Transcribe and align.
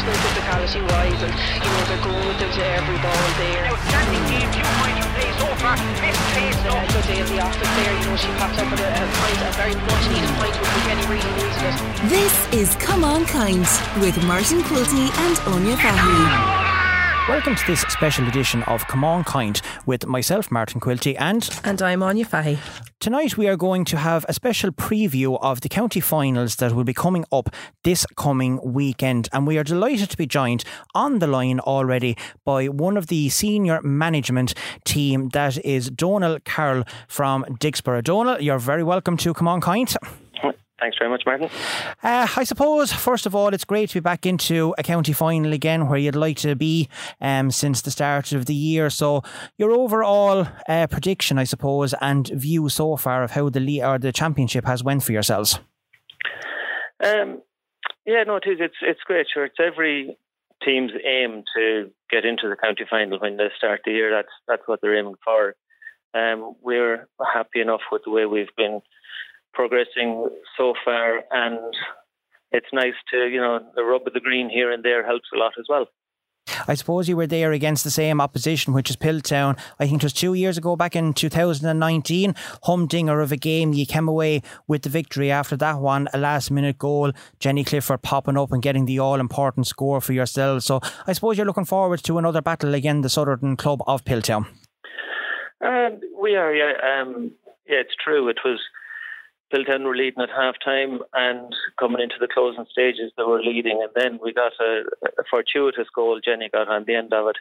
personal 0.00 0.32
physicality 0.32 0.82
wise, 0.88 1.22
and 1.22 1.32
you 1.60 1.70
know 1.70 1.84
they're 1.84 2.04
going 2.04 2.26
with 2.28 2.40
it 2.40 2.52
to 2.52 2.64
every 2.64 2.96
ball 2.98 3.26
there. 3.36 3.66
Outstanding 3.66 4.24
game, 4.28 4.50
two 4.52 4.64
points 4.80 4.98
from 5.00 5.12
play 5.12 5.30
so 5.36 5.46
far. 5.60 5.76
Best 5.76 6.20
play 6.32 6.52
so. 6.64 6.72
Good 6.92 7.06
day 7.06 7.20
in 7.20 7.26
the 7.26 7.40
office 7.40 7.68
there. 7.76 7.92
You 8.00 8.06
know 8.08 8.16
she 8.16 8.28
popped 8.38 8.58
up 8.58 8.70
with 8.70 8.80
a, 8.80 8.88
a 8.88 9.04
point, 9.20 9.40
a 9.44 9.52
very 9.56 9.74
much 9.74 10.04
needed 10.08 10.30
point 10.40 10.56
with 10.58 10.70
Kenny 10.84 11.04
really 11.06 11.32
needed 11.36 11.64
it. 11.68 12.08
This 12.08 12.34
is 12.52 12.74
Come 12.76 13.04
On 13.04 13.24
Kind 13.26 13.66
with 14.00 14.16
Martin 14.24 14.62
Quilty 14.62 15.10
and 15.26 15.38
Anya 15.54 15.76
Fahy. 15.76 16.59
Welcome 17.30 17.54
to 17.54 17.64
this 17.64 17.82
special 17.82 18.26
edition 18.26 18.64
of 18.64 18.84
Come 18.88 19.04
On 19.04 19.22
Kind 19.22 19.62
with 19.86 20.04
myself, 20.04 20.50
Martin 20.50 20.80
Quilty, 20.80 21.14
and 21.16 21.48
and 21.62 21.80
I'm 21.80 22.02
Anya 22.02 22.24
Fahy. 22.24 22.58
Tonight 22.98 23.36
we 23.36 23.46
are 23.46 23.56
going 23.56 23.84
to 23.84 23.98
have 23.98 24.26
a 24.28 24.32
special 24.32 24.72
preview 24.72 25.38
of 25.40 25.60
the 25.60 25.68
county 25.68 26.00
finals 26.00 26.56
that 26.56 26.72
will 26.72 26.82
be 26.82 26.92
coming 26.92 27.24
up 27.30 27.54
this 27.84 28.04
coming 28.16 28.58
weekend, 28.64 29.28
and 29.32 29.46
we 29.46 29.58
are 29.58 29.62
delighted 29.62 30.10
to 30.10 30.16
be 30.16 30.26
joined 30.26 30.64
on 30.92 31.20
the 31.20 31.28
line 31.28 31.60
already 31.60 32.16
by 32.44 32.66
one 32.66 32.96
of 32.96 33.06
the 33.06 33.28
senior 33.28 33.80
management 33.80 34.52
team, 34.84 35.28
that 35.28 35.64
is 35.64 35.88
Donal 35.88 36.40
Carroll 36.40 36.82
from 37.06 37.44
Dicksboro. 37.44 38.02
Donal, 38.02 38.42
you're 38.42 38.58
very 38.58 38.82
welcome 38.82 39.16
to 39.18 39.32
Come 39.32 39.46
On 39.46 39.60
Kind. 39.60 39.94
Thanks 40.80 40.96
very 40.98 41.10
much, 41.10 41.24
Martin. 41.26 41.50
Uh, 42.02 42.26
I 42.36 42.44
suppose, 42.44 42.90
first 42.90 43.26
of 43.26 43.34
all, 43.34 43.52
it's 43.52 43.66
great 43.66 43.90
to 43.90 43.96
be 43.96 44.00
back 44.00 44.24
into 44.24 44.74
a 44.78 44.82
county 44.82 45.12
final 45.12 45.52
again 45.52 45.88
where 45.88 45.98
you'd 45.98 46.16
like 46.16 46.38
to 46.38 46.56
be 46.56 46.88
um, 47.20 47.50
since 47.50 47.82
the 47.82 47.90
start 47.90 48.32
of 48.32 48.46
the 48.46 48.54
year. 48.54 48.88
So, 48.88 49.22
your 49.58 49.72
overall 49.72 50.48
uh, 50.68 50.86
prediction, 50.86 51.38
I 51.38 51.44
suppose, 51.44 51.94
and 52.00 52.28
view 52.28 52.70
so 52.70 52.96
far 52.96 53.22
of 53.22 53.32
how 53.32 53.50
the 53.50 53.60
league 53.60 53.82
or 53.82 53.98
the 53.98 54.10
championship 54.10 54.64
has 54.64 54.82
went 54.82 55.02
for 55.02 55.12
yourselves. 55.12 55.60
Um, 57.04 57.42
yeah, 58.06 58.24
no, 58.26 58.36
it 58.36 58.44
is. 58.46 58.58
It's 58.60 58.76
it's 58.80 59.02
great. 59.04 59.26
Sure, 59.32 59.44
it's 59.44 59.60
every 59.60 60.16
team's 60.64 60.92
aim 61.04 61.44
to 61.56 61.90
get 62.10 62.24
into 62.24 62.48
the 62.48 62.56
county 62.56 62.84
final 62.88 63.18
when 63.18 63.36
they 63.36 63.48
start 63.56 63.82
the 63.84 63.92
year. 63.92 64.10
That's 64.10 64.32
that's 64.48 64.66
what 64.66 64.80
they're 64.80 64.98
aiming 64.98 65.16
for. 65.24 65.54
Um, 66.12 66.56
we're 66.62 67.06
happy 67.34 67.60
enough 67.60 67.82
with 67.92 68.02
the 68.04 68.10
way 68.10 68.26
we've 68.26 68.54
been 68.56 68.80
progressing 69.52 70.28
so 70.56 70.74
far, 70.84 71.22
and 71.30 71.58
it's 72.52 72.66
nice 72.72 72.94
to 73.12 73.28
you 73.28 73.40
know 73.40 73.60
the 73.74 73.84
rub 73.84 74.06
of 74.06 74.12
the 74.12 74.20
green 74.20 74.50
here 74.50 74.70
and 74.70 74.82
there 74.84 75.04
helps 75.04 75.28
a 75.34 75.38
lot 75.38 75.52
as 75.58 75.66
well. 75.68 75.86
I 76.66 76.74
suppose 76.74 77.08
you 77.08 77.16
were 77.16 77.26
there 77.26 77.52
against 77.52 77.84
the 77.84 77.90
same 77.90 78.20
opposition, 78.20 78.72
which 78.72 78.90
is 78.90 78.96
Piltown. 78.96 79.58
I 79.78 79.86
think 79.86 80.02
it 80.02 80.04
was 80.04 80.12
two 80.12 80.34
years 80.34 80.58
ago, 80.58 80.76
back 80.76 80.96
in 80.96 81.12
2019. 81.12 82.34
Humdinger 82.64 83.20
of 83.20 83.32
a 83.32 83.36
game. 83.36 83.72
You 83.72 83.86
came 83.86 84.08
away 84.08 84.42
with 84.66 84.82
the 84.82 84.88
victory 84.88 85.30
after 85.30 85.56
that 85.58 85.78
one. 85.78 86.08
A 86.12 86.18
last 86.18 86.50
minute 86.50 86.78
goal. 86.78 87.12
Jenny 87.38 87.64
Clifford 87.64 88.02
popping 88.02 88.36
up 88.36 88.52
and 88.52 88.62
getting 88.62 88.86
the 88.86 88.98
all 88.98 89.20
important 89.20 89.66
score 89.66 90.00
for 90.00 90.12
yourselves. 90.12 90.64
So 90.64 90.80
I 91.06 91.12
suppose 91.12 91.36
you're 91.36 91.46
looking 91.46 91.64
forward 91.64 92.02
to 92.04 92.18
another 92.18 92.42
battle 92.42 92.74
again, 92.74 93.02
the 93.02 93.08
Southern 93.08 93.56
Club 93.56 93.82
of 93.86 94.04
Piltown. 94.04 94.46
Uh, 95.64 95.90
we 96.20 96.36
are, 96.36 96.54
yeah. 96.54 96.72
Um, 96.82 97.32
yeah, 97.68 97.80
it's 97.80 97.94
true. 98.02 98.28
It 98.28 98.38
was 98.44 98.60
Piltown 99.52 99.84
were 99.84 99.96
leading 99.96 100.22
at 100.22 100.30
half 100.30 100.54
time 100.64 101.00
and 101.12 101.54
coming 101.78 102.00
into 102.00 102.16
the 102.20 102.28
closing 102.32 102.66
stages 102.70 103.12
they 103.16 103.22
were 103.22 103.42
leading 103.42 103.80
and 103.82 103.90
then 103.94 104.18
we 104.22 104.32
got 104.32 104.52
a, 104.60 104.82
a, 105.18 105.24
fortuitous 105.28 105.88
goal 105.94 106.20
Jenny 106.24 106.48
got 106.48 106.68
on 106.68 106.84
the 106.86 106.94
end 106.94 107.12
of 107.12 107.28
it 107.28 107.36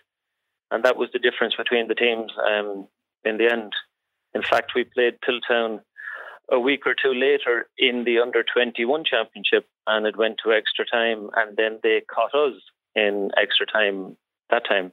and 0.71 0.83
that 0.83 0.97
was 0.97 1.09
the 1.13 1.19
difference 1.19 1.55
between 1.55 1.87
the 1.87 1.95
teams 1.95 2.31
um, 2.47 2.87
in 3.23 3.37
the 3.37 3.51
end. 3.51 3.73
In 4.33 4.41
fact 4.41 4.71
we 4.75 4.83
played 4.83 5.19
Piltown 5.21 5.81
a 6.51 6.59
week 6.59 6.87
or 6.87 6.95
two 6.95 7.13
later 7.13 7.67
in 7.77 8.03
the 8.05 8.19
under 8.19 8.43
21 8.43 9.03
championship 9.03 9.67
and 9.85 10.07
it 10.07 10.17
went 10.17 10.37
to 10.43 10.51
extra 10.51 10.85
time 10.85 11.29
and 11.35 11.55
then 11.57 11.79
they 11.83 12.01
caught 12.09 12.33
us 12.33 12.59
in 12.95 13.29
extra 13.37 13.65
time 13.65 14.17
that 14.49 14.67
time. 14.67 14.91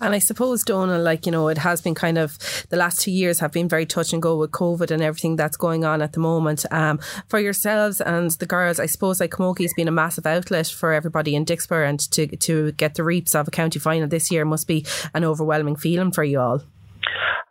And 0.00 0.14
I 0.14 0.18
suppose, 0.18 0.64
Donna, 0.64 0.98
like, 0.98 1.26
you 1.26 1.32
know, 1.32 1.48
it 1.48 1.58
has 1.58 1.80
been 1.80 1.94
kind 1.94 2.18
of 2.18 2.38
the 2.70 2.76
last 2.76 3.00
two 3.00 3.10
years 3.10 3.40
have 3.40 3.52
been 3.52 3.68
very 3.68 3.86
touch 3.86 4.12
and 4.12 4.22
go 4.22 4.36
with 4.36 4.50
COVID 4.50 4.90
and 4.90 5.02
everything 5.02 5.36
that's 5.36 5.56
going 5.56 5.84
on 5.84 6.02
at 6.02 6.12
the 6.12 6.20
moment. 6.20 6.64
Um, 6.70 6.98
for 7.28 7.38
yourselves 7.38 8.00
and 8.00 8.30
the 8.32 8.46
girls, 8.46 8.80
I 8.80 8.86
suppose 8.86 9.20
like 9.20 9.30
Camogie 9.30 9.62
has 9.62 9.74
been 9.74 9.88
a 9.88 9.92
massive 9.92 10.26
outlet 10.26 10.66
for 10.66 10.92
everybody 10.92 11.34
in 11.34 11.44
Dicksboro 11.44 11.88
and 11.88 12.00
to, 12.12 12.26
to 12.26 12.72
get 12.72 12.94
the 12.94 13.04
reaps 13.04 13.34
of 13.34 13.48
a 13.48 13.50
county 13.50 13.78
final 13.78 14.08
this 14.08 14.30
year 14.30 14.44
must 14.44 14.66
be 14.66 14.84
an 15.14 15.24
overwhelming 15.24 15.76
feeling 15.76 16.12
for 16.12 16.24
you 16.24 16.40
all. 16.40 16.62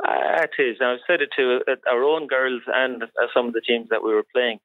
Uh, 0.05 0.43
it 0.43 0.61
is. 0.61 0.77
I've 0.81 0.99
said 1.07 1.21
it 1.21 1.29
to 1.37 1.61
uh, 1.67 1.75
our 1.91 2.03
own 2.03 2.27
girls 2.27 2.61
and 2.67 3.03
uh, 3.03 3.07
some 3.33 3.47
of 3.47 3.53
the 3.53 3.61
teams 3.61 3.89
that 3.89 4.03
we 4.03 4.13
were 4.13 4.25
playing. 4.33 4.59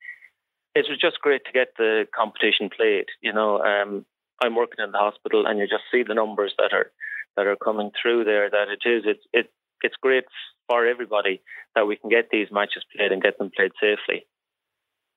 It 0.75 0.87
was 0.89 0.99
just 0.99 1.21
great 1.21 1.45
to 1.47 1.53
get 1.53 1.69
the 1.77 2.07
competition 2.15 2.71
played. 2.75 3.07
You 3.21 3.33
know, 3.33 3.61
um, 3.61 4.07
I'm 4.43 4.57
working 4.57 4.83
in 4.85 4.91
the 4.91 4.99
hospital, 4.99 5.47
and 5.47 5.59
you 5.59 5.67
just 5.67 5.85
see 5.93 6.03
the 6.03 6.15
numbers 6.15 6.55
that 6.59 6.73
are 6.73 6.91
that 7.37 7.47
are 7.47 7.57
coming 7.57 7.91
through 8.01 8.25
there 8.25 8.51
that 8.51 8.69
it 8.69 8.89
is 8.89 9.05
it's 9.07 9.25
it 9.33 9.53
it's 9.83 9.97
great 10.01 10.25
for 10.69 10.87
everybody 10.87 11.43
that 11.75 11.87
we 11.87 11.97
can 11.97 12.09
get 12.09 12.29
these 12.31 12.49
matches 12.53 12.85
played 12.95 13.13
and 13.13 13.23
get 13.23 13.39
them 13.39 13.51
played 13.55 13.73
safely. 13.81 14.27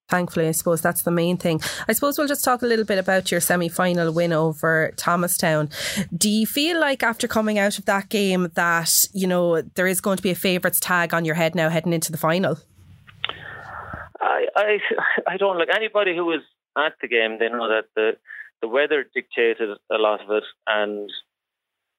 Thankfully, 0.07 0.47
I 0.47 0.51
suppose 0.51 0.81
that's 0.81 1.01
the 1.01 1.11
main 1.11 1.37
thing. 1.37 1.59
I 1.87 1.93
suppose 1.93 2.17
we'll 2.17 2.27
just 2.27 2.45
talk 2.45 2.61
a 2.61 2.67
little 2.67 2.85
bit 2.85 2.99
about 2.99 3.31
your 3.31 3.41
semi 3.41 3.69
final 3.69 4.11
win 4.13 4.33
over 4.33 4.93
Thomastown. 4.97 5.69
Do 6.15 6.29
you 6.29 6.45
feel 6.45 6.79
like 6.79 7.01
after 7.01 7.27
coming 7.27 7.57
out 7.57 7.79
of 7.79 7.85
that 7.85 8.09
game 8.09 8.51
that, 8.53 9.07
you 9.13 9.25
know, 9.25 9.61
there 9.61 9.87
is 9.87 10.01
going 10.01 10.17
to 10.17 10.23
be 10.23 10.29
a 10.29 10.35
favourites 10.35 10.79
tag 10.79 11.11
on 11.13 11.25
your 11.25 11.33
head 11.33 11.55
now 11.55 11.69
heading 11.69 11.91
into 11.91 12.11
the 12.11 12.19
final? 12.19 12.59
I, 14.21 14.45
I 14.55 14.77
I 15.27 15.37
don't 15.37 15.57
like 15.57 15.69
anybody 15.75 16.15
who 16.15 16.25
was 16.25 16.41
at 16.77 16.93
the 17.01 17.07
game, 17.07 17.37
they 17.39 17.49
know 17.49 17.67
that 17.69 17.85
the 17.95 18.11
the 18.61 18.67
weather 18.67 19.05
dictated 19.13 19.69
a 19.91 19.97
lot 19.97 20.21
of 20.21 20.29
it 20.31 20.43
and 20.67 21.09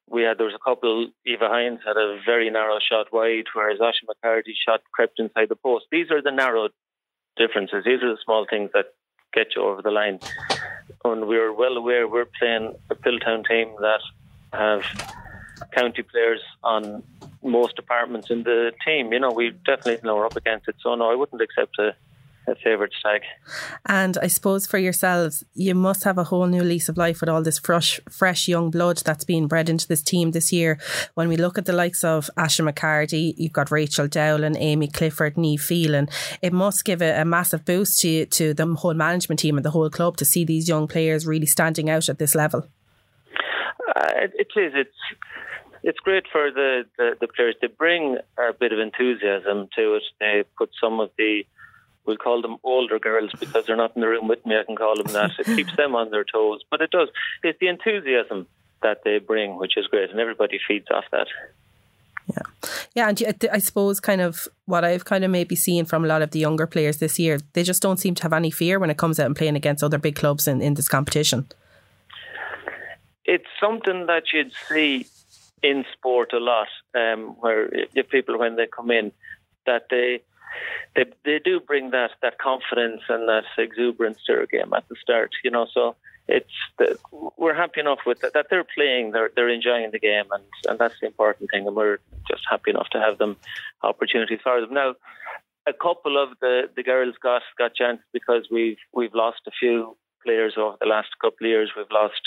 we 0.09 0.23
had 0.23 0.39
there 0.39 0.47
was 0.47 0.55
a 0.55 0.65
couple. 0.65 1.09
Eva 1.25 1.49
Hines 1.49 1.81
had 1.85 1.97
a 1.97 2.19
very 2.25 2.49
narrow 2.51 2.79
shot 2.79 3.13
wide, 3.13 3.47
whereas 3.55 3.81
Asha 3.81 4.07
McCarthy 4.07 4.55
shot 4.67 4.81
crept 4.93 5.19
inside 5.19 5.49
the 5.49 5.57
post. 5.57 5.87
These 5.91 6.11
are 6.11 6.23
the 6.23 6.31
narrow 6.31 6.69
differences. 7.37 7.85
These 7.85 8.03
are 8.03 8.11
the 8.11 8.19
small 8.25 8.47
things 8.49 8.71
that 8.73 8.95
get 9.33 9.49
you 9.57 9.63
over 9.63 9.83
the 9.83 9.91
line. 9.91 10.21
And 11.05 11.27
we're 11.27 11.53
well 11.53 11.77
aware 11.77 12.09
we're 12.09 12.27
playing 12.39 12.75
a 12.91 12.95
Piltown 12.95 13.47
team 13.47 13.75
that 13.81 14.01
have 14.53 14.83
county 15.73 16.03
players 16.03 16.41
on 16.63 17.03
most 17.43 17.77
departments 17.77 18.31
in 18.31 18.43
the 18.45 18.73
team. 18.85 19.13
You 19.13 19.21
know, 19.21 19.31
we 19.31 19.51
definitely 19.51 19.99
know 20.05 20.17
we're 20.17 20.27
up 20.27 20.37
against 20.37 20.69
it. 20.69 20.77
So 20.81 20.95
no, 20.95 21.11
I 21.11 21.15
wouldn't 21.15 21.41
accept 21.43 21.79
a 21.79 21.95
a 22.49 22.55
favourite 22.57 22.93
tag. 23.03 23.23
And 23.87 24.17
I 24.23 24.29
suppose 24.29 24.67
for 24.67 24.79
yourselves, 24.79 25.45
you 25.55 25.75
must 25.75 26.05
have 26.05 26.19
a 26.19 26.25
whole 26.25 26.47
new 26.47 26.63
lease 26.63 26.89
of 26.89 26.97
life 26.97 27.21
with 27.21 27.29
all 27.29 27.43
this 27.43 27.59
fresh, 27.59 28.01
fresh 28.11 28.49
young 28.49 28.71
blood 28.71 28.99
that's 28.99 29.25
being 29.25 29.49
bred 29.49 29.69
into 29.69 29.89
this 29.89 30.03
team 30.03 30.31
this 30.31 30.53
year. 30.53 30.79
When 31.15 31.29
we 31.29 31.37
look 31.37 31.59
at 31.59 31.67
the 31.67 31.73
likes 31.73 32.05
of 32.05 32.31
Asher 32.37 32.65
McCarty, 32.65 33.35
you've 33.37 33.53
got 33.53 33.71
Rachel 33.71 34.09
Dowling, 34.09 34.57
Amy 34.57 34.89
Clifford, 34.89 35.37
Neve 35.37 35.61
Phelan, 35.61 36.09
it 36.43 36.53
must 36.53 36.85
give 36.85 37.03
a, 37.03 37.21
a, 37.21 37.25
massive 37.25 37.65
boost 37.65 37.99
to, 38.01 38.27
to 38.27 38.55
the 38.55 38.67
whole 38.67 38.95
management 38.95 39.41
team 39.41 39.57
and 39.57 39.65
the 39.65 39.71
whole 39.71 39.91
club 39.91 40.17
to 40.17 40.25
see 40.25 40.45
these 40.45 40.69
young 40.69 40.87
players 40.87 41.27
really 41.27 41.47
standing 41.47 41.91
out 41.91 42.09
at 42.09 42.19
this 42.19 42.35
level. 42.35 42.69
Uh, 43.97 44.13
it 44.35 44.49
is. 44.57 44.73
It's 44.75 44.97
it's 45.87 46.01
great 46.01 46.25
for 46.33 46.51
the, 46.51 46.83
the, 46.99 47.13
the 47.21 47.29
players. 47.29 47.55
They 47.61 47.69
bring 47.69 48.19
a 48.37 48.53
bit 48.53 48.73
of 48.73 48.81
enthusiasm 48.81 49.69
to 49.77 49.95
it. 49.95 50.03
They 50.19 50.43
put 50.59 50.71
some 50.83 50.99
of 50.99 51.11
the 51.17 51.45
we'll 52.07 52.17
call 52.17 52.43
them 52.43 52.57
older 52.63 52.99
girls 52.99 53.31
because 53.39 53.67
they're 53.67 53.77
not 53.77 53.95
in 53.95 54.01
the 54.01 54.09
room 54.09 54.29
with 54.29 54.45
me. 54.47 54.57
I 54.57 54.65
can 54.65 54.77
call 54.77 54.97
them 54.97 55.13
that. 55.13 55.33
It 55.39 55.47
keeps 55.47 55.75
them 55.77 55.95
on 55.95 56.11
their 56.11 56.25
toes, 56.25 56.63
but 56.71 56.81
it 56.81 56.91
does. 56.91 57.09
It's 57.43 57.59
the 57.59 57.69
enthusiasm 57.69 58.47
that 58.83 59.03
they 59.05 59.19
bring, 59.19 59.57
which 59.57 59.77
is 59.77 59.87
great, 59.87 60.11
and 60.11 60.21
everybody 60.21 60.59
feeds 60.67 60.87
off 60.91 61.05
that. 61.13 61.27
Yeah, 62.29 62.43
yeah, 62.95 63.09
and 63.09 63.49
I 63.53 63.59
suppose 63.59 64.01
kind 64.01 64.21
of 64.21 64.49
what 64.65 64.85
I've 64.85 65.05
kind 65.05 65.25
of 65.25 65.31
maybe 65.31 65.55
seen 65.55 65.85
from 65.85 66.05
a 66.05 66.09
lot 66.09 66.23
of 66.23 66.33
the 66.33 66.41
younger 66.41 66.67
players 66.67 66.99
this 66.99 67.19
year, 67.19 67.39
they 67.53 67.63
just 67.63 67.83
don't 67.83 67.99
seem 67.99 68.15
to 68.17 68.23
have 68.25 68.33
any 68.33 68.51
fear 68.51 68.79
when 68.79 68.91
it 68.91 68.99
comes 68.99 69.21
out 69.21 69.27
and 69.27 69.37
playing 69.37 69.55
against 69.55 69.85
other 69.85 69.99
big 69.99 70.17
clubs 70.17 70.49
in, 70.49 70.61
in 70.61 70.75
this 70.75 70.89
competition. 70.89 71.47
It's 73.25 73.47
something 73.61 74.07
that 74.07 74.33
you'd 74.33 74.53
see 74.69 75.07
in 75.63 75.85
sport 75.93 76.33
a 76.33 76.39
lot, 76.39 76.69
um, 76.95 77.37
where 77.41 77.69
if 77.95 78.09
people 78.09 78.39
when 78.39 78.57
they 78.57 78.67
come 78.67 78.91
in, 78.91 79.13
that 79.67 79.87
they 79.91 80.21
they 80.95 81.05
they 81.25 81.39
do 81.45 81.61
bring 81.61 81.91
that 81.91 82.13
that 82.23 82.39
confidence 82.39 83.03
and 83.09 83.29
that 83.29 83.45
exuberance 83.59 84.19
to 84.27 84.33
their 84.33 84.47
game 84.47 84.73
at 84.75 84.89
the 84.89 84.97
start. 85.01 85.31
You 85.45 85.51
know, 85.51 85.67
so 85.73 85.97
it's 86.29 86.51
the, 86.79 86.99
we're 87.37 87.55
happy 87.55 87.81
enough 87.81 88.01
with 88.05 88.21
that, 88.21 88.33
that 88.35 88.47
they're 88.51 88.67
playing, 88.75 89.13
they're 89.13 89.31
they're 89.35 89.49
enjoying 89.49 89.91
the 89.93 89.99
game, 89.99 90.27
and 90.31 90.45
and 90.69 90.79
that's 90.79 90.99
the 91.01 91.07
important 91.07 91.51
thing. 91.51 91.67
And 91.67 91.77
we're 91.77 91.99
just 92.29 92.43
happy 92.51 92.71
enough 92.71 92.89
to 92.91 93.01
have 93.01 93.19
them 93.19 93.37
opportunities 93.83 94.41
for 94.43 94.61
them 94.61 94.75
now. 94.75 94.95
A 95.69 95.73
couple 95.73 96.23
of 96.23 96.31
the, 96.41 96.71
the 96.77 96.83
girls 96.83 97.15
got 97.23 97.43
got 97.59 97.75
chances 97.75 98.05
because 98.13 98.49
we've 98.51 98.79
we've 98.93 99.15
lost 99.15 99.41
a 99.47 99.53
few 99.59 99.97
players 100.25 100.55
over 100.57 100.77
the 100.81 100.87
last 100.87 101.09
couple 101.21 101.47
of 101.47 101.51
years. 101.51 101.71
We've 101.77 101.87
lost 101.93 102.21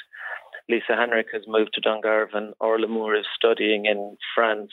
Lisa 0.70 0.96
Henrik 0.96 1.28
has 1.34 1.44
moved 1.48 1.74
to 1.74 1.82
Dungarvan. 1.82 2.54
Orla 2.60 2.88
Moore 2.88 3.16
is 3.16 3.26
studying 3.36 3.86
in 3.86 4.18
France. 4.36 4.72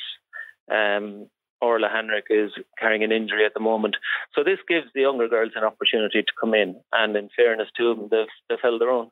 Um, 0.71 1.29
Orla 1.61 1.89
Henrik 1.93 2.27
is 2.31 2.51
carrying 2.79 3.03
an 3.03 3.13
injury 3.13 3.45
at 3.45 3.55
the 3.55 3.61
moment. 3.61 3.97
So 4.35 4.45
this 4.45 4.59
gives 4.69 4.87
the 4.95 5.03
younger 5.03 5.29
girls 5.29 5.53
an 5.57 5.65
opportunity 5.65 6.23
to 6.23 6.33
come 6.41 6.55
in, 6.55 6.77
and 6.93 7.17
in 7.17 7.29
fairness 7.35 7.69
to 7.77 7.95
them, 7.95 8.09
they've, 8.11 8.27
they've 8.49 8.59
held 8.63 8.81
their 8.81 8.91
own. 8.91 9.11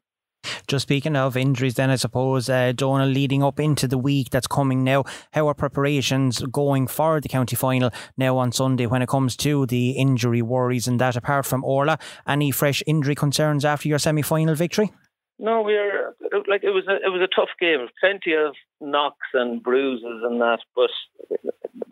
Just 0.66 0.82
speaking 0.84 1.16
of 1.16 1.36
injuries, 1.36 1.74
then 1.74 1.90
I 1.90 1.96
suppose, 1.96 2.48
uh, 2.48 2.72
Donal, 2.72 3.08
leading 3.08 3.42
up 3.42 3.60
into 3.60 3.86
the 3.86 3.98
week 3.98 4.30
that's 4.30 4.46
coming 4.46 4.84
now, 4.84 5.04
how 5.32 5.48
are 5.48 5.54
preparations 5.54 6.40
going 6.40 6.86
for 6.86 7.20
the 7.20 7.28
county 7.28 7.56
final 7.56 7.90
now 8.16 8.36
on 8.38 8.52
Sunday 8.52 8.86
when 8.86 9.02
it 9.02 9.08
comes 9.08 9.36
to 9.38 9.66
the 9.66 9.92
injury 9.92 10.42
worries 10.42 10.86
and 10.86 11.00
that? 11.00 11.16
Apart 11.16 11.46
from 11.46 11.64
Orla, 11.64 11.98
any 12.26 12.50
fresh 12.50 12.82
injury 12.86 13.14
concerns 13.14 13.64
after 13.64 13.88
your 13.88 13.98
semi 13.98 14.22
final 14.22 14.54
victory? 14.54 14.92
No, 15.38 15.62
we 15.62 15.74
are 15.74 16.14
like 16.48 16.62
it 16.62 16.70
was 16.70 16.84
a 16.88 16.94
it 16.94 17.10
was 17.10 17.20
a 17.20 17.34
tough 17.34 17.50
game. 17.60 17.88
Plenty 18.00 18.34
of 18.34 18.54
knocks 18.80 19.26
and 19.34 19.62
bruises 19.62 20.22
and 20.22 20.40
that, 20.40 20.60
but 20.76 20.90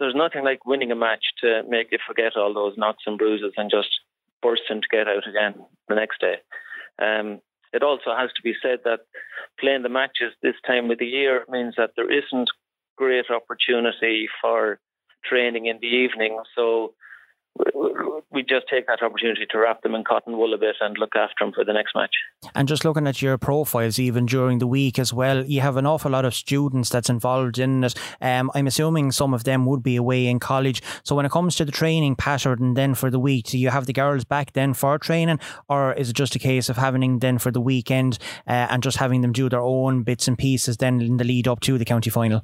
there's 0.03 0.17
nothing 0.17 0.43
like 0.43 0.67
winning 0.67 0.91
a 0.91 0.97
match 0.97 1.23
to 1.41 1.63
make 1.69 1.93
you 1.93 1.99
forget 2.05 2.37
all 2.37 2.53
those 2.53 2.77
knocks 2.77 3.05
and 3.07 3.17
bruises 3.17 3.53
and 3.57 3.71
just 3.71 3.89
bursting 4.43 4.83
to 4.83 4.89
get 4.91 5.07
out 5.07 5.29
again 5.29 5.55
the 5.89 5.95
next 5.95 6.21
day. 6.21 6.35
Um, 7.01 7.41
it 7.73 7.85
also 7.85 8.11
has 8.19 8.31
to 8.35 8.43
be 8.43 8.55
said 8.61 8.81
that 8.85 9.07
playing 9.61 9.85
the 9.85 9.89
matches 9.89 10.33
this 10.43 10.57
time 10.67 10.91
of 10.91 10.99
the 10.99 11.07
year 11.07 11.45
means 11.49 11.75
that 11.77 11.91
there 11.95 12.11
isn't 12.11 12.51
great 12.97 13.27
opportunity 13.31 14.27
for 14.41 14.81
training 15.25 15.67
in 15.67 15.79
the 15.81 15.87
evening. 15.87 16.37
So 16.57 16.95
we 18.33 18.43
just 18.43 18.67
take 18.69 18.87
that 18.87 19.03
opportunity 19.03 19.47
to 19.51 19.59
wrap 19.59 19.83
them 19.83 19.95
in 19.95 20.05
cotton 20.05 20.37
wool 20.37 20.55
a 20.55 20.59
bit 20.59 20.77
and 20.81 20.97
look 20.99 21.15
after 21.15 21.35
them 21.45 21.53
for 21.53 21.65
the 21.65 21.73
next 21.73 21.95
match. 21.95 22.15
And 22.55 22.67
just 22.67 22.85
looking 22.85 23.07
at 23.07 23.21
your 23.21 23.37
profiles, 23.37 23.99
even 23.99 24.27
during 24.27 24.59
the 24.59 24.67
week 24.67 24.99
as 24.99 25.13
well, 25.13 25.45
you 25.45 25.61
have 25.61 25.77
an 25.77 25.87
awful 25.87 26.11
lot 26.11 26.25
of 26.25 26.35
students 26.35 26.89
that's 26.89 27.11
involved 27.11 27.59
in 27.59 27.85
it. 27.85 27.95
Um, 28.21 28.51
I'm 28.55 28.67
assuming 28.67 29.13
some 29.13 29.35
of 29.35 29.45
them 29.45 29.67
would 29.67 29.83
be 29.83 29.97
away 29.97 30.27
in 30.27 30.41
college. 30.41 30.83
So 31.05 31.15
when 31.15 31.27
it 31.27 31.33
comes 31.33 31.57
to 31.57 31.65
the 31.65 31.73
training 31.73 32.17
pattern, 32.17 32.75
then 32.75 32.95
for 32.95 33.11
the 33.11 33.21
week, 33.21 33.47
do 33.47 33.59
you 33.59 33.71
have 33.71 33.87
the 33.87 33.93
girls 33.93 34.25
back 34.25 34.53
then 34.53 34.75
for 34.75 34.99
training, 34.99 35.39
or 35.69 35.93
is 35.93 36.11
it 36.11 36.17
just 36.17 36.35
a 36.35 36.39
case 36.39 36.69
of 36.69 36.77
having 36.77 37.01
them 37.03 37.19
then 37.19 37.39
for 37.39 37.51
the 37.51 37.61
weekend 37.61 38.19
uh, 38.47 38.69
and 38.71 38.83
just 38.83 38.97
having 38.97 39.21
them 39.21 39.33
do 39.33 39.49
their 39.49 39.61
own 39.61 40.03
bits 40.03 40.27
and 40.27 40.39
pieces 40.39 40.79
then 40.79 41.01
in 41.01 41.19
the 41.19 41.25
lead 41.25 41.47
up 41.47 41.61
to 41.61 41.79
the 41.79 41.85
county 41.85 42.11
final? 42.11 42.43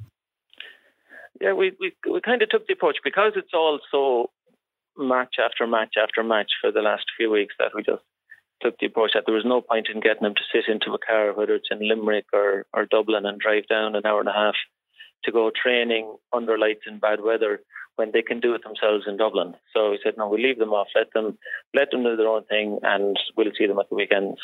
Yeah, 1.41 1.53
we, 1.53 1.71
we 1.79 1.93
we 2.11 2.19
kind 2.19 2.41
of 2.41 2.49
took 2.49 2.67
the 2.67 2.73
approach 2.73 2.97
because 3.01 3.31
it's 3.37 3.53
all 3.53 3.79
so 3.91 4.29
match 4.99 5.35
after 5.43 5.65
match 5.65 5.95
after 6.01 6.23
match 6.23 6.51
for 6.61 6.71
the 6.71 6.81
last 6.81 7.05
few 7.17 7.31
weeks 7.31 7.55
that 7.59 7.71
we 7.73 7.83
just 7.83 8.03
took 8.61 8.77
the 8.79 8.87
approach 8.87 9.11
that 9.13 9.23
there 9.25 9.35
was 9.35 9.45
no 9.45 9.61
point 9.61 9.87
in 9.93 10.01
getting 10.01 10.23
them 10.23 10.35
to 10.35 10.41
sit 10.51 10.71
into 10.71 10.93
a 10.93 10.99
car, 10.99 11.33
whether 11.33 11.55
it's 11.55 11.69
in 11.71 11.79
Limerick 11.79 12.25
or, 12.33 12.65
or 12.73 12.85
Dublin, 12.85 13.25
and 13.25 13.39
drive 13.39 13.67
down 13.67 13.95
an 13.95 14.05
hour 14.05 14.19
and 14.19 14.29
a 14.29 14.33
half 14.33 14.55
to 15.23 15.31
go 15.31 15.51
training 15.51 16.15
under 16.33 16.57
lights 16.57 16.83
in 16.87 16.99
bad 16.99 17.21
weather 17.21 17.61
when 17.95 18.11
they 18.13 18.21
can 18.21 18.39
do 18.39 18.53
it 18.53 18.63
themselves 18.63 19.05
in 19.07 19.17
Dublin. 19.17 19.53
So 19.73 19.91
we 19.91 19.99
said, 20.03 20.13
no, 20.17 20.27
we 20.27 20.43
leave 20.43 20.59
them 20.59 20.73
off, 20.73 20.87
let 20.95 21.11
them 21.13 21.37
let 21.73 21.91
them 21.91 22.03
do 22.03 22.15
their 22.15 22.27
own 22.27 22.45
thing, 22.45 22.79
and 22.83 23.17
we'll 23.35 23.51
see 23.57 23.67
them 23.67 23.79
at 23.79 23.89
the 23.89 23.95
weekends. 23.95 24.39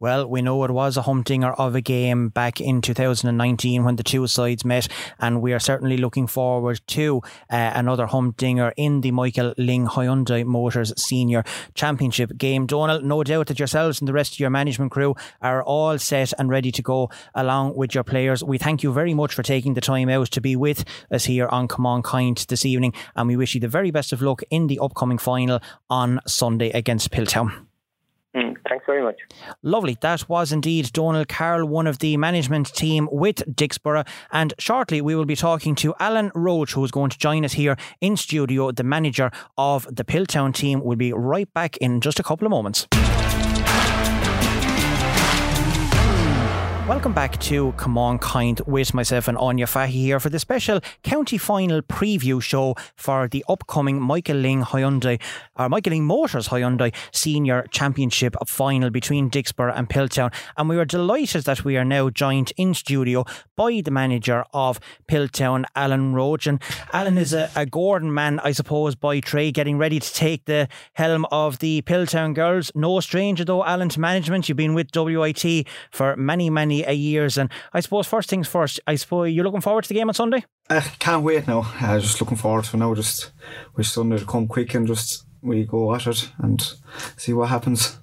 Well, 0.00 0.28
we 0.28 0.42
know 0.42 0.62
it 0.62 0.70
was 0.70 0.96
a 0.96 1.02
humdinger 1.02 1.52
of 1.54 1.74
a 1.74 1.80
game 1.80 2.28
back 2.28 2.60
in 2.60 2.80
2019 2.82 3.82
when 3.82 3.96
the 3.96 4.04
two 4.04 4.28
sides 4.28 4.64
met, 4.64 4.86
and 5.18 5.42
we 5.42 5.52
are 5.52 5.58
certainly 5.58 5.96
looking 5.96 6.28
forward 6.28 6.80
to 6.88 7.20
uh, 7.50 7.72
another 7.74 8.06
humdinger 8.06 8.72
in 8.76 9.00
the 9.00 9.10
Michael 9.10 9.54
Lyng 9.58 9.88
Hyundai 9.88 10.44
Motors 10.44 10.92
Senior 10.96 11.42
Championship 11.74 12.38
game. 12.38 12.64
Donal, 12.66 13.02
no 13.02 13.24
doubt 13.24 13.48
that 13.48 13.58
yourselves 13.58 14.00
and 14.00 14.06
the 14.06 14.12
rest 14.12 14.34
of 14.34 14.38
your 14.38 14.50
management 14.50 14.92
crew 14.92 15.16
are 15.42 15.64
all 15.64 15.98
set 15.98 16.32
and 16.38 16.48
ready 16.48 16.70
to 16.70 16.82
go 16.82 17.10
along 17.34 17.74
with 17.74 17.92
your 17.92 18.04
players. 18.04 18.44
We 18.44 18.56
thank 18.56 18.84
you 18.84 18.92
very 18.92 19.14
much 19.14 19.34
for 19.34 19.42
taking 19.42 19.74
the 19.74 19.80
time 19.80 20.08
out 20.08 20.30
to 20.30 20.40
be 20.40 20.54
with 20.54 20.84
us 21.10 21.24
here 21.24 21.48
on 21.48 21.66
Come 21.66 21.86
On 21.86 22.02
Kind 22.02 22.46
this 22.48 22.64
evening, 22.64 22.94
and 23.16 23.26
we 23.26 23.36
wish 23.36 23.56
you 23.56 23.60
the 23.60 23.66
very 23.66 23.90
best 23.90 24.12
of 24.12 24.22
luck 24.22 24.42
in 24.48 24.68
the 24.68 24.78
upcoming 24.78 25.18
final 25.18 25.60
on 25.90 26.20
Sunday 26.24 26.70
against 26.70 27.10
Piltown. 27.10 27.67
Thanks 28.68 28.84
very 28.86 29.02
much. 29.02 29.16
Lovely. 29.62 29.96
That 30.00 30.28
was 30.28 30.52
indeed 30.52 30.92
Donal 30.92 31.24
Carroll, 31.24 31.66
one 31.68 31.86
of 31.86 31.98
the 31.98 32.16
management 32.16 32.72
team 32.74 33.08
with 33.10 33.36
Dicksboro. 33.46 34.06
And 34.32 34.54
shortly 34.58 35.00
we 35.00 35.14
will 35.14 35.24
be 35.24 35.36
talking 35.36 35.74
to 35.76 35.94
Alan 35.98 36.30
Roach, 36.34 36.72
who 36.72 36.84
is 36.84 36.90
going 36.90 37.10
to 37.10 37.18
join 37.18 37.44
us 37.44 37.52
here 37.52 37.76
in 38.00 38.16
studio. 38.16 38.70
The 38.70 38.84
manager 38.84 39.30
of 39.56 39.86
the 39.94 40.04
Piltown 40.04 40.54
team 40.54 40.82
will 40.82 40.96
be 40.96 41.12
right 41.12 41.52
back 41.54 41.76
in 41.78 42.00
just 42.00 42.20
a 42.20 42.22
couple 42.22 42.46
of 42.46 42.50
moments. 42.50 42.86
Welcome 46.88 47.12
back 47.12 47.38
to 47.40 47.72
Come 47.72 47.98
On 47.98 48.18
Kind 48.18 48.62
with 48.66 48.94
myself 48.94 49.28
and 49.28 49.36
Anya 49.36 49.66
Fahy 49.66 49.88
here 49.88 50.18
for 50.18 50.30
the 50.30 50.38
special 50.38 50.80
county 51.02 51.36
final 51.36 51.82
preview 51.82 52.40
show 52.40 52.76
for 52.96 53.28
the 53.28 53.44
upcoming 53.46 54.00
Michael 54.00 54.36
Lyng 54.36 54.64
Hyundai 54.64 55.20
or 55.58 55.68
Michael 55.68 55.92
Lyng 55.92 56.04
Motors 56.04 56.48
Hyundai 56.48 56.94
Senior 57.12 57.66
Championship 57.70 58.36
final 58.46 58.88
between 58.88 59.28
Dicksboro 59.28 59.76
and 59.76 59.90
Piltown. 59.90 60.32
And 60.56 60.70
we 60.70 60.78
are 60.78 60.86
delighted 60.86 61.44
that 61.44 61.62
we 61.62 61.76
are 61.76 61.84
now 61.84 62.08
joined 62.08 62.54
in 62.56 62.72
studio 62.72 63.26
by 63.54 63.82
the 63.84 63.90
manager 63.90 64.46
of 64.54 64.80
Piltown, 65.06 65.66
Alan 65.76 66.14
Roach. 66.14 66.46
And 66.46 66.58
Alan 66.94 67.18
is 67.18 67.34
a, 67.34 67.50
a 67.54 67.66
Gowran 67.66 68.12
man, 68.12 68.40
I 68.40 68.52
suppose, 68.52 68.94
by 68.94 69.20
trade, 69.20 69.52
getting 69.52 69.76
ready 69.76 70.00
to 70.00 70.14
take 70.14 70.46
the 70.46 70.68
helm 70.94 71.26
of 71.30 71.58
the 71.58 71.82
Piltown 71.82 72.34
girls. 72.34 72.72
No 72.74 73.00
stranger 73.00 73.44
though, 73.44 73.62
Alan, 73.62 73.90
to 73.90 74.00
management. 74.00 74.48
You've 74.48 74.56
been 74.56 74.72
with 74.72 74.88
WIT 74.96 75.66
for 75.90 76.16
many, 76.16 76.48
many 76.48 76.77
a 76.84 76.92
years. 76.92 77.38
And 77.38 77.50
I 77.72 77.80
suppose 77.80 78.06
first 78.06 78.28
things 78.28 78.48
first, 78.48 78.80
I 78.86 78.96
suppose 78.96 79.32
you're 79.32 79.44
looking 79.44 79.60
forward 79.60 79.84
to 79.84 79.88
the 79.88 79.94
game 79.94 80.08
on 80.08 80.14
Sunday? 80.14 80.44
I 80.70 80.80
can't 80.80 81.24
wait 81.24 81.46
now. 81.46 81.60
Uh, 81.80 81.98
just 81.98 82.20
looking 82.20 82.36
forward 82.36 82.64
to 82.66 82.76
now. 82.76 82.94
Just 82.94 83.32
wish 83.76 83.90
Sunday 83.90 84.18
to 84.18 84.26
come 84.26 84.46
quick 84.48 84.74
and 84.74 84.86
just 84.86 85.24
we 85.42 85.64
go 85.64 85.94
at 85.94 86.06
it 86.06 86.30
and 86.38 86.60
see 87.16 87.32
what 87.32 87.48
happens. 87.48 87.98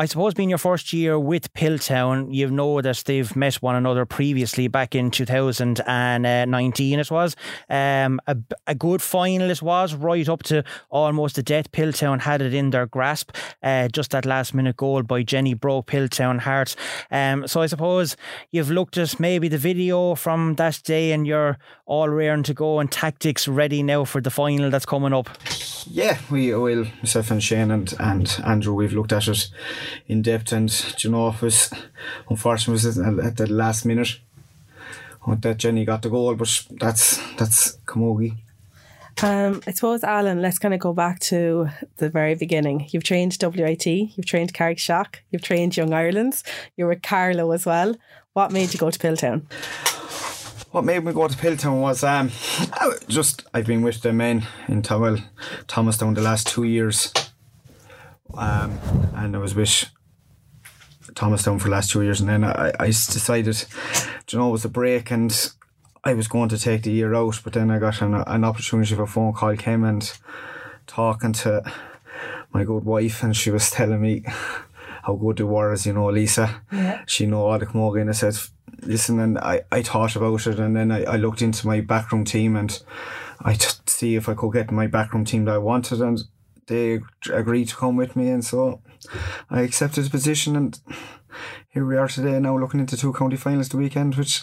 I 0.00 0.06
suppose 0.06 0.32
being 0.32 0.48
your 0.48 0.58
first 0.58 0.92
year 0.92 1.18
with 1.18 1.52
Piltown, 1.54 2.32
you 2.32 2.48
know 2.48 2.80
that 2.80 3.02
they've 3.04 3.34
met 3.34 3.56
one 3.56 3.74
another 3.74 4.06
previously 4.06 4.68
back 4.68 4.94
in 4.94 5.10
2019, 5.10 6.98
it 7.00 7.10
was. 7.10 7.34
Um, 7.68 8.20
a, 8.28 8.36
a 8.68 8.76
good 8.76 9.02
final 9.02 9.50
it 9.50 9.60
was, 9.60 9.94
right 9.94 10.28
up 10.28 10.44
to 10.44 10.62
almost 10.90 11.34
the 11.34 11.42
death. 11.42 11.72
Piltown 11.72 12.20
had 12.20 12.40
it 12.42 12.54
in 12.54 12.70
their 12.70 12.86
grasp. 12.86 13.32
Uh, 13.60 13.88
just 13.88 14.12
that 14.12 14.24
last 14.24 14.54
minute 14.54 14.76
goal 14.76 15.02
by 15.02 15.24
Jenny 15.24 15.54
broke 15.54 15.88
Piltown 15.88 16.38
hearts. 16.38 16.76
Um, 17.10 17.48
so 17.48 17.60
I 17.60 17.66
suppose 17.66 18.16
you've 18.52 18.70
looked 18.70 18.98
at 18.98 19.18
maybe 19.18 19.48
the 19.48 19.58
video 19.58 20.14
from 20.14 20.54
that 20.54 20.80
day 20.84 21.10
and 21.10 21.26
you're 21.26 21.58
all 21.88 22.08
raring 22.10 22.42
to 22.44 22.54
go 22.54 22.78
and 22.78 22.92
tactics 22.92 23.48
ready 23.48 23.82
now 23.82 24.04
for 24.04 24.20
the 24.20 24.30
final 24.30 24.70
that's 24.70 24.84
coming 24.84 25.14
up. 25.14 25.30
Yeah, 25.86 26.18
we 26.30 26.54
will, 26.54 26.84
myself 26.98 27.30
and 27.30 27.42
Shane 27.42 27.70
and, 27.70 27.92
and 27.98 28.40
Andrew, 28.44 28.74
we've 28.74 28.92
looked 28.92 29.12
at 29.12 29.26
it 29.26 29.48
in 30.06 30.20
depth, 30.20 30.52
and 30.52 30.70
you 31.02 31.10
know, 31.10 31.30
it 31.30 31.40
was 31.40 31.72
unfortunate 32.28 32.74
was 32.74 32.98
at 32.98 33.36
the 33.38 33.46
last 33.50 33.86
minute 33.86 34.20
that 35.40 35.56
Jenny 35.56 35.84
got 35.84 36.02
the 36.02 36.10
goal, 36.10 36.34
but 36.34 36.66
that's 36.78 37.18
that's 37.36 37.78
Camogie. 37.86 38.36
Um, 39.22 39.60
I 39.66 39.72
suppose, 39.72 40.04
Alan, 40.04 40.40
let's 40.42 40.58
kind 40.58 40.74
of 40.74 40.80
go 40.80 40.92
back 40.92 41.18
to 41.20 41.68
the 41.96 42.08
very 42.08 42.34
beginning. 42.34 42.86
You've 42.90 43.02
trained 43.02 43.36
WIT, 43.42 43.86
you've 43.86 44.26
trained 44.26 44.54
Carrickshock, 44.54 45.16
you've 45.30 45.42
trained 45.42 45.76
Young 45.76 45.92
Ireland, 45.92 46.42
you 46.76 46.86
were 46.86 46.94
Carlow 46.94 47.50
as 47.52 47.66
well. 47.66 47.96
What 48.34 48.52
made 48.52 48.72
you 48.72 48.78
go 48.78 48.90
to 48.90 48.98
Piltown? 48.98 49.42
What 50.70 50.84
made 50.84 51.02
me 51.02 51.14
go 51.14 51.26
to 51.26 51.34
Piltown 51.34 51.80
was 51.80 52.04
um, 52.04 52.30
just 53.08 53.46
I've 53.54 53.64
been 53.64 53.80
with 53.80 54.02
the 54.02 54.12
men 54.12 54.46
in 54.68 54.82
Towel, 54.82 55.16
Thomastown 55.66 56.12
the 56.12 56.20
last 56.20 56.46
two 56.46 56.64
years. 56.64 57.10
Um, 58.34 58.78
and 59.14 59.34
I 59.34 59.38
was 59.38 59.54
with 59.54 59.86
Thomastown 61.14 61.58
for 61.58 61.68
the 61.68 61.70
last 61.70 61.90
two 61.90 62.02
years, 62.02 62.20
and 62.20 62.28
then 62.28 62.44
I, 62.44 62.70
I 62.78 62.86
decided, 62.88 63.64
you 64.30 64.38
know, 64.38 64.50
it 64.50 64.52
was 64.52 64.66
a 64.66 64.68
break, 64.68 65.10
and 65.10 65.52
I 66.04 66.12
was 66.12 66.28
going 66.28 66.50
to 66.50 66.58
take 66.58 66.82
the 66.82 66.92
year 66.92 67.14
out, 67.14 67.40
but 67.42 67.54
then 67.54 67.70
I 67.70 67.78
got 67.78 68.02
an, 68.02 68.14
an 68.14 68.44
opportunity 68.44 68.94
for 68.94 69.04
a 69.04 69.06
phone 69.06 69.32
call 69.32 69.56
came 69.56 69.84
and 69.84 70.12
talking 70.86 71.32
to 71.32 71.62
my 72.52 72.64
good 72.64 72.84
wife, 72.84 73.22
and 73.22 73.34
she 73.34 73.50
was 73.50 73.70
telling 73.70 74.02
me 74.02 74.22
how 75.02 75.14
good 75.14 75.38
they 75.38 75.44
were, 75.44 75.72
as 75.72 75.86
you 75.86 75.94
know, 75.94 76.10
Lisa. 76.10 76.60
Yeah. 76.70 77.04
She 77.06 77.24
know 77.24 77.46
all 77.46 77.58
the 77.58 77.66
and 77.66 78.10
I 78.10 78.12
said, 78.12 78.36
listen, 78.82 79.18
and 79.20 79.38
I, 79.38 79.62
I 79.70 79.82
thought 79.82 80.16
about 80.16 80.46
it, 80.46 80.58
and 80.58 80.76
then 80.76 80.90
I, 80.90 81.04
I 81.04 81.16
looked 81.16 81.42
into 81.42 81.66
my 81.66 81.80
backroom 81.80 82.24
team, 82.24 82.56
and 82.56 82.80
I 83.40 83.54
t- 83.54 83.68
see 83.86 84.16
if 84.16 84.28
I 84.28 84.34
could 84.34 84.52
get 84.52 84.70
my 84.70 84.86
backroom 84.86 85.24
team 85.24 85.44
that 85.44 85.54
I 85.54 85.58
wanted, 85.58 86.00
and 86.00 86.22
they 86.66 87.00
agreed 87.32 87.68
to 87.68 87.76
come 87.76 87.96
with 87.96 88.16
me, 88.16 88.28
and 88.28 88.44
so 88.44 88.82
I 89.50 89.62
accepted 89.62 90.04
the 90.04 90.10
position, 90.10 90.56
and 90.56 90.78
here 91.68 91.84
we 91.84 91.96
are 91.96 92.08
today 92.08 92.38
now, 92.40 92.58
looking 92.58 92.80
into 92.80 92.96
two 92.96 93.12
county 93.12 93.36
finals 93.36 93.68
the 93.68 93.76
weekend, 93.76 94.16
which 94.16 94.42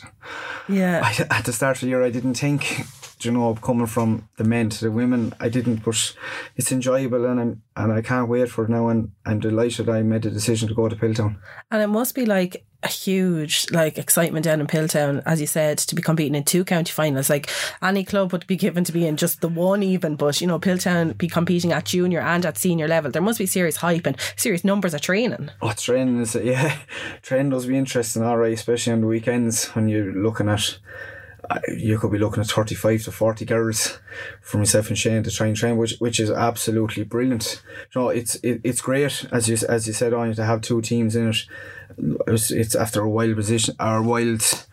yeah, 0.70 1.01
I, 1.04 1.38
at 1.38 1.46
the 1.46 1.54
start 1.54 1.77
of 1.77 1.82
the 1.82 1.88
year 1.88 2.04
I 2.04 2.10
didn't 2.10 2.36
think 2.36 2.86
you 3.22 3.31
know, 3.31 3.55
coming 3.55 3.88
from 3.88 4.27
the 4.38 4.43
men 4.43 4.69
to 4.69 4.86
the 4.86 4.91
women, 4.91 5.34
I 5.39 5.50
didn't. 5.50 5.84
But 5.84 6.15
it's 6.55 6.72
enjoyable, 6.72 7.25
and 7.25 7.39
I'm 7.39 7.62
and 7.75 7.91
I 7.91 8.01
can't 8.01 8.29
wait 8.29 8.50
for 8.50 8.65
it 8.65 8.69
now. 8.69 8.89
And 8.89 9.12
I'm 9.25 9.39
delighted 9.39 9.89
I 9.89 10.01
made 10.01 10.24
the 10.24 10.29
decision 10.29 10.67
to 10.69 10.75
go 10.75 10.89
to 10.89 10.95
Piltown. 10.95 11.38
And 11.72 11.81
it 11.81 11.88
must 11.88 12.15
be 12.15 12.25
like 12.25 12.65
a 12.86 12.88
huge 12.88 13.65
like 13.72 13.98
excitement 13.98 14.45
down 14.45 14.62
in 14.62 14.67
Piltown, 14.67 15.22
as 15.25 15.41
you 15.41 15.48
said, 15.48 15.79
to 15.79 15.95
be 15.95 16.01
competing 16.01 16.36
in 16.36 16.43
two 16.43 16.63
county 16.63 16.91
finals. 16.91 17.29
Like 17.29 17.50
any 17.81 18.03
club 18.03 18.31
would 18.31 18.48
be 18.48 18.55
given 18.55 18.84
to 18.84 18.91
be 18.91 19.07
in 19.07 19.17
just 19.17 19.41
the 19.41 19.50
one 19.50 19.81
even, 19.84 20.15
but 20.15 20.39
you 20.39 20.48
know, 20.48 20.60
Piltown 20.60 21.17
be 21.17 21.27
competing 21.27 21.72
at 21.72 21.86
junior 21.86 22.22
and 22.22 22.45
at 22.45 22.57
senior 22.57 22.88
level. 22.88 23.12
There 23.12 23.22
must 23.22 23.39
be 23.39 23.48
serious 23.48 23.77
hype 23.77 24.05
and 24.05 24.17
serious 24.36 24.63
numbers 24.63 24.93
of 24.93 25.01
training. 25.01 25.50
Oh, 25.62 25.74
training 25.74 26.22
is 26.22 26.36
yeah, 26.43 26.77
training 27.24 27.50
does 27.50 27.65
be 27.65 27.77
interesting, 27.77 28.24
all 28.24 28.38
right, 28.38 28.53
especially 28.53 28.93
on 28.93 29.01
the 29.01 29.07
weekends 29.07 29.65
when 29.69 29.89
you're 29.89 30.13
looking 30.13 30.48
at. 30.48 30.77
You 31.68 32.00
could 32.00 32.12
be 32.12 32.18
looking 32.18 32.42
at 32.42 32.48
thirty-five 32.48 33.04
to 33.04 33.12
forty 33.12 33.46
girls 33.46 34.00
for 34.42 34.58
myself 34.58 34.90
and 34.90 34.98
Shane 34.98 35.24
to 35.24 35.32
try 35.32 35.48
and 35.48 35.56
train, 35.56 35.78
which 35.78 35.96
which 36.00 36.20
is 36.20 36.32
absolutely 36.32 37.04
brilliant. 37.04 37.62
You 37.94 38.02
know, 38.02 38.10
it's 38.10 38.36
it, 38.36 38.62
it's 38.64 38.82
great 38.82 39.25
as 39.32 39.48
you 39.48 39.58
as 39.68 39.88
you 39.88 39.94
said 39.94 40.14
on 40.14 40.34
to 40.34 40.46
have 40.46 40.62
two 40.62 40.82
teams 40.82 41.16
in 41.16 41.30
it. 41.30 41.38
It's, 42.28 42.52
it's 42.52 42.75
after 42.75 43.02
a 43.02 43.10
wild 43.10 43.36
position, 43.36 43.75
our 43.80 44.02
wild 44.02 44.68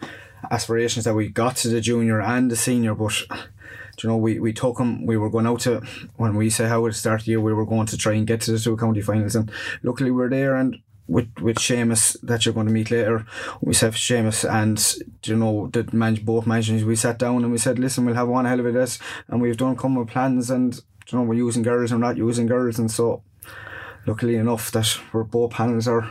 aspirations 0.51 1.05
that 1.05 1.15
we 1.15 1.29
got 1.29 1.57
to 1.57 1.69
the 1.69 1.81
junior 1.81 2.21
and 2.21 2.51
the 2.51 2.57
senior, 2.57 2.95
but 2.95 3.21
you 4.03 4.09
know, 4.09 4.17
we, 4.17 4.41
we 4.41 4.53
took 4.53 4.79
them, 4.79 5.07
we 5.07 5.17
were 5.17 5.31
going 5.31 5.47
out 5.47 5.61
to, 5.61 5.83
when 6.17 6.35
we 6.35 6.51
say 6.51 6.67
how 6.67 6.85
the 6.85 6.93
start 6.93 7.23
the 7.23 7.33
year, 7.33 7.41
we 7.41 7.53
were 7.53 7.67
going 7.67 7.87
to 7.87 7.97
try 7.97 8.15
and 8.15 8.27
get 8.27 8.41
to 8.41 8.53
the 8.53 8.59
two 8.59 8.77
county 8.77 9.03
finals, 9.03 9.37
and 9.37 9.53
luckily 9.83 10.11
we 10.11 10.17
we're 10.17 10.31
there, 10.31 10.57
and 10.57 10.79
with, 11.13 11.29
with 11.41 11.59
Seamus 11.59 12.17
that 12.23 12.45
you're 12.45 12.55
going 12.55 12.67
to 12.67 12.73
meet 12.73 12.91
later, 12.91 13.27
We 13.61 13.75
said 13.75 13.93
Seamus, 13.93 14.49
and 14.49 14.79
you 15.25 15.37
know, 15.37 15.69
the 15.69 15.87
manage, 15.93 16.25
both 16.25 16.47
managers, 16.47 16.85
we 16.85 16.97
sat 16.97 17.19
down 17.19 17.45
and 17.45 17.53
we 17.53 17.59
said, 17.59 17.79
listen, 17.79 18.07
we'll 18.07 18.15
have 18.15 18.29
one 18.29 18.47
hell 18.47 18.61
of 18.61 18.67
a 18.67 18.73
this, 18.73 18.99
and 19.29 19.41
we've 19.41 19.57
done 19.57 19.77
come 19.77 19.95
with 19.97 20.09
plans, 20.09 20.51
and 20.51 20.75
you 20.75 21.19
know, 21.19 21.25
we're 21.25 21.35
using 21.35 21.63
girls 21.63 21.93
or 21.93 21.99
not 21.99 22.17
using 22.17 22.47
girls, 22.47 22.79
and 22.79 22.91
so 22.91 23.23
luckily 24.07 24.37
enough 24.37 24.71
that 24.73 24.89
we're 25.13 25.23
both 25.23 25.51
panels 25.51 25.87
are 25.87 26.11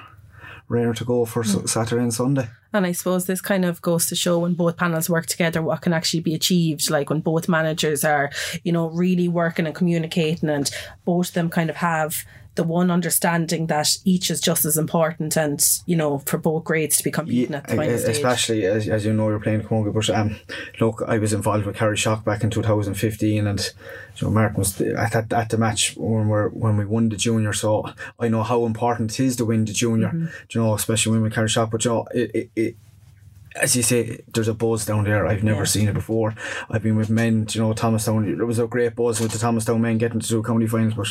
rare 0.68 0.94
to 0.94 1.04
go 1.04 1.26
for 1.26 1.44
hmm. 1.44 1.64
s 1.64 1.72
Saturday 1.72 2.04
and 2.04 2.14
Sunday. 2.14 2.48
And 2.72 2.86
I 2.86 2.94
suppose 2.94 3.26
this 3.26 3.42
kind 3.42 3.66
of 3.66 3.82
goes 3.82 4.06
to 4.08 4.16
show 4.16 4.40
when 4.40 4.54
both 4.54 4.78
panels 4.78 5.10
work 5.10 5.26
together 5.26 5.62
what 5.62 5.82
can 5.82 5.94
actually 5.94 6.22
be 6.22 6.36
achieved. 6.36 6.90
Like 6.90 7.10
when 7.10 7.20
both 7.20 7.50
managers 7.50 8.06
are, 8.06 8.32
you 8.64 8.72
know, 8.72 8.88
really 8.90 9.28
working 9.28 9.66
and 9.66 9.76
communicating 9.76 10.50
and 10.50 10.70
both 11.04 11.30
of 11.30 11.34
them 11.34 11.50
kind 11.50 11.70
of 11.70 11.78
have 11.78 12.24
the 12.56 12.64
one 12.64 12.92
understanding 12.92 13.68
that 13.68 13.98
each 14.04 14.30
is 14.30 14.42
just 14.42 14.66
as 14.66 14.78
important 14.78 15.38
and, 15.38 15.64
you 15.86 15.96
know, 15.96 16.18
for 16.20 16.38
both 16.38 16.66
grades 16.66 16.98
to 16.98 17.04
be 17.04 17.10
competing 17.12 17.56
at 17.56 17.66
the 17.66 17.76
final 17.78 17.98
stage. 17.98 18.16
especially 18.18 18.66
as, 18.66 18.90
as 18.90 19.06
you 19.06 19.14
know 19.14 19.30
you're 19.30 19.40
playing 19.40 19.62
Camogie 19.62 19.94
but 19.94 20.10
um 20.10 20.36
look 20.82 21.02
I 21.08 21.18
was 21.18 21.32
involved 21.32 21.66
with 21.66 21.78
Carrickshock 21.78 22.26
back 22.26 22.44
in 22.44 22.50
2015 22.50 23.48
and 23.48 23.74
you 24.18 24.28
know 24.28 24.34
Martin 24.34 24.58
was 24.60 24.82
at, 24.82 25.16
at, 25.16 25.32
at 25.32 25.50
the 25.50 25.58
match 25.58 25.96
when 25.96 26.28
we 26.28 26.40
when 26.50 26.76
we 26.76 26.84
won 26.86 27.08
the 27.08 27.16
junior 27.16 27.54
so 27.54 27.86
I 28.20 28.28
know 28.28 28.44
how 28.44 28.66
important 28.66 29.12
it 29.18 29.24
is 29.24 29.38
to 29.38 29.46
win 29.46 29.64
the 29.64 29.72
junior 29.74 30.10
Mm-hmm. 30.10 30.26
Do 30.50 30.60
you 30.60 30.62
know 30.66 30.74
especially 30.74 31.14
when 31.14 31.22
we 31.22 31.30
Carrickshock 31.30 31.72
but 31.72 31.86
you 31.86 31.92
know 31.92 32.06
it, 32.14 32.32
it, 32.36 32.52
it 32.56 32.76
as 33.54 33.76
you 33.76 33.84
say, 33.84 34.22
there's 34.34 34.48
a 34.48 34.54
buzz 34.54 34.86
down 34.86 35.04
there. 35.04 35.28
I've 35.28 35.44
never 35.44 35.60
Yeah. 35.60 35.66
seen 35.66 35.90
it 35.90 35.94
before. 35.94 36.34
I've 36.70 36.84
been 36.84 36.96
with 36.96 37.10
men, 37.10 37.48
you 37.52 37.60
know, 37.60 37.74
Thomas 37.74 38.06
Thomastown. 38.06 38.38
There 38.38 38.46
was 38.46 38.60
a 38.60 38.66
great 38.66 38.96
buzz 38.96 39.20
with 39.20 39.34
the 39.34 39.38
Thomas 39.38 39.66
Thomastown 39.66 39.82
men 39.82 39.98
getting 39.98 40.22
to 40.22 40.26
two 40.28 40.42
county 40.42 40.68
finals, 40.68 40.94
but 40.94 41.08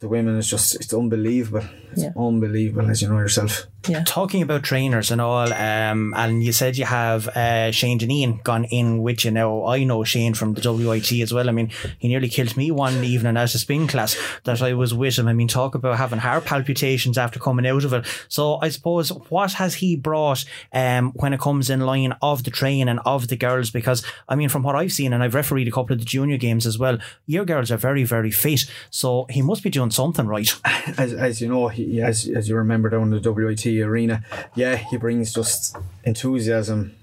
the 0.00 0.08
women 0.08 0.36
is 0.36 0.48
just 0.48 0.74
it's 0.76 0.92
unbelievable. 0.92 1.66
It's 1.92 2.02
Yeah. 2.02 2.12
unbelievable, 2.16 2.90
as 2.90 3.00
you 3.02 3.08
know 3.08 3.18
yourself. 3.18 3.66
Yeah. 3.88 4.02
Talking 4.04 4.42
about 4.42 4.62
trainers 4.62 5.10
and 5.10 5.20
all, 5.20 5.52
um, 5.52 6.12
and 6.16 6.44
you 6.44 6.52
said 6.52 6.76
you 6.76 6.84
have 6.84 7.28
uh, 7.28 7.70
Shane 7.70 7.98
Deneen 7.98 8.42
gone 8.42 8.64
in 8.64 9.02
with 9.02 9.24
you 9.24 9.30
now. 9.30 9.64
I 9.66 9.84
know 9.84 10.04
Shane 10.04 10.34
from 10.34 10.54
the 10.54 10.72
WIT 10.72 11.12
as 11.12 11.32
well. 11.32 11.48
I 11.48 11.52
mean, 11.52 11.70
he 11.98 12.08
nearly 12.08 12.28
killed 12.28 12.56
me 12.56 12.70
one 12.70 13.02
evening 13.04 13.36
as 13.36 13.54
a 13.54 13.58
spin 13.58 13.86
class 13.86 14.16
that 14.44 14.60
I 14.60 14.74
was 14.74 14.92
with 14.92 15.18
him. 15.18 15.28
I 15.28 15.32
mean, 15.32 15.48
talk 15.48 15.74
about 15.74 15.96
having 15.96 16.18
heart 16.18 16.44
palpitations 16.44 17.16
after 17.16 17.38
coming 17.38 17.66
out 17.66 17.84
of 17.84 17.92
it. 17.92 18.06
So 18.28 18.58
I 18.60 18.68
suppose 18.68 19.10
what 19.30 19.54
has 19.54 19.76
he 19.76 19.96
brought 19.96 20.44
um, 20.72 21.12
when 21.14 21.32
it 21.32 21.40
comes 21.40 21.70
in 21.70 21.80
line 21.80 22.14
of 22.20 22.44
the 22.44 22.50
training 22.50 22.98
of 22.98 23.28
the 23.28 23.36
girls? 23.36 23.70
Because 23.70 24.04
I 24.28 24.36
mean, 24.36 24.50
from 24.50 24.62
what 24.62 24.76
I've 24.76 24.92
seen, 24.92 25.12
and 25.12 25.22
I've 25.22 25.34
refereed 25.34 25.68
a 25.68 25.72
couple 25.72 25.94
of 25.94 26.00
the 26.00 26.04
junior 26.04 26.36
games 26.36 26.66
as 26.66 26.78
well, 26.78 26.98
your 27.26 27.44
girls 27.44 27.70
are 27.70 27.78
very, 27.78 28.04
very 28.04 28.30
fit. 28.30 28.64
So 28.90 29.26
he 29.30 29.42
must 29.42 29.62
be 29.62 29.70
doing 29.70 29.90
something 29.90 30.26
right. 30.26 30.54
as, 30.98 31.14
as 31.14 31.40
you 31.40 31.48
know, 31.48 31.68
he, 31.68 32.02
as 32.02 32.28
as 32.28 32.48
you 32.48 32.56
remember 32.56 32.90
down 32.90 33.10
the 33.10 33.32
WIT 33.32 33.69
arena, 33.78 34.24
yeah, 34.54 34.76
he 34.76 34.96
brings 34.96 35.32
just 35.32 35.76
enthusiasm, 36.04 36.96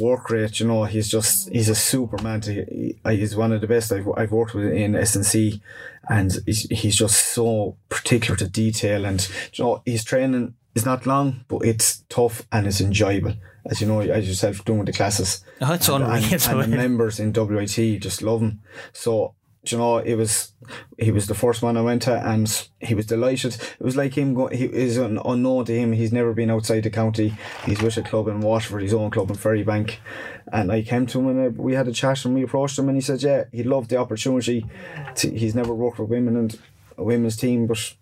work 0.00 0.30
rate. 0.30 0.60
You 0.60 0.66
know, 0.68 0.84
he's 0.84 1.08
just 1.08 1.48
he's 1.50 1.68
a 1.68 1.74
superman. 1.74 2.40
To, 2.42 2.52
he, 2.52 2.96
he's 3.04 3.34
one 3.36 3.52
of 3.52 3.60
the 3.60 3.66
best 3.66 3.92
I've, 3.92 4.08
I've 4.16 4.32
worked 4.32 4.54
with 4.54 4.72
in 4.72 4.94
S&C, 4.94 5.60
and 6.08 6.32
he's, 6.46 6.62
he's 6.70 6.96
just 6.96 7.34
so 7.34 7.76
particular 7.88 8.36
to 8.36 8.48
detail. 8.48 9.04
And 9.04 9.26
you 9.54 9.64
know, 9.64 9.82
his 9.84 10.04
training 10.04 10.54
is 10.74 10.84
not 10.84 11.06
long, 11.06 11.44
but 11.48 11.58
it's 11.64 12.04
tough 12.08 12.42
and 12.52 12.66
it's 12.66 12.80
enjoyable. 12.80 13.34
As 13.68 13.80
you 13.80 13.88
know, 13.88 14.00
as 14.00 14.28
yourself 14.28 14.64
doing 14.64 14.78
with 14.80 14.86
the 14.86 14.92
classes, 14.92 15.44
Oh, 15.60 15.72
it's 15.72 15.88
and, 15.88 16.04
unreal. 16.04 16.14
and, 16.14 16.32
and 16.62 16.72
the 16.72 16.76
members 16.76 17.18
in 17.18 17.32
WIT 17.32 18.00
just 18.00 18.22
love 18.22 18.40
him. 18.42 18.60
So 18.92 19.34
you 19.70 19.78
know, 19.78 19.98
it 19.98 20.14
was 20.14 20.52
he 20.98 21.10
was 21.10 21.26
the 21.26 21.34
first 21.34 21.62
one 21.62 21.76
I 21.76 21.82
went 21.82 22.02
to, 22.02 22.14
and 22.14 22.68
he 22.80 22.94
was 22.94 23.06
delighted. 23.06 23.54
It 23.54 23.84
was 23.84 23.96
like 23.96 24.14
him. 24.14 24.34
Go, 24.34 24.48
he 24.48 24.64
is 24.64 24.98
un, 24.98 25.20
unknown 25.24 25.64
to 25.66 25.78
him. 25.78 25.92
He's 25.92 26.12
never 26.12 26.32
been 26.32 26.50
outside 26.50 26.82
the 26.82 26.90
county. 26.90 27.34
He's 27.64 27.82
with 27.82 27.96
a 27.96 28.02
club 28.02 28.28
in 28.28 28.40
Waterford, 28.40 28.82
his 28.82 28.94
own 28.94 29.10
club 29.10 29.30
in 29.30 29.36
Ferrybank. 29.36 29.96
And 30.52 30.70
I 30.70 30.82
came 30.82 31.06
to 31.06 31.18
him 31.18 31.28
and 31.28 31.58
uh, 31.58 31.62
we 31.62 31.74
had 31.74 31.88
a 31.88 31.92
chat 31.92 32.24
and 32.24 32.34
we 32.34 32.44
approached 32.44 32.78
him 32.78 32.88
and 32.88 32.96
he 32.96 33.00
said, 33.00 33.22
yeah, 33.22 33.44
he 33.52 33.64
loved 33.64 33.90
the 33.90 33.96
opportunity. 33.96 34.64
To, 35.16 35.30
he's 35.30 35.54
never 35.54 35.74
worked 35.74 35.98
with 35.98 36.08
women 36.08 36.36
and 36.36 36.58
a 36.96 37.02
women's 37.02 37.36
team, 37.36 37.66
but 37.66 37.94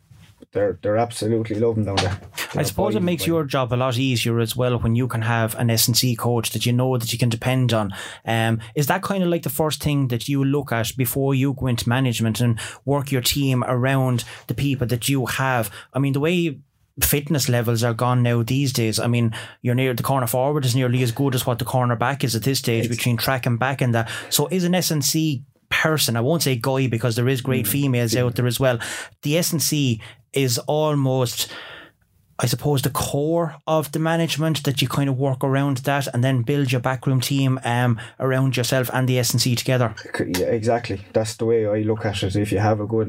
they're 0.55 0.79
they're 0.81 0.97
absolutely 0.97 1.57
loving 1.57 1.85
down 1.85 1.97
there. 1.97 2.19
I 2.55 2.63
suppose 2.63 2.95
it 2.95 3.03
makes 3.03 3.27
your 3.27 3.45
job 3.45 3.73
a 3.73 3.77
lot 3.77 3.99
easier 3.99 4.39
as 4.39 4.57
well 4.57 4.79
when 4.79 4.95
you 4.95 5.07
can 5.09 5.23
have 5.23 5.55
an 5.57 5.69
S 5.69 5.89
and 5.89 5.97
C 5.97 6.17
coach 6.17 6.51
that 6.51 6.65
you 6.65 6.73
know 6.73 6.97
that 6.97 7.13
you 7.13 7.19
can 7.19 7.29
depend 7.29 7.73
on. 7.73 7.93
Um, 8.25 8.61
is 8.75 8.87
that 8.87 9.03
kind 9.03 9.23
of 9.23 9.29
like 9.29 9.43
the 9.43 9.51
first 9.51 9.83
thing 9.83 10.09
that 10.09 10.29
you 10.29 10.43
look 10.45 10.73
at 10.73 10.97
before 10.97 11.35
you 11.35 11.53
go 11.53 11.67
into 11.67 11.89
management 11.89 12.41
and 12.41 12.59
work 12.85 13.13
your 13.13 13.21
team 13.21 13.63
around 13.65 14.25
the 14.47 14.55
people 14.55 14.87
that 14.87 15.09
you 15.09 15.27
have? 15.27 15.71
I 15.93 15.99
mean, 15.99 16.13
the 16.13 16.21
way 16.21 16.61
fitness 17.03 17.49
levels 17.49 17.83
are 17.83 17.93
gone 17.93 18.23
now 18.23 18.45
these 18.45 18.73
days. 18.73 19.01
I 19.01 19.09
mean, 19.09 19.35
you're 19.63 19.75
near 19.75 19.93
the 19.93 20.05
corner 20.05 20.29
forward 20.29 20.65
is 20.65 20.77
nearly 20.77 21.03
as 21.03 21.11
good 21.11 21.35
as 21.35 21.45
what 21.45 21.59
the 21.59 21.65
corner 21.65 21.97
back 21.97 22.23
is 22.23 22.37
at 22.37 22.45
this 22.45 22.61
stage 22.61 22.89
between 22.89 23.17
track 23.17 23.47
and 23.47 23.59
back 23.59 23.81
and 23.81 23.95
that. 23.95 24.09
So 24.31 24.47
is 24.47 24.65
an 24.65 24.77
S 24.77 24.93
and 24.93 25.05
C 25.05 25.45
person, 25.83 26.17
I 26.17 26.21
won't 26.21 26.43
say 26.43 26.57
guy 26.57 26.87
because 26.87 27.17
there 27.17 27.29
is 27.29 27.41
great 27.41 27.67
females 27.67 28.15
out 28.17 28.37
there 28.37 28.47
as 28.47 28.61
well. 28.61 28.79
The 29.23 29.37
S 29.37 29.53
and 29.53 29.63
C 29.63 30.01
is 30.35 30.59
almost 30.59 31.53
I 32.39 32.47
suppose 32.47 32.83
the 32.83 32.91
core 32.91 33.57
of 33.67 33.93
the 33.93 34.01
management 34.01 34.65
that 34.65 34.83
you 34.83 34.89
kind 34.89 35.09
of 35.09 35.17
work 35.17 35.45
around 35.45 35.79
that 35.79 36.09
and 36.13 36.25
then 36.25 36.43
build 36.43 36.73
your 36.73 36.81
backroom 36.81 37.21
team 37.21 37.61
um, 37.65 38.01
around 38.19 38.57
yourself 38.57 38.91
and 38.93 39.09
the 39.09 39.21
S&C 39.21 39.55
together. 39.55 39.95
Yeah, 40.19 40.47
exactly. 40.47 41.03
That's 41.13 41.37
the 41.37 41.45
way 41.45 41.67
I 41.67 41.83
look 41.83 42.05
at 42.05 42.25
it. 42.25 42.35
If 42.35 42.51
you 42.51 42.59
have 42.59 42.81
a 42.81 42.87
good 42.87 43.09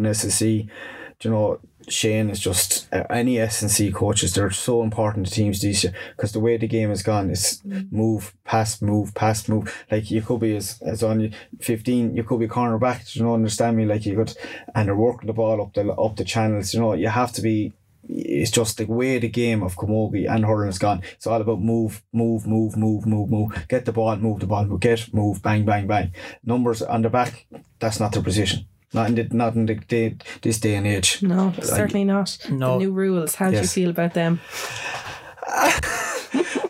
SSC, 1.19 1.25
you 1.25 1.31
know, 1.31 1.59
Shane 1.87 2.29
is 2.29 2.39
just 2.39 2.91
uh, 2.93 3.03
any 3.09 3.39
S&C 3.39 3.91
coaches. 3.91 4.33
They're 4.33 4.49
so 4.51 4.81
important 4.81 5.27
to 5.27 5.31
teams 5.31 5.61
these 5.61 5.83
year 5.83 5.93
because 6.15 6.31
the 6.31 6.39
way 6.39 6.57
the 6.57 6.67
game 6.67 6.89
has 6.89 7.03
gone 7.03 7.29
is 7.29 7.61
move, 7.91 8.33
pass, 8.43 8.81
move, 8.81 9.13
pass, 9.13 9.47
move. 9.47 9.85
Like 9.91 10.09
you 10.09 10.21
could 10.21 10.39
be 10.39 10.55
as 10.55 10.81
as 10.81 11.03
on 11.03 11.33
fifteen, 11.59 12.15
you 12.15 12.23
could 12.23 12.39
be 12.39 12.47
corner 12.47 12.79
back. 12.79 13.15
You 13.15 13.23
know, 13.23 13.33
understand 13.35 13.77
me? 13.77 13.85
Like 13.85 14.05
you 14.05 14.15
could, 14.15 14.35
and 14.73 14.87
they're 14.87 14.95
working 14.95 15.27
the 15.27 15.33
ball 15.33 15.61
up 15.61 15.73
the 15.73 15.91
up 15.91 16.15
the 16.15 16.23
channels. 16.23 16.73
You 16.73 16.79
know, 16.79 16.93
you 16.93 17.09
have 17.09 17.31
to 17.33 17.41
be 17.41 17.73
it's 18.07 18.51
just 18.51 18.77
the 18.77 18.85
way 18.85 19.17
the 19.17 19.27
game 19.27 19.63
of 19.63 19.75
Camogie 19.75 20.29
and 20.29 20.45
hurling 20.45 20.67
has 20.67 20.77
gone. 20.77 21.01
It's 21.13 21.25
all 21.25 21.41
about 21.41 21.59
move, 21.59 22.03
move, 22.13 22.45
move, 22.45 22.77
move, 22.77 23.05
move, 23.05 23.29
move. 23.29 23.67
Get 23.67 23.85
the 23.85 23.91
ball, 23.91 24.15
move 24.17 24.41
the 24.41 24.47
ball, 24.47 24.65
move, 24.65 24.79
get, 24.79 25.11
move, 25.11 25.41
bang, 25.41 25.65
bang, 25.65 25.87
bang. 25.87 26.13
Numbers 26.43 26.83
on 26.83 27.01
the 27.01 27.09
back, 27.09 27.47
that's 27.79 27.99
not 27.99 28.11
their 28.11 28.21
position. 28.21 28.67
Not 28.95 29.09
in 29.09 29.15
the, 29.15 29.23
not 29.35 29.55
in 29.55 29.65
the 29.65 29.75
day, 29.75 30.15
this 30.41 30.59
day 30.59 30.75
and 30.75 30.87
age. 30.87 31.21
No, 31.21 31.53
certainly 31.61 32.03
not. 32.03 32.37
No. 32.49 32.79
The 32.79 32.85
new 32.85 32.91
rules. 32.91 33.35
How 33.35 33.51
do 33.51 33.57
you 33.57 33.67
feel 33.67 33.89
about 33.89 34.13
them? 34.13 34.39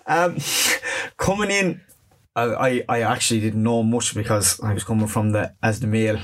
Um, 0.07 0.37
coming 1.17 1.49
in, 1.49 1.81
I, 2.35 2.43
I, 2.43 2.83
I 2.87 3.01
actually 3.01 3.39
didn't 3.39 3.63
know 3.63 3.81
much 3.81 4.13
because 4.13 4.59
I 4.61 4.73
was 4.73 4.83
coming 4.83 5.07
from 5.07 5.31
the 5.31 5.55
as 5.63 5.79
the 5.79 5.87
male, 5.87 6.19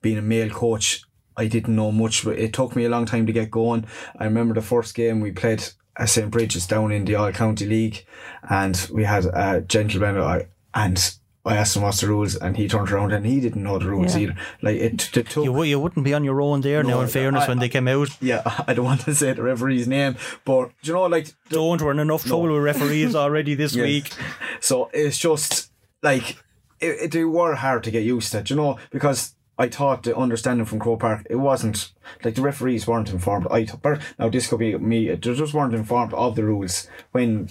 being 0.00 0.18
a 0.18 0.22
male 0.22 0.50
coach. 0.50 1.02
I 1.36 1.46
didn't 1.46 1.76
know 1.76 1.92
much, 1.92 2.24
but 2.24 2.38
it 2.38 2.54
took 2.54 2.74
me 2.74 2.86
a 2.86 2.88
long 2.88 3.04
time 3.04 3.26
to 3.26 3.32
get 3.32 3.50
going. 3.50 3.84
I 4.18 4.24
remember 4.24 4.54
the 4.54 4.62
first 4.62 4.94
game 4.94 5.20
we 5.20 5.32
played 5.32 5.62
at 5.98 6.08
St 6.08 6.30
Bridget's 6.30 6.66
down 6.66 6.92
in 6.92 7.04
the 7.04 7.16
All 7.16 7.30
County 7.32 7.66
League, 7.66 8.06
and 8.48 8.88
we 8.90 9.04
had 9.04 9.26
a 9.26 9.60
gentleman. 9.60 10.46
And 10.74 11.14
I 11.46 11.56
asked 11.56 11.76
him 11.76 11.82
what's 11.82 12.00
the 12.00 12.08
rules, 12.08 12.34
and 12.36 12.56
he 12.56 12.66
turned 12.68 12.90
around 12.90 13.12
and 13.12 13.24
he 13.24 13.40
didn't 13.40 13.62
know 13.62 13.78
the 13.78 13.88
rules 13.88 14.14
Yeah. 14.16 14.22
either. 14.22 14.36
Like 14.62 14.76
it, 14.76 15.16
it 15.16 15.28
took. 15.30 15.44
You, 15.44 15.62
you 15.62 15.78
wouldn't 15.80 16.04
be 16.04 16.12
on 16.12 16.24
your 16.24 16.40
own 16.42 16.60
there 16.60 16.82
now, 16.82 16.88
No, 16.96 17.00
in 17.02 17.08
fairness, 17.08 17.44
I- 17.44 17.48
when 17.48 17.58
they 17.60 17.68
came 17.68 17.88
out. 17.88 18.08
yeah, 18.20 18.42
I 18.66 18.74
don't 18.74 18.84
want 18.84 19.02
to 19.02 19.14
say 19.14 19.32
the 19.32 19.42
referee's 19.42 19.86
name, 19.86 20.16
but 20.44 20.70
you 20.82 20.92
know, 20.92 21.04
like 21.06 21.28
Don't, 21.48 21.80
we're 21.80 21.92
in 21.92 22.00
enough 22.00 22.24
trouble 22.24 22.52
with 22.52 22.62
referees 22.72 23.14
already 23.14 23.54
this 23.54 23.74
week. 23.76 24.12
So 24.60 24.90
it's 24.92 25.18
just 25.18 25.70
like 26.02 26.36
it, 26.80 26.96
it, 27.04 27.10
they 27.12 27.24
were 27.24 27.54
hard 27.54 27.84
to 27.84 27.90
get 27.90 28.02
used 28.02 28.32
to, 28.32 28.42
you 28.46 28.56
know, 28.56 28.78
because 28.90 29.34
I 29.58 29.68
thought 29.68 30.02
the 30.02 30.14
understanding 30.14 30.66
from 30.66 30.80
Croke 30.80 31.00
Park, 31.00 31.26
it 31.30 31.36
wasn't 31.36 31.92
like 32.22 32.34
the 32.34 32.42
referees 32.42 32.86
weren't 32.86 33.08
informed. 33.10 33.46
I 33.50 33.64
thought, 33.64 34.00
now 34.18 34.28
this 34.28 34.48
could 34.48 34.58
be 34.58 34.76
me, 34.76 35.08
they 35.08 35.16
just 35.16 35.54
weren't 35.54 35.74
informed 35.74 36.12
of 36.12 36.36
the 36.36 36.44
rules 36.44 36.88
when 37.12 37.48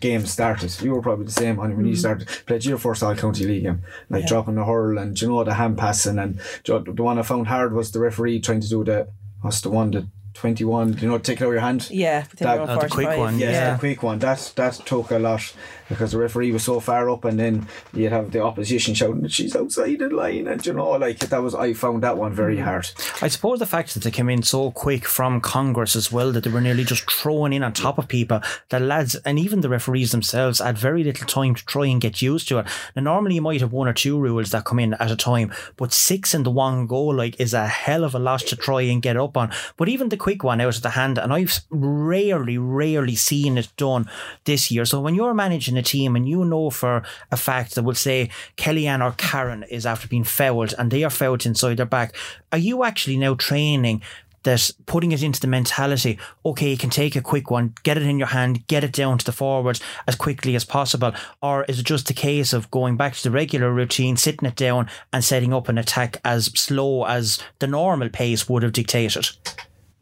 games 0.00 0.32
started. 0.32 0.80
You 0.80 0.92
were 0.92 1.02
probably 1.02 1.26
the 1.26 1.32
same 1.32 1.56
when 1.56 1.76
mm. 1.76 1.88
you 1.88 1.96
started 1.96 2.28
played 2.46 2.64
your 2.64 2.78
first 2.78 3.02
all 3.02 3.14
county 3.14 3.44
league 3.44 3.64
game, 3.64 3.82
like 4.10 4.22
yeah. 4.22 4.28
dropping 4.28 4.54
the 4.54 4.64
hurl 4.64 4.98
and 4.98 5.20
you 5.20 5.28
know 5.28 5.44
the 5.44 5.54
hand 5.54 5.78
passing 5.78 6.18
and 6.18 6.40
you 6.66 6.74
know, 6.74 6.80
the 6.80 7.02
one 7.02 7.18
I 7.18 7.22
found 7.22 7.48
hard 7.48 7.72
was 7.72 7.92
the 7.92 8.00
referee 8.00 8.40
trying 8.40 8.60
to 8.60 8.68
do 8.68 8.84
the 8.84 9.08
what's 9.40 9.60
the 9.60 9.70
one 9.70 9.90
that 9.92 10.06
21 10.36 10.98
you 10.98 11.08
know 11.08 11.18
take 11.18 11.40
it 11.40 11.44
out 11.44 11.48
of 11.48 11.52
your 11.52 11.60
hand? 11.60 11.88
Yeah 11.90 12.24
that, 12.38 12.58
oh, 12.60 12.80
the 12.80 12.88
quick 12.88 13.16
one 13.16 13.38
yeah, 13.38 13.50
yeah. 13.50 13.72
The 13.72 13.78
quick 13.78 14.02
one. 14.02 14.18
That's 14.18 14.52
that 14.52 14.74
took 14.84 15.10
a 15.10 15.18
lot 15.18 15.52
because 15.88 16.12
the 16.12 16.18
referee 16.18 16.52
was 16.52 16.64
so 16.64 16.80
far 16.80 17.08
up 17.10 17.24
and 17.24 17.38
then 17.38 17.68
you'd 17.94 18.12
have 18.12 18.30
the 18.32 18.40
opposition 18.40 18.94
shouting 18.94 19.26
she's 19.28 19.54
outside 19.54 19.98
the 19.98 20.08
line 20.08 20.48
and 20.48 20.64
you 20.66 20.72
know 20.72 20.90
like 20.92 21.18
that 21.18 21.42
was 21.42 21.54
I 21.54 21.72
found 21.72 22.02
that 22.02 22.16
one 22.16 22.32
very 22.32 22.58
hard. 22.58 22.90
I 23.22 23.28
suppose 23.28 23.58
the 23.58 23.66
fact 23.66 23.94
that 23.94 24.02
they 24.02 24.10
came 24.10 24.28
in 24.28 24.42
so 24.42 24.70
quick 24.70 25.06
from 25.06 25.40
Congress 25.40 25.96
as 25.96 26.10
well 26.12 26.32
that 26.32 26.44
they 26.44 26.50
were 26.50 26.60
nearly 26.60 26.84
just 26.84 27.10
thrown 27.10 27.52
in 27.52 27.62
on 27.62 27.72
top 27.72 27.98
of 27.98 28.08
people 28.08 28.40
the 28.68 28.80
lads 28.80 29.14
and 29.16 29.38
even 29.38 29.60
the 29.60 29.68
referees 29.68 30.12
themselves 30.12 30.58
had 30.58 30.78
very 30.78 31.04
little 31.04 31.26
time 31.26 31.54
to 31.54 31.64
try 31.64 31.86
and 31.86 32.00
get 32.00 32.22
used 32.22 32.48
to 32.48 32.58
it. 32.58 32.66
Now 32.94 33.02
normally 33.02 33.36
you 33.36 33.42
might 33.42 33.60
have 33.60 33.72
one 33.72 33.88
or 33.88 33.92
two 33.92 34.18
rules 34.18 34.50
that 34.50 34.64
come 34.64 34.78
in 34.78 34.94
at 34.94 35.10
a 35.10 35.16
time 35.16 35.52
but 35.76 35.92
six 35.92 36.34
in 36.34 36.42
the 36.42 36.50
one 36.50 36.86
go 36.86 37.02
like 37.02 37.40
is 37.40 37.54
a 37.54 37.66
hell 37.66 38.04
of 38.04 38.14
a 38.14 38.18
lot 38.18 38.40
to 38.40 38.56
try 38.56 38.82
and 38.82 39.02
get 39.02 39.16
up 39.16 39.36
on. 39.36 39.52
But 39.76 39.88
even 39.88 40.08
the 40.08 40.16
quick 40.26 40.42
one 40.42 40.60
out 40.60 40.74
of 40.74 40.82
the 40.82 40.90
hand, 40.90 41.18
and 41.18 41.32
I've 41.32 41.60
rarely, 41.70 42.58
rarely 42.58 43.14
seen 43.14 43.56
it 43.56 43.68
done 43.76 44.10
this 44.42 44.72
year. 44.72 44.84
So 44.84 45.00
when 45.00 45.14
you're 45.14 45.34
managing 45.34 45.76
a 45.76 45.82
team 45.82 46.16
and 46.16 46.28
you 46.28 46.44
know 46.44 46.68
for 46.70 47.04
a 47.30 47.36
fact 47.36 47.76
that 47.76 47.84
we'll 47.84 47.94
say 47.94 48.30
Kellyanne 48.56 49.04
or 49.04 49.12
Karen 49.12 49.62
is 49.70 49.86
after 49.86 50.08
being 50.08 50.24
fouled 50.24 50.74
and 50.76 50.90
they 50.90 51.04
are 51.04 51.10
fouled 51.10 51.46
inside 51.46 51.76
their 51.76 51.86
back, 51.86 52.16
are 52.50 52.58
you 52.58 52.82
actually 52.82 53.16
now 53.16 53.34
training 53.34 54.02
that 54.42 54.68
putting 54.86 55.12
it 55.12 55.22
into 55.22 55.38
the 55.38 55.46
mentality, 55.46 56.18
okay, 56.44 56.70
you 56.70 56.76
can 56.76 56.90
take 56.90 57.14
a 57.14 57.20
quick 57.20 57.48
one, 57.48 57.74
get 57.84 57.96
it 57.96 58.02
in 58.02 58.18
your 58.18 58.26
hand, 58.26 58.66
get 58.66 58.82
it 58.82 58.90
down 58.90 59.18
to 59.18 59.24
the 59.24 59.30
forwards 59.30 59.80
as 60.08 60.16
quickly 60.16 60.56
as 60.56 60.64
possible? 60.64 61.12
Or 61.40 61.62
is 61.68 61.78
it 61.78 61.86
just 61.86 62.10
a 62.10 62.14
case 62.14 62.52
of 62.52 62.68
going 62.72 62.96
back 62.96 63.14
to 63.14 63.22
the 63.22 63.30
regular 63.30 63.72
routine, 63.72 64.16
sitting 64.16 64.48
it 64.48 64.56
down 64.56 64.88
and 65.12 65.22
setting 65.22 65.54
up 65.54 65.68
an 65.68 65.78
attack 65.78 66.20
as 66.24 66.46
slow 66.46 67.04
as 67.04 67.38
the 67.60 67.68
normal 67.68 68.08
pace 68.08 68.48
would 68.48 68.64
have 68.64 68.72
dictated? 68.72 69.28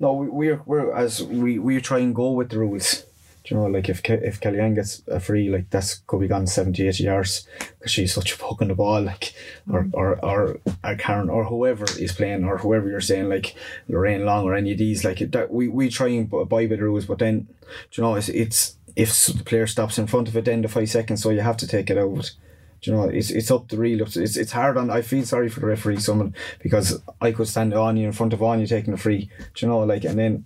No, 0.01 0.13
we, 0.15 0.29
we're 0.29 0.63
we're 0.67 0.95
as 0.95 1.23
we 1.23 1.59
we 1.59 1.81
try 1.81 1.99
and 1.99 2.15
go 2.15 2.33
with 2.33 2.51
the 2.51 2.59
rules. 2.59 3.05
Do 3.45 3.55
you 3.55 3.61
know, 3.61 3.67
like 3.67 3.91
if 3.91 4.03
Ke- 4.03 4.25
if 4.25 4.41
Kellyanne 4.41 4.75
gets 4.75 5.03
a 5.07 5.21
free, 5.21 5.51
like 5.51 5.69
that's 5.69 5.97
could 6.07 6.21
be 6.21 6.29
gone 6.29 6.47
70, 6.47 6.89
80 6.89 7.05
yards 7.05 7.47
because 7.59 7.93
she's 7.93 8.15
such 8.15 8.33
a 8.33 8.39
poke 8.39 8.63
on 8.63 8.69
the 8.69 8.75
ball, 8.75 9.03
like 9.03 9.35
or 9.71 9.85
mm. 9.85 9.91
or 9.93 10.25
or, 10.25 10.61
or 10.83 10.97
Karen 10.97 11.29
or 11.29 11.45
whoever 11.45 11.85
is 11.99 12.13
playing 12.13 12.45
or 12.45 12.57
whoever 12.59 12.89
you're 12.89 13.03
saying, 13.03 13.29
like 13.29 13.55
Lorraine 13.87 14.25
Long 14.25 14.45
or 14.45 14.55
any 14.55 14.73
of 14.73 14.79
these, 14.79 15.05
like 15.05 15.19
that 15.19 15.53
we 15.53 15.69
we 15.69 15.91
try 15.91 16.09
and 16.09 16.33
abide 16.33 16.71
by 16.71 16.77
the 16.77 16.83
rules, 16.83 17.05
but 17.05 17.19
then 17.19 17.47
do 17.91 18.01
you 18.01 18.03
know 18.03 18.15
it's 18.15 18.31
it's 18.31 18.77
if 18.97 19.27
the 19.27 19.45
player 19.45 19.67
stops 19.67 19.99
in 19.99 20.07
front 20.07 20.29
of 20.29 20.37
it, 20.37 20.47
then 20.47 20.63
the 20.63 20.69
five 20.69 20.89
seconds, 20.89 21.23
so 21.23 21.31
you 21.31 21.41
have 21.41 21.59
to 21.59 21.67
take 21.67 21.91
it 21.91 21.99
out. 21.99 22.33
You 22.87 22.93
know, 22.95 23.05
it's 23.05 23.31
it's 23.31 23.51
up 23.51 23.69
the 23.69 23.77
real. 23.77 24.03
It's 24.03 24.17
it's 24.17 24.53
hard 24.53 24.77
on. 24.77 24.91
I 24.91 25.03
feel 25.03 25.25
sorry 25.25 25.49
for 25.49 25.61
the 25.61 25.67
referee, 25.67 25.99
someone 26.01 26.35
because 26.61 27.01
I 27.21 27.33
could 27.33 27.49
stand 27.49 27.75
on 27.75 27.97
you 27.97 28.07
in 28.07 28.13
front 28.13 28.33
of 28.33 28.43
on 28.43 28.61
you 28.61 28.67
taking 28.67 28.95
a 28.95 28.97
free. 28.97 29.31
Do 29.55 29.67
you 29.67 29.69
know, 29.69 29.81
like 29.81 30.05
and 30.05 30.19
then, 30.19 30.45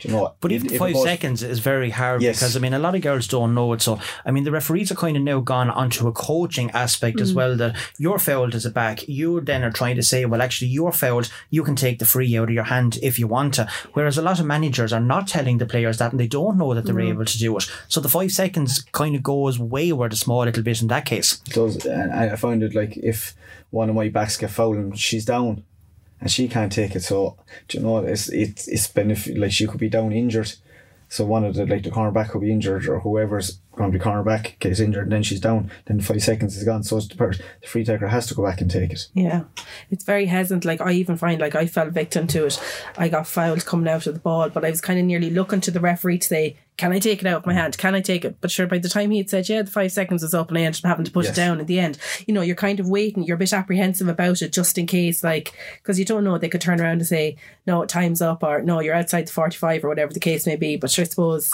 do 0.00 0.08
you 0.08 0.14
know. 0.14 0.22
what? 0.22 0.36
But 0.40 0.52
even 0.52 0.72
if 0.72 0.78
five 0.78 0.94
goes- 0.94 1.04
seconds 1.04 1.42
is 1.42 1.58
very 1.58 1.90
hard 1.90 2.22
Yes. 2.22 2.38
because 2.38 2.56
I 2.56 2.60
mean 2.60 2.74
a 2.74 2.78
lot 2.78 2.94
of 2.94 3.00
girls 3.00 3.26
don't 3.26 3.54
know 3.54 3.72
it. 3.72 3.82
So 3.82 3.98
I 4.24 4.30
mean 4.30 4.44
the 4.44 4.50
referees 4.50 4.92
are 4.92 4.96
kind 4.96 5.16
of 5.16 5.22
now 5.22 5.40
gone 5.40 5.70
onto 5.70 6.06
a 6.06 6.12
coaching 6.12 6.70
aspect 6.72 7.20
as 7.20 7.32
mm. 7.32 7.36
well 7.36 7.56
that 7.56 7.76
you're 7.98 8.18
fouled 8.18 8.54
as 8.54 8.66
a 8.66 8.70
back. 8.70 9.08
You 9.08 9.40
then 9.40 9.64
are 9.64 9.70
trying 9.70 9.96
to 9.96 10.02
say, 10.02 10.24
well, 10.24 10.42
actually 10.42 10.68
you're 10.68 10.92
fouled. 10.92 11.30
You 11.50 11.62
can 11.64 11.76
take 11.76 11.98
the 11.98 12.04
free 12.04 12.36
out 12.36 12.48
of 12.48 12.54
your 12.54 12.64
hand 12.64 12.98
if 13.02 13.18
you 13.18 13.26
want 13.26 13.54
to. 13.54 13.68
Whereas 13.94 14.18
a 14.18 14.22
lot 14.22 14.40
of 14.40 14.46
managers 14.46 14.92
are 14.92 15.00
not 15.00 15.28
telling 15.28 15.58
the 15.58 15.66
players 15.66 15.98
that 15.98 16.12
and 16.12 16.20
they 16.20 16.28
don't 16.28 16.58
know 16.58 16.74
that 16.74 16.84
they're 16.84 16.94
mm. 16.94 17.10
able 17.10 17.24
to 17.24 17.38
do 17.38 17.56
it. 17.56 17.70
So 17.88 18.00
the 18.00 18.08
five 18.08 18.32
seconds 18.32 18.82
kind 18.92 19.16
of 19.16 19.22
goes 19.22 19.58
wayward 19.58 20.12
a 20.12 20.16
small 20.16 20.44
little 20.44 20.62
bit 20.62 20.82
in 20.82 20.88
that 20.88 21.06
case. 21.06 21.38
does 21.38 21.84
and 21.86 22.12
I 22.12 22.32
I 22.32 22.36
found 22.36 22.62
it 22.62 22.74
like 22.74 22.96
if 22.98 23.34
one 23.70 23.88
of 23.88 23.94
my 23.94 24.08
backs 24.08 24.36
get 24.36 24.50
fouled 24.50 24.76
and 24.76 24.98
she's 24.98 25.24
down 25.24 25.64
and 26.20 26.30
she 26.30 26.48
can't 26.48 26.72
take 26.72 26.96
it 26.96 27.02
so 27.02 27.36
do 27.68 27.78
you 27.78 27.84
know 27.84 27.98
it's 27.98 28.28
it's 28.28 28.68
it's 28.68 28.86
benefit 28.88 29.36
like 29.38 29.52
she 29.52 29.66
could 29.66 29.80
be 29.80 29.88
down 29.88 30.12
injured. 30.12 30.54
So 31.08 31.24
one 31.24 31.44
of 31.44 31.54
the 31.54 31.66
like 31.66 31.84
the 31.84 31.90
cornerback 31.90 32.30
could 32.30 32.40
be 32.40 32.50
injured 32.50 32.88
or 32.88 32.98
whoever's 32.98 33.60
going 33.76 33.92
to 33.92 33.96
be 33.96 34.04
cornerback 34.04 34.58
gets 34.58 34.80
injured 34.80 35.04
and 35.04 35.12
then 35.12 35.22
she's 35.22 35.38
down. 35.40 35.70
Then 35.84 36.00
five 36.00 36.20
seconds 36.20 36.56
is 36.56 36.64
gone 36.64 36.82
so 36.82 36.96
it's 36.96 37.06
the, 37.06 37.14
per- 37.14 37.32
the 37.32 37.66
free 37.66 37.84
taker 37.84 38.08
has 38.08 38.26
to 38.26 38.34
go 38.34 38.44
back 38.44 38.60
and 38.60 38.68
take 38.68 38.90
it. 38.90 39.06
Yeah, 39.14 39.44
it's 39.88 40.02
very 40.02 40.26
hesitant. 40.26 40.64
Like 40.64 40.80
I 40.80 40.92
even 40.92 41.16
find, 41.16 41.40
like 41.40 41.54
I 41.54 41.66
fell 41.66 41.90
victim 41.90 42.26
to 42.28 42.46
it. 42.46 42.60
I 42.98 43.08
got 43.08 43.28
fouled 43.28 43.64
coming 43.66 43.88
out 43.88 44.08
of 44.08 44.14
the 44.14 44.20
ball, 44.20 44.48
but 44.50 44.64
I 44.64 44.70
was 44.70 44.80
kind 44.80 44.98
of 44.98 45.04
nearly 45.04 45.30
looking 45.30 45.60
to 45.60 45.70
the 45.70 45.78
referee 45.78 46.18
to 46.18 46.26
say, 46.26 46.56
"Can 46.76 46.92
I 46.92 46.98
take 46.98 47.20
it 47.20 47.26
out 47.26 47.38
of 47.38 47.46
my 47.46 47.54
hand? 47.54 47.78
Can 47.78 47.94
I 47.94 48.00
take 48.00 48.24
it?" 48.24 48.36
But 48.40 48.50
sure, 48.50 48.66
by 48.66 48.78
the 48.78 48.88
time 48.88 49.10
he 49.10 49.18
had 49.18 49.30
said, 49.30 49.48
"Yeah, 49.48 49.62
the 49.62 49.70
five 49.70 49.92
seconds 49.92 50.22
is 50.22 50.34
up," 50.34 50.48
and 50.48 50.58
I 50.58 50.62
ended 50.62 50.84
up 50.84 50.88
having 50.88 51.04
to 51.04 51.10
put 51.10 51.24
Yes. 51.24 51.32
it 51.32 51.40
down 51.40 51.60
at 51.60 51.66
the 51.66 51.78
end. 51.80 51.98
You 52.26 52.34
know, 52.34 52.42
you're 52.42 52.56
kind 52.56 52.80
of 52.80 52.88
waiting. 52.88 53.24
You're 53.24 53.36
a 53.36 53.38
bit 53.38 53.52
apprehensive 53.52 54.08
about 54.08 54.42
it, 54.42 54.52
just 54.52 54.76
in 54.78 54.86
case, 54.86 55.24
like, 55.24 55.52
because 55.82 55.98
you 55.98 56.04
don't 56.04 56.24
know 56.24 56.36
they 56.38 56.48
could 56.48 56.60
turn 56.60 56.80
around 56.80 56.98
and 56.98 57.06
say, 57.06 57.36
"No, 57.66 57.84
time's 57.84 58.20
up," 58.22 58.42
or 58.42 58.62
"No, 58.62 58.80
you're 58.80 58.94
outside 58.94 59.26
the 59.28 59.32
forty-five," 59.32 59.84
or 59.84 59.88
whatever 59.88 60.12
the 60.12 60.20
case 60.20 60.46
may 60.46 60.56
be. 60.56 60.76
But 60.76 60.90
sure, 60.90 61.04
I 61.04 61.08
suppose 61.08 61.50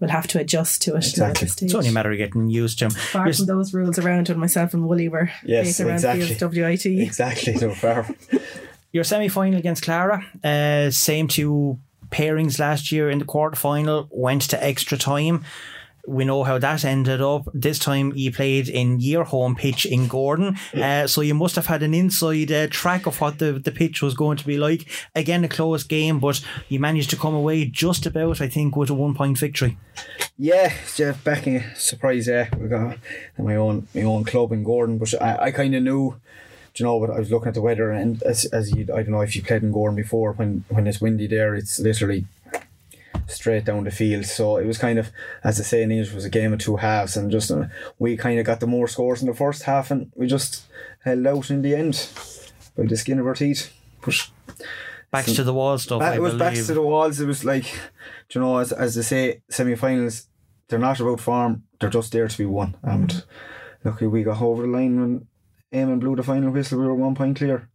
we'll 0.00 0.10
have 0.10 0.26
to 0.28 0.38
adjust 0.38 0.82
to 0.82 0.92
it. 0.94 1.06
Exactly. 1.06 1.48
stage. 1.48 1.66
It's 1.66 1.74
only 1.74 1.88
a 1.88 1.92
matter 1.92 2.10
of 2.12 2.18
getting 2.18 2.50
used 2.50 2.78
to 2.80 2.88
them. 2.88 2.96
Apart 3.10 3.36
from 3.36 3.46
those 3.46 3.72
rules 3.72 3.98
around 3.98 4.28
when 4.28 4.38
myself 4.38 4.74
and 4.74 4.86
Wooly 4.86 5.08
were 5.08 5.30
Yes, 5.44 5.80
around 5.80 5.94
exactly. 6.04 6.36
WIT. 6.62 6.84
exactly 7.02 7.54
no 7.54 7.70
far 7.72 8.06
Your 8.92 9.04
semi 9.04 9.28
final 9.28 9.58
against 9.58 9.82
Clara, 9.82 10.24
uh, 10.42 10.90
same 10.90 11.28
two 11.28 11.78
pairings 12.10 12.58
last 12.58 12.92
year 12.92 13.10
in 13.10 13.18
the 13.18 13.24
quarter 13.24 13.56
final, 13.56 14.08
went 14.10 14.42
to 14.42 14.64
extra 14.64 14.98
time. 14.98 15.44
We 16.08 16.24
know 16.24 16.44
how 16.44 16.58
that 16.58 16.84
ended 16.84 17.20
up. 17.20 17.48
This 17.52 17.80
time 17.80 18.12
you 18.14 18.30
played 18.30 18.68
in 18.68 19.00
your 19.00 19.24
home 19.24 19.56
pitch 19.56 19.84
in 19.84 20.06
Gowran, 20.06 20.56
uh, 20.80 21.08
so 21.08 21.20
you 21.20 21.34
must 21.34 21.56
have 21.56 21.66
had 21.66 21.82
an 21.82 21.94
inside 21.94 22.52
uh, 22.52 22.68
track 22.68 23.06
of 23.06 23.20
what 23.20 23.40
the, 23.40 23.54
the 23.54 23.72
pitch 23.72 24.02
was 24.02 24.14
going 24.14 24.36
to 24.36 24.46
be 24.46 24.56
like. 24.56 24.88
Again, 25.16 25.42
a 25.42 25.48
close 25.48 25.82
game, 25.82 26.20
but 26.20 26.40
you 26.68 26.78
managed 26.78 27.10
to 27.10 27.16
come 27.16 27.34
away 27.34 27.64
just 27.64 28.06
about, 28.06 28.40
I 28.40 28.46
think, 28.46 28.76
with 28.76 28.88
a 28.88 28.94
one 28.94 29.16
point 29.16 29.36
victory. 29.36 29.78
Yeah, 30.38 30.72
Jeff 30.94 31.24
back 31.24 31.48
in 31.48 31.64
surprise. 31.74 32.28
Yeah, 32.28 32.50
we 32.56 32.68
got 32.68 32.98
my 33.36 33.56
own 33.56 33.88
my 33.92 34.02
own 34.02 34.22
club 34.22 34.52
in 34.52 34.64
Gowran, 34.64 35.00
but 35.00 35.20
I, 35.20 35.46
I 35.46 35.50
kind 35.50 35.74
of 35.74 35.82
knew, 35.82 36.20
do 36.76 36.84
you 36.84 36.86
know, 36.86 37.00
but 37.00 37.10
I 37.10 37.18
was 37.18 37.30
looking 37.30 37.48
at 37.48 37.54
the 37.54 37.62
weather 37.62 37.90
and 37.90 38.22
as 38.22 38.44
as 38.46 38.70
you 38.70 38.82
I 38.94 39.02
don't 39.02 39.10
know 39.10 39.22
if 39.22 39.34
you 39.34 39.42
played 39.42 39.62
in 39.62 39.72
Gowran 39.72 39.96
before 39.96 40.32
when 40.32 40.64
when 40.68 40.86
it's 40.86 41.00
windy 41.00 41.26
there, 41.26 41.54
it's 41.54 41.78
literally 41.78 42.26
straight 43.26 43.64
down 43.64 43.84
the 43.84 43.90
field. 43.90 44.26
So 44.26 44.58
it 44.58 44.66
was 44.66 44.76
kind 44.76 44.98
of 44.98 45.10
as 45.42 45.58
I 45.58 45.62
say 45.62 45.82
in 45.82 45.90
English, 45.90 46.10
it 46.10 46.14
was 46.14 46.26
a 46.26 46.30
game 46.30 46.52
of 46.52 46.58
two 46.58 46.76
halves, 46.76 47.16
and 47.16 47.30
just 47.30 47.50
uh, 47.50 47.64
we 47.98 48.16
kind 48.18 48.38
of 48.38 48.44
got 48.44 48.60
the 48.60 48.66
more 48.66 48.88
scores 48.88 49.22
in 49.22 49.28
the 49.28 49.34
first 49.34 49.62
half, 49.62 49.90
and 49.90 50.12
we 50.14 50.26
just 50.26 50.66
held 51.02 51.26
out 51.26 51.50
in 51.50 51.62
the 51.62 51.74
end 51.74 52.10
by 52.76 52.84
the 52.84 52.96
skin 52.96 53.18
of 53.18 53.26
our 53.26 53.34
teeth. 53.34 53.72
But 54.04 54.30
Backs 55.10 55.32
to 55.32 55.44
the 55.44 55.54
wall 55.54 55.78
stuff. 55.78 56.00
Back- 56.00 56.16
it 56.16 56.20
was 56.20 56.34
believe. 56.34 56.54
backs 56.54 56.66
to 56.66 56.74
the 56.74 56.82
walls. 56.82 57.20
It 57.20 57.26
was 57.26 57.44
like, 57.44 57.72
you 58.30 58.40
know, 58.40 58.58
as, 58.58 58.72
as 58.72 58.96
they 58.96 59.02
say, 59.02 59.42
semi-finals, 59.48 60.26
they're 60.68 60.78
not 60.78 61.00
about 61.00 61.20
form. 61.20 61.62
They're 61.80 61.90
just 61.90 62.12
there 62.12 62.28
to 62.28 62.38
be 62.38 62.44
won. 62.44 62.76
And 62.82 63.24
luckily, 63.84 64.08
we 64.08 64.24
got 64.24 64.42
over 64.42 64.62
the 64.62 64.68
line 64.68 65.00
when 65.00 65.26
Eamon 65.76 66.00
blew 66.00 66.16
the 66.16 66.22
final 66.22 66.50
whistle. 66.50 66.80
We 66.80 66.86
were 66.86 66.94
one 66.94 67.14
point 67.14 67.36
clear. 67.36 67.68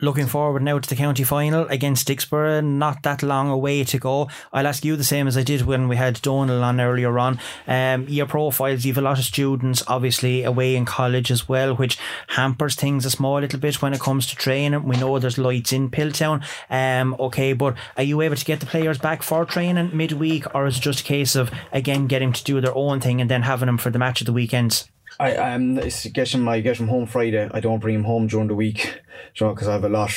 Looking 0.00 0.26
forward 0.26 0.62
now 0.62 0.78
to 0.78 0.88
the 0.88 0.94
county 0.94 1.24
final 1.24 1.66
against 1.66 2.06
Dicksboro. 2.06 2.64
Not 2.64 3.02
that 3.02 3.22
long 3.22 3.50
away 3.50 3.82
to 3.82 3.98
go. 3.98 4.28
I'll 4.52 4.66
ask 4.66 4.84
you 4.84 4.94
the 4.94 5.02
same 5.02 5.26
as 5.26 5.36
I 5.36 5.42
did 5.42 5.62
when 5.62 5.88
we 5.88 5.96
had 5.96 6.22
Donal 6.22 6.62
on 6.62 6.80
earlier 6.80 7.18
on. 7.18 7.40
Um, 7.66 8.08
your 8.08 8.26
profiles, 8.26 8.84
you've 8.84 8.98
a 8.98 9.00
lot 9.00 9.18
of 9.18 9.24
students 9.24 9.82
obviously 9.88 10.44
away 10.44 10.76
in 10.76 10.84
college 10.84 11.32
as 11.32 11.48
well, 11.48 11.74
which 11.74 11.98
hampers 12.28 12.76
things 12.76 13.04
a 13.04 13.10
small 13.10 13.40
little 13.40 13.58
bit 13.58 13.82
when 13.82 13.92
it 13.92 14.00
comes 14.00 14.28
to 14.28 14.36
training. 14.36 14.84
We 14.84 14.96
know 14.98 15.18
there's 15.18 15.36
lights 15.36 15.72
in 15.72 15.90
Piltown. 15.90 16.44
Um, 16.70 17.16
okay, 17.18 17.52
but 17.52 17.74
are 17.96 18.04
you 18.04 18.20
able 18.20 18.36
to 18.36 18.44
get 18.44 18.60
the 18.60 18.66
players 18.66 18.98
back 18.98 19.24
for 19.24 19.44
training 19.44 19.90
midweek, 19.92 20.54
or 20.54 20.66
is 20.66 20.78
it 20.78 20.82
just 20.82 21.00
a 21.00 21.04
case 21.04 21.34
of 21.34 21.50
again 21.72 22.06
getting 22.06 22.32
to 22.32 22.44
do 22.44 22.60
their 22.60 22.74
own 22.74 23.00
thing 23.00 23.20
and 23.20 23.28
then 23.28 23.42
having 23.42 23.66
them 23.66 23.78
for 23.78 23.90
the 23.90 23.98
match 23.98 24.20
of 24.20 24.26
the 24.26 24.32
weekends? 24.32 24.88
I 25.18 25.36
um, 25.36 25.78
it's 25.78 26.06
get 26.06 26.34
him. 26.34 26.48
I 26.48 26.60
get 26.60 26.78
him 26.78 26.88
home 26.88 27.06
Friday. 27.06 27.48
I 27.52 27.60
don't 27.60 27.80
bring 27.80 27.96
him 27.96 28.04
home 28.04 28.26
during 28.28 28.48
the 28.48 28.54
week, 28.54 29.02
you 29.34 29.46
know, 29.46 29.54
because 29.54 29.68
I 29.68 29.72
have 29.72 29.84
a 29.84 29.88
lot. 29.88 30.12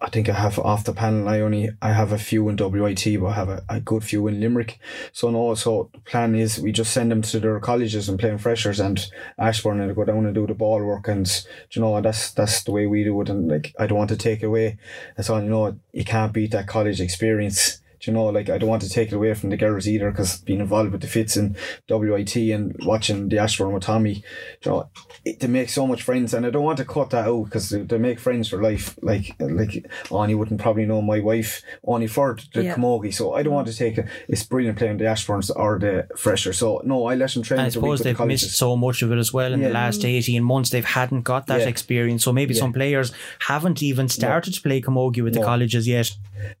I 0.00 0.10
think 0.10 0.28
I 0.28 0.34
have 0.34 0.58
off 0.58 0.84
the 0.84 0.92
panel. 0.92 1.28
I 1.28 1.40
only 1.40 1.70
I 1.80 1.92
have 1.92 2.12
a 2.12 2.18
few 2.18 2.48
in 2.48 2.56
WIT, 2.56 3.20
but 3.20 3.26
I 3.26 3.32
have 3.32 3.48
a, 3.48 3.64
a 3.68 3.80
good 3.80 4.04
few 4.04 4.26
in 4.28 4.38
Limerick. 4.38 4.78
So 5.12 5.30
no, 5.30 5.54
so 5.54 5.88
the 5.92 6.00
plan 6.00 6.34
is 6.34 6.60
we 6.60 6.72
just 6.72 6.92
send 6.92 7.10
them 7.10 7.22
to 7.22 7.40
their 7.40 7.58
colleges 7.58 8.08
and 8.08 8.18
playing 8.18 8.38
freshers 8.38 8.80
and 8.80 9.04
Ashbourne 9.38 9.80
and 9.80 9.94
go 9.94 10.04
down 10.04 10.26
and 10.26 10.34
do 10.34 10.46
the 10.46 10.54
ball 10.54 10.84
work 10.84 11.08
and 11.08 11.26
you 11.70 11.80
know 11.80 12.00
that's 12.00 12.32
that's 12.32 12.64
the 12.64 12.72
way 12.72 12.86
we 12.86 13.02
do 13.02 13.18
it. 13.22 13.30
And 13.30 13.48
like 13.48 13.74
I 13.78 13.86
don't 13.86 13.98
want 13.98 14.10
to 14.10 14.16
take 14.16 14.42
away. 14.42 14.76
That's 15.16 15.30
all 15.30 15.42
you 15.42 15.48
know. 15.48 15.78
You 15.92 16.04
can't 16.04 16.32
beat 16.32 16.50
that 16.50 16.68
college 16.68 17.00
experience. 17.00 17.80
Do 18.04 18.10
you 18.10 18.16
know, 18.16 18.26
like 18.26 18.50
I 18.50 18.58
don't 18.58 18.68
want 18.68 18.82
to 18.82 18.88
take 18.88 19.08
it 19.08 19.14
away 19.14 19.32
from 19.34 19.50
the 19.50 19.56
girls 19.56 19.88
either 19.88 20.10
because 20.10 20.38
being 20.42 20.60
involved 20.60 20.92
with 20.92 21.00
the 21.00 21.06
fits 21.06 21.36
and 21.36 21.56
WIT 21.88 22.36
and 22.36 22.76
watching 22.84 23.28
the 23.28 23.38
Ashbourne 23.38 23.72
with 23.72 23.84
Tommy, 23.84 24.22
you 24.62 24.70
know, 24.70 24.90
it, 25.24 25.40
they 25.40 25.46
make 25.46 25.70
so 25.70 25.86
much 25.86 26.02
friends, 26.02 26.34
and 26.34 26.44
I 26.44 26.50
don't 26.50 26.64
want 26.64 26.78
to 26.78 26.84
cut 26.84 27.10
that 27.10 27.26
out 27.26 27.44
because 27.44 27.70
they, 27.70 27.80
they 27.82 27.98
make 27.98 28.18
friends 28.20 28.48
for 28.48 28.60
life. 28.62 28.98
Like 29.02 29.34
like 29.40 29.86
Ani 30.12 30.34
wouldn't 30.34 30.60
probably 30.60 30.84
know 30.84 31.00
my 31.00 31.20
wife 31.20 31.62
only 31.84 32.06
for 32.06 32.36
the 32.52 32.64
Yeah. 32.64 32.74
camogie, 32.74 33.14
so 33.14 33.32
I 33.34 33.42
don't 33.42 33.54
want 33.54 33.68
to 33.68 33.76
take 33.76 33.96
it. 33.98 34.06
It's 34.28 34.42
brilliant 34.44 34.76
playing 34.78 34.98
the 34.98 35.06
Ashbournes 35.06 35.50
or 35.50 35.78
the 35.78 36.06
Fresher. 36.16 36.52
So 36.52 36.82
no, 36.84 37.06
I 37.06 37.14
let 37.14 37.32
them 37.32 37.42
train. 37.42 37.60
And 37.60 37.66
I 37.66 37.70
suppose 37.70 38.00
they've 38.00 38.16
colleges. 38.16 38.42
missed 38.44 38.58
so 38.58 38.76
much 38.76 39.00
of 39.02 39.12
it 39.12 39.18
as 39.18 39.32
well 39.32 39.52
in 39.52 39.60
Yeah. 39.60 39.68
the 39.68 39.74
last 39.74 40.04
18 40.04 40.44
months. 40.44 40.70
They've 40.70 40.84
hadn't 40.84 41.22
got 41.22 41.46
that 41.46 41.60
Yeah. 41.62 41.68
experience. 41.68 42.22
So 42.24 42.32
maybe 42.32 42.52
some 42.54 42.72
players 42.72 43.12
haven't 43.40 43.82
even 43.82 44.08
started 44.08 44.52
to 44.54 44.60
play 44.60 44.80
camogie 44.82 45.22
with 45.22 45.34
the 45.34 45.40
colleges 45.42 45.88
yet. 45.88 46.10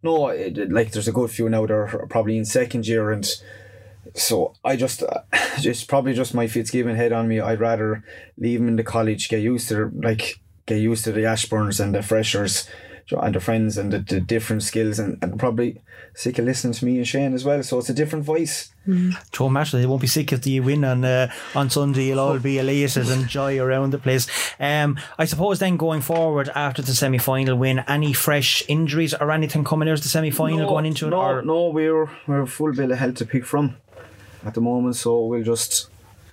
No, 0.02 0.28
it, 0.28 0.70
like 0.70 0.92
there's 0.92 1.08
a 1.08 1.12
good 1.12 1.30
few 1.30 1.48
now 1.48 1.66
that 1.66 1.72
are 1.72 2.06
probably 2.08 2.36
in 2.36 2.44
second 2.44 2.86
year, 2.86 3.10
and 3.10 3.28
so 4.14 4.54
I 4.64 4.76
just, 4.76 5.02
uh, 5.02 5.22
it's 5.32 5.84
probably 5.84 6.14
just 6.14 6.34
my 6.34 6.46
Fitzgibbon 6.46 6.96
head 6.96 7.12
on 7.12 7.28
me. 7.28 7.40
I'd 7.40 7.60
rather 7.60 8.04
leave 8.38 8.60
them 8.60 8.68
in 8.68 8.76
the 8.76 8.84
college, 8.84 9.28
get 9.28 9.42
used 9.42 9.68
to 9.70 9.90
like 9.94 10.40
get 10.66 10.80
used 10.80 11.04
to 11.04 11.12
the 11.12 11.26
Ashbournes 11.26 11.80
and 11.80 11.94
the 11.94 12.02
freshers, 12.02 12.68
and 13.10 13.34
the 13.34 13.40
friends 13.40 13.78
and 13.78 13.92
the, 13.92 13.98
the 13.98 14.20
different 14.20 14.62
skills, 14.62 14.98
and, 14.98 15.18
and 15.22 15.38
probably 15.38 15.80
sick 16.14 16.38
of 16.38 16.44
listening 16.44 16.72
to 16.72 16.84
me 16.84 16.96
and 16.98 17.06
Shane 17.06 17.34
as 17.34 17.44
well. 17.44 17.62
So 17.62 17.78
it's 17.78 17.88
a 17.88 17.94
different 17.94 18.24
voice. 18.24 18.72
Don't 19.32 19.52
matter. 19.52 19.78
They 19.78 19.86
won't 19.86 20.00
be 20.00 20.06
sick 20.06 20.32
if 20.32 20.46
you 20.46 20.62
win 20.62 20.84
on 20.84 21.04
uh, 21.04 21.32
on 21.54 21.70
Sunday. 21.70 22.06
You'll 22.06 22.20
all 22.20 22.38
be 22.38 22.58
elated 22.58 23.08
and 23.08 23.28
joy 23.28 23.58
around 23.58 23.92
the 23.92 23.98
place. 23.98 24.28
Um, 24.60 24.98
I 25.18 25.24
suppose 25.24 25.58
then 25.58 25.76
going 25.76 26.02
forward 26.02 26.50
after 26.54 26.82
the 26.82 26.94
semi 26.94 27.18
final 27.18 27.56
win, 27.56 27.80
any 27.88 28.12
fresh 28.12 28.62
injuries 28.68 29.14
or 29.14 29.30
anything 29.30 29.64
coming 29.64 29.88
out 29.88 29.98
of 29.98 30.02
the 30.02 30.08
semi 30.08 30.30
final 30.30 30.68
going 30.68 30.86
into 30.86 31.06
it? 31.06 31.10
no, 31.10 31.20
or 31.20 31.42
no, 31.42 31.68
we're 31.68 32.10
we're 32.26 32.42
a 32.42 32.46
full 32.46 32.72
bill 32.72 32.92
of 32.92 32.98
health 32.98 33.16
to 33.16 33.26
pick 33.26 33.44
from 33.44 33.76
at 34.44 34.54
the 34.54 34.60
moment, 34.60 34.96
so 34.96 35.26
we'll 35.26 35.42
just 35.42 35.88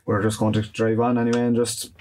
we're 0.05 0.21
just 0.21 0.39
going 0.39 0.53
to 0.53 0.61
drive 0.61 0.99
on 0.99 1.17
anyway 1.17 1.45
and 1.45 1.55
just 1.55 1.91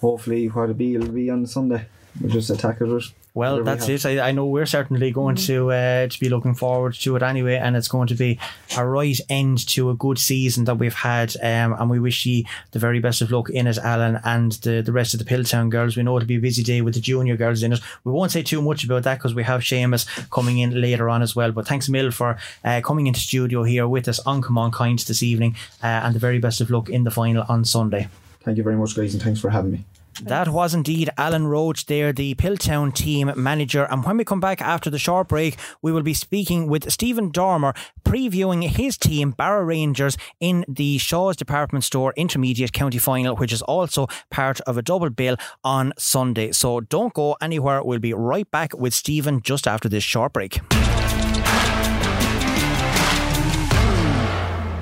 hopefully 0.00 0.46
what 0.46 0.70
it 0.70 0.78
be 0.78 0.94
it'll 0.94 1.08
be 1.08 1.30
on 1.30 1.46
Sunday. 1.46 1.86
We'll 2.20 2.32
just 2.32 2.50
attack 2.50 2.80
it 2.80 2.86
with 2.86 3.12
Well, 3.40 3.52
whatever 3.52 3.70
we 3.70 3.76
that's 3.86 4.04
have. 4.04 4.12
it. 4.12 4.20
I, 4.20 4.28
I 4.28 4.32
know 4.32 4.44
we're 4.44 4.66
certainly 4.66 5.10
going 5.12 5.36
to 5.36 5.72
uh, 5.72 6.08
to 6.08 6.20
be 6.20 6.28
looking 6.28 6.54
forward 6.54 6.92
to 6.96 7.16
it 7.16 7.22
anyway, 7.22 7.56
and 7.56 7.74
it's 7.74 7.88
going 7.88 8.08
to 8.08 8.14
be 8.14 8.38
a 8.76 8.86
right 8.86 9.18
end 9.30 9.66
to 9.68 9.88
a 9.88 9.94
good 9.94 10.18
season 10.18 10.66
that 10.66 10.74
we've 10.74 10.92
had. 10.92 11.34
Um, 11.42 11.72
and 11.72 11.88
we 11.88 11.98
wish 11.98 12.26
you 12.26 12.44
the 12.72 12.78
very 12.78 13.00
best 13.00 13.22
of 13.22 13.30
luck 13.30 13.48
in 13.48 13.66
it, 13.66 13.78
Alan, 13.78 14.20
and 14.24 14.52
the, 14.52 14.82
the 14.82 14.92
rest 14.92 15.14
of 15.14 15.20
the 15.20 15.24
Piltown 15.24 15.70
girls. 15.70 15.96
We 15.96 16.02
know 16.02 16.18
it'll 16.18 16.26
be 16.26 16.36
a 16.36 16.40
busy 16.40 16.62
day 16.62 16.82
with 16.82 16.92
the 16.92 17.00
junior 17.00 17.34
girls 17.34 17.62
in 17.62 17.72
it. 17.72 17.80
We 18.04 18.12
won't 18.12 18.30
say 18.30 18.42
too 18.42 18.60
much 18.60 18.84
about 18.84 19.04
that 19.04 19.16
because 19.16 19.34
we 19.34 19.44
have 19.44 19.62
Seamus 19.62 20.04
coming 20.28 20.58
in 20.58 20.78
later 20.78 21.08
on 21.08 21.22
as 21.22 21.34
well. 21.34 21.50
But 21.50 21.66
thanks, 21.66 21.88
Mill, 21.88 22.10
for 22.10 22.36
uh, 22.62 22.82
coming 22.84 23.06
into 23.06 23.20
studio 23.20 23.62
here 23.62 23.88
with 23.88 24.06
us 24.06 24.20
on 24.20 24.42
Come 24.42 24.58
On 24.58 24.70
Kind 24.70 24.98
this 24.98 25.22
evening, 25.22 25.56
uh, 25.82 25.86
and 25.86 26.14
the 26.14 26.18
very 26.18 26.40
best 26.40 26.60
of 26.60 26.68
luck 26.68 26.90
in 26.90 27.04
the 27.04 27.10
final 27.10 27.46
on 27.48 27.64
Sunday. 27.64 28.08
Thank 28.42 28.58
you 28.58 28.64
very 28.64 28.76
much, 28.76 28.94
guys, 28.94 29.14
and 29.14 29.22
thanks 29.22 29.40
for 29.40 29.48
having 29.48 29.72
me. 29.72 29.84
That 30.22 30.48
was 30.48 30.74
indeed 30.74 31.10
Alan 31.16 31.46
Roach 31.46 31.86
there, 31.86 32.12
the 32.12 32.34
Piltown 32.34 32.94
team 32.94 33.32
manager. 33.36 33.84
And 33.84 34.04
when 34.04 34.18
we 34.18 34.24
come 34.24 34.40
back 34.40 34.60
after 34.60 34.90
the 34.90 34.98
short 34.98 35.28
break, 35.28 35.56
we 35.82 35.92
will 35.92 36.02
be 36.02 36.14
speaking 36.14 36.68
with 36.68 36.90
Stephen 36.92 37.30
Dormer, 37.30 37.72
previewing 38.04 38.68
his 38.68 38.98
team, 38.98 39.30
Barrow 39.30 39.64
Rangers, 39.64 40.16
in 40.38 40.64
the 40.68 40.98
Shaw's 40.98 41.36
Department 41.36 41.84
Store 41.84 42.12
Intermediate 42.16 42.72
County 42.72 42.98
Final, 42.98 43.36
which 43.36 43.52
is 43.52 43.62
also 43.62 44.08
part 44.30 44.60
of 44.62 44.76
a 44.76 44.82
double 44.82 45.10
bill 45.10 45.36
on 45.64 45.92
Sunday. 45.98 46.52
So 46.52 46.80
don't 46.80 47.14
go 47.14 47.36
anywhere. 47.40 47.82
We'll 47.82 47.98
be 47.98 48.14
right 48.14 48.50
back 48.50 48.76
with 48.76 48.92
Stephen 48.92 49.40
just 49.40 49.66
after 49.66 49.88
this 49.88 50.04
short 50.04 50.32
break. 50.32 50.60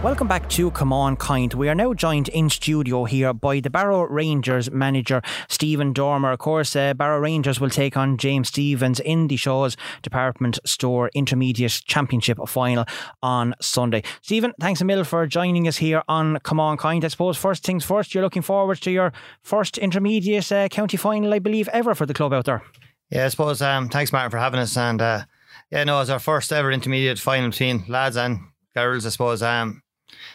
Welcome 0.01 0.29
back 0.29 0.49
to 0.51 0.71
Come 0.71 0.93
On 0.93 1.17
Kind. 1.17 1.55
We 1.55 1.69
are 1.69 1.75
now 1.75 1.93
joined 1.93 2.29
in 2.29 2.51
studio 2.51 3.03
here 3.05 3.35
by 3.35 3.59
the 3.59 3.69
Barrow 3.69 4.03
Rangers 4.03 4.71
manager, 4.71 5.21
Stephen 5.49 5.93
Dormer. 5.93 6.31
Of 6.31 6.39
course, 6.39 6.77
uh, 6.77 6.95
Barrow 6.95 7.19
Rangers 7.19 7.59
will 7.59 7.69
take 7.69 7.97
on 7.97 8.17
James 8.17 8.47
Stephens 8.47 9.01
in 9.01 9.27
the 9.27 9.37
Shaw's 9.37 9.77
Department 10.03 10.61
Store 10.65 11.11
Intermediate 11.17 11.83
Championship 11.85 12.39
final 12.47 12.85
on 13.25 13.57
Sunday. 13.61 14.05
Stephen, 14.23 14.55
thanks 14.61 14.81
a 14.81 14.85
mil 14.85 15.03
for 15.03 15.27
joining 15.27 15.67
us 15.67 15.79
here 15.79 16.05
on 16.07 16.39
Come 16.45 16.61
On 16.61 16.77
Kind. 16.77 17.05
I 17.05 17.09
suppose 17.09 17.37
first 17.37 17.65
things 17.65 17.85
first, 17.85 18.15
you're 18.15 18.23
looking 18.23 18.43
forward 18.43 18.81
to 18.83 18.93
your 18.93 19.13
first 19.43 19.79
intermediate 19.79 20.53
uh, 20.53 20.69
county 20.69 20.97
final, 20.97 21.35
I 21.35 21.41
believe, 21.41 21.67
ever 21.73 21.97
for 21.97 22.07
the 22.07 22.15
club 22.15 22.33
out 22.33 22.45
there. 22.45 22.63
Yeah, 23.11 23.25
I 23.25 23.29
suppose. 23.29 23.61
Um, 23.61 23.89
thanks, 23.89 24.13
Martin, 24.13 24.31
for 24.31 24.39
having 24.39 24.61
us. 24.61 24.77
And 24.77 25.03
uh, 25.03 25.25
yeah, 25.73 25.83
no, 25.83 26.01
it's 26.01 26.11
our 26.11 26.21
first 26.21 26.53
ever 26.53 26.71
intermediate 26.71 27.19
final 27.19 27.51
between 27.51 27.83
lads 27.89 28.17
and 28.17 28.39
girls. 28.77 29.05
I 29.05 29.09
suppose. 29.09 29.43
Um, 29.43 29.83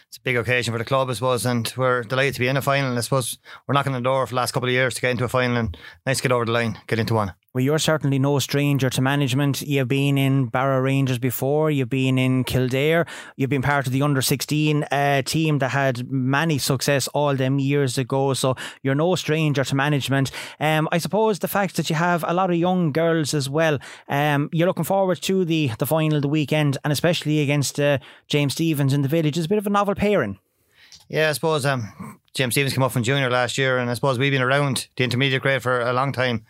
it's 0.08 0.18
a 0.18 0.22
big 0.22 0.36
occasion 0.36 0.72
for 0.72 0.78
the 0.78 0.84
club, 0.84 1.10
I 1.10 1.14
suppose, 1.14 1.46
and 1.46 1.72
we're 1.76 2.02
delighted 2.02 2.34
to 2.34 2.40
be 2.40 2.48
in 2.48 2.56
a 2.56 2.62
final. 2.62 2.96
I 2.96 3.00
suppose 3.00 3.38
we're 3.66 3.74
knocking 3.74 3.94
on 3.94 4.02
the 4.02 4.08
door 4.08 4.26
for 4.26 4.32
the 4.32 4.36
last 4.36 4.52
couple 4.52 4.68
of 4.68 4.72
years 4.72 4.94
to 4.94 5.00
get 5.00 5.10
into 5.10 5.24
a 5.24 5.28
final, 5.28 5.56
and 5.56 5.76
nice 6.06 6.18
to 6.18 6.22
get 6.22 6.32
over 6.32 6.44
the 6.44 6.52
line, 6.52 6.78
get 6.86 6.98
into 6.98 7.14
one. 7.14 7.34
Well, 7.54 7.62
you're 7.62 7.78
certainly 7.78 8.18
no 8.18 8.40
stranger 8.40 8.90
to 8.90 9.00
management. 9.00 9.62
You've 9.62 9.86
been 9.86 10.18
in 10.18 10.46
Barrow 10.46 10.80
Rangers 10.80 11.20
before. 11.20 11.70
You've 11.70 11.88
been 11.88 12.18
in 12.18 12.42
Kildare. 12.42 13.06
You've 13.36 13.48
been 13.48 13.62
part 13.62 13.86
of 13.86 13.92
the 13.92 14.02
under 14.02 14.20
16 14.20 14.82
uh, 14.82 15.22
team 15.22 15.60
that 15.60 15.68
had 15.68 16.10
many 16.10 16.58
success 16.58 17.06
all 17.14 17.36
them 17.36 17.60
years 17.60 17.96
ago. 17.96 18.34
So 18.34 18.56
you're 18.82 18.96
no 18.96 19.14
stranger 19.14 19.62
to 19.62 19.76
management. 19.76 20.32
Um, 20.58 20.88
I 20.90 20.98
suppose 20.98 21.38
the 21.38 21.46
fact 21.46 21.76
that 21.76 21.88
you 21.88 21.94
have 21.94 22.24
a 22.26 22.34
lot 22.34 22.50
of 22.50 22.56
young 22.56 22.90
girls 22.90 23.34
as 23.34 23.48
well. 23.48 23.78
Um, 24.08 24.50
you're 24.50 24.66
looking 24.66 24.82
forward 24.82 25.22
to 25.22 25.44
the 25.44 25.70
the 25.78 25.86
final 25.86 26.20
the 26.20 26.26
weekend, 26.26 26.78
and 26.82 26.92
especially 26.92 27.38
against 27.38 27.78
uh, 27.78 27.98
James 28.26 28.54
Stephens 28.54 28.92
in 28.92 29.02
the 29.02 29.08
village. 29.08 29.38
is 29.38 29.44
a 29.44 29.48
bit 29.48 29.58
of 29.58 29.66
a 29.68 29.70
novel 29.70 29.94
pairing. 29.94 30.40
Yeah, 31.08 31.28
I 31.28 31.32
suppose 31.32 31.64
um, 31.64 32.18
James 32.34 32.54
Stephens 32.54 32.74
came 32.74 32.82
up 32.82 32.90
from 32.90 33.04
junior 33.04 33.30
last 33.30 33.58
year, 33.58 33.78
and 33.78 33.88
I 33.88 33.94
suppose 33.94 34.18
we've 34.18 34.32
been 34.32 34.42
around 34.42 34.88
the 34.96 35.04
intermediate 35.04 35.42
grade 35.42 35.62
for 35.62 35.80
a 35.82 35.92
long 35.92 36.10
time. 36.10 36.44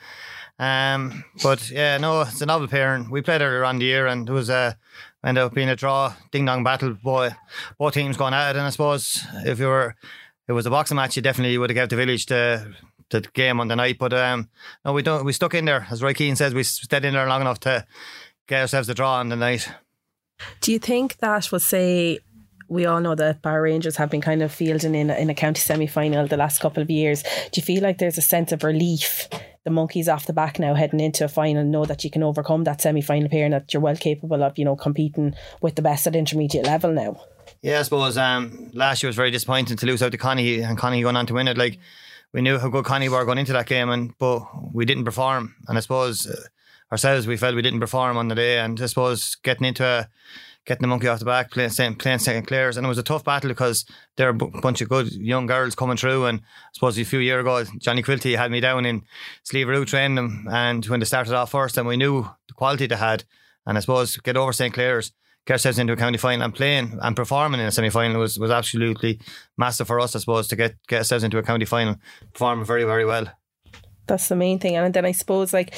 Um, 0.58 1.24
but 1.42 1.70
yeah, 1.70 1.98
no, 1.98 2.22
it's 2.22 2.40
a 2.40 2.46
novel 2.46 2.68
pairing. 2.68 3.10
We 3.10 3.22
played 3.22 3.42
earlier 3.42 3.64
on 3.64 3.78
the 3.78 3.84
year, 3.84 4.06
and 4.06 4.28
it 4.28 4.32
was 4.32 4.48
a 4.48 4.76
ended 5.24 5.42
up 5.42 5.54
being 5.54 5.68
a 5.68 5.76
draw, 5.76 6.14
ding 6.30 6.44
dong 6.44 6.62
battle. 6.62 6.94
Boy, 6.94 7.30
both 7.78 7.94
teams 7.94 8.16
going 8.16 8.34
at 8.34 8.50
it, 8.50 8.58
and 8.58 8.66
I 8.66 8.70
suppose 8.70 9.24
if 9.44 9.58
you 9.58 9.66
were, 9.66 9.96
it 10.46 10.52
was 10.52 10.66
a 10.66 10.70
boxing 10.70 10.96
match, 10.96 11.16
you 11.16 11.22
definitely 11.22 11.58
would 11.58 11.70
have 11.70 11.74
gave 11.74 11.88
the 11.88 11.96
village 11.96 12.26
the 12.26 12.74
the 13.10 13.20
game 13.32 13.60
on 13.60 13.68
the 13.68 13.76
night. 13.76 13.98
But 13.98 14.12
um, 14.12 14.48
no, 14.84 14.92
we 14.92 15.02
don't. 15.02 15.24
We 15.24 15.32
stuck 15.32 15.54
in 15.54 15.64
there, 15.64 15.86
as 15.90 16.02
Roy 16.02 16.14
Keane 16.14 16.36
says. 16.36 16.54
We 16.54 16.62
stayed 16.62 17.04
in 17.04 17.14
there 17.14 17.28
long 17.28 17.40
enough 17.40 17.60
to 17.60 17.86
get 18.46 18.62
ourselves 18.62 18.86
the 18.86 18.94
draw 18.94 19.14
on 19.14 19.28
the 19.30 19.36
night. 19.36 19.68
Do 20.60 20.72
you 20.72 20.78
think 20.78 21.16
that 21.18 21.50
will 21.50 21.60
say 21.60 22.20
we 22.68 22.86
all 22.86 23.00
know 23.00 23.14
that 23.14 23.42
Bar 23.42 23.62
Rangers 23.62 23.96
have 23.96 24.10
been 24.10 24.20
kind 24.20 24.42
of 24.42 24.52
fielding 24.52 24.94
in 24.94 25.10
a, 25.10 25.14
in 25.14 25.30
a 25.30 25.34
county 25.34 25.60
semi 25.60 25.86
final 25.86 26.26
the 26.26 26.36
last 26.36 26.60
couple 26.60 26.82
of 26.82 26.90
years. 26.90 27.22
Do 27.22 27.60
you 27.60 27.62
feel 27.62 27.82
like 27.82 27.98
there's 27.98 28.18
a 28.18 28.22
sense 28.22 28.52
of 28.52 28.64
relief? 28.64 29.28
The 29.64 29.70
monkeys 29.70 30.08
off 30.08 30.26
the 30.26 30.34
back 30.34 30.58
now 30.58 30.74
heading 30.74 31.00
into 31.00 31.24
a 31.24 31.28
final, 31.28 31.64
know 31.64 31.86
that 31.86 32.04
you 32.04 32.10
can 32.10 32.22
overcome 32.22 32.64
that 32.64 32.82
semi 32.82 33.00
final 33.00 33.28
pair 33.28 33.44
and 33.44 33.54
that 33.54 33.72
you're 33.72 33.80
well 33.80 33.96
capable 33.96 34.42
of, 34.42 34.58
you 34.58 34.64
know, 34.64 34.76
competing 34.76 35.34
with 35.62 35.76
the 35.76 35.82
best 35.82 36.06
at 36.06 36.14
intermediate 36.14 36.66
level 36.66 36.92
now. 36.92 37.18
Yeah, 37.62 37.80
I 37.80 37.82
suppose 37.82 38.18
um, 38.18 38.70
last 38.74 39.02
year 39.02 39.08
was 39.08 39.16
very 39.16 39.30
disappointing 39.30 39.78
to 39.78 39.86
lose 39.86 40.02
out 40.02 40.12
to 40.12 40.18
Connie 40.18 40.60
and 40.60 40.76
Connie 40.76 41.00
going 41.00 41.16
on 41.16 41.26
to 41.26 41.34
win 41.34 41.48
it. 41.48 41.56
Like 41.56 41.78
we 42.32 42.42
knew 42.42 42.58
how 42.58 42.68
good 42.68 42.84
Connie 42.84 43.08
were 43.08 43.24
going 43.24 43.38
into 43.38 43.54
that 43.54 43.66
game, 43.66 43.88
and 43.88 44.12
but 44.18 44.42
we 44.74 44.84
didn't 44.84 45.04
perform. 45.04 45.54
And 45.66 45.78
I 45.78 45.80
suppose 45.80 46.26
uh, 46.26 46.36
ourselves 46.92 47.26
we 47.26 47.36
felt 47.36 47.54
we 47.54 47.62
didn't 47.62 47.80
perform 47.80 48.16
on 48.16 48.28
the 48.28 48.34
day. 48.34 48.58
And 48.58 48.80
I 48.80 48.86
suppose 48.86 49.36
getting 49.36 49.66
into 49.66 49.84
a 49.84 50.08
getting 50.66 50.82
the 50.82 50.88
monkey 50.88 51.08
off 51.08 51.18
the 51.18 51.24
back, 51.24 51.50
playing 51.50 51.70
playing 51.70 52.18
second 52.18 52.46
clears, 52.46 52.76
and 52.76 52.86
it 52.86 52.88
was 52.88 52.98
a 52.98 53.02
tough 53.02 53.24
battle 53.24 53.48
because 53.48 53.84
there 54.16 54.28
are 54.28 54.30
a 54.30 54.60
bunch 54.60 54.80
of 54.80 54.88
good 54.88 55.12
young 55.12 55.46
girls 55.46 55.74
coming 55.74 55.96
through. 55.96 56.26
And 56.26 56.40
I 56.40 56.70
suppose 56.72 56.98
a 56.98 57.04
few 57.04 57.18
years 57.18 57.40
ago, 57.40 57.64
Johnny 57.78 58.02
Quilty 58.02 58.36
had 58.36 58.50
me 58.50 58.60
down 58.60 58.86
in 58.86 59.02
Sleeve 59.42 59.68
training 59.86 60.16
them, 60.16 60.46
and 60.50 60.84
when 60.86 61.00
they 61.00 61.06
started 61.06 61.34
off 61.34 61.50
first, 61.50 61.76
and 61.76 61.86
we 61.86 61.96
knew 61.96 62.22
the 62.48 62.54
quality 62.54 62.86
they 62.86 62.96
had. 62.96 63.24
And 63.66 63.78
I 63.78 63.80
suppose 63.80 64.16
get 64.18 64.36
over 64.36 64.52
St 64.52 64.74
Clair's 64.74 65.12
get 65.46 65.54
ourselves 65.54 65.78
into 65.78 65.92
a 65.92 65.96
county 65.96 66.18
final 66.18 66.44
and 66.44 66.54
playing 66.54 66.98
and 67.02 67.16
performing 67.16 67.60
in 67.60 67.66
a 67.66 67.70
semi 67.70 67.90
final 67.90 68.20
was, 68.20 68.38
was 68.38 68.50
absolutely 68.50 69.20
massive 69.56 69.86
for 69.86 70.00
us, 70.00 70.16
I 70.16 70.18
suppose, 70.20 70.48
to 70.48 70.56
get, 70.56 70.76
get 70.88 70.98
ourselves 70.98 71.24
into 71.24 71.38
a 71.38 71.42
county 71.42 71.64
final, 71.64 71.96
performing 72.32 72.64
very, 72.64 72.84
very 72.84 73.04
well. 73.04 73.26
That's 74.06 74.28
the 74.28 74.36
main 74.36 74.58
thing. 74.58 74.76
And 74.76 74.92
then 74.92 75.04
I 75.04 75.12
suppose 75.12 75.52
like 75.52 75.74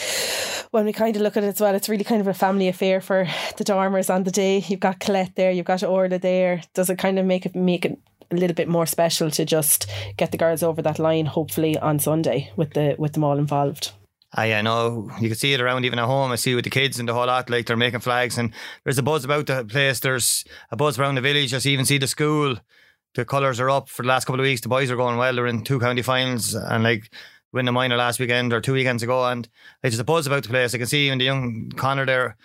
when 0.71 0.85
we 0.85 0.93
kind 0.93 1.17
of 1.17 1.23
look 1.23 1.37
at 1.37 1.45
it 1.45 1.49
as 1.49 1.61
well, 1.61 1.75
it's 1.75 1.89
really 1.89 2.05
kind 2.05 2.21
of 2.21 2.27
a 2.27 2.35
family 2.35 2.69
affair 2.69 3.01
for 3.01 3.27
the 3.57 3.65
Dormers 3.65 4.11
on 4.11 4.25
the 4.25 4.31
day. 4.31 4.59
You've 4.67 4.81
got 4.81 5.01
Colette 5.01 5.35
there, 5.37 5.51
you've 5.51 5.67
got 5.67 5.83
Orla 5.83 6.19
there. 6.19 6.63
Does 6.75 6.91
it 6.91 6.99
kind 6.99 7.19
of 7.19 7.27
make 7.27 7.47
it 7.47 7.55
make 7.55 7.85
it 7.85 7.99
a 8.31 8.37
little 8.37 8.55
bit 8.55 8.69
more 8.69 8.87
special 8.87 9.31
to 9.31 9.45
just 9.45 9.89
get 10.17 10.33
the 10.33 10.39
girls 10.39 10.63
over 10.63 10.83
that 10.83 10.99
line, 10.99 11.27
hopefully 11.27 11.79
on 11.79 11.99
Sunday 11.99 12.51
with 12.57 12.75
the 12.75 12.97
with 12.99 13.13
them 13.13 13.25
all 13.25 13.39
involved? 13.39 13.93
I 14.33 14.47
yeah, 14.47 14.61
know 14.61 15.11
you 15.21 15.29
can 15.29 15.39
see 15.39 15.55
it 15.55 15.61
around 15.61 15.85
even 15.85 15.99
at 15.99 16.07
home. 16.07 16.33
I 16.33 16.37
see 16.37 16.55
with 16.55 16.65
the 16.65 16.71
kids 16.71 16.99
and 16.99 17.09
the 17.09 17.15
whole 17.15 17.27
lot, 17.27 17.49
like 17.49 17.67
they're 17.67 17.77
making 17.77 18.01
flags, 18.01 18.37
and 18.37 18.53
there's 18.85 18.99
a 18.99 19.03
buzz 19.03 19.25
about 19.25 19.47
the 19.47 19.65
place. 19.65 20.01
There's 20.01 20.45
a 20.71 20.77
buzz 20.77 20.99
around 20.99 21.15
the 21.15 21.21
village. 21.21 21.55
I 21.55 21.59
see 21.59 21.73
even 21.73 21.87
see 21.87 21.99
the 21.99 22.07
school. 22.07 22.57
The 23.15 23.25
colours 23.25 23.61
are 23.61 23.71
up 23.71 23.89
for 23.89 24.03
the 24.03 24.09
last 24.09 24.27
couple 24.27 24.41
of 24.41 24.45
weeks. 24.45 24.61
The 24.61 24.69
boys 24.69 24.91
are 24.91 24.97
going 24.97 25.17
well. 25.17 25.35
They're 25.35 25.47
in 25.47 25.65
two 25.65 25.81
county 25.81 26.03
finals, 26.03 26.55
and 26.55 26.85
like 26.85 27.11
win 27.53 27.65
the 27.65 27.73
minor 27.73 27.97
last 27.97 28.19
weekend 28.21 28.53
or 28.53 28.61
two 28.61 28.73
weekends 28.73 29.03
ago, 29.03 29.25
and 29.27 29.49
there's 29.83 29.99
a 29.99 30.05
buzz 30.05 30.27
about 30.27 30.43
the 30.43 30.49
place. 30.49 30.75
I 30.75 30.79
can 30.79 30.87
see 30.87 31.07
even 31.07 31.19
the 31.19 31.25
young 31.25 31.71
Connor 31.77 32.07
there. 32.07 32.37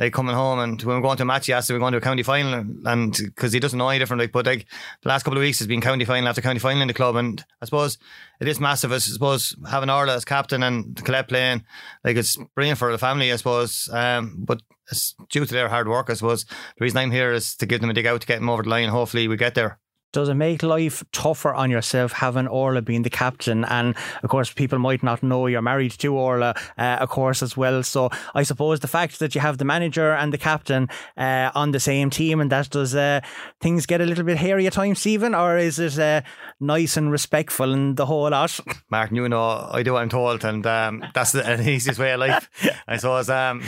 like 0.00 0.14
coming 0.14 0.34
home 0.34 0.58
and 0.58 0.82
when 0.82 0.96
we're 0.96 1.02
going 1.02 1.18
to 1.18 1.24
a 1.24 1.26
match, 1.26 1.44
he 1.46 1.52
asked 1.52 1.68
if 1.68 1.74
we're 1.74 1.78
going 1.80 1.92
to 1.92 1.98
a 1.98 2.00
county 2.00 2.22
final, 2.22 2.64
and 2.86 3.16
because 3.16 3.52
he 3.52 3.60
doesn't 3.60 3.78
know 3.78 3.88
any 3.90 3.98
different. 3.98 4.20
Like, 4.20 4.32
but 4.32 4.46
like 4.46 4.66
the 5.02 5.08
last 5.10 5.24
couple 5.24 5.36
of 5.36 5.42
weeks 5.42 5.58
has 5.58 5.68
been 5.68 5.82
county 5.82 6.06
final 6.06 6.28
after 6.28 6.40
county 6.40 6.58
final 6.58 6.80
in 6.80 6.88
the 6.88 6.94
club, 6.94 7.16
and 7.16 7.44
I 7.60 7.66
suppose 7.66 7.98
it 8.40 8.48
is 8.48 8.58
massive. 8.58 8.92
I 8.92 8.98
suppose 8.98 9.54
having 9.68 9.90
Orla 9.90 10.14
as 10.14 10.24
captain 10.24 10.62
and 10.62 10.96
Colette 11.04 11.28
playing, 11.28 11.64
like 12.02 12.16
it's 12.16 12.36
brilliant 12.54 12.78
for 12.78 12.90
the 12.90 12.98
family, 12.98 13.30
I 13.30 13.36
suppose. 13.36 13.90
Um, 13.92 14.36
but 14.38 14.62
it's 14.90 15.14
due 15.28 15.44
to 15.44 15.52
their 15.52 15.68
hard 15.68 15.86
work, 15.86 16.08
I 16.08 16.14
suppose. 16.14 16.44
The 16.44 16.80
reason 16.80 16.98
I'm 16.98 17.10
here 17.10 17.32
is 17.32 17.54
to 17.56 17.66
give 17.66 17.82
them 17.82 17.90
a 17.90 17.92
dig 17.92 18.06
out 18.06 18.22
to 18.22 18.26
get 18.26 18.40
them 18.40 18.48
over 18.48 18.62
the 18.62 18.70
line. 18.70 18.88
Hopefully, 18.88 19.28
we 19.28 19.36
get 19.36 19.54
there 19.54 19.78
does 20.12 20.28
it 20.28 20.34
make 20.34 20.62
life 20.62 21.04
tougher 21.12 21.54
on 21.54 21.70
yourself 21.70 22.12
having 22.12 22.48
Orla 22.48 22.82
being 22.82 23.02
the 23.02 23.10
captain? 23.10 23.64
And 23.64 23.94
of 24.22 24.30
course, 24.30 24.52
people 24.52 24.78
might 24.78 25.02
not 25.02 25.22
know 25.22 25.46
you're 25.46 25.62
married 25.62 25.92
to 25.92 26.14
Orla, 26.14 26.54
uh, 26.78 26.98
of 27.00 27.08
course, 27.08 27.42
as 27.42 27.56
well. 27.56 27.82
So 27.82 28.10
I 28.34 28.42
suppose 28.42 28.80
the 28.80 28.88
fact 28.88 29.18
that 29.20 29.34
you 29.34 29.40
have 29.40 29.58
the 29.58 29.64
manager 29.64 30.12
and 30.12 30.32
the 30.32 30.38
captain 30.38 30.88
uh, 31.16 31.50
on 31.54 31.70
the 31.70 31.80
same 31.80 32.10
team 32.10 32.40
and 32.40 32.50
that 32.50 32.70
does 32.70 32.94
uh, 32.94 33.20
things 33.60 33.86
get 33.86 34.00
a 34.00 34.06
little 34.06 34.24
bit 34.24 34.36
hairy 34.36 34.66
at 34.66 34.72
times, 34.72 34.98
Stephen, 34.98 35.34
or 35.34 35.58
is 35.58 35.78
it 35.78 35.98
uh, 35.98 36.22
nice 36.58 36.96
and 36.96 37.10
respectful 37.10 37.72
and 37.72 37.96
the 37.96 38.06
whole 38.06 38.30
lot? 38.30 38.58
Martin, 38.90 39.16
you 39.16 39.28
know, 39.28 39.68
I 39.70 39.82
do 39.82 39.92
what 39.92 40.02
I'm 40.02 40.08
told, 40.08 40.44
and 40.44 40.66
um, 40.66 41.04
that's 41.14 41.32
the 41.32 41.68
easiest 41.68 41.98
way 41.98 42.12
of 42.12 42.20
life. 42.20 42.48
I 42.88 42.96
suppose. 42.96 43.28
Um, 43.30 43.62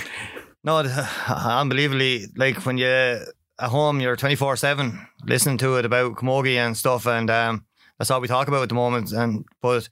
no, 0.64 0.78
unbelievably, 1.28 2.26
like 2.36 2.64
when 2.64 2.78
you 2.78 3.18
at 3.62 3.70
home, 3.70 4.00
you're 4.00 4.16
24 4.16 4.56
7 4.56 5.06
listening 5.24 5.56
to 5.58 5.76
it 5.76 5.84
about 5.84 6.16
Camogie 6.16 6.56
and 6.56 6.76
stuff. 6.76 7.06
And 7.06 7.30
um, 7.30 7.64
that's 7.96 8.10
all 8.10 8.20
we 8.20 8.26
talk 8.26 8.48
about 8.48 8.64
at 8.64 8.68
the 8.68 8.74
moment. 8.74 9.12
And 9.12 9.44
But 9.60 9.88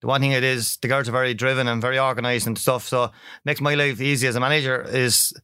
the 0.00 0.06
one 0.06 0.22
thing 0.22 0.32
it 0.32 0.42
is, 0.42 0.78
the 0.80 0.88
girls 0.88 1.06
are 1.06 1.12
very 1.12 1.34
driven 1.34 1.68
and 1.68 1.82
very 1.82 1.98
organised 1.98 2.46
and 2.46 2.56
stuff. 2.56 2.88
So 2.88 3.10
makes 3.44 3.60
my 3.60 3.74
life 3.74 4.00
easy 4.00 4.26
as 4.26 4.36
a 4.36 4.40
manager 4.40 4.82
is 4.88 5.34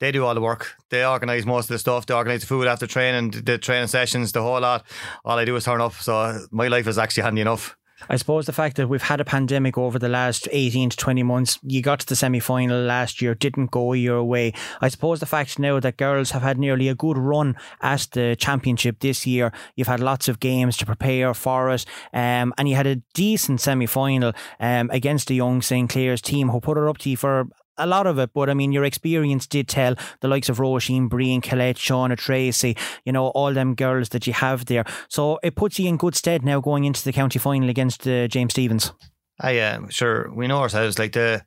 they 0.00 0.10
do 0.10 0.24
all 0.24 0.34
the 0.34 0.40
work. 0.40 0.74
They 0.90 1.06
organise 1.06 1.46
most 1.46 1.66
of 1.66 1.74
the 1.74 1.78
stuff. 1.78 2.06
They 2.06 2.14
organise 2.14 2.40
the 2.40 2.48
food 2.48 2.66
after 2.66 2.88
training, 2.88 3.30
the 3.30 3.56
training 3.56 3.86
sessions, 3.86 4.32
the 4.32 4.42
whole 4.42 4.60
lot. 4.60 4.84
All 5.24 5.38
I 5.38 5.44
do 5.44 5.54
is 5.54 5.64
turn 5.64 5.80
up. 5.80 5.94
So 5.94 6.44
my 6.50 6.66
life 6.66 6.88
is 6.88 6.98
actually 6.98 7.22
handy 7.22 7.42
enough. 7.42 7.76
I 8.08 8.16
suppose 8.16 8.46
the 8.46 8.52
fact 8.52 8.76
that 8.76 8.88
we've 8.88 9.02
had 9.02 9.20
a 9.20 9.24
pandemic 9.24 9.78
over 9.78 9.98
the 9.98 10.08
last 10.08 10.48
18 10.50 10.90
to 10.90 10.96
20 10.96 11.22
months, 11.22 11.58
you 11.62 11.82
got 11.82 12.00
to 12.00 12.06
the 12.06 12.16
semi 12.16 12.40
final 12.40 12.80
last 12.80 13.20
year, 13.22 13.34
didn't 13.34 13.70
go 13.70 13.92
your 13.92 14.22
way. 14.24 14.52
I 14.80 14.88
suppose 14.88 15.20
the 15.20 15.26
fact 15.26 15.58
now 15.58 15.80
that 15.80 15.96
girls 15.96 16.30
have 16.30 16.42
had 16.42 16.58
nearly 16.58 16.88
a 16.88 16.94
good 16.94 17.18
run 17.18 17.56
at 17.80 18.08
the 18.12 18.36
championship 18.38 19.00
this 19.00 19.26
year, 19.26 19.52
you've 19.76 19.88
had 19.88 20.00
lots 20.00 20.28
of 20.28 20.40
games 20.40 20.76
to 20.78 20.86
prepare 20.86 21.34
for 21.34 21.70
it, 21.70 21.84
um, 22.12 22.52
and 22.58 22.68
you 22.68 22.76
had 22.76 22.86
a 22.86 22.96
decent 23.14 23.60
semi 23.60 23.86
final 23.86 24.32
um, 24.60 24.90
against 24.92 25.28
the 25.28 25.34
young 25.34 25.62
St. 25.62 25.88
Clair's 25.88 26.20
team 26.20 26.48
who 26.48 26.60
put 26.60 26.78
it 26.78 26.84
up 26.84 26.98
to 26.98 27.10
you 27.10 27.16
for 27.16 27.48
a 27.78 27.86
lot 27.86 28.06
of 28.06 28.18
it, 28.18 28.30
but 28.34 28.50
I 28.50 28.54
mean, 28.54 28.72
your 28.72 28.84
experience 28.84 29.46
did 29.46 29.68
tell 29.68 29.94
the 30.20 30.28
likes 30.28 30.48
of 30.48 30.58
Roisin, 30.58 31.08
Breen, 31.08 31.40
Colette, 31.40 31.76
Shauna 31.76 32.16
Tracy, 32.16 32.76
you 33.04 33.12
know, 33.12 33.28
all 33.28 33.52
them 33.52 33.74
girls 33.74 34.10
that 34.10 34.26
you 34.26 34.32
have 34.32 34.66
there. 34.66 34.84
So 35.08 35.38
it 35.42 35.56
puts 35.56 35.78
you 35.78 35.88
in 35.88 35.96
good 35.96 36.14
stead 36.14 36.44
now 36.44 36.60
going 36.60 36.84
into 36.84 37.02
the 37.04 37.12
county 37.12 37.38
final 37.38 37.68
against 37.68 38.06
uh, 38.06 38.28
James 38.28 38.52
Stephens. 38.52 38.92
I 39.40 39.58
uh, 39.58 39.88
sure 39.88 40.30
we 40.32 40.46
know 40.46 40.58
ourselves 40.58 40.98
like 40.98 41.12
the 41.12 41.44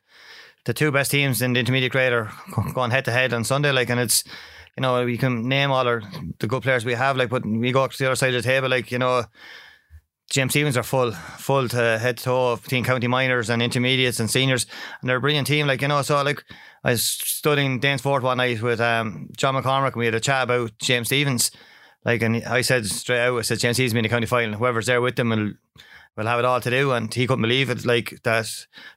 the 0.65 0.73
two 0.73 0.91
best 0.91 1.11
teams 1.11 1.41
in 1.41 1.53
the 1.53 1.59
intermediate 1.59 1.91
grade 1.91 2.11
are 2.11 2.31
going 2.73 2.91
head 2.91 3.05
to 3.05 3.11
head 3.11 3.33
on 3.33 3.43
Sunday, 3.43 3.71
like, 3.71 3.89
and 3.89 3.99
it's 3.99 4.23
you 4.75 4.81
know 4.81 5.05
we 5.05 5.17
can 5.17 5.47
name 5.47 5.71
all 5.71 5.87
our 5.87 6.01
the 6.39 6.47
good 6.47 6.63
players 6.63 6.83
we 6.83 6.93
have, 6.93 7.15
like, 7.17 7.29
but 7.29 7.45
we 7.45 7.71
go 7.71 7.83
up 7.83 7.91
to 7.91 7.97
the 7.97 8.07
other 8.07 8.15
side 8.15 8.33
of 8.33 8.43
the 8.43 8.49
table, 8.49 8.67
like 8.67 8.91
you 8.91 8.99
know 8.99 9.23
James 10.29 10.53
Stephens 10.53 10.75
are 10.75 10.83
full, 10.83 11.11
full 11.11 11.67
to 11.69 11.99
head 11.99 12.17
to 12.17 12.23
toe 12.23 12.55
between 12.55 12.83
county 12.83 13.07
minors 13.07 13.49
and 13.49 13.61
intermediates 13.61 14.19
and 14.19 14.29
seniors, 14.29 14.65
and 14.99 15.09
they're 15.09 15.17
a 15.17 15.21
brilliant 15.21 15.47
team. 15.47 15.67
Like 15.67 15.81
you 15.81 15.87
know, 15.87 16.01
so 16.01 16.21
like 16.23 16.43
I 16.83 16.91
was 16.91 17.03
studying 17.03 17.79
Danesfort 17.79 18.21
one 18.21 18.37
night 18.37 18.61
with 18.61 18.81
um, 18.81 19.29
John 19.37 19.53
McCormick, 19.55 19.93
and 19.93 19.95
we 19.97 20.05
had 20.05 20.15
a 20.15 20.19
chat 20.19 20.43
about 20.43 20.77
James 20.79 21.07
Stephens. 21.07 21.51
Like, 22.03 22.21
and 22.21 22.43
I 22.43 22.61
said 22.61 22.85
straight 22.87 23.21
out, 23.21 23.37
I 23.37 23.41
said 23.41 23.59
James 23.59 23.77
Stephens 23.77 23.93
in 23.93 24.03
the 24.03 24.09
county 24.09 24.25
final. 24.25 24.57
Whoever's 24.57 24.87
there 24.87 25.01
with 25.01 25.15
them 25.15 25.29
will 25.29 25.53
will 26.17 26.25
have 26.25 26.39
it 26.39 26.45
all 26.45 26.61
to 26.61 26.69
do, 26.69 26.91
and 26.91 27.13
he 27.13 27.27
couldn't 27.27 27.43
believe 27.43 27.69
it. 27.69 27.85
Like 27.85 28.19
that 28.23 28.49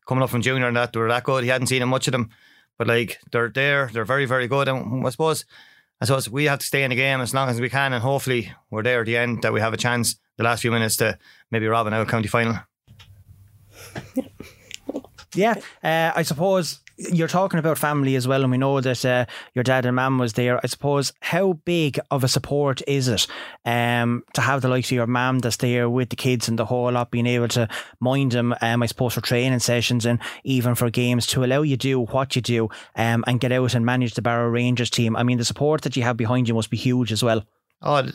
coming 0.06 0.22
up 0.22 0.30
from 0.30 0.42
junior 0.42 0.68
and 0.68 0.76
that 0.76 0.94
they 0.94 1.00
were 1.00 1.08
that 1.08 1.24
good. 1.24 1.44
He 1.44 1.50
hadn't 1.50 1.66
seen 1.66 1.86
much 1.88 2.08
of 2.08 2.12
them, 2.12 2.30
but 2.78 2.86
like 2.86 3.18
they're 3.32 3.50
there, 3.50 3.90
they're 3.92 4.04
very 4.06 4.24
very 4.24 4.48
good, 4.48 4.68
and 4.68 5.06
I 5.06 5.10
suppose. 5.10 5.44
I 6.00 6.04
suppose 6.04 6.30
we 6.30 6.44
have 6.44 6.60
to 6.60 6.66
stay 6.66 6.84
in 6.84 6.90
the 6.90 6.96
game 6.96 7.20
as 7.20 7.34
long 7.34 7.48
as 7.48 7.60
we 7.60 7.68
can, 7.68 7.92
and 7.92 8.00
hopefully 8.00 8.52
we're 8.70 8.84
there 8.84 9.00
at 9.00 9.06
the 9.06 9.16
end 9.16 9.42
that 9.42 9.52
we 9.52 9.58
have 9.58 9.72
a 9.72 9.76
chance 9.76 10.14
the 10.38 10.44
last 10.44 10.62
few 10.62 10.70
minutes 10.70 10.96
to 10.96 11.18
maybe 11.50 11.66
rob 11.66 11.86
an 11.86 11.92
out 11.92 12.08
county 12.08 12.28
final. 12.28 12.58
Yeah, 15.34 15.56
uh, 15.84 16.12
I 16.16 16.22
suppose 16.22 16.80
you're 16.96 17.28
talking 17.28 17.58
about 17.60 17.78
family 17.78 18.16
as 18.16 18.26
well, 18.26 18.42
and 18.42 18.50
we 18.50 18.58
know 18.58 18.80
that 18.80 19.04
uh, 19.04 19.26
your 19.54 19.62
dad 19.62 19.86
and 19.86 19.94
mum 19.94 20.18
was 20.18 20.32
there. 20.32 20.58
I 20.62 20.66
suppose 20.66 21.12
how 21.20 21.52
big 21.52 22.00
of 22.10 22.24
a 22.24 22.28
support 22.28 22.82
is 22.88 23.06
it 23.06 23.26
um, 23.64 24.24
to 24.34 24.40
have 24.40 24.62
the 24.62 24.68
likes 24.68 24.88
of 24.88 24.92
your 24.96 25.06
mum 25.06 25.38
that's 25.38 25.58
there 25.58 25.88
with 25.88 26.08
the 26.08 26.16
kids 26.16 26.48
and 26.48 26.58
the 26.58 26.64
whole 26.64 26.90
lot, 26.90 27.10
being 27.10 27.26
able 27.26 27.48
to 27.48 27.68
mind 28.00 28.32
them, 28.32 28.54
um, 28.60 28.82
I 28.82 28.86
suppose, 28.86 29.14
for 29.14 29.20
training 29.20 29.60
sessions 29.60 30.06
and 30.06 30.18
even 30.44 30.74
for 30.74 30.90
games 30.90 31.26
to 31.28 31.44
allow 31.44 31.62
you 31.62 31.76
to 31.76 31.88
do 31.88 32.00
what 32.00 32.34
you 32.34 32.42
do 32.42 32.68
um, 32.96 33.22
and 33.26 33.38
get 33.38 33.52
out 33.52 33.74
and 33.74 33.86
manage 33.86 34.14
the 34.14 34.22
Barrow 34.22 34.48
Rangers 34.48 34.90
team. 34.90 35.14
I 35.14 35.22
mean, 35.22 35.38
the 35.38 35.44
support 35.44 35.82
that 35.82 35.96
you 35.96 36.02
have 36.02 36.16
behind 36.16 36.48
you 36.48 36.54
must 36.54 36.70
be 36.70 36.76
huge 36.76 37.12
as 37.12 37.22
well. 37.22 37.44
Oh, 37.80 38.08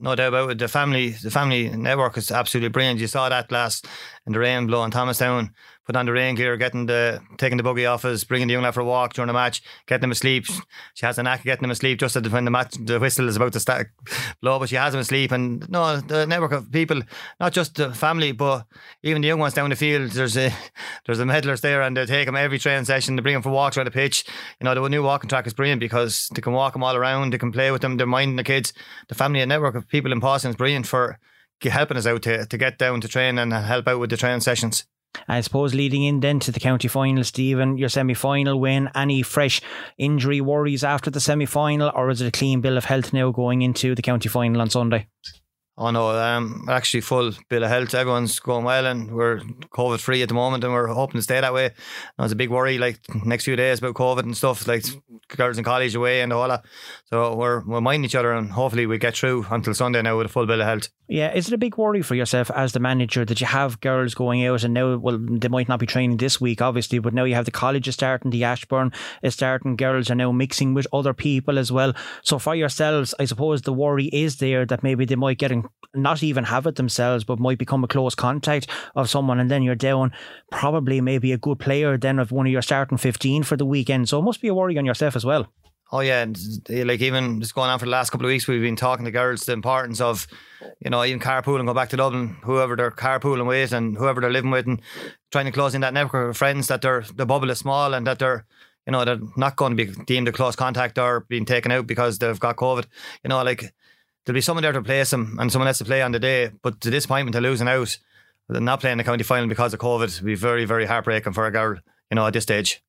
no 0.00 0.14
doubt 0.14 0.28
about 0.28 0.50
it. 0.50 0.58
The 0.58 0.68
family, 0.68 1.10
the 1.10 1.30
family 1.30 1.68
network 1.68 2.16
is 2.16 2.30
absolutely 2.30 2.70
brilliant. 2.70 3.00
You 3.00 3.06
saw 3.06 3.28
that 3.28 3.52
last 3.52 3.86
in 4.26 4.32
the 4.32 4.38
rain 4.38 4.66
blowing 4.66 4.90
Thomastown 4.90 5.54
put 5.90 5.96
on 5.96 6.06
the 6.06 6.12
rain 6.12 6.36
gear, 6.36 6.56
getting 6.56 6.86
the 6.86 7.20
taking 7.36 7.56
the 7.56 7.64
buggy 7.64 7.84
off 7.84 8.04
us, 8.04 8.22
bringing 8.22 8.46
the 8.46 8.52
young 8.52 8.62
lad 8.62 8.74
for 8.74 8.80
a 8.80 8.84
walk 8.84 9.12
during 9.12 9.26
the 9.26 9.32
match, 9.32 9.60
getting 9.88 10.02
them 10.02 10.12
asleep. 10.12 10.46
She 10.94 11.04
has 11.04 11.18
a 11.18 11.22
knack 11.24 11.40
of 11.40 11.44
getting 11.44 11.62
them 11.62 11.72
asleep 11.72 11.98
just 11.98 12.14
when 12.28 12.44
the 12.44 12.50
match 12.50 12.76
the 12.78 13.00
whistle 13.00 13.28
is 13.28 13.34
about 13.34 13.52
to 13.54 13.60
start 13.60 13.88
blow, 14.42 14.60
but 14.60 14.68
she 14.68 14.76
has 14.76 14.92
them 14.92 15.00
asleep. 15.00 15.32
And 15.32 15.68
no, 15.68 15.96
the 15.96 16.26
network 16.26 16.52
of 16.52 16.70
people, 16.70 17.02
not 17.40 17.52
just 17.52 17.74
the 17.74 17.92
family, 17.92 18.30
but 18.30 18.66
even 19.02 19.20
the 19.20 19.28
young 19.28 19.40
ones 19.40 19.54
down 19.54 19.70
the 19.70 19.76
field. 19.76 20.12
There's 20.12 20.36
a 20.36 20.52
there's 21.06 21.18
the 21.18 21.24
medalers 21.24 21.60
there, 21.60 21.82
and 21.82 21.96
they 21.96 22.06
take 22.06 22.26
them 22.26 22.36
every 22.36 22.60
training 22.60 22.84
session. 22.84 23.16
They 23.16 23.22
bring 23.22 23.34
them 23.34 23.42
for 23.42 23.50
walks 23.50 23.76
around 23.76 23.86
the 23.86 23.90
pitch. 23.90 24.24
You 24.60 24.66
know, 24.66 24.74
the 24.74 24.88
new 24.88 25.02
walking 25.02 25.28
track 25.28 25.48
is 25.48 25.54
brilliant 25.54 25.80
because 25.80 26.28
they 26.34 26.40
can 26.40 26.52
walk 26.52 26.74
them 26.74 26.84
all 26.84 26.94
around. 26.94 27.32
They 27.32 27.38
can 27.38 27.50
play 27.50 27.72
with 27.72 27.82
them. 27.82 27.96
They're 27.96 28.06
minding 28.06 28.36
the 28.36 28.44
kids. 28.44 28.72
The 29.08 29.16
family 29.16 29.40
and 29.40 29.48
network 29.48 29.74
of 29.74 29.88
people 29.90 30.12
in 30.12 30.20
Paulstown 30.20 30.50
is 30.50 30.56
brilliant 30.56 30.86
for 30.86 31.18
helping 31.62 31.96
us 31.96 32.06
out 32.06 32.22
to, 32.22 32.46
to 32.46 32.58
get 32.58 32.78
down 32.78 33.00
to 33.02 33.08
train 33.08 33.38
and 33.38 33.52
help 33.52 33.86
out 33.86 34.00
with 34.00 34.10
the 34.10 34.16
training 34.16 34.40
sessions. 34.40 34.84
I 35.28 35.40
suppose 35.40 35.74
leading 35.74 36.04
in 36.04 36.20
then 36.20 36.38
to 36.40 36.52
the 36.52 36.60
county 36.60 36.88
final, 36.88 37.24
Stephen, 37.24 37.76
your 37.76 37.88
semi 37.88 38.14
final 38.14 38.60
win, 38.60 38.88
any 38.94 39.22
fresh 39.22 39.60
injury 39.98 40.40
worries 40.40 40.84
after 40.84 41.10
the 41.10 41.20
semi 41.20 41.46
final, 41.46 41.90
or 41.94 42.10
is 42.10 42.20
it 42.20 42.28
a 42.28 42.30
clean 42.30 42.60
bill 42.60 42.76
of 42.76 42.84
health 42.84 43.12
now 43.12 43.30
going 43.30 43.62
into 43.62 43.94
the 43.94 44.02
county 44.02 44.28
final 44.28 44.60
on 44.60 44.70
Sunday? 44.70 45.08
Oh 45.82 45.90
no, 45.90 46.10
um, 46.10 46.66
actually 46.68 47.00
full 47.00 47.32
bill 47.48 47.64
of 47.64 47.70
health. 47.70 47.94
Everyone's 47.94 48.38
going 48.38 48.66
well, 48.66 48.84
and 48.84 49.10
we're 49.10 49.38
COVID 49.38 49.98
free 49.98 50.20
at 50.20 50.28
the 50.28 50.34
moment, 50.34 50.62
and 50.62 50.74
we're 50.74 50.88
hoping 50.88 51.18
to 51.18 51.22
stay 51.22 51.40
that 51.40 51.54
way. 51.54 51.70
There's 52.18 52.32
a 52.32 52.36
big 52.36 52.50
worry 52.50 52.76
like 52.76 53.00
next 53.24 53.44
few 53.44 53.56
days 53.56 53.78
about 53.78 53.94
COVID 53.94 54.24
and 54.24 54.36
stuff, 54.36 54.68
like 54.68 54.84
girls 55.28 55.56
in 55.56 55.64
college 55.64 55.94
away 55.94 56.20
and 56.20 56.34
all 56.34 56.48
that. 56.48 56.66
So 57.06 57.34
we're 57.34 57.64
we're 57.64 57.80
minding 57.80 58.04
each 58.04 58.14
other, 58.14 58.34
and 58.34 58.52
hopefully 58.52 58.84
we 58.84 58.98
get 58.98 59.16
through 59.16 59.46
until 59.50 59.72
Sunday 59.72 60.02
now 60.02 60.18
with 60.18 60.26
a 60.26 60.28
full 60.28 60.44
bill 60.44 60.60
of 60.60 60.66
health. 60.66 60.90
Yeah, 61.10 61.34
is 61.34 61.48
it 61.48 61.54
a 61.54 61.58
big 61.58 61.76
worry 61.76 62.02
for 62.02 62.14
yourself 62.14 62.52
as 62.52 62.70
the 62.70 62.78
manager 62.78 63.24
that 63.24 63.40
you 63.40 63.46
have 63.48 63.80
girls 63.80 64.14
going 64.14 64.46
out 64.46 64.62
and 64.62 64.72
now, 64.72 64.96
well, 64.96 65.18
they 65.18 65.48
might 65.48 65.68
not 65.68 65.80
be 65.80 65.86
training 65.86 66.18
this 66.18 66.40
week, 66.40 66.62
obviously, 66.62 67.00
but 67.00 67.12
now 67.12 67.24
you 67.24 67.34
have 67.34 67.46
the 67.46 67.50
colleges 67.50 67.94
starting, 67.94 68.30
the 68.30 68.44
Ashbourne 68.44 68.92
is 69.20 69.34
starting, 69.34 69.74
girls 69.74 70.08
are 70.08 70.14
now 70.14 70.30
mixing 70.30 70.72
with 70.72 70.86
other 70.92 71.12
people 71.12 71.58
as 71.58 71.72
well. 71.72 71.94
So 72.22 72.38
for 72.38 72.54
yourselves, 72.54 73.12
I 73.18 73.24
suppose 73.24 73.62
the 73.62 73.72
worry 73.72 74.04
is 74.06 74.36
there 74.36 74.64
that 74.66 74.84
maybe 74.84 75.04
they 75.04 75.16
might 75.16 75.38
get 75.38 75.50
in, 75.50 75.64
not 75.94 76.22
even 76.22 76.44
have 76.44 76.66
it 76.66 76.76
themselves, 76.76 77.24
but 77.24 77.40
might 77.40 77.58
become 77.58 77.82
a 77.82 77.88
close 77.88 78.14
contact 78.14 78.68
of 78.94 79.10
someone, 79.10 79.40
and 79.40 79.50
then 79.50 79.62
you're 79.62 79.74
down 79.74 80.12
probably 80.52 81.00
maybe 81.00 81.32
a 81.32 81.38
good 81.38 81.58
player 81.58 81.96
then 81.98 82.18
of 82.18 82.30
one 82.30 82.46
of 82.46 82.52
your 82.52 82.62
starting 82.62 82.98
15 82.98 83.42
for 83.42 83.56
the 83.56 83.66
weekend. 83.66 84.08
So 84.08 84.18
it 84.18 84.22
must 84.22 84.40
be 84.40 84.48
a 84.48 84.54
worry 84.54 84.78
on 84.78 84.84
yourself 84.84 85.16
as 85.16 85.24
well. 85.24 85.48
Oh 85.92 85.98
yeah, 85.98 86.24
like 86.68 87.00
even 87.00 87.40
just 87.40 87.56
going 87.56 87.68
on 87.68 87.80
for 87.80 87.86
the 87.86 87.90
last 87.90 88.10
couple 88.10 88.24
of 88.24 88.30
weeks, 88.30 88.46
we've 88.46 88.62
been 88.62 88.76
talking 88.76 89.04
to 89.04 89.10
girls 89.10 89.44
the 89.44 89.52
importance 89.52 90.00
of, 90.00 90.28
you 90.78 90.88
know, 90.88 91.04
even 91.04 91.18
carpooling, 91.18 91.66
go 91.66 91.74
back 91.74 91.88
to 91.88 91.96
Dublin, 91.96 92.36
whoever 92.44 92.76
they're 92.76 92.92
carpooling 92.92 93.48
with 93.48 93.72
and 93.72 93.96
whoever 93.96 94.20
they're 94.20 94.30
living 94.30 94.52
with, 94.52 94.68
and 94.68 94.80
trying 95.32 95.46
to 95.46 95.52
close 95.52 95.74
in 95.74 95.80
that 95.80 95.92
network 95.92 96.30
of 96.30 96.36
friends 96.36 96.68
that 96.68 96.82
their 96.82 97.02
the 97.16 97.26
bubble 97.26 97.50
is 97.50 97.58
small 97.58 97.92
and 97.92 98.06
that 98.06 98.20
they're, 98.20 98.46
you 98.86 98.92
know, 98.92 99.04
they're 99.04 99.18
not 99.36 99.56
going 99.56 99.76
to 99.76 99.84
be 99.84 99.92
deemed 100.04 100.28
a 100.28 100.32
close 100.32 100.54
contact 100.54 100.96
or 100.96 101.26
being 101.28 101.44
taken 101.44 101.72
out 101.72 101.88
because 101.88 102.20
they've 102.20 102.38
got 102.38 102.54
COVID. 102.54 102.86
You 103.24 103.28
know, 103.30 103.42
like 103.42 103.74
there'll 104.30 104.36
be 104.36 104.42
someone 104.42 104.62
there 104.62 104.70
to 104.70 104.78
replace 104.78 105.10
them 105.10 105.36
and 105.40 105.50
someone 105.50 105.66
else 105.66 105.78
to 105.78 105.84
play 105.84 106.02
on 106.02 106.12
the 106.12 106.20
day, 106.20 106.52
but 106.62 106.80
the 106.80 106.90
disappointment 106.90 107.34
of 107.34 107.42
losing 107.42 107.66
out, 107.66 107.98
not 108.48 108.78
playing 108.78 108.98
the 108.98 109.02
county 109.02 109.24
final 109.24 109.48
because 109.48 109.74
of 109.74 109.80
COVID, 109.80 110.20
would 110.20 110.26
be 110.26 110.36
very 110.36 110.64
very 110.64 110.86
heartbreaking 110.86 111.32
for 111.32 111.46
a 111.46 111.50
girl, 111.50 111.76
you 112.10 112.14
know, 112.14 112.24
at 112.24 112.32
this 112.32 112.44
stage. 112.44 112.80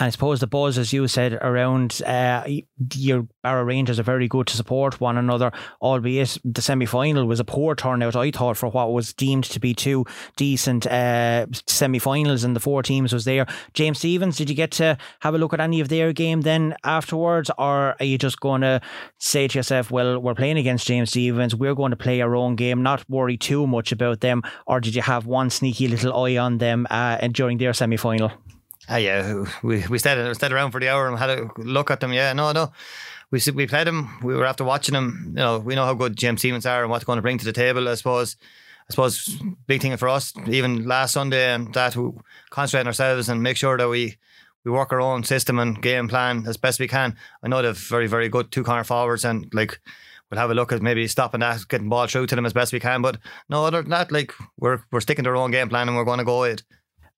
And 0.00 0.06
I 0.06 0.10
suppose 0.10 0.40
the 0.40 0.46
buzz, 0.46 0.78
as 0.78 0.94
you 0.94 1.06
said, 1.08 1.34
around 1.34 2.00
uh, 2.06 2.46
your 2.94 3.28
Barrow 3.42 3.64
Rangers 3.64 4.00
are 4.00 4.02
very 4.02 4.28
good 4.28 4.46
to 4.46 4.56
support 4.56 4.98
one 4.98 5.18
another, 5.18 5.52
albeit 5.82 6.38
the 6.42 6.62
semi 6.62 6.86
final 6.86 7.26
was 7.26 7.38
a 7.38 7.44
poor 7.44 7.74
turnout, 7.74 8.16
I 8.16 8.30
thought, 8.30 8.56
for 8.56 8.70
what 8.70 8.94
was 8.94 9.12
deemed 9.12 9.44
to 9.44 9.60
be 9.60 9.74
two 9.74 10.06
decent 10.36 10.86
uh, 10.86 11.48
semi 11.66 11.98
finals, 11.98 12.44
and 12.44 12.56
the 12.56 12.60
four 12.60 12.82
teams 12.82 13.12
was 13.12 13.26
there. 13.26 13.46
James 13.74 13.98
Stephens, 13.98 14.38
did 14.38 14.48
you 14.48 14.56
get 14.56 14.70
to 14.72 14.96
have 15.20 15.34
a 15.34 15.38
look 15.38 15.52
at 15.52 15.60
any 15.60 15.80
of 15.80 15.90
their 15.90 16.14
game 16.14 16.40
then 16.40 16.74
afterwards, 16.82 17.50
or 17.58 17.94
are 18.00 18.04
you 18.04 18.16
just 18.16 18.40
going 18.40 18.62
to 18.62 18.80
say 19.18 19.48
to 19.48 19.58
yourself, 19.58 19.90
well, 19.90 20.18
we're 20.18 20.34
playing 20.34 20.56
against 20.56 20.86
James 20.86 21.10
Stephens, 21.10 21.54
we're 21.54 21.74
going 21.74 21.90
to 21.90 21.96
play 21.96 22.22
our 22.22 22.34
own 22.34 22.56
game, 22.56 22.82
not 22.82 23.04
worry 23.10 23.36
too 23.36 23.66
much 23.66 23.92
about 23.92 24.20
them, 24.20 24.42
or 24.66 24.80
did 24.80 24.94
you 24.94 25.02
have 25.02 25.26
one 25.26 25.50
sneaky 25.50 25.88
little 25.88 26.24
eye 26.24 26.38
on 26.38 26.56
them 26.56 26.86
uh, 26.88 27.18
during 27.28 27.58
their 27.58 27.74
semi 27.74 27.98
final? 27.98 28.32
Ah, 28.92 28.96
yeah, 28.96 29.44
we 29.62 29.86
we 29.86 29.98
stayed 29.98 30.34
stayed 30.34 30.50
around 30.50 30.72
for 30.72 30.80
the 30.80 30.88
hour 30.88 31.08
and 31.08 31.16
had 31.16 31.30
a 31.30 31.48
look 31.58 31.92
at 31.92 32.00
them. 32.00 32.12
Yeah, 32.12 32.32
no, 32.32 32.50
no, 32.50 32.72
we 33.30 33.40
we 33.54 33.68
played 33.68 33.86
them. 33.86 34.18
We 34.20 34.34
were 34.34 34.44
after 34.44 34.64
watching 34.64 34.94
them. 34.94 35.26
You 35.28 35.34
know, 35.34 35.58
we 35.60 35.76
know 35.76 35.84
how 35.84 35.94
good 35.94 36.16
James 36.16 36.40
Stephens 36.40 36.66
are 36.66 36.82
and 36.82 36.90
what 36.90 36.98
they're 36.98 37.06
going 37.06 37.18
to 37.18 37.22
bring 37.22 37.38
to 37.38 37.44
the 37.44 37.52
table. 37.52 37.88
I 37.88 37.94
suppose. 37.94 38.36
I 38.88 38.90
suppose 38.92 39.40
big 39.68 39.80
thing 39.82 39.96
for 39.96 40.08
us, 40.08 40.32
even 40.48 40.84
last 40.84 41.12
Sunday, 41.12 41.54
and 41.54 41.72
that 41.74 41.94
we 41.94 42.10
concentrate 42.50 42.80
on 42.80 42.86
ourselves 42.88 43.28
and 43.28 43.40
make 43.40 43.56
sure 43.56 43.78
that 43.78 43.88
we 43.88 44.16
we 44.64 44.72
work 44.72 44.92
our 44.92 45.00
own 45.00 45.22
system 45.22 45.60
and 45.60 45.80
game 45.80 46.08
plan 46.08 46.44
as 46.48 46.56
best 46.56 46.80
we 46.80 46.88
can. 46.88 47.16
I 47.44 47.46
know 47.46 47.62
they're 47.62 47.72
very 47.72 48.08
very 48.08 48.28
good 48.28 48.50
two 48.50 48.64
corner 48.64 48.82
forwards 48.82 49.24
and 49.24 49.48
like 49.54 49.80
we'll 50.28 50.40
have 50.40 50.50
a 50.50 50.54
look 50.54 50.72
at 50.72 50.82
maybe 50.82 51.06
stopping 51.06 51.38
that, 51.38 51.68
getting 51.68 51.88
ball 51.88 52.08
through 52.08 52.26
to 52.26 52.34
them 52.34 52.46
as 52.46 52.52
best 52.52 52.72
we 52.72 52.80
can. 52.80 53.00
But 53.00 53.18
no, 53.48 53.64
other 53.64 53.82
than 53.82 53.90
that, 53.90 54.10
like 54.10 54.34
we're 54.58 54.80
we're 54.90 55.00
sticking 55.00 55.22
to 55.22 55.30
our 55.30 55.36
own 55.36 55.52
game 55.52 55.68
plan 55.68 55.86
and 55.86 55.96
we're 55.96 56.04
going 56.04 56.18
to 56.18 56.24
go 56.24 56.42
it 56.42 56.64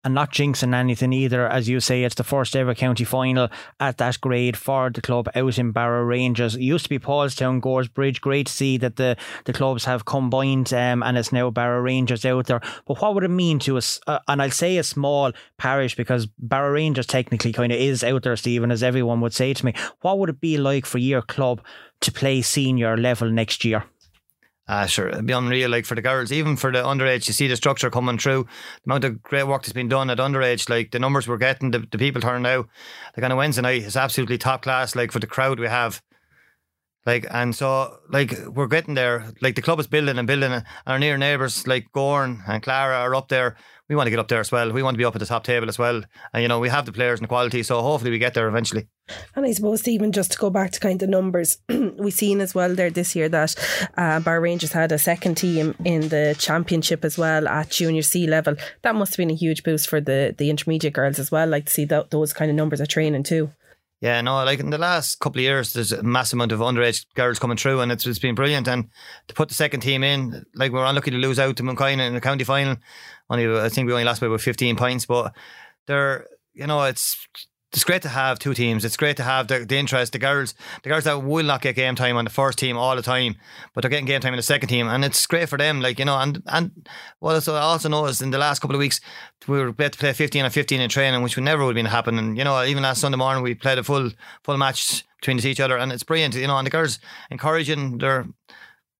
and 0.05 0.15
not 0.15 0.33
jinxing 0.33 0.75
anything 0.75 1.13
either. 1.13 1.47
As 1.49 1.69
you 1.69 1.81
say, 1.81 2.05
it's 2.05 2.15
the 2.15 2.25
first 2.25 2.57
ever 2.57 2.75
county 2.75 3.05
final 3.05 3.49
at 3.79 3.99
that 3.99 4.21
grade 4.21 4.57
for 4.57 4.91
the 4.91 5.01
club 5.01 5.29
out 5.35 5.59
in 5.59 5.73
Barrow 5.73 6.03
Rangers. 6.03 6.55
It 6.55 6.63
used 6.63 6.85
to 6.85 6.91
be 6.91 6.99
Paulstown, 6.99 7.61
Goresbridge. 7.61 8.21
Great 8.21 8.47
to 8.47 8.53
see 8.53 8.77
that 8.79 8.97
the, 8.97 9.17
the 9.45 9.53
clubs 9.53 9.85
have 9.85 10.05
combined 10.05 10.73
um, 10.73 11.03
and 11.03 11.17
it's 11.17 11.33
now 11.33 11.51
Barrow 11.51 11.81
Rangers 11.81 12.25
out 12.25 12.47
there. 12.47 12.61
But 12.87 13.01
what 13.01 13.15
would 13.15 13.25
it 13.25 13.29
mean 13.29 13.59
to 13.61 13.77
us? 13.77 14.01
Uh, 14.07 14.19
and 14.29 14.43
I'll 14.43 14.51
say 14.51 14.79
a 14.79 14.83
small 14.83 15.33
parish 15.59 15.95
because 15.95 16.27
Barrow 16.39 16.73
Rangers 16.73 17.07
technically 17.07 17.53
kind 17.53 17.73
of 17.73 17.79
is 17.79 18.03
out 18.03 18.23
there, 18.23 18.37
Stephen, 18.37 18.71
as 18.71 18.83
everyone 18.83 19.21
would 19.21 19.35
say 19.35 19.55
to 19.55 19.65
me. 19.65 19.75
What 20.01 20.19
would 20.19 20.31
it 20.31 20.41
be 20.41 20.59
like 20.59 20.87
for 20.87 20.99
your 20.99 21.23
club 21.23 21.61
to 22.01 22.13
play 22.13 22.43
senior 22.43 22.97
level 22.97 23.31
next 23.31 23.65
year? 23.65 23.85
Ah, 24.69 24.87
sure. 24.87 25.09
It'd 25.09 25.27
be 25.27 25.33
unreal. 25.33 25.71
Like 25.71 25.85
for 25.85 25.97
the 25.97 26.03
girls, 26.03 26.31
even 26.31 26.57
for 26.57 26.71
the 26.71 26.83
underage, 26.83 27.27
you 27.27 27.33
see 27.33 27.49
the 27.49 27.57
structure 27.57 27.91
coming 27.91 28.17
through. 28.17 28.45
The 28.45 28.91
amount 28.91 29.05
of 29.05 29.23
great 29.23 29.47
work 29.47 29.63
that's 29.63 29.73
been 29.73 29.89
done 29.89 30.09
at 30.09 30.19
underage, 30.19 30.71
like 30.71 30.93
the 30.93 31.01
numbers 31.01 31.27
we're 31.27 31.37
getting, 31.37 31.73
the, 31.73 31.81
the 31.81 31.99
people 31.99 32.21
turning 32.21 32.47
out, 32.47 32.69
like 33.17 33.25
on 33.25 33.33
a 33.33 33.37
Wednesday 33.37 33.63
night 33.63 33.83
is 33.83 33.97
absolutely 33.97 34.39
top 34.39 34.63
class. 34.63 34.95
Like 34.95 35.11
for 35.11 35.19
the 35.19 35.27
crowd 35.27 35.59
we 35.59 35.67
have, 35.67 36.01
like 37.05 37.27
and 37.31 37.55
so 37.57 37.99
like 38.11 38.35
we're 38.47 38.69
getting 38.69 38.95
there. 38.95 39.33
Like 39.41 39.57
the 39.57 39.63
club 39.63 39.81
is 39.81 39.89
building 39.89 40.17
and 40.17 40.29
building, 40.29 40.53
and 40.53 40.65
our 40.87 40.99
near 40.99 41.19
neighbours 41.19 41.67
like 41.67 41.87
Gowran 41.93 42.43
and 42.47 42.63
Clara 42.63 42.99
are 42.99 43.15
up 43.17 43.29
there. 43.29 43.57
We 43.93 43.97
want 43.97 44.07
to 44.07 44.11
get 44.11 44.21
up 44.21 44.29
there 44.29 44.41
as 44.41 44.51
well. 44.51 44.73
We 44.73 44.83
want 44.83 44.95
to 44.95 44.99
be 44.99 45.05
up 45.05 45.15
at 45.15 45.19
the 45.19 45.27
top 45.27 45.45
table 45.45 45.69
as 45.69 45.79
well. 45.79 46.03
And 46.33 46.43
you 46.43 46.49
know 46.49 46.59
we 46.59 46.71
have 46.71 46.87
the 46.87 46.93
players 46.93 47.21
and 47.21 47.25
the 47.25 47.29
quality, 47.29 47.63
so 47.63 47.83
hopefully 47.83 48.11
we 48.11 48.19
get 48.19 48.33
there 48.33 48.49
eventually. 48.49 48.89
And 49.37 49.45
I 49.45 49.53
suppose, 49.53 49.81
Stephen, 49.81 50.13
just 50.13 50.33
to 50.33 50.39
go 50.39 50.49
back 50.49 50.71
to 50.71 50.81
kind 50.81 51.03
of 51.03 51.11
numbers, 51.11 51.59
we've 51.69 52.15
seen 52.15 52.41
as 52.41 52.55
well 52.55 52.75
there 52.75 52.89
this 52.89 53.15
year 53.15 53.29
that 53.29 53.55
uh, 53.99 54.21
Bar 54.21 54.41
Rangers 54.41 54.73
had 54.73 54.93
a 54.93 54.99
second 54.99 55.35
team 55.35 55.75
in 55.85 56.09
the 56.09 56.35
championship 56.39 57.05
as 57.05 57.19
well 57.19 57.47
at 57.47 57.69
junior 57.69 58.01
C 58.01 58.27
level. 58.27 58.57
That 58.81 58.95
must 58.95 59.13
have 59.13 59.19
been 59.19 59.31
a 59.31 59.35
huge 59.35 59.63
boost 59.63 59.91
for 59.91 60.01
the, 60.01 60.35
the 60.39 60.49
intermediate 60.49 60.95
girls 60.95 61.19
as 61.19 61.31
well. 61.31 61.47
Like 61.47 61.67
to 61.67 61.73
see 61.73 61.85
that, 61.85 62.13
those 62.13 62.33
kind 62.33 62.51
of 62.51 62.57
numbers 62.57 62.81
of 62.81 62.89
training 62.89 63.25
too. 63.25 63.51
Yeah, 64.03 64.21
no, 64.21 64.43
like 64.43 64.59
in 64.59 64.71
the 64.71 64.79
last 64.79 65.21
couple 65.21 65.39
of 65.39 65.45
years, 65.45 65.75
there's 65.75 65.93
a 65.93 66.03
massive 66.03 66.37
amount 66.37 66.51
of 66.51 66.59
underage 66.59 67.07
girls 67.15 67.39
coming 67.39 67.57
through, 67.57 67.79
and 67.79 67.93
it's, 67.93 68.05
it's 68.05 68.19
been 68.19 68.35
brilliant. 68.35 68.67
And 68.67 68.91
to 69.29 69.35
put 69.35 69.49
the 69.49 69.55
second 69.55 69.79
team 69.79 70.03
in, 70.03 70.45
like 70.57 70.73
we 70.73 70.81
are 70.81 70.87
unlucky 70.87 71.13
to 71.13 71.17
lose 71.19 71.39
out 71.39 71.55
to 71.57 71.63
Mooncoin 71.63 72.05
in 72.05 72.15
the 72.15 72.21
county 72.21 72.43
final. 72.43 72.79
Only 73.31 73.61
I 73.61 73.69
think 73.69 73.87
we 73.87 73.93
only 73.93 74.05
lost 74.05 74.21
by 74.21 74.27
about 74.27 74.41
15 74.41 74.77
points, 74.77 75.07
but 75.07 75.35
they're 75.87 76.27
you 76.55 76.67
know 76.67 76.83
it's 76.85 77.27
it's 77.73 77.85
great 77.85 78.03
to 78.03 78.09
have 78.09 78.39
two 78.39 78.53
teams. 78.53 78.85
It's 78.85 78.99
great 78.99 79.17
to 79.17 79.23
have 79.23 79.49
the, 79.49 79.61
the 79.61 79.79
interest. 79.79 80.13
The 80.13 80.19
girls, 80.19 80.55
the 80.83 80.91
girls 80.91 81.05
that 81.05 81.23
will 81.23 81.47
not 81.47 81.63
get 81.63 81.75
game 81.75 81.95
time 81.95 82.17
on 82.19 82.25
the 82.25 82.31
first 82.31 82.59
team 82.59 82.77
all 82.77 82.95
the 82.95 83.03
time, 83.03 83.37
but 83.73 83.81
they're 83.81 83.91
getting 83.91 84.05
game 84.05 84.21
time 84.21 84.35
in 84.35 84.37
the 84.37 84.43
second 84.43 84.69
team, 84.69 84.89
and 84.89 85.05
it's 85.05 85.27
great 85.27 85.49
for 85.49 85.57
them. 85.57 85.81
Like 85.81 85.99
you 85.99 86.05
know, 86.05 86.19
and 86.19 86.43
and 86.47 86.87
what 87.21 87.49
I 87.49 87.59
also 87.61 87.89
noticed 87.89 88.21
in 88.21 88.31
the 88.31 88.39
last 88.39 88.61
couple 88.61 88.77
of 88.77 88.81
weeks 88.81 89.01
we 89.49 89.59
were 89.59 89.69
about 89.69 89.93
to 89.93 89.99
play 89.99 90.13
fifteen 90.13 90.45
and 90.45 90.53
fifteen 90.53 90.81
in 90.81 90.91
training, 90.91 91.23
which 91.23 91.37
would 91.37 91.45
never 91.45 91.65
would 91.65 91.77
have 91.77 91.83
been 91.83 91.91
happening. 91.91 92.37
You 92.37 92.45
know, 92.45 92.63
even 92.63 92.83
last 92.83 93.01
Sunday 93.01 93.17
morning 93.17 93.43
we 93.43 93.55
played 93.55 93.79
a 93.79 93.85
full 93.85 94.11
full 94.45 94.59
match 94.59 95.05
between 95.21 95.39
each 95.47 95.61
other, 95.61 95.79
and 95.79 95.93
it's 95.93 96.03
brilliant. 96.03 96.35
You 96.35 96.47
know, 96.47 96.59
and 96.59 96.67
the 96.67 96.71
girls 96.71 96.99
encouraging. 97.31 97.99
They're 97.99 98.27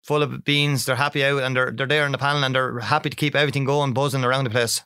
full 0.03 0.23
of 0.23 0.45
beans. 0.45 0.85
They're 0.85 0.97
happy 0.97 1.25
out, 1.25 1.43
and 1.43 1.57
they're 1.57 1.71
they're 1.71 1.87
there 1.87 2.07
in 2.07 2.13
the 2.13 2.19
panel, 2.19 2.45
and 2.45 2.55
they're 2.55 2.81
happy 2.81 3.11
to 3.11 3.17
keep 3.17 3.35
everything 3.35 3.65
going, 3.65 3.93
buzzing 3.93 4.25
around 4.25 4.45
the 4.45 4.51
place. 4.51 4.83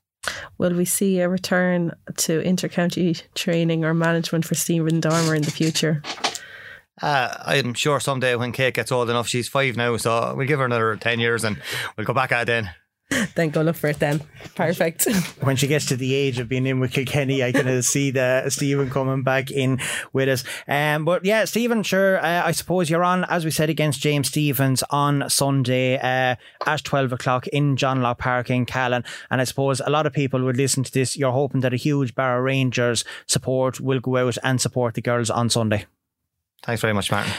Will 0.58 0.74
we 0.74 0.84
see 0.84 1.20
a 1.20 1.28
return 1.28 1.92
to 2.16 2.42
intercounty 2.42 3.22
training 3.34 3.84
or 3.84 3.94
management 3.94 4.44
for 4.44 4.54
Stephen 4.54 5.00
Dormer 5.00 5.34
in 5.34 5.42
the 5.42 5.50
future? 5.50 6.02
Uh, 7.00 7.28
I'm 7.44 7.74
sure 7.74 8.00
someday 8.00 8.36
when 8.36 8.52
Kate 8.52 8.74
gets 8.74 8.90
old 8.90 9.10
enough, 9.10 9.28
she's 9.28 9.48
five 9.48 9.76
now, 9.76 9.96
so 9.98 10.34
we'll 10.34 10.46
give 10.46 10.58
her 10.58 10.64
another 10.64 10.96
10 10.96 11.20
years 11.20 11.44
and 11.44 11.60
we'll 11.96 12.06
go 12.06 12.14
back 12.14 12.32
at 12.32 12.42
it 12.42 12.46
then. 12.46 12.70
then 13.34 13.50
go 13.50 13.62
look 13.62 13.76
for 13.76 13.88
it 13.88 13.98
then. 13.98 14.20
Perfect. 14.54 15.06
when 15.40 15.56
she 15.56 15.66
gets 15.66 15.86
to 15.86 15.96
the 15.96 16.14
age 16.14 16.38
of 16.38 16.48
being 16.48 16.66
in 16.66 16.80
with 16.80 16.92
Kilkenny, 16.92 17.42
I 17.42 17.52
can 17.52 17.82
see 17.82 18.10
the 18.10 18.48
Stephen 18.50 18.90
coming 18.90 19.22
back 19.22 19.50
in 19.50 19.78
with 20.12 20.28
us. 20.28 20.44
Um, 20.66 21.04
but 21.04 21.24
yeah, 21.24 21.44
Stephen, 21.44 21.82
sure. 21.82 22.18
Uh, 22.18 22.42
I 22.44 22.52
suppose 22.52 22.90
you're 22.90 23.04
on, 23.04 23.24
as 23.24 23.44
we 23.44 23.50
said, 23.50 23.70
against 23.70 24.00
James 24.00 24.28
Stephens 24.28 24.82
on 24.90 25.28
Sunday 25.30 25.98
uh, 25.98 26.36
at 26.66 26.84
12 26.84 27.12
o'clock 27.12 27.46
in 27.48 27.76
John 27.76 28.02
Locke 28.02 28.18
Park 28.18 28.50
in 28.50 28.66
Callan. 28.66 29.04
And 29.30 29.40
I 29.40 29.44
suppose 29.44 29.80
a 29.80 29.90
lot 29.90 30.06
of 30.06 30.12
people 30.12 30.42
would 30.42 30.56
listen 30.56 30.82
to 30.82 30.92
this. 30.92 31.16
You're 31.16 31.32
hoping 31.32 31.60
that 31.60 31.72
a 31.72 31.76
huge 31.76 32.14
Barrow 32.14 32.40
Rangers 32.40 33.04
support 33.26 33.80
will 33.80 34.00
go 34.00 34.16
out 34.16 34.38
and 34.42 34.60
support 34.60 34.94
the 34.94 35.02
girls 35.02 35.30
on 35.30 35.48
Sunday. 35.48 35.86
Thanks 36.64 36.80
very 36.80 36.94
much, 36.94 37.12
Martin. 37.12 37.32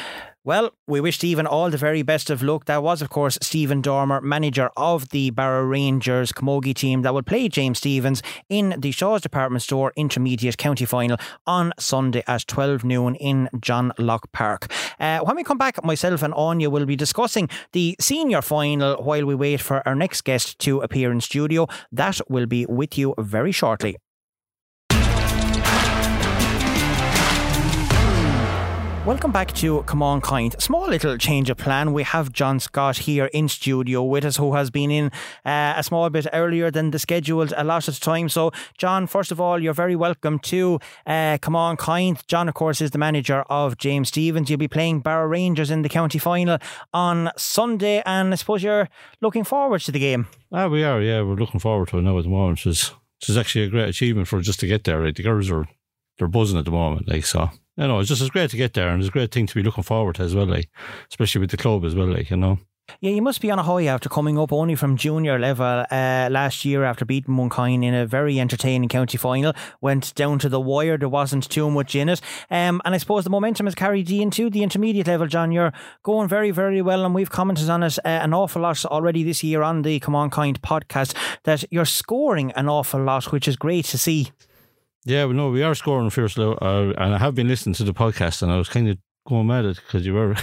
Well, 0.47 0.71
we 0.88 1.01
wish 1.01 1.17
Stephen 1.17 1.45
all 1.45 1.69
the 1.69 1.77
very 1.77 2.03
best 2.03 2.29
of 2.29 2.41
luck. 2.41 2.67
That 2.67 2.81
was, 2.81 3.01
of 3.01 3.10
course, 3.10 3.38
Stephen 3.41 3.81
Dormer, 3.81 4.21
manager 4.21 4.69
of 4.77 5.10
the 5.10 5.29
Barrow 5.31 5.65
Rangers 5.65 6.31
Camogie 6.31 6.73
team 6.73 7.01
that 7.01 7.13
will 7.13 7.21
play 7.21 7.49
James 7.49 7.79
Stephens 7.79 8.23
in 8.47 8.73
the 8.77 8.91
Shaw's 8.91 9.19
Department 9.19 9.62
Store 9.62 9.91
Intermediate 9.97 10.57
County 10.57 10.86
Final 10.86 11.17
on 11.45 11.73
Sunday 11.77 12.23
at 12.27 12.47
12 12.47 12.86
noon 12.86 13.15
in 13.15 13.49
John 13.60 13.91
Locke 13.97 14.31
Park. 14.31 14.71
Uh, 15.01 15.19
when 15.19 15.36
we 15.36 15.43
come 15.43 15.57
back, 15.57 15.83
myself 15.83 16.23
and 16.23 16.33
Anya 16.33 16.69
will 16.69 16.86
be 16.86 16.95
discussing 16.95 17.49
the 17.73 17.97
senior 17.99 18.41
final 18.41 19.03
while 19.03 19.25
we 19.25 19.36
wait 19.36 19.60
for 19.60 19.86
our 19.86 19.95
next 19.95 20.21
guest 20.21 20.57
to 20.60 20.79
appear 20.79 21.12
in 21.12 21.19
studio. 21.19 21.67
That 21.91 22.21
will 22.29 22.45
be 22.45 22.65
with 22.67 22.97
you 22.97 23.15
very 23.17 23.51
shortly. 23.51 23.97
Welcome 29.08 29.32
back 29.32 29.54
to 29.54 29.84
Come 29.84 30.04
On 30.04 30.20
Kind. 30.20 30.62
Small 30.62 30.89
little 30.89 31.17
change 31.17 31.50
of 31.50 31.56
plan. 31.56 31.93
We 31.93 32.04
have 32.04 32.34
John 32.34 32.60
Scott 32.60 32.98
here 32.98 33.28
in 33.28 33.48
studio 33.48 34.04
with 34.04 34.26
us, 34.26 34.36
who 34.36 34.54
has 34.56 34.70
been 34.70 34.91
in 34.91 35.06
uh, 35.46 35.76
a 35.78 35.82
small 35.82 36.10
bit 36.10 36.28
earlier 36.34 36.70
than 36.70 36.91
the 36.91 37.00
scheduled 37.00 37.54
allotted 37.56 38.02
time. 38.02 38.28
So, 38.28 38.52
John, 38.78 39.08
first 39.08 39.32
of 39.32 39.39
all, 39.39 39.63
you're 39.63 39.74
very 39.74 39.96
welcome 39.96 40.39
to 40.39 40.82
uh, 41.06 41.38
Come 41.41 41.56
On 41.56 41.78
Kind. 41.78 42.22
John, 42.28 42.50
of 42.50 42.56
course, 42.56 42.82
is 42.82 42.91
the 42.91 42.98
manager 42.98 43.46
of 43.50 43.78
James 43.78 44.10
Stephens. 44.10 44.50
You'll 44.50 44.60
be 44.60 44.67
playing 44.67 45.00
Barrow 45.00 45.28
Rangers 45.28 45.72
in 45.72 45.84
the 45.84 45.89
county 45.89 46.20
final 46.20 46.58
on 46.93 47.32
Sunday, 47.38 48.04
and 48.06 48.34
I 48.34 48.36
suppose 48.36 48.62
you're 48.62 48.89
looking 49.22 49.46
forward 49.46 49.80
to 49.84 49.93
the 49.93 50.00
game. 50.00 50.28
Ah, 50.52 50.67
we 50.67 50.84
are. 50.84 51.02
Yeah, 51.02 51.22
we're 51.22 51.36
looking 51.36 51.62
forward 51.62 51.88
to 51.88 52.00
it 52.00 52.02
now 52.02 52.17
at 52.17 52.26
the 52.26 52.30
moment. 52.30 52.65
It's, 52.65 52.91
it's 53.22 53.38
actually 53.38 53.63
a 53.63 53.70
great 53.70 53.88
achievement 53.88 54.28
for 54.28 54.41
just 54.41 54.60
to 54.60 54.67
get 54.67 54.84
there. 54.84 55.00
Right? 55.00 55.15
The 55.15 55.24
girls 55.24 55.50
are 55.50 55.65
they're 56.17 56.27
buzzing 56.27 56.60
at 56.60 56.65
the 56.65 56.71
moment, 56.71 57.08
like 57.08 57.25
so 57.25 57.49
you 57.77 57.88
know, 57.88 57.99
it's 57.99 58.10
just 58.10 58.21
it's 58.21 58.32
great 58.32 58.49
to 58.49 58.58
get 58.58 58.73
there, 58.73 58.89
and 58.89 59.01
it's 59.01 59.10
a 59.10 59.12
great 59.12 59.32
thing 59.32 59.45
to 59.45 59.56
be 59.56 59.63
looking 59.63 59.84
forward 59.84 60.15
to 60.15 60.23
as 60.23 60.36
well, 60.36 60.47
like 60.47 60.69
especially 61.10 61.41
with 61.41 61.51
the 61.51 61.58
club 61.58 61.86
as 61.86 61.95
well, 61.95 62.08
like 62.08 62.30
you 62.30 62.38
know. 62.38 62.58
Yeah, 63.01 63.12
you 63.12 63.21
must 63.21 63.41
be 63.41 63.51
on 63.51 63.60
a 63.60 63.63
high 63.63 63.84
after 63.84 64.08
coming 64.08 64.39
up 64.39 64.53
only 64.53 64.73
from 64.75 64.95
junior 64.95 65.38
level 65.38 65.86
uh, 65.91 66.30
last 66.32 66.63
year 66.63 66.86
after 66.86 67.03
beating 67.03 67.36
Mooncoin 67.36 67.84
in 67.84 67.93
a 67.93 68.06
very 68.06 68.39
entertaining 68.39 68.88
county 68.88 69.17
final. 69.17 69.53
Went 69.82 70.15
down 70.15 70.39
to 70.39 70.47
the 70.47 70.62
wire, 70.62 70.97
there 70.97 71.10
wasn't 71.10 71.49
too 71.49 71.69
much 71.69 71.95
in 71.95 72.08
it. 72.08 72.21
Um, 72.49 72.82
and 72.86 72.95
I 72.95 72.97
suppose 72.97 73.25
the 73.25 73.30
momentum 73.30 73.65
has 73.67 73.75
carried 73.75 74.10
you 74.10 74.21
into 74.21 74.49
the 74.49 74.63
intermediate 74.63 75.08
level, 75.08 75.27
John. 75.27 75.51
You're 75.51 75.73
going 76.03 76.30
very, 76.30 76.49
very 76.51 76.82
well, 76.82 77.06
and 77.06 77.13
we've 77.13 77.30
commented 77.30 77.69
on 77.69 77.84
it 77.84 77.99
uh, 77.99 78.08
an 78.08 78.34
awful 78.34 78.62
lot 78.62 78.84
already 78.86 79.21
this 79.21 79.43
year 79.43 79.63
on 79.63 79.82
the 79.82 79.99
Come 79.99 80.15
On 80.15 80.30
Kind 80.30 80.62
podcast 80.62 81.13
that 81.43 81.65
you're 81.69 81.86
scoring 81.86 82.53
an 82.53 82.69
awful 82.69 83.03
lot, 83.03 83.34
which 83.34 83.49
is 83.49 83.58
great 83.58 83.86
to 83.86 83.97
see. 83.97 84.32
Yeah, 85.08 85.24
well, 85.24 85.36
no, 85.36 85.50
we 85.52 85.63
are 85.63 85.74
scoring 85.74 86.10
fiercely, 86.10 86.43
uh, 86.43 86.91
and 86.98 87.15
I 87.15 87.17
have 87.17 87.34
been 87.34 87.48
listening 87.48 87.76
to 87.76 87.86
the 87.86 87.93
podcast, 87.93 88.41
and 88.41 88.52
I 88.52 88.58
was 88.58 88.67
kind 88.67 88.89
of 88.89 88.98
going 89.26 89.48
mad 89.48 89.65
at 89.65 89.78
because 89.78 90.06
you 90.06 90.13
were 90.13 90.36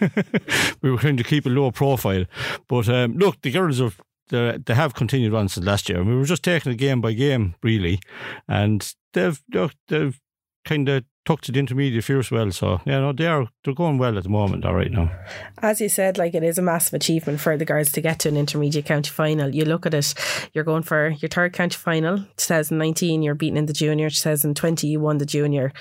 we 0.82 0.90
were 0.90 0.98
trying 0.98 1.16
to 1.16 1.24
keep 1.24 1.46
a 1.46 1.48
low 1.48 1.70
profile. 1.70 2.26
But 2.68 2.86
um, 2.90 3.14
look, 3.16 3.40
the 3.40 3.50
girls 3.50 3.80
are 3.80 3.92
they 4.28 4.74
have 4.74 4.92
continued 4.92 5.32
on 5.32 5.48
since 5.48 5.64
last 5.64 5.88
year. 5.88 6.04
We 6.04 6.14
were 6.14 6.26
just 6.26 6.42
taking 6.42 6.70
it 6.70 6.76
game 6.76 7.00
by 7.00 7.14
game, 7.14 7.54
really, 7.62 7.98
and 8.46 8.92
they've 9.14 9.42
they've 9.88 10.20
kind 10.64 10.88
of 10.88 11.04
tucked 11.24 11.44
to 11.44 11.52
the 11.52 11.58
intermediate 11.58 12.04
fierce 12.04 12.30
well. 12.30 12.50
So 12.50 12.80
yeah, 12.84 13.00
no, 13.00 13.12
they 13.12 13.26
are 13.26 13.48
they're 13.64 13.74
going 13.74 13.98
well 13.98 14.16
at 14.16 14.24
the 14.24 14.28
moment. 14.28 14.64
All 14.64 14.74
right 14.74 14.90
now. 14.90 15.10
As 15.58 15.80
you 15.80 15.88
said, 15.88 16.18
like 16.18 16.34
it 16.34 16.42
is 16.42 16.58
a 16.58 16.62
massive 16.62 16.94
achievement 16.94 17.40
for 17.40 17.56
the 17.56 17.64
girls 17.64 17.92
to 17.92 18.00
get 18.00 18.18
to 18.20 18.28
an 18.28 18.36
intermediate 18.36 18.86
county 18.86 19.10
final. 19.10 19.54
You 19.54 19.64
look 19.64 19.86
at 19.86 19.94
it, 19.94 20.14
you're 20.52 20.64
going 20.64 20.82
for 20.82 21.10
your 21.10 21.28
third 21.28 21.52
county 21.52 21.76
final. 21.76 22.18
2019, 22.36 23.22
you're 23.22 23.34
beating 23.34 23.56
in 23.56 23.66
the 23.66 23.72
junior. 23.72 24.10
2020, 24.10 24.86
you 24.86 25.00
won 25.00 25.18
the 25.18 25.26
junior. 25.26 25.72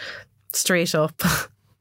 Straight 0.54 0.96
up. 0.96 1.22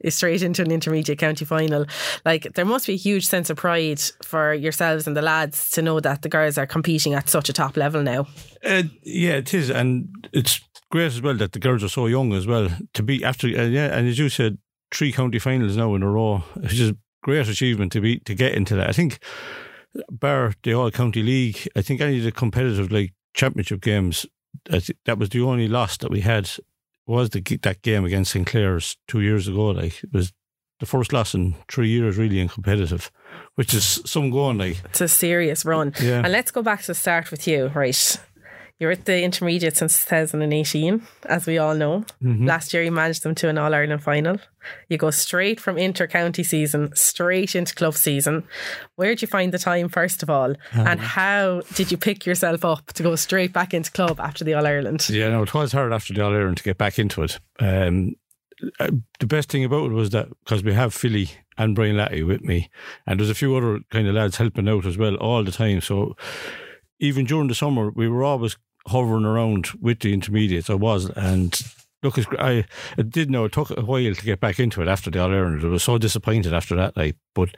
straight 0.09 0.43
into 0.43 0.63
an 0.63 0.71
intermediate 0.71 1.19
county 1.19 1.45
final. 1.45 1.87
Like 2.25 2.55
there 2.55 2.65
must 2.65 2.87
be 2.87 2.95
a 2.95 2.97
huge 2.97 3.27
sense 3.27 3.51
of 3.51 3.57
pride 3.57 4.01
for 4.23 4.55
yourselves 4.55 5.07
and 5.07 5.17
the 5.17 5.23
lads 5.23 5.71
to 5.71 5.83
know 5.83 6.01
that 6.01 6.23
the 6.23 6.29
girls 6.29 6.57
are 6.59 6.67
competing 6.67 7.15
at 7.15 7.29
such 7.29 7.49
a 7.49 7.53
top 7.53 7.77
level 7.77 8.03
now. 8.03 8.27
Uh, 8.65 8.85
yeah, 9.03 9.35
it 9.35 9.53
is, 9.55 9.71
and 9.71 10.29
it's 10.33 10.61
great 10.91 11.07
as 11.07 11.23
well 11.23 11.35
that 11.35 11.53
the 11.53 11.59
girls 11.59 11.85
are 11.85 11.89
so 11.89 12.07
young 12.07 12.33
as 12.33 12.47
well 12.47 12.69
to 12.95 13.03
be 13.03 13.25
after. 13.25 13.47
Uh, 13.47 13.65
yeah, 13.65 13.97
and 13.97 14.09
as 14.09 14.19
you 14.19 14.29
said, 14.29 14.59
three 14.93 15.13
county 15.13 15.39
finals 15.39 15.77
now 15.77 15.95
in 15.95 16.03
a 16.03 16.11
row. 16.11 16.43
It's 16.57 16.75
just 16.75 16.95
great 17.23 17.49
achievement 17.49 17.93
to 17.93 18.01
be 18.01 18.19
to 18.21 18.35
get 18.35 18.55
into 18.55 18.75
that. 18.77 18.89
I 18.89 18.93
think, 18.93 19.19
bar 20.11 20.55
the 20.63 20.75
All 20.75 20.91
County 20.91 21.23
League, 21.23 21.69
I 21.77 21.83
think 21.83 22.01
any 22.01 22.19
of 22.19 22.25
the 22.25 22.33
competitive 22.33 22.91
like 22.91 23.13
championship 23.35 23.81
games, 23.81 24.27
that 25.05 25.19
was 25.19 25.31
the 25.31 25.43
only 25.43 25.69
loss 25.69 25.97
that 25.99 26.11
we 26.11 26.21
had 26.21 26.51
was 27.07 27.31
the 27.31 27.41
that 27.63 27.83
game 27.83 28.05
against 28.05 28.33
St 28.33 28.47
Clair's 28.47 28.97
two 29.07 29.21
years 29.21 29.49
ago. 29.49 29.69
Like 29.69 30.03
it 30.03 30.13
was 30.13 30.33
the 30.81 30.87
first 30.87 31.13
loss 31.13 31.35
in 31.35 31.55
three 31.69 31.89
years, 31.89 32.17
really, 32.17 32.39
in 32.39 32.49
competitive, 32.49 33.11
which 33.57 33.75
is 33.75 34.01
some 34.05 34.31
going 34.31 34.59
like. 34.59 34.81
It's 34.85 35.01
a 35.01 35.09
serious 35.09 35.65
run. 35.65 35.93
Yeah. 36.01 36.23
And 36.23 36.31
let's 36.33 36.51
go 36.51 36.63
back 36.63 36.83
to 36.83 36.89
the 36.89 36.95
start 36.95 37.31
with 37.31 37.49
you, 37.49 37.69
right? 37.75 38.21
You're 38.79 38.93
at 38.93 39.07
the 39.07 39.23
intermediate 39.23 39.77
since 39.77 40.05
2018, 40.05 41.03
as 41.27 41.47
we 41.47 41.59
all 41.59 41.75
know. 41.75 42.05
Mm-hmm. 42.23 42.47
Last 42.47 42.73
year, 42.73 42.85
you 42.85 42.93
managed 42.93 43.25
them 43.25 43.35
to 43.37 43.49
an 43.49 43.59
All 43.59 43.75
Ireland 43.75 44.05
final. 44.05 44.39
You 44.89 44.99
go 44.99 45.11
straight 45.11 45.59
from 45.59 45.79
inter 45.79 46.07
county 46.07 46.45
season 46.45 46.95
straight 46.95 47.57
into 47.57 47.75
club 47.75 47.95
season. 47.95 48.45
Where 48.95 49.09
did 49.09 49.23
you 49.23 49.27
find 49.27 49.53
the 49.53 49.59
time, 49.59 49.89
first 49.89 50.23
of 50.23 50.31
all? 50.31 50.51
Um, 50.75 50.87
and 50.87 51.01
how 51.01 51.63
did 51.75 51.91
you 51.91 51.97
pick 51.97 52.25
yourself 52.25 52.65
up 52.65 52.93
to 52.93 53.03
go 53.03 53.17
straight 53.17 53.53
back 53.53 53.75
into 53.75 53.91
club 53.91 54.21
after 54.21 54.45
the 54.45 54.55
All 54.55 54.67
Ireland? 54.67 55.09
Yeah, 55.11 55.31
no, 55.31 55.43
it 55.43 55.53
was 55.53 55.73
hard 55.73 55.93
after 55.93 56.15
the 56.15 56.25
All 56.25 56.33
Ireland 56.33 56.59
to 56.59 56.63
get 56.63 56.79
back 56.79 57.01
into 57.01 57.25
it. 57.25 57.41
Um, 57.59 58.15
uh, 58.79 58.91
the 59.19 59.27
best 59.27 59.51
thing 59.51 59.65
about 59.65 59.91
it 59.91 59.95
was 59.95 60.11
that 60.11 60.29
because 60.45 60.63
we 60.63 60.73
have 60.75 60.95
Philly 60.95 61.31
and 61.57 61.75
Brian 61.75 61.97
Latty 61.97 62.25
with 62.25 62.43
me, 62.43 62.71
and 63.09 63.19
there's 63.19 63.31
a 63.31 63.35
few 63.35 63.57
other 63.57 63.81
kind 63.91 64.07
of 64.07 64.15
lads 64.15 64.37
helping 64.37 64.69
out 64.69 64.87
as 64.87 64.97
well 64.97 65.17
all 65.17 65.43
the 65.43 65.51
time. 65.51 65.81
So 65.81 66.17
even 67.01 67.25
during 67.25 67.49
the 67.49 67.55
summer, 67.55 67.91
we 67.91 68.09
were 68.09 68.25
always 68.25 68.57
hovering 68.89 69.25
around 69.25 69.69
with 69.81 70.01
the 70.01 70.13
intermediates. 70.13 70.71
I 70.71 70.75
was, 70.75 71.11
and 71.11 71.59
look, 72.03 72.19
I, 72.39 72.65
did 73.09 73.31
know 73.31 73.45
it 73.45 73.53
took 73.53 73.71
a 73.71 73.83
while 73.83 74.15
to 74.15 74.25
get 74.25 74.41
back 74.41 74.59
into 74.59 74.83
it 74.83 74.89
after 74.89 75.11
the 75.11 75.21
All 75.21 75.33
Ireland. 75.33 75.65
I 75.65 75.69
was 75.69 75.83
so 75.83 75.99
disappointed 75.99 76.53
after 76.53 76.75
that 76.77 76.97
night, 76.97 77.17
but 77.35 77.51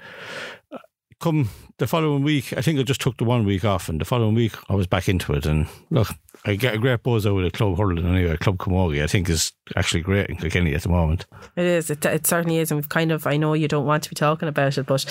come 1.21 1.49
the 1.79 1.87
following 1.87 2.23
week, 2.23 2.53
I 2.57 2.62
think 2.62 2.79
I 2.79 2.83
just 2.83 3.01
took 3.01 3.16
the 3.16 3.25
one 3.25 3.45
week 3.45 3.64
off, 3.64 3.89
and 3.89 4.01
the 4.01 4.05
following 4.05 4.35
week 4.35 4.53
I 4.68 4.75
was 4.75 4.87
back 4.87 5.09
into 5.09 5.33
it. 5.33 5.47
And 5.47 5.66
look, 5.91 6.09
I 6.45 6.55
get 6.57 6.75
a 6.75 6.79
great 6.79 7.03
buzz 7.03 7.27
out 7.27 7.39
of 7.39 7.45
the 7.45 7.51
club 7.51 7.79
hurling 7.79 8.07
anyway. 8.07 8.37
Club 8.37 8.59
Camogie, 8.59 9.03
I 9.03 9.07
think, 9.07 9.29
is 9.29 9.53
actually 9.77 10.03
great 10.03 10.29
in 10.29 10.37
Kilkenny 10.37 10.75
at 10.75 10.83
the 10.83 10.89
moment. 10.89 11.27
It 11.57 11.64
is. 11.64 11.91
It, 11.91 12.05
it 12.05 12.27
certainly 12.27 12.59
is. 12.59 12.71
And 12.71 12.79
we've 12.79 12.89
kind 12.89 13.12
of, 13.12 13.27
I 13.27 13.37
know 13.37 13.55
you 13.55 13.68
don't 13.68 13.87
want 13.87 14.03
to 14.05 14.11
be 14.11 14.14
talking 14.14 14.49
about 14.49 14.77
it, 14.77 14.87
but 14.87 15.05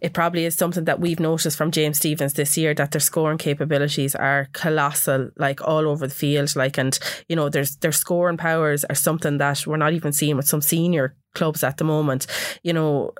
it 0.00 0.12
probably 0.12 0.44
is 0.44 0.54
something 0.54 0.84
that 0.84 1.00
we've 1.00 1.20
noticed 1.20 1.56
from 1.56 1.70
James 1.70 1.98
Stephens 1.98 2.34
this 2.34 2.56
year 2.56 2.74
that 2.74 2.92
their 2.92 3.00
scoring 3.00 3.38
capabilities 3.38 4.14
are 4.14 4.48
colossal, 4.52 5.30
like 5.36 5.66
all 5.66 5.88
over 5.88 6.06
the 6.06 6.14
field. 6.14 6.54
Like, 6.54 6.78
and, 6.78 6.98
you 7.28 7.36
know, 7.36 7.48
there's 7.48 7.76
their 7.76 7.92
scoring 7.92 8.36
powers 8.36 8.84
are 8.84 8.94
something 8.94 9.38
that 9.38 9.66
we're 9.66 9.76
not 9.76 9.92
even 9.94 10.12
seeing 10.12 10.36
with 10.36 10.48
some 10.48 10.60
senior 10.60 11.16
clubs 11.34 11.64
at 11.64 11.78
the 11.78 11.84
moment. 11.84 12.26
You 12.62 12.72
know, 12.72 13.12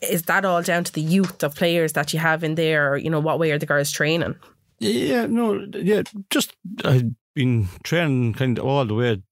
is 0.00 0.22
that 0.22 0.44
all 0.44 0.62
down 0.62 0.84
to 0.84 0.92
the 0.92 1.00
youth 1.00 1.42
of 1.42 1.54
players 1.54 1.92
that 1.94 2.12
you 2.12 2.18
have 2.18 2.44
in 2.44 2.54
there? 2.54 2.92
Or, 2.92 2.96
you 2.96 3.10
know, 3.10 3.20
what 3.20 3.38
way 3.38 3.50
are 3.52 3.58
the 3.58 3.66
girls 3.66 3.90
training? 3.90 4.34
Yeah, 4.78 5.26
no, 5.26 5.66
yeah, 5.72 6.02
just 6.30 6.54
I've 6.84 7.10
been 7.34 7.68
training 7.82 8.34
kind 8.34 8.58
of 8.58 8.66
all 8.66 8.84
the 8.84 8.94
way. 8.94 9.22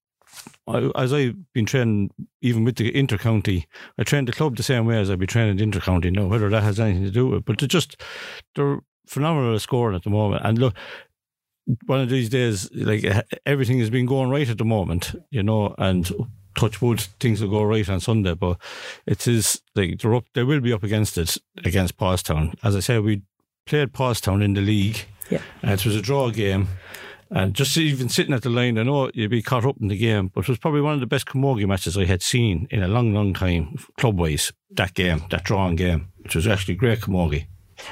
As 0.96 1.12
I've 1.12 1.36
been 1.52 1.66
training, 1.66 2.10
even 2.40 2.64
with 2.64 2.76
the 2.76 2.90
intercounty, 2.92 3.66
I 3.98 4.04
trained 4.04 4.28
the 4.28 4.32
club 4.32 4.56
the 4.56 4.62
same 4.62 4.86
way 4.86 4.98
as 4.98 5.10
I'd 5.10 5.18
be 5.18 5.26
training 5.26 5.58
the 5.58 5.66
intercounty. 5.66 6.10
Now, 6.10 6.26
whether 6.26 6.48
that 6.48 6.62
has 6.62 6.80
anything 6.80 7.04
to 7.04 7.10
do 7.10 7.26
with 7.26 7.38
it, 7.40 7.44
but 7.44 7.58
they're 7.58 7.68
just 7.68 8.00
they're 8.54 8.80
phenomenal 9.06 9.58
scoring 9.58 9.94
at 9.94 10.02
the 10.02 10.10
moment. 10.10 10.42
And 10.44 10.58
look, 10.58 10.74
one 11.86 12.00
of 12.00 12.08
these 12.08 12.30
days, 12.30 12.70
like 12.72 13.04
everything 13.44 13.78
has 13.80 13.90
been 13.90 14.06
going 14.06 14.30
right 14.30 14.48
at 14.48 14.58
the 14.58 14.64
moment, 14.64 15.14
you 15.30 15.42
know, 15.42 15.74
and 15.76 16.10
touch 16.55 16.80
wood, 16.80 17.00
things 17.20 17.40
will 17.40 17.50
go 17.50 17.62
right 17.62 17.88
on 17.88 18.00
Sunday. 18.00 18.34
But 18.34 18.59
it 19.07 19.26
is 19.26 19.61
like 19.74 20.00
they're 20.00 20.14
up, 20.14 20.24
they 20.34 20.44
will 20.44 20.61
be 20.61 20.72
up 20.72 20.82
against 20.82 21.18
it 21.18 21.36
against 21.64 21.96
Paulstown. 21.96 22.55
As 22.62 22.76
I 22.76 22.80
said, 22.80 23.02
we 23.02 23.22
played 23.66 23.92
Paulstown 23.92 24.42
in 24.42 24.55
the 24.55 24.61
league. 24.61 25.07
Yeah. 25.30 25.40
And 25.62 25.72
it 25.72 25.84
was 25.84 25.96
a 25.96 26.02
draw 26.02 26.30
game. 26.30 26.68
And 27.30 27.55
just 27.55 27.76
even 27.76 28.09
sitting 28.09 28.34
at 28.34 28.42
the 28.42 28.50
line, 28.50 28.78
I 28.78 28.82
know 28.84 29.11
you'd 29.14 29.30
be 29.30 29.42
caught 29.42 29.64
up 29.64 29.76
in 29.80 29.88
the 29.88 29.96
game, 29.96 30.30
but 30.32 30.42
it 30.42 30.48
was 30.48 30.59
probably 30.59 30.82
one 30.82 30.94
of 30.94 31.00
the 31.00 31.07
best 31.07 31.26
Camogie 31.26 31.66
matches 31.66 31.96
I 31.96 32.05
had 32.05 32.22
seen 32.22 32.68
in 32.70 32.82
a 32.82 32.88
long, 32.88 33.12
long 33.12 33.32
time, 33.34 33.76
club 33.96 34.18
wise, 34.18 34.52
that 34.70 34.94
game, 34.94 35.22
that 35.30 35.44
drawing 35.44 35.76
game, 35.76 36.12
which 36.18 36.36
was 36.36 36.46
actually 36.46 36.74
great 36.74 37.00
Camogie. 37.00 37.46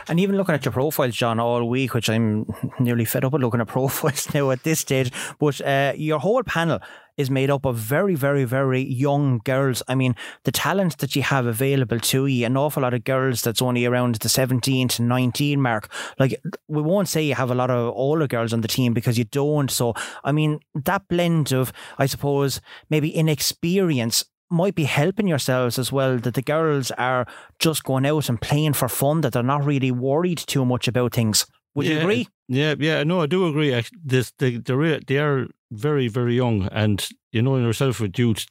And 0.08 0.20
even 0.20 0.36
looking 0.36 0.54
at 0.54 0.64
your 0.64 0.72
profiles, 0.72 1.16
John, 1.16 1.40
all 1.40 1.68
week, 1.68 1.94
which 1.94 2.08
I'm 2.08 2.46
nearly 2.78 3.04
fed 3.04 3.24
up 3.24 3.32
with 3.32 3.42
looking 3.42 3.60
at 3.60 3.66
profiles 3.68 4.32
now 4.32 4.50
at 4.50 4.62
this 4.62 4.80
stage, 4.80 5.10
but 5.38 5.60
uh, 5.60 5.92
your 5.96 6.20
whole 6.20 6.42
panel 6.42 6.80
is 7.16 7.30
made 7.30 7.50
up 7.50 7.64
of 7.64 7.76
very, 7.76 8.14
very, 8.14 8.44
very 8.44 8.82
young 8.82 9.40
girls. 9.44 9.82
I 9.88 9.94
mean, 9.94 10.14
the 10.44 10.52
talent 10.52 10.98
that 10.98 11.14
you 11.14 11.22
have 11.22 11.46
available 11.46 12.00
to 12.00 12.26
you, 12.26 12.46
an 12.46 12.56
awful 12.56 12.82
lot 12.82 12.94
of 12.94 13.04
girls 13.04 13.42
that's 13.42 13.62
only 13.62 13.84
around 13.86 14.16
the 14.16 14.28
17 14.28 14.88
to 14.88 15.02
19 15.02 15.60
mark. 15.60 15.92
Like, 16.18 16.40
we 16.68 16.82
won't 16.82 17.08
say 17.08 17.22
you 17.22 17.34
have 17.34 17.50
a 17.50 17.54
lot 17.54 17.70
of 17.70 17.94
older 17.94 18.26
girls 18.26 18.52
on 18.52 18.60
the 18.60 18.68
team 18.68 18.94
because 18.94 19.18
you 19.18 19.24
don't. 19.24 19.70
So, 19.70 19.94
I 20.24 20.32
mean, 20.32 20.60
that 20.74 21.08
blend 21.08 21.52
of, 21.52 21.72
I 21.98 22.06
suppose, 22.06 22.60
maybe 22.90 23.10
inexperience 23.10 24.24
might 24.50 24.74
be 24.74 24.84
helping 24.84 25.26
yourselves 25.26 25.78
as 25.78 25.90
well 25.90 26.18
that 26.18 26.34
the 26.34 26.42
girls 26.42 26.90
are 26.92 27.26
just 27.58 27.84
going 27.84 28.04
out 28.04 28.28
and 28.28 28.40
playing 28.40 28.74
for 28.74 28.88
fun, 28.88 29.22
that 29.22 29.32
they're 29.32 29.42
not 29.42 29.64
really 29.64 29.90
worried 29.90 30.38
too 30.38 30.64
much 30.64 30.86
about 30.86 31.14
things. 31.14 31.46
Would 31.74 31.86
yeah, 31.86 31.92
you 31.92 32.00
agree? 32.00 32.28
Yeah, 32.48 32.74
yeah, 32.78 33.02
no, 33.02 33.22
I 33.22 33.26
do 33.26 33.48
agree. 33.48 33.82
This, 34.04 34.30
they, 34.38 34.58
they're, 34.58 35.00
they 35.00 35.18
are 35.18 35.46
very, 35.72 36.08
very 36.08 36.36
young, 36.36 36.68
and 36.70 37.08
you 37.32 37.42
know 37.42 37.56
in 37.56 37.64
yourself 37.64 38.00
with 38.00 38.18
youth, 38.18 38.46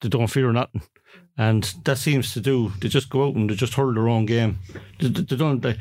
they 0.00 0.08
don't 0.08 0.28
fear 0.28 0.52
nothing, 0.52 0.82
and 1.36 1.74
that 1.84 1.98
seems 1.98 2.32
to 2.32 2.40
do. 2.40 2.72
They 2.80 2.88
just 2.88 3.10
go 3.10 3.26
out 3.26 3.34
and 3.34 3.50
they 3.50 3.54
just 3.54 3.74
hurl 3.74 3.94
their 3.94 4.08
own 4.08 4.26
game. 4.26 4.58
They, 4.98 5.08
they 5.08 5.36
don't. 5.36 5.60
They, 5.60 5.76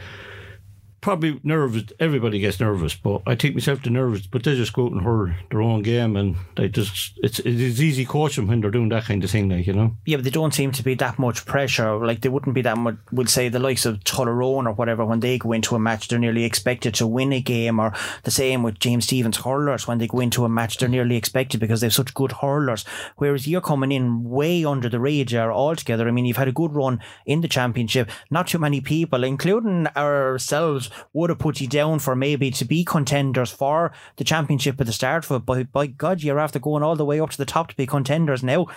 probably 1.02 1.40
nervous. 1.44 1.84
Everybody 2.00 2.40
gets 2.40 2.60
nervous, 2.60 2.96
but 2.96 3.24
I 3.26 3.36
take 3.36 3.56
myself 3.56 3.82
to 3.84 3.90
nervous. 3.90 4.28
But 4.28 4.44
they 4.44 4.56
just 4.56 4.74
go 4.74 4.86
out 4.86 4.92
and 4.94 5.02
hurl 5.02 5.34
their 5.50 5.62
own 5.62 5.82
game, 5.82 6.16
and 6.16 6.36
they 6.56 6.70
just 6.70 7.20
it's 7.22 7.40
it's 7.40 7.80
easy 7.80 8.06
coaching 8.06 8.48
when 8.48 8.62
they're 8.62 8.72
doing 8.72 8.90
that 8.90 9.06
kind 9.06 9.24
of 9.24 9.30
thing, 9.30 9.50
like 9.50 9.68
you 9.68 9.74
know. 9.74 9.98
Yeah, 10.06 10.18
but 10.18 10.24
they 10.24 10.30
don't 10.30 10.54
seem 10.54 10.72
to 10.72 10.84
be 10.84 10.94
that 10.96 11.20
much 11.20 11.46
pressure. 11.46 11.98
Like 11.98 12.22
they 12.22 12.30
wouldn't 12.30 12.56
be 12.56 12.62
that 12.62 12.78
much. 12.78 12.96
Would 13.12 13.30
say 13.30 13.50
the 13.50 13.60
likes 13.60 13.86
of 13.86 14.00
Tullaroan 14.02 14.68
or 14.68 14.74
whatever 14.74 15.04
when 15.04 15.20
they 15.20 15.38
go 15.38 15.52
into 15.52 15.76
a 15.76 15.80
match, 15.80 16.08
they're 16.08 16.20
nearly 16.20 16.44
expected 16.44 16.94
to 16.96 17.08
win 17.08 17.34
a 17.34 17.42
game. 17.42 17.80
Or 17.80 17.94
the 18.24 18.32
same 18.32 18.64
with 18.64 18.80
James 18.80 19.06
Stephens 19.06 19.38
hurlers 19.38 19.88
when 19.88 19.98
they 19.98 20.08
go 20.08 20.20
into 20.20 20.46
a 20.46 20.50
match, 20.50 20.78
they're 20.78 20.90
nearly 20.90 21.16
expected 21.16 21.60
because 21.60 21.82
they've 21.82 21.94
such 21.94 22.14
good 22.14 22.32
hurlers. 22.34 22.86
Whereas 23.18 23.48
you're 23.48 23.62
coming 23.62 23.92
in 23.92 24.24
way 24.24 24.64
under 24.64 24.90
the 24.90 25.00
radar 25.00 25.52
altogether. 25.52 26.08
I 26.08 26.12
mean, 26.12 26.26
you've 26.26 26.38
had 26.38 26.48
a 26.48 26.54
good 26.54 26.74
run 26.74 27.00
in 27.26 27.42
the 27.42 27.48
championship. 27.48 28.10
Not 28.30 28.48
too 28.48 28.60
many 28.60 28.82
people, 28.82 29.24
including 29.24 29.88
ourselves 29.96 30.91
would 31.14 31.30
have 31.30 31.40
put 31.40 31.62
you 31.62 31.68
down 31.68 32.00
for 32.00 32.16
maybe 32.16 32.52
to 32.52 32.66
be 32.66 32.84
contenders 32.84 33.52
for 33.52 33.92
the 34.18 34.24
championship 34.24 34.80
at 34.80 34.88
the 34.88 34.94
start 34.94 35.30
of 35.30 35.42
it. 35.42 35.46
But 35.46 35.72
by 35.72 35.88
God, 35.88 36.22
you're 36.22 36.40
after 36.40 36.60
going 36.60 36.84
all 36.84 36.96
the 36.96 37.06
way 37.06 37.20
up 37.20 37.32
to 37.32 37.38
the 37.38 37.46
top 37.46 37.70
to 37.70 37.76
be 37.76 37.86
contenders 37.86 38.44
now. 38.44 38.68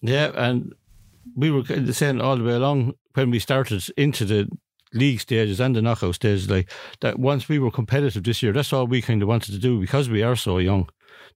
Yeah, 0.00 0.32
and 0.34 0.74
we 1.36 1.50
were 1.50 1.64
saying 1.92 2.20
all 2.20 2.36
the 2.36 2.44
way 2.44 2.54
along 2.54 2.94
when 3.14 3.30
we 3.30 3.38
started 3.38 3.84
into 3.96 4.24
the 4.24 4.48
league 4.92 5.20
stages 5.20 5.60
and 5.60 5.74
the 5.74 5.82
knockout 5.82 6.14
stages, 6.14 6.48
like 6.48 6.70
that 7.00 7.18
once 7.18 7.48
we 7.48 7.58
were 7.58 7.70
competitive 7.70 8.22
this 8.22 8.42
year, 8.42 8.52
that's 8.52 8.72
all 8.72 8.86
we 8.86 9.02
kind 9.02 9.22
of 9.22 9.28
wanted 9.28 9.52
to 9.52 9.58
do 9.58 9.80
because 9.80 10.08
we 10.08 10.22
are 10.22 10.36
so 10.36 10.58
young. 10.58 10.88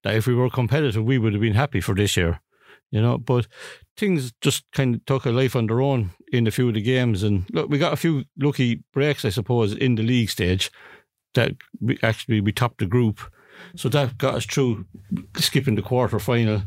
That 0.05 0.15
if 0.15 0.27
we 0.27 0.35
were 0.35 0.51
competitive, 0.51 1.05
we 1.05 1.19
would 1.19 1.33
have 1.33 1.43
been 1.43 1.55
happy 1.55 1.81
for 1.81 1.95
this 1.95 2.17
year, 2.17 2.41
you 2.91 3.03
know. 3.03 3.19
But 3.19 3.49
things 3.97 4.33
just 4.41 4.65
kind 4.73 4.95
of 4.95 5.05
took 5.07 5.27
a 5.27 5.31
life 5.31 5.57
on 5.57 5.67
their 5.67 5.81
own 5.81 6.11
in 6.33 6.47
a 6.47 6.51
few 6.51 6.69
of 6.69 6.75
the 6.75 6.83
games. 6.83 7.23
And 7.23 7.45
look, 7.53 7.69
we 7.69 7.79
got 7.79 7.93
a 7.93 7.97
few 7.97 8.25
lucky 8.39 8.83
breaks, 8.93 9.25
I 9.25 9.31
suppose, 9.31 9.73
in 9.73 9.95
the 9.95 10.03
league 10.03 10.31
stage 10.31 10.71
that 11.35 11.53
we 11.81 11.99
actually 12.03 12.41
we 12.41 12.53
topped 12.53 12.79
the 12.79 12.87
group. 12.87 13.21
So 13.77 13.89
that 13.89 14.19
got 14.19 14.35
us 14.35 14.47
through 14.47 14.87
skipping 15.37 15.75
the 15.75 15.83
quarter 15.83 16.19
final 16.19 16.63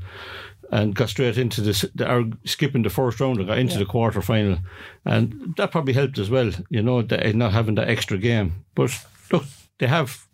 and 0.72 0.96
got 0.96 1.10
straight 1.10 1.38
into 1.38 1.62
this, 1.62 1.86
or 2.00 2.30
skipping 2.46 2.84
the 2.84 2.90
first 2.90 3.20
round 3.20 3.40
and 3.40 3.48
got 3.48 3.58
into 3.58 3.74
yeah. 3.74 3.80
the 3.80 3.86
quarter 3.86 4.22
final. 4.22 4.58
And 5.06 5.54
that 5.58 5.72
probably 5.72 5.94
helped 5.94 6.18
as 6.18 6.30
well, 6.30 6.52
you 6.70 6.82
know, 6.82 7.02
that, 7.02 7.36
not 7.36 7.52
having 7.52 7.76
that 7.76 7.90
extra 7.90 8.18
game. 8.18 8.66
But 8.74 8.98
look, 9.32 9.44
they 9.80 9.88
have 9.88 10.28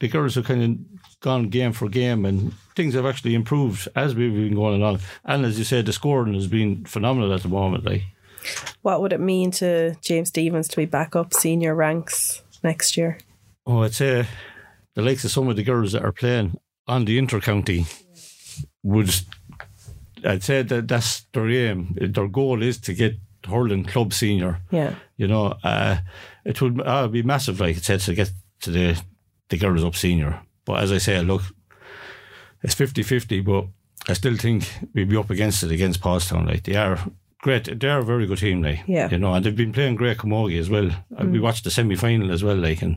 the 0.00 0.08
girls 0.08 0.34
have 0.34 0.44
kind 0.44 0.62
of 0.62 1.20
gone 1.20 1.48
game 1.48 1.72
for 1.72 1.88
game, 1.88 2.24
and 2.24 2.52
things 2.74 2.94
have 2.94 3.06
actually 3.06 3.34
improved 3.34 3.88
as 3.94 4.14
we've 4.14 4.34
been 4.34 4.54
going 4.54 4.82
along. 4.82 5.00
And 5.24 5.44
as 5.44 5.58
you 5.58 5.64
said, 5.64 5.86
the 5.86 5.92
scoring 5.92 6.34
has 6.34 6.48
been 6.48 6.84
phenomenal 6.84 7.32
at 7.32 7.42
the 7.42 7.48
moment. 7.48 7.84
Like, 7.84 8.04
What 8.82 9.00
would 9.00 9.12
it 9.12 9.20
mean 9.20 9.50
to 9.52 9.94
James 10.00 10.28
Stephens 10.28 10.68
to 10.68 10.76
be 10.76 10.86
back 10.86 11.16
up 11.16 11.34
senior 11.34 11.74
ranks 11.74 12.42
next 12.62 12.96
year? 12.96 13.18
oh, 13.66 13.82
I'd 13.82 13.94
say 13.94 14.26
the 14.94 15.02
likes 15.02 15.24
of 15.24 15.30
some 15.30 15.48
of 15.48 15.56
the 15.56 15.64
girls 15.64 15.92
that 15.92 16.04
are 16.04 16.12
playing 16.12 16.58
on 16.86 17.04
the 17.04 17.18
inter-county 17.18 17.86
would, 18.82 19.14
I'd 20.24 20.44
say 20.44 20.62
that 20.62 20.88
that's 20.88 21.22
their 21.32 21.50
aim. 21.50 21.96
Their 22.00 22.28
goal 22.28 22.62
is 22.62 22.78
to 22.78 22.94
get 22.94 23.16
hurling 23.46 23.84
club 23.84 24.12
senior. 24.12 24.60
Yeah. 24.70 24.94
You 25.16 25.28
know, 25.28 25.54
uh, 25.62 25.98
it 26.44 26.60
would 26.60 26.80
uh, 26.80 27.08
be 27.08 27.22
massive, 27.22 27.60
like 27.60 27.76
I 27.76 27.80
said, 27.80 28.00
to 28.00 28.14
get 28.14 28.30
to 28.60 28.70
the 28.70 29.02
the 29.48 29.58
girls 29.58 29.84
up 29.84 29.94
senior. 29.94 30.40
But 30.64 30.82
as 30.82 30.90
I 30.90 30.98
say, 30.98 31.22
look, 31.22 31.42
it's 32.62 32.74
50-50, 32.74 33.44
but 33.44 33.66
I 34.08 34.14
still 34.14 34.36
think 34.36 34.68
we'd 34.92 35.08
be 35.08 35.16
up 35.16 35.30
against 35.30 35.62
it 35.62 35.70
against 35.70 36.00
Paulstown. 36.00 36.48
Like 36.48 36.64
they 36.64 36.74
are 36.74 36.98
great, 37.46 37.64
they 37.80 37.88
are 37.88 38.00
a 38.00 38.04
very 38.12 38.26
good 38.26 38.38
team. 38.38 38.58
Like 38.62 38.80
Yeah. 38.86 39.08
you 39.10 39.18
know, 39.18 39.32
and 39.34 39.44
they've 39.44 39.54
been 39.64 39.72
playing 39.72 39.96
great 39.96 40.18
camogie 40.18 40.58
as 40.60 40.68
well. 40.68 40.88
Uh, 41.18 41.24
We 41.32 41.38
watched 41.46 41.64
the 41.64 41.70
semi 41.70 41.96
final 41.96 42.30
as 42.36 42.42
well, 42.46 42.56
like, 42.68 42.82
and 42.86 42.96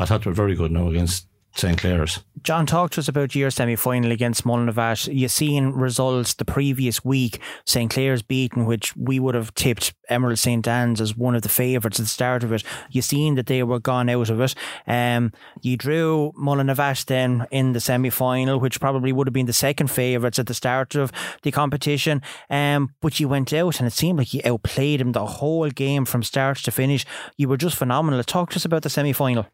I 0.00 0.04
thought 0.06 0.22
they 0.24 0.30
were 0.30 0.42
very 0.44 0.54
good 0.60 0.72
now 0.72 0.88
against 0.88 1.26
St 1.54 1.78
Clair's. 1.78 2.20
John, 2.42 2.66
talk 2.66 2.90
to 2.92 3.00
us 3.00 3.08
about 3.08 3.34
your 3.34 3.50
semi 3.50 3.76
final 3.76 4.10
against 4.10 4.44
Mullinavat. 4.44 5.14
You 5.14 5.28
seen 5.28 5.68
results 5.70 6.34
the 6.34 6.44
previous 6.44 7.04
week, 7.04 7.40
St 7.64 7.90
Clair's 7.90 8.22
beaten, 8.22 8.64
which 8.64 8.96
we 8.96 9.20
would 9.20 9.34
have 9.34 9.54
tipped 9.54 9.94
Emerald 10.08 10.38
St 10.38 10.66
Anne's 10.66 11.00
as 11.00 11.16
one 11.16 11.36
of 11.36 11.42
the 11.42 11.48
favourites 11.48 12.00
at 12.00 12.04
the 12.04 12.08
start 12.08 12.42
of 12.42 12.52
it. 12.52 12.64
You 12.90 13.00
seen 13.00 13.36
that 13.36 13.46
they 13.46 13.62
were 13.62 13.78
gone 13.78 14.08
out 14.08 14.28
of 14.28 14.40
it. 14.40 14.54
Um, 14.86 15.32
you 15.60 15.76
drew 15.76 16.32
Mullinavat 16.36 17.04
then 17.06 17.46
in 17.50 17.74
the 17.74 17.80
semi 17.80 18.10
final, 18.10 18.58
which 18.58 18.80
probably 18.80 19.12
would 19.12 19.28
have 19.28 19.34
been 19.34 19.46
the 19.46 19.52
second 19.52 19.88
favourites 19.88 20.38
at 20.38 20.46
the 20.46 20.54
start 20.54 20.94
of 20.94 21.12
the 21.42 21.52
competition. 21.52 22.22
Um, 22.50 22.94
but 23.00 23.20
you 23.20 23.28
went 23.28 23.52
out 23.52 23.78
and 23.78 23.86
it 23.86 23.92
seemed 23.92 24.18
like 24.18 24.34
you 24.34 24.40
outplayed 24.44 25.00
them 25.00 25.12
the 25.12 25.26
whole 25.26 25.70
game 25.70 26.04
from 26.06 26.22
start 26.22 26.58
to 26.58 26.70
finish. 26.72 27.06
You 27.36 27.48
were 27.48 27.56
just 27.56 27.76
phenomenal. 27.76 28.24
Talk 28.24 28.50
to 28.50 28.56
us 28.56 28.64
about 28.64 28.82
the 28.82 28.90
semi 28.90 29.12
final. 29.12 29.46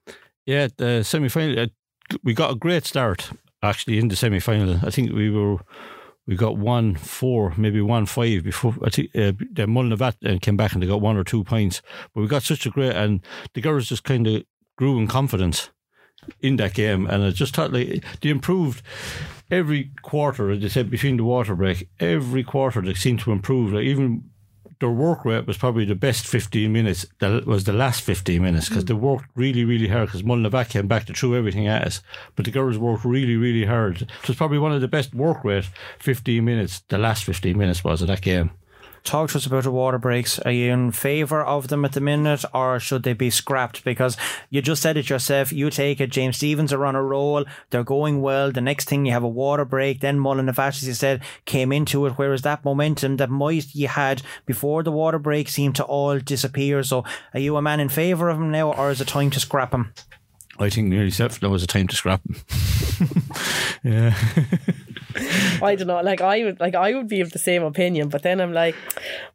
Yeah, 0.47 0.69
the 0.77 1.03
semi 1.03 1.29
final. 1.29 1.67
We 2.23 2.35
got 2.35 2.51
a 2.51 2.57
great 2.57 2.85
start 2.85 3.31
actually 3.63 3.99
in 3.99 4.09
the 4.09 4.17
semi 4.17 4.41
final. 4.41 4.79
I 4.83 4.91
think 4.91 5.13
we 5.13 5.31
were 5.31 5.59
we 6.27 6.37
got 6.37 6.59
one 6.59 6.95
four, 6.95 7.55
maybe 7.57 7.81
one 7.81 8.07
five 8.07 8.45
before. 8.45 8.75
I 8.85 8.91
think 8.91 9.09
uh, 9.15 9.33
the 9.53 9.67
Mullinavat 9.67 10.17
uh, 10.25 10.39
came 10.41 10.57
back 10.57 10.73
and 10.73 10.83
they 10.83 10.87
got 10.87 11.01
one 11.01 11.17
or 11.17 11.25
two 11.25 11.45
points. 11.45 11.83
But 12.15 12.21
we 12.21 12.27
got 12.27 12.43
such 12.43 12.67
a 12.67 12.71
great 12.71 12.95
and 12.95 13.21
the 13.55 13.61
girls 13.61 13.89
just 13.89 14.05
kind 14.05 14.27
of 14.27 14.45
grew 14.77 14.99
in 14.99 15.09
confidence 15.09 15.71
in 16.41 16.57
that 16.57 16.75
game, 16.75 17.07
and 17.07 17.25
I 17.25 17.31
just 17.31 17.55
thought 17.55 17.73
like 17.73 18.05
they 18.21 18.29
improved 18.29 18.83
every 19.51 19.91
quarter. 20.03 20.51
As 20.51 20.61
they 20.61 20.69
said 20.69 20.91
between 20.91 21.17
the 21.17 21.25
water 21.25 21.55
break, 21.55 21.89
every 21.99 22.45
quarter 22.45 22.83
they 22.83 22.95
seemed 22.95 23.21
to 23.21 23.33
improve. 23.33 23.73
Like 23.73 23.85
even 23.85 24.31
their 24.81 24.91
work 24.91 25.25
rate 25.25 25.47
was 25.47 25.59
probably 25.59 25.85
the 25.85 25.95
best 25.95 26.27
15 26.27 26.73
minutes 26.73 27.07
that 27.19 27.47
was 27.47 27.65
the 27.65 27.73
last 27.73 28.03
15 28.03 28.41
minutes 28.41 28.69
because 28.69 28.85
they 28.85 28.95
hmm. 28.95 29.01
worked 29.01 29.27
really 29.35 29.65
really 29.65 29.89
hard 29.89 30.07
because 30.07 30.23
Mullinavat 30.23 30.69
came 30.69 30.87
back 30.87 31.07
to 31.07 31.13
throw 31.13 31.35
everything 31.35 31.67
at 31.67 31.87
us 31.87 32.03
but 32.37 32.45
the 32.45 32.51
girls 32.51 32.79
worked 32.79 33.05
really 33.05 33.37
really 33.37 33.65
hard. 33.65 34.03
It 34.03 34.29
was 34.29 34.37
probably 34.37 34.59
one 34.59 34.73
of 34.73 34.81
the 34.81 34.89
best 34.89 35.15
work 35.15 35.45
rate 35.45 35.69
15 35.99 36.45
minutes 36.45 36.83
the 36.89 36.99
last 36.99 37.25
15 37.25 37.57
minutes 37.57 37.83
was 37.85 38.03
of 38.03 38.09
that 38.09 38.23
game 38.23 38.51
talk 39.05 39.31
to 39.31 39.39
us 39.39 39.47
about 39.47 39.65
the 39.65 39.71
water 39.71 39.99
breaks. 39.99 40.39
Are 40.41 40.51
you 40.51 40.73
in 40.73 40.93
favour 40.93 41.43
of 41.43 41.69
them 41.69 41.85
at 41.85 41.93
the 41.93 42.01
minute, 42.01 42.45
or 42.55 42.79
should 42.81 43.03
they 43.03 43.13
be 43.13 43.31
scrapped? 43.31 43.85
Because 43.85 44.17
you 44.51 44.63
just 44.63 44.83
said 44.83 44.97
it 44.97 45.11
yourself. 45.11 45.53
You 45.53 45.71
take 45.71 46.01
it. 46.01 46.11
James 46.11 46.37
Stephens 46.37 46.73
are 46.73 46.87
on 46.87 46.97
a 46.97 47.03
roll. 47.03 47.45
They're 47.71 47.85
going 47.85 48.21
well. 48.21 48.53
The 48.53 48.61
next 48.61 48.89
thing 48.89 49.07
you 49.07 49.13
have 49.13 49.23
a 49.23 49.29
water 49.29 49.65
break. 49.65 50.01
Then 50.01 50.19
Mullinavat, 50.19 50.69
as 50.69 50.87
you 50.87 50.95
said, 50.95 51.23
came 51.45 51.73
into 51.73 52.07
it. 52.07 52.15
Whereas 52.15 52.43
that 52.43 52.65
momentum 52.65 53.17
that 53.17 53.31
might 53.31 53.75
you 53.75 53.89
had 53.89 54.23
before 54.47 54.83
the 54.83 54.93
water 54.93 55.19
break 55.19 55.49
seemed 55.49 55.77
to 55.77 55.85
all 55.85 56.19
disappear. 56.19 56.83
So, 56.83 57.05
are 57.35 57.41
you 57.41 57.57
a 57.57 57.63
man 57.63 57.81
in 57.81 57.89
favour 57.89 58.29
of 58.29 58.39
them 58.39 58.51
now, 58.51 58.73
or 58.73 58.91
is 58.91 59.01
it 59.01 59.09
time 59.09 59.31
to 59.31 59.41
scrap 59.41 59.71
them? 59.71 59.93
I 60.59 60.71
think 60.71 60.89
nearly 60.89 61.11
self 61.11 61.41
now 61.41 61.51
was 61.51 61.63
a 61.63 61.67
time 61.67 61.87
to 61.89 61.97
scrap 61.97 62.21
them 62.25 62.37
yeah 63.85 64.17
I 65.63 65.75
don't 65.77 65.87
know. 65.87 66.01
Like 66.01 66.21
I 66.21 66.45
would, 66.45 66.61
like 66.61 66.75
I 66.75 66.95
would 66.95 67.09
be 67.09 67.21
of 67.21 67.33
the 67.33 67.39
same 67.39 67.63
opinion, 67.63 68.09
but 68.09 68.23
then 68.23 68.41
I'm 68.41 68.53
like, 68.53 68.75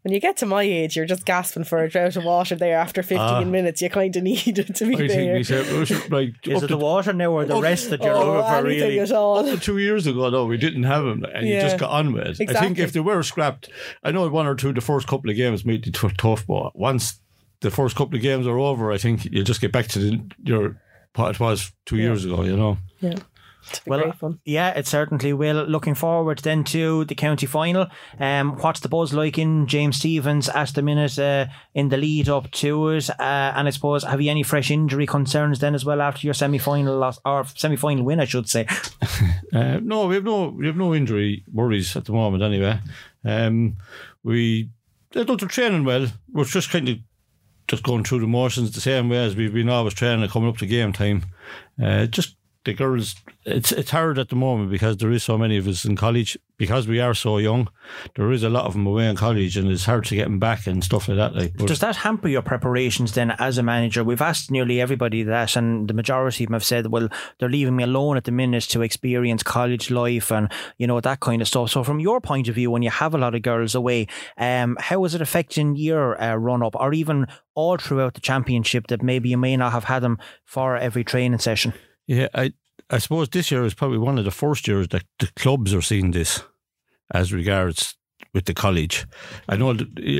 when 0.02 0.14
you 0.14 0.20
get 0.20 0.38
to 0.38 0.46
my 0.46 0.64
age, 0.64 0.96
you're 0.96 1.06
just 1.06 1.26
gasping 1.26 1.64
for 1.64 1.84
a 1.84 1.90
drought 1.90 2.16
of 2.16 2.24
water 2.24 2.56
there 2.56 2.78
after 2.78 3.04
15 3.04 3.20
Ah. 3.20 3.44
minutes. 3.44 3.82
You 3.82 3.90
kind 3.90 4.16
of 4.16 4.24
need 4.24 4.60
it 4.60 4.76
to 4.76 4.86
be 4.86 4.96
I 4.96 4.98
think 4.98 5.12
there. 5.12 5.34
we 5.36 5.44
said 5.44 5.72
we 5.78 5.86
should, 5.86 6.12
like 6.12 6.48
Is 6.48 6.64
it 6.64 6.68
to 6.68 6.74
the 6.74 6.78
water 6.78 7.14
now, 7.14 7.32
or 7.32 7.46
the 7.46 7.62
rest 7.62 7.90
that 7.90 8.02
you're 8.04 8.14
oh, 8.14 8.40
over 8.40 8.44
for? 8.44 8.64
Really? 8.64 9.00
at 9.00 9.12
all. 9.12 9.40
Up 9.40 9.46
to 9.46 9.58
two 9.60 9.78
years 9.78 10.08
ago, 10.08 10.30
no, 10.30 10.46
we 10.46 10.58
didn't 10.58 10.84
have 10.84 11.04
them, 11.04 11.24
and 11.34 11.48
you 11.48 11.60
just 11.60 11.78
got 11.78 11.92
on 11.92 12.14
with 12.14 12.40
it. 12.40 12.50
I 12.50 12.60
think 12.60 12.80
if 12.80 12.94
they 12.94 13.00
were 13.00 13.24
scrapped, 13.24 13.70
I 14.04 14.12
know 14.12 14.28
one 14.30 14.48
or 14.48 14.56
two, 14.56 14.74
the 14.74 14.82
first 14.82 15.08
couple 15.08 15.30
of 15.30 15.36
games 15.36 15.66
made 15.66 15.86
it 15.88 15.96
tough, 16.18 16.46
but 16.48 16.76
once 16.78 17.20
the 17.62 17.72
first 17.72 17.96
couple 17.96 18.16
of 18.16 18.22
games 18.22 18.46
are 18.48 18.58
over, 18.60 18.92
I 18.92 18.98
think 18.98 19.26
you 19.26 19.44
just 19.44 19.62
get 19.62 19.72
back 19.72 19.88
to 19.88 20.00
the, 20.00 20.22
your 20.44 20.82
what 21.16 21.30
it 21.36 21.40
was 21.40 21.72
two 21.86 21.98
years 21.98 22.26
ago. 22.26 22.44
You 22.44 22.58
know, 22.58 22.78
Yeah. 23.00 23.16
It'd 23.78 23.88
Well, 23.88 24.02
great 24.02 24.16
fun. 24.16 24.40
Yeah, 24.46 24.70
it 24.72 24.88
certainly 24.88 25.34
will. 25.34 25.64
Looking 25.66 25.96
forward 25.96 26.40
then 26.40 26.64
to 26.66 27.06
the 27.06 27.16
county 27.16 27.46
final. 27.46 27.88
Um, 28.20 28.58
what's 28.58 28.80
the 28.80 28.90
buzz 28.90 29.14
like 29.14 29.38
in 29.38 29.68
James 29.68 29.98
Stephens 29.98 30.50
at 30.50 30.74
the 30.74 30.82
minute 30.82 31.18
uh, 31.20 31.48
in 31.74 31.90
the 31.90 31.98
lead 31.98 32.30
up 32.30 32.52
to 32.52 32.90
it? 32.90 33.10
Uh, 33.10 33.54
and 33.56 33.68
I 33.68 33.72
suppose 33.72 34.04
have 34.04 34.22
you 34.22 34.32
any 34.32 34.44
fresh 34.44 34.72
injury 34.72 35.06
concerns 35.06 35.60
then 35.60 35.76
as 35.76 35.86
well 35.86 36.02
after 36.02 36.28
your 36.28 36.34
semi 36.34 36.58
final 36.58 36.98
loss 36.98 37.20
or 37.26 37.46
semi 37.46 37.76
final 37.76 38.04
win, 38.04 38.20
I 38.20 38.26
should 38.26 38.50
say. 38.50 38.68
uh, 39.54 39.80
no, 39.82 40.08
we 40.08 40.16
have 40.16 40.24
no 40.24 40.50
we 40.50 40.68
have 40.68 40.78
no 40.78 40.94
injury 40.94 41.44
worries 41.52 41.96
at 41.96 42.06
the 42.06 42.14
moment. 42.14 42.44
Anyway, 42.44 42.80
um, 43.26 43.78
we 44.24 44.70
they 45.12 45.24
don't 45.24 45.40
training 45.40 45.86
well. 45.86 46.08
We're 46.32 46.46
just 46.46 46.70
kind 46.70 46.90
of 46.90 46.98
just 47.68 47.84
going 47.84 48.04
through 48.04 48.20
the 48.20 48.28
motions 48.28 48.72
the 48.72 48.82
same 48.82 49.10
way 49.10 49.18
as 49.18 49.36
we've 49.36 49.54
been 49.54 49.70
always 49.70 49.94
training 49.94 50.28
coming 50.30 50.50
up 50.50 50.58
to 50.58 50.66
game 50.66 50.92
time. 50.92 51.26
Uh, 51.82 52.06
just 52.06 52.36
the 52.66 52.74
girls, 52.74 53.16
it's 53.46 53.72
it's 53.72 53.92
hard 53.92 54.18
at 54.18 54.30
the 54.30 54.36
moment 54.36 54.72
because 54.72 54.98
there 54.98 55.12
is 55.12 55.24
so 55.24 55.38
many 55.38 55.58
of 55.58 55.68
us 55.68 55.86
in 55.86 55.96
college. 55.96 56.38
Because 56.56 56.88
we 56.88 57.02
are 57.02 57.16
so 57.16 57.40
young, 57.40 57.68
there 58.16 58.32
is 58.32 58.44
a 58.44 58.50
lot 58.50 58.66
of 58.66 58.74
them 58.74 58.86
away 58.86 59.10
in 59.10 59.18
college, 59.18 59.58
and 59.58 59.70
it's 59.70 59.84
hard 59.84 60.06
to 60.06 60.16
get 60.16 60.26
them 60.26 60.40
back 60.40 60.66
and 60.66 60.82
stuff 60.82 61.10
like 61.10 61.18
that. 61.18 61.36
Like, 61.36 61.58
Does 61.58 61.80
that 61.80 61.98
hamper 61.98 62.30
your 62.30 62.44
preparations 62.44 63.14
then 63.14 63.32
as 63.32 63.58
a 63.58 63.64
manager? 63.64 64.04
We've 64.04 64.22
asked 64.22 64.50
nearly 64.50 64.80
everybody 64.80 65.24
that, 65.24 65.58
and 65.58 65.90
the 65.90 65.94
majority 65.94 66.44
of 66.44 66.50
them 66.50 66.54
have 66.54 66.64
said, 66.64 66.88
well, 66.88 67.10
they're 67.40 67.50
leaving 67.50 67.76
me 67.76 67.84
alone 67.84 68.16
at 68.16 68.24
the 68.24 68.32
minute 68.32 68.64
to 68.66 68.82
experience 68.82 69.44
college 69.44 69.92
life 69.92 70.32
and, 70.32 70.50
you 70.78 70.88
know, 70.88 71.02
that 71.02 71.20
kind 71.20 71.42
of 71.42 71.50
stuff. 71.50 71.72
So, 71.72 71.84
from 71.84 72.00
your 72.00 72.22
point 72.22 72.48
of 72.48 72.56
view, 72.56 72.72
when 72.72 72.84
you 72.84 72.92
have 72.92 73.14
a 73.14 73.18
lot 73.18 73.36
of 73.36 73.42
girls 73.42 73.76
away, 73.76 74.08
um, 74.38 74.78
how 74.80 75.04
is 75.04 75.16
it 75.16 75.22
affecting 75.22 75.76
your 75.76 76.22
uh, 76.22 76.36
run 76.36 76.64
up 76.64 76.76
or 76.76 76.94
even 76.94 77.28
all 77.56 77.78
throughout 77.78 78.14
the 78.14 78.22
championship 78.22 78.88
that 78.88 79.04
maybe 79.04 79.28
you 79.28 79.38
may 79.38 79.58
not 79.58 79.74
have 79.74 79.86
had 79.86 80.04
them 80.04 80.18
for 80.46 80.78
every 80.78 81.04
training 81.04 81.40
session? 81.40 81.74
Yeah, 82.08 82.28
I 82.34 82.54
I 82.90 82.98
suppose 82.98 83.30
this 83.30 83.52
year 83.52 83.64
is 83.66 83.74
probably 83.74 83.98
one 83.98 84.18
of 84.18 84.26
the 84.26 84.32
first 84.32 84.68
years 84.68 84.88
that 84.90 85.04
the 85.20 85.30
clubs 85.36 85.74
are 85.74 85.82
seeing 85.82 86.12
this 86.12 86.44
as 87.14 87.34
regards 87.34 87.96
with 88.34 88.46
the 88.46 88.54
college. 88.54 89.06
I 89.48 89.56
know 89.56 89.76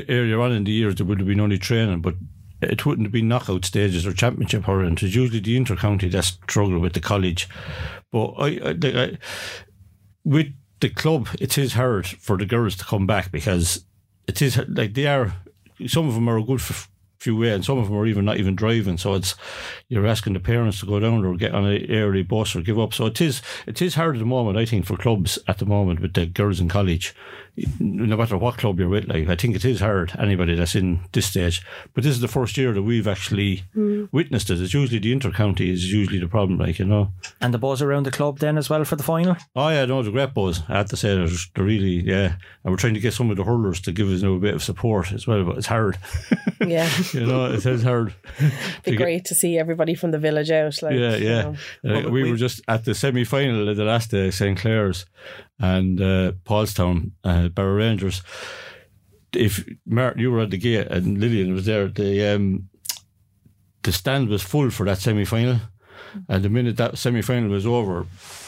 earlier 0.08 0.40
on 0.40 0.52
in 0.52 0.64
the 0.64 0.72
years 0.72 0.94
there 0.96 1.06
would 1.06 1.18
have 1.18 1.28
been 1.28 1.40
only 1.40 1.58
training, 1.58 2.00
but 2.00 2.14
it 2.62 2.86
wouldn't 2.86 3.06
have 3.06 3.12
been 3.12 3.28
knockout 3.28 3.64
stages 3.64 4.06
or 4.06 4.12
championship 4.12 4.64
hurling. 4.64 4.92
It's 4.94 5.02
usually 5.02 5.40
the 5.40 5.56
inter-county 5.56 6.08
that 6.10 6.24
struggle 6.24 6.78
with 6.78 6.94
the 6.94 7.00
college. 7.00 7.48
But 8.10 8.34
I, 8.38 8.48
I, 8.64 8.76
I 8.84 9.18
with 10.24 10.48
the 10.80 10.88
club, 10.88 11.28
it 11.40 11.58
is 11.58 11.74
hard 11.74 12.06
for 12.06 12.36
the 12.36 12.46
girls 12.46 12.76
to 12.76 12.84
come 12.84 13.06
back 13.06 13.30
because 13.30 13.84
it 14.26 14.40
is 14.40 14.58
like 14.68 14.94
they 14.94 15.06
are. 15.06 15.34
Some 15.86 16.08
of 16.08 16.14
them 16.14 16.28
are 16.28 16.40
good 16.40 16.60
f- 16.60 16.90
few 17.24 17.36
way, 17.36 17.50
and 17.50 17.64
some 17.64 17.78
of 17.78 17.86
them 17.86 17.96
are 17.96 18.06
even 18.06 18.24
not 18.24 18.36
even 18.36 18.54
driving. 18.54 18.98
So 18.98 19.14
it's 19.14 19.34
you're 19.88 20.06
asking 20.06 20.34
the 20.34 20.40
parents 20.40 20.80
to 20.80 20.86
go 20.86 21.00
down 21.00 21.24
or 21.24 21.34
get 21.36 21.54
on 21.54 21.64
an 21.64 21.90
early 21.90 22.22
bus 22.22 22.54
or 22.54 22.60
give 22.60 22.78
up. 22.78 22.94
So 22.94 23.06
it 23.06 23.20
is 23.20 23.42
it 23.66 23.82
is 23.82 23.94
hard 23.94 24.16
at 24.16 24.18
the 24.20 24.26
moment. 24.26 24.58
I 24.58 24.66
think 24.66 24.84
for 24.84 24.96
clubs 24.96 25.38
at 25.48 25.58
the 25.58 25.66
moment 25.66 26.00
with 26.00 26.14
the 26.14 26.26
girls 26.26 26.60
in 26.60 26.68
college, 26.68 27.14
no 27.78 28.16
matter 28.16 28.36
what 28.36 28.58
club 28.58 28.78
you're 28.80 28.88
with, 28.88 29.06
like 29.08 29.28
I 29.28 29.36
think 29.36 29.54
it 29.56 29.64
is 29.64 29.80
hard. 29.80 30.12
Anybody 30.18 30.54
that's 30.54 30.74
in 30.74 31.00
this 31.12 31.26
stage, 31.26 31.62
but 31.94 32.02
this 32.04 32.12
is 32.14 32.20
the 32.20 32.28
first 32.28 32.56
year 32.56 32.72
that 32.72 32.82
we've 32.82 33.06
actually 33.06 33.64
witnessed 34.12 34.50
it. 34.50 34.60
It's 34.60 34.74
usually 34.74 34.98
the 34.98 35.12
inter-county 35.12 35.70
is 35.70 35.92
usually 35.92 36.18
the 36.18 36.28
problem, 36.28 36.58
like 36.58 36.78
you 36.78 36.84
know. 36.84 37.12
And 37.40 37.54
the 37.54 37.58
buzz 37.58 37.80
around 37.82 38.04
the 38.04 38.10
club 38.10 38.38
then 38.38 38.58
as 38.58 38.68
well 38.68 38.84
for 38.84 38.96
the 38.96 39.02
final? 39.02 39.36
Oh 39.54 39.68
yeah, 39.68 39.84
no, 39.84 40.02
the 40.02 40.10
great 40.10 40.34
buzz. 40.34 40.62
I 40.68 40.78
have 40.78 40.88
to 40.90 40.96
say, 40.96 41.14
they're, 41.14 41.28
they're 41.54 41.64
really 41.64 42.02
yeah. 42.04 42.34
And 42.64 42.72
we're 42.72 42.76
trying 42.76 42.94
to 42.94 43.00
get 43.00 43.14
some 43.14 43.30
of 43.30 43.36
the 43.36 43.44
hurlers 43.44 43.80
to 43.82 43.92
give 43.92 44.08
us 44.08 44.22
you 44.22 44.28
know, 44.28 44.34
a 44.34 44.40
bit 44.40 44.54
of 44.54 44.62
support 44.62 45.12
as 45.12 45.26
well, 45.26 45.44
but 45.44 45.56
it's 45.58 45.66
hard. 45.66 45.98
Yeah. 46.64 46.88
you 47.12 47.26
know, 47.26 47.52
it 47.52 47.66
is 47.66 47.82
hard. 47.82 48.14
Be 48.38 48.46
to 48.84 48.90
get- 48.92 48.96
great 48.96 49.24
to 49.26 49.34
see 49.34 49.58
everybody 49.58 49.94
from 49.94 50.12
the 50.12 50.18
village 50.18 50.50
out. 50.50 50.80
Like, 50.82 50.94
yeah, 50.94 51.16
you 51.16 51.28
yeah. 51.28 51.42
know. 51.42 51.50
Uh, 51.50 51.54
Well, 51.84 52.10
we, 52.10 52.22
we- 52.22 52.30
were 52.30 52.36
just 52.38 52.62
at 52.68 52.86
the 52.86 52.94
semi 52.94 53.24
final 53.24 53.68
of 53.68 53.76
the 53.76 53.84
last 53.84 54.10
day, 54.10 54.30
St 54.30 54.58
Clair's 54.58 55.04
and 55.58 56.00
uh, 56.00 56.32
Paulstown, 56.44 57.12
uh, 57.22 57.48
Barrow 57.48 57.74
Rangers. 57.74 58.22
If 59.32 59.68
Martin, 59.86 60.20
you 60.20 60.30
were 60.30 60.40
at 60.40 60.50
the 60.50 60.58
gate 60.58 60.88
and 60.88 61.18
Lillian 61.18 61.54
was 61.54 61.66
there, 61.66 61.88
the 61.88 62.34
um, 62.34 62.68
the 63.82 63.92
stand 63.92 64.28
was 64.28 64.42
full 64.42 64.70
for 64.70 64.86
that 64.86 64.98
semi 64.98 65.24
final. 65.24 65.60
And 66.28 66.42
the 66.44 66.48
minute 66.48 66.76
that 66.76 66.98
semi 66.98 67.22
final 67.22 67.50
was 67.50 67.66
over, 67.66 68.00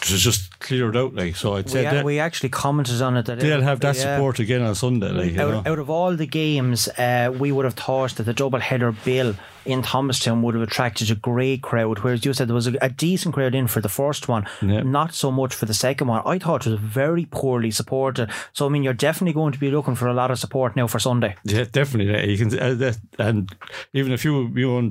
it 0.03 0.11
was 0.11 0.23
just 0.23 0.59
cleared 0.61 0.97
out. 0.97 1.15
Like 1.15 1.37
so, 1.37 1.55
I'd 1.57 1.67
We, 1.67 1.71
say 1.71 1.87
a- 1.87 1.91
that 1.91 2.05
we 2.05 2.19
actually 2.19 2.49
commented 2.51 3.03
on 3.03 3.17
it 3.17 3.27
that 3.27 3.41
they'll 3.41 3.63
have 3.63 3.81
that 3.81 3.97
yeah. 3.97 4.17
support 4.17 4.39
again 4.39 4.63
on 4.63 4.75
Sunday. 4.75 5.11
Like 5.11 5.31
you 5.31 5.37
know. 5.37 5.59
Out, 5.59 5.67
out 5.67 5.79
of 5.79 5.91
all 5.91 6.15
the 6.17 6.27
games, 6.27 6.89
uh, 6.99 7.33
we 7.39 7.53
would 7.53 7.65
have 7.65 7.75
thought 7.75 8.13
that 8.17 8.25
the 8.25 8.35
double 8.35 8.61
header 8.61 8.93
bill 8.93 9.35
in 9.65 9.83
Thomastown 9.83 10.43
would 10.43 10.55
have 10.55 10.63
attracted 10.63 11.11
a 11.11 11.17
great 11.17 11.61
crowd. 11.63 11.99
Whereas 11.99 12.25
you 12.25 12.33
said 12.33 12.47
there 12.49 12.55
was 12.55 12.69
a, 12.69 12.75
a 12.81 12.89
decent 12.89 13.35
crowd 13.35 13.55
in 13.55 13.67
for 13.67 13.81
the 13.81 13.89
first 13.89 14.29
one, 14.29 14.47
not 14.63 15.13
so 15.13 15.33
much 15.33 15.55
for 15.55 15.67
the 15.67 15.75
second 15.75 16.07
one. 16.07 16.23
I 16.25 16.39
thought 16.39 16.67
it 16.67 16.71
was 16.71 16.79
very 16.81 17.25
poorly 17.25 17.73
supported. 17.73 18.31
So 18.53 18.67
I 18.67 18.69
mean, 18.69 18.85
you're 18.85 18.93
definitely 18.95 19.33
going 19.33 19.53
to 19.53 19.59
be 19.59 19.71
looking 19.71 19.97
for 19.97 20.07
a 20.07 20.15
lot 20.15 20.31
of 20.31 20.39
support 20.39 20.77
now 20.77 20.87
for 20.87 21.01
Sunday. 21.01 21.35
Yeah, 21.45 21.65
definitely. 21.65 22.13
yeah, 22.13 22.23
You 22.25 22.39
can, 22.39 22.59
uh, 22.59 22.75
that, 22.75 22.99
and 23.19 23.55
even 23.93 24.13
if 24.13 24.25
you 24.25 24.53
you 24.55 24.91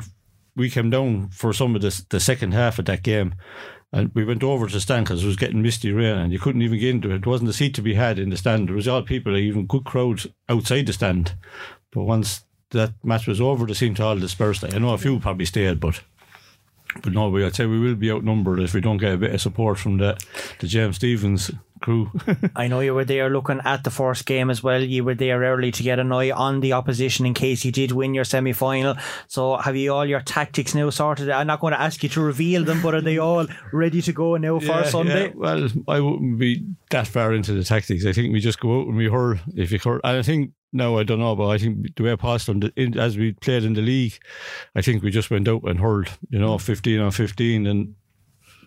we 0.56 0.70
came 0.70 0.89
down 0.89 1.30
for 1.30 1.53
some 1.53 1.76
of 1.76 1.82
the 1.82 2.03
the 2.10 2.20
second 2.20 2.53
half 2.53 2.80
of 2.80 2.86
that 2.86 3.03
game, 3.03 3.36
and 3.91 4.12
we 4.14 4.26
went 4.26 4.43
over 4.43 4.68
to 4.68 4.74
the 4.74 4.82
stand 4.82 5.06
because 5.06 5.24
it 5.24 5.28
was 5.28 5.36
getting 5.36 5.62
misty 5.62 5.91
rain, 5.91 6.18
and 6.18 6.34
you 6.34 6.39
couldn't 6.39 6.62
even 6.62 6.80
get 6.80 6.89
into 6.89 7.12
it. 7.12 7.24
There 7.24 7.32
wasn't 7.32 7.49
a 7.49 7.53
seat 7.53 7.74
to 7.76 7.82
be 7.82 7.93
had 7.93 8.20
in 8.20 8.30
the 8.30 8.38
stand. 8.38 8.70
There 8.70 8.76
was 8.76 8.88
all 8.88 9.01
people, 9.01 9.36
even 9.38 9.68
good 9.68 9.86
crowds 9.86 10.28
outside 10.49 10.86
the 10.86 10.93
stand. 10.93 11.36
But 11.91 12.03
once 12.03 12.43
that 12.72 12.93
match 13.03 13.28
was 13.28 13.39
over, 13.39 13.66
they 13.66 13.74
seemed 13.74 13.97
to 13.97 14.03
all 14.03 14.18
disperse. 14.18 14.64
I 14.64 14.78
know 14.78 14.93
a 14.93 14.97
few 14.97 15.20
probably 15.20 15.45
stayed, 15.45 15.80
but. 15.80 16.01
But 17.03 17.12
no, 17.12 17.28
we, 17.28 17.43
I'd 17.43 17.53
say 17.53 17.66
we 17.66 17.78
will 17.78 17.95
be 17.95 18.10
outnumbered 18.10 18.62
if 18.62 18.74
we 18.74 18.80
don't 18.80 18.99
get 18.99 19.16
a 19.16 19.18
bit 19.18 19.34
of 19.34 19.41
support 19.41 19.78
from 19.78 19.97
the, 19.97 20.18
the 20.60 20.68
James 20.68 20.95
Stephens 20.95 21.51
crew. 21.86 22.12
I 22.56 22.68
know 22.68 22.80
you 22.80 22.96
were 22.96 23.06
there 23.06 23.30
looking 23.30 23.62
at 23.64 23.84
the 23.84 23.92
first 23.92 24.26
game 24.26 24.50
as 24.50 24.64
well. 24.64 24.82
You 24.82 25.04
were 25.04 25.14
there 25.14 25.40
early 25.40 25.72
to 25.72 25.84
get 25.84 26.00
an 26.00 26.12
eye 26.12 26.32
on 26.32 26.60
the 26.60 26.74
opposition 26.74 27.26
in 27.26 27.36
case 27.36 27.64
you 27.64 27.72
did 27.72 27.92
win 27.92 28.16
your 28.16 28.24
semi 28.24 28.54
final. 28.54 28.96
So 29.28 29.58
have 29.58 29.76
you 29.76 29.94
all 29.94 30.06
your 30.06 30.22
tactics 30.22 30.74
now 30.74 30.90
sorted? 30.90 31.30
I'm 31.30 31.46
not 31.48 31.60
going 31.60 31.74
to 31.74 31.80
ask 31.80 32.02
you 32.02 32.10
to 32.10 32.22
reveal 32.22 32.64
them, 32.64 32.82
but 32.82 32.96
are 32.96 33.02
they 33.02 33.20
all 33.20 33.46
ready 33.72 34.02
to 34.02 34.12
go 34.12 34.36
now 34.38 34.60
for 34.60 34.66
Yeah, 34.66 34.84
Sunday? 34.84 35.28
yeah. 35.28 35.34
Well, 35.36 35.68
I 35.88 36.00
wouldn't 36.00 36.40
be 36.40 36.66
that 36.90 37.08
far 37.08 37.34
into 37.34 37.54
the 37.54 37.64
tactics. 37.64 38.06
I 38.06 38.14
think 38.14 38.34
we 38.34 38.40
just 38.40 38.60
go 38.60 38.82
out 38.82 38.88
and 38.88 38.98
we 38.98 39.08
hurl 39.08 39.38
if 39.56 39.72
you 39.72 39.78
hurl. 39.78 40.02
And 40.04 40.18
I 40.18 40.24
think 40.24 40.52
no, 40.74 40.98
I 41.00 41.04
don't 41.04 41.20
know, 41.20 41.36
but 41.36 41.48
I 41.48 41.58
think 41.58 41.96
the 41.96 42.04
way 42.04 42.16
past 42.18 42.50
on 42.50 42.60
the, 42.60 42.74
in, 42.76 43.00
as 43.00 43.18
we 43.18 43.32
played 43.32 43.64
in 43.64 43.74
the 43.74 43.82
league, 43.82 44.18
I 44.76 44.82
think 44.82 45.04
we 45.04 45.10
just 45.12 45.32
went 45.32 45.48
out 45.48 45.64
and 45.64 45.80
hurled. 45.80 46.10
You 46.30 46.40
know, 46.40 46.58
hmm. 46.58 46.64
fifteen 46.64 47.00
on 47.00 47.12
fifteen 47.12 47.68
and. 47.68 47.96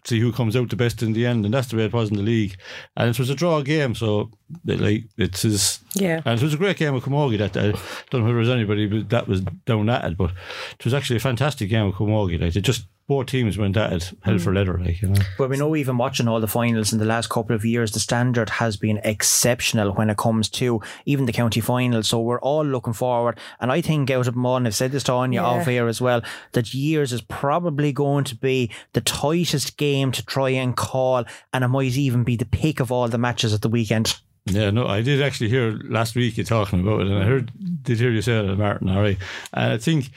See 0.09 0.21
who 0.21 0.33
comes 0.33 0.57
out 0.57 0.71
the 0.71 0.77
best 0.77 1.03
in 1.03 1.13
the 1.13 1.27
end, 1.27 1.45
and 1.45 1.53
that's 1.53 1.69
the 1.69 1.77
way 1.77 1.85
it 1.85 1.93
was 1.93 2.09
in 2.11 2.17
the 2.17 2.23
league. 2.23 2.57
And 2.97 3.11
it 3.11 3.19
was 3.19 3.29
a 3.29 3.35
draw 3.35 3.61
game, 3.61 3.95
so 3.95 4.31
it, 4.67 4.81
like 4.81 5.05
it's 5.19 5.43
his 5.43 5.81
Yeah. 5.95 6.23
and 6.25 6.41
it 6.41 6.43
was 6.43 6.55
a 6.55 6.57
great 6.57 6.79
game 6.79 6.95
of 6.95 7.05
Camogie. 7.05 7.37
That 7.37 7.57
I 7.59 7.73
don't 8.11 8.23
know 8.23 8.27
if 8.29 8.33
there 8.33 8.35
was 8.37 8.49
anybody 8.49 8.87
but 8.87 9.11
that 9.11 9.29
was 9.29 9.43
down 9.67 9.91
at 9.91 10.05
it, 10.07 10.17
but 10.17 10.31
it 10.79 10.85
was 10.85 10.95
actually 10.95 11.17
a 11.17 11.21
fantastic 11.21 11.69
game 11.69 11.87
of 11.87 11.95
Camogie. 11.95 12.41
Like 12.41 12.57
it 12.57 12.63
just 12.63 12.87
both 13.09 13.27
teams 13.27 13.57
went 13.57 13.75
at 13.79 13.91
it 13.91 14.13
hell 14.23 14.39
for 14.39 14.51
hmm. 14.51 14.57
leather. 14.57 14.79
Like 14.79 15.01
you 15.01 15.09
know. 15.09 15.21
Well, 15.39 15.49
we 15.49 15.57
know 15.57 15.75
even 15.75 15.97
watching 15.97 16.29
all 16.29 16.41
the 16.41 16.47
finals 16.47 16.93
in 16.93 16.99
the 16.99 17.07
last 17.07 17.31
couple 17.31 17.57
of 17.57 17.65
years, 17.65 17.93
the 17.93 18.01
standard 18.01 18.51
has 18.51 18.77
been 18.77 19.01
exceptional 19.03 19.93
when 19.93 20.11
it 20.11 20.19
comes 20.19 20.51
to 20.51 20.83
even 21.07 21.25
the 21.25 21.33
county 21.33 21.61
finals. 21.61 22.09
So 22.09 22.21
we're 22.21 22.41
all 22.41 22.65
looking 22.65 22.93
forward. 22.93 23.39
And 23.61 23.73
I 23.73 23.81
think 23.81 24.11
out 24.11 24.29
of 24.29 24.35
them 24.35 24.45
all, 24.45 24.59
and 24.59 24.67
I've 24.67 24.75
said 24.75 24.93
this 24.93 25.05
to 25.05 25.15
Anya 25.15 25.41
Yeah. 25.41 25.47
off 25.47 25.69
air 25.69 25.89
as 25.89 26.03
well, 26.03 26.23
that 26.53 26.75
years 26.75 27.13
is 27.15 27.23
probably 27.23 27.93
going 27.93 28.25
to 28.25 28.37
be 28.37 28.71
the 28.93 29.01
tightest 29.01 29.79
game 29.79 30.13
to 30.13 30.25
try 30.25 30.51
and 30.51 30.77
call. 30.77 31.25
And 31.55 31.65
it 31.65 31.69
might 31.69 31.97
even 31.97 32.25
be 32.25 32.37
the 32.37 32.45
pick 32.45 32.79
of 32.79 32.93
all 32.93 33.09
the 33.09 33.19
matches 33.19 33.55
at 33.55 33.63
the 33.63 33.71
weekend. 33.71 34.21
Yeah, 34.51 34.71
no, 34.71 34.87
I 34.87 35.03
did 35.03 35.23
actually 35.23 35.49
hear 35.51 35.79
last 35.85 36.15
week 36.15 36.37
you 36.39 36.45
talking 36.45 36.81
about 36.81 37.01
it, 37.03 37.09
and 37.09 37.17
I 37.19 37.25
heard 37.25 37.53
did 37.83 37.99
hear 38.01 38.11
you 38.11 38.23
say 38.23 38.45
that, 38.47 38.57
Martin. 38.57 38.89
All 38.89 39.01
right, 39.03 39.19
and 39.53 39.73
I 39.73 39.79
think, 39.79 40.11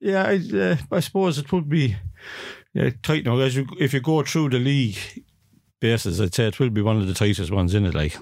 yeah, 0.00 0.24
I, 0.24 0.40
uh, 0.56 0.76
I 0.90 1.00
suppose 1.00 1.38
it 1.38 1.52
would 1.52 1.68
be 1.68 1.96
yeah, 2.72 2.90
tight 3.02 3.24
now 3.24 3.38
as 3.38 3.56
you 3.56 3.66
if 3.78 3.92
you 3.92 4.00
go 4.00 4.22
through 4.22 4.50
the 4.50 4.58
league 4.58 4.98
basis. 5.80 6.20
I'd 6.20 6.34
say 6.34 6.46
it 6.48 6.58
will 6.58 6.70
be 6.70 6.82
one 6.82 6.96
of 6.96 7.06
the 7.06 7.14
tightest 7.14 7.50
ones 7.50 7.74
in 7.74 7.84
it, 7.86 7.94
like. 7.94 8.16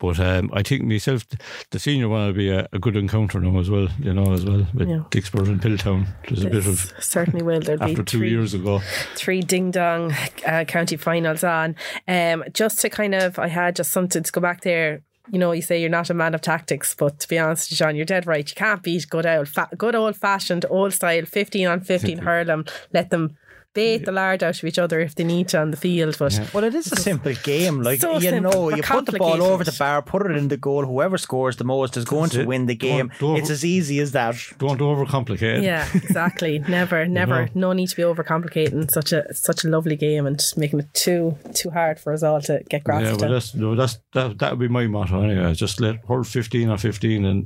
But 0.00 0.20
um, 0.20 0.50
I 0.52 0.62
think 0.62 0.84
myself, 0.84 1.26
the 1.72 1.80
senior 1.80 2.08
one 2.08 2.28
will 2.28 2.32
be 2.32 2.50
a, 2.50 2.68
a 2.72 2.78
good 2.78 2.94
encounter 2.94 3.40
now 3.40 3.58
as 3.58 3.68
well. 3.68 3.88
You 3.98 4.14
know, 4.14 4.32
as 4.32 4.44
well 4.44 4.64
with 4.72 4.88
Yeah. 4.88 5.02
Dicksboro 5.10 5.48
and 5.48 5.60
Piltown. 5.60 6.06
There's 6.28 6.44
a 6.44 6.48
bit 6.50 6.68
of 6.68 6.92
Certainly 7.00 7.42
will. 7.42 7.58
There'll 7.58 7.84
be 7.84 7.90
after 7.90 8.04
two 8.04 8.18
three, 8.18 8.30
years 8.30 8.54
ago. 8.54 8.78
three 9.16 9.40
ding 9.40 9.72
dong 9.72 10.14
uh, 10.46 10.64
county 10.68 10.96
finals 10.96 11.42
on. 11.42 11.74
Um, 12.06 12.44
just 12.52 12.78
to 12.82 12.90
kind 12.90 13.12
of, 13.12 13.40
I 13.40 13.48
had 13.48 13.74
just 13.74 13.90
something 13.90 14.22
to 14.22 14.30
go 14.30 14.40
back 14.40 14.60
there. 14.60 15.02
You 15.30 15.38
know, 15.38 15.52
you 15.52 15.62
say 15.62 15.80
you're 15.80 15.90
not 15.90 16.10
a 16.10 16.14
man 16.14 16.34
of 16.34 16.40
tactics, 16.40 16.94
but 16.94 17.18
to 17.20 17.28
be 17.28 17.38
honest, 17.38 17.70
John, 17.70 17.96
you're 17.96 18.04
dead 18.04 18.26
right. 18.26 18.48
You 18.48 18.54
can't 18.54 18.82
beat 18.82 19.08
good 19.08 19.26
old, 19.26 19.48
fa- 19.48 19.68
good 19.76 19.94
old 19.94 20.16
fashioned, 20.16 20.64
old 20.70 20.92
style, 20.92 21.24
fifteen 21.24 21.66
on 21.66 21.80
fifteen 21.80 22.18
hurl 22.26 22.44
them. 22.44 22.64
Let 22.92 23.10
them 23.10 23.36
bait 23.80 23.98
the 24.08 24.12
lard 24.20 24.40
out 24.42 24.56
of 24.58 24.64
each 24.70 24.78
other 24.84 24.98
if 25.08 25.12
they 25.16 25.24
need 25.34 25.46
to 25.50 25.56
on 25.64 25.70
the 25.74 25.76
field. 25.86 26.14
But 26.18 26.32
Well, 26.54 26.64
it 26.64 26.74
is 26.80 26.86
a 26.92 26.96
simple 27.10 27.34
game. 27.52 27.76
Like 27.88 28.00
so 28.00 28.14
you 28.14 28.20
simple, 28.30 28.50
know, 28.52 28.60
but 28.70 28.76
you 28.76 28.82
put 28.82 29.06
the 29.06 29.18
ball 29.24 29.40
over 29.50 29.64
the 29.70 29.76
bar, 29.78 30.02
put 30.02 30.20
it 30.30 30.36
in 30.36 30.48
the 30.48 30.56
goal. 30.68 30.82
Whoever 30.92 31.16
scores 31.18 31.56
the 31.56 31.64
most 31.74 31.96
is 31.96 32.04
going 32.04 32.30
to 32.30 32.40
it. 32.42 32.46
win 32.52 32.66
the 32.66 32.74
game. 32.88 33.06
Don't- 33.08 33.20
don't- 33.20 33.36
It's 33.38 33.50
as 33.50 33.64
easy 33.64 33.96
as 34.04 34.10
that. 34.18 34.34
Don't 34.64 34.80
overcomplicate. 34.80 35.62
Yeah, 35.62 35.86
exactly. 35.94 36.54
Never, 36.78 37.06
never. 37.06 37.38
know. 37.46 37.68
No 37.68 37.72
need 37.78 37.88
to 37.92 37.96
be 37.96 38.02
overcomplicating 38.12 38.90
such 38.90 39.10
a 39.12 39.20
such 39.34 39.64
a 39.64 39.68
lovely 39.68 39.96
game 39.96 40.24
and 40.28 40.38
making 40.56 40.78
it 40.80 40.88
too 41.04 41.36
too 41.60 41.70
hard 41.70 41.96
for 42.02 42.12
us 42.12 42.22
all 42.22 42.40
to 42.48 42.54
get 42.72 42.82
grasped. 42.84 43.06
Yeah, 43.06 43.16
well, 43.20 43.32
that's 43.34 43.54
no, 43.54 43.74
that's 43.80 43.98
that 44.14 44.38
that 44.40 44.50
would 44.52 44.60
be 44.66 44.68
my 44.68 44.86
motto 44.86 45.22
anyway. 45.22 45.54
Just 45.54 45.80
let 45.80 45.96
hold 46.08 46.26
fifteen 46.26 46.68
or 46.70 46.78
fifteen, 46.78 47.24
and 47.24 47.40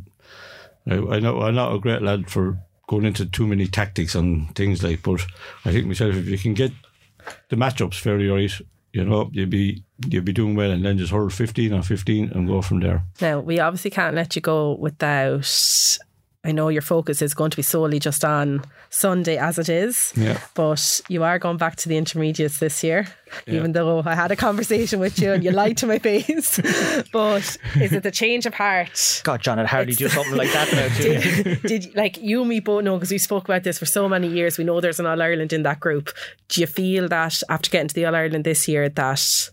I, 0.93 0.95
I 1.17 1.21
know 1.21 1.41
I'm 1.43 1.55
not 1.55 1.75
a 1.75 1.79
great 1.79 2.03
lad 2.03 2.31
for 2.31 2.59
going 2.89 3.05
into 3.05 3.27
too 3.27 3.47
many 3.47 3.67
tactics 3.67 4.15
and 4.15 4.55
things 4.55 4.83
like. 4.83 5.03
But 5.03 5.25
I 5.65 5.73
think 5.73 5.87
myself, 5.87 6.15
if 6.15 6.27
you 6.29 6.39
can 6.39 6.55
get 6.55 6.73
the 7.49 7.57
matchups 7.57 7.95
fairly 7.95 8.29
right, 8.29 8.53
you 8.93 9.05
know, 9.05 9.31
you'll 9.33 9.49
be 9.49 9.85
you'll 10.09 10.23
be 10.23 10.33
doing 10.33 10.55
well, 10.55 10.71
and 10.71 10.85
then 10.85 10.99
just 10.99 11.13
hurl 11.13 11.31
fifteen 11.31 11.73
or 11.73 11.83
fifteen 11.83 12.31
and 12.33 12.47
go 12.47 12.61
from 12.63 12.81
there. 12.81 13.05
Now, 13.21 13.41
we 13.41 13.59
obviously 13.59 13.91
can't 13.91 14.15
let 14.15 14.37
you 14.37 14.43
go 14.43 14.75
without. 14.75 15.99
I 16.45 16.51
know 16.51 16.69
your 16.71 16.83
focus 16.83 17.23
is 17.23 17.35
going 17.35 17.53
to 17.53 17.57
be 17.57 17.63
solely 17.63 18.01
just 18.01 18.25
on 18.25 18.63
Sunday 18.91 19.37
as 19.37 19.59
it 19.61 19.69
is, 19.69 20.13
Yeah. 20.17 20.41
but 20.55 21.01
you 21.09 21.23
are 21.23 21.39
going 21.39 21.57
back 21.57 21.77
to 21.77 21.89
the 21.89 21.97
intermediates 21.97 22.59
this 22.59 22.83
year, 22.83 23.07
even 23.47 23.73
though 23.73 24.03
I 24.05 24.17
had 24.17 24.33
a 24.33 24.37
conversation 24.37 24.99
with 24.99 25.21
you 25.21 25.33
and 25.33 25.45
you 25.45 25.53
lied 25.53 25.77
to 25.79 25.87
my 25.87 26.01
face. 26.01 26.59
but 27.13 27.57
is 27.77 27.93
it 27.93 28.03
the 28.03 28.11
change 28.11 28.45
of 28.45 28.55
heart? 28.55 29.21
God, 29.23 29.41
John, 29.41 29.61
I'd 29.61 29.67
hardly 29.67 29.95
do 29.95 30.09
something 30.09 30.35
like 30.37 30.53
that 30.53 30.73
now, 30.73 30.89
too. 30.97 31.43
did, 31.45 31.63
did 31.63 31.95
like 31.95 32.17
you 32.19 32.41
and 32.41 32.49
me 32.49 32.59
both 32.59 32.83
know 32.83 32.97
because 32.97 33.13
we 33.13 33.19
spoke 33.19 33.45
about 33.45 33.63
this 33.63 33.79
for 33.79 33.87
so 33.87 34.09
many 34.09 34.27
years. 34.27 34.59
We 34.59 34.65
know 34.65 34.81
there's 34.81 34.99
an 34.99 35.07
All 35.07 35.23
Ireland 35.23 35.53
in 35.53 35.63
that 35.63 35.79
group. 35.79 36.11
Do 36.49 36.61
you 36.61 36.67
feel 36.67 37.07
that 37.09 37.41
after 37.51 37.71
getting 37.71 37.87
to 37.89 37.95
the 37.95 38.05
All 38.07 38.17
Ireland 38.17 38.43
this 38.45 38.67
year 38.67 38.89
that 38.89 39.51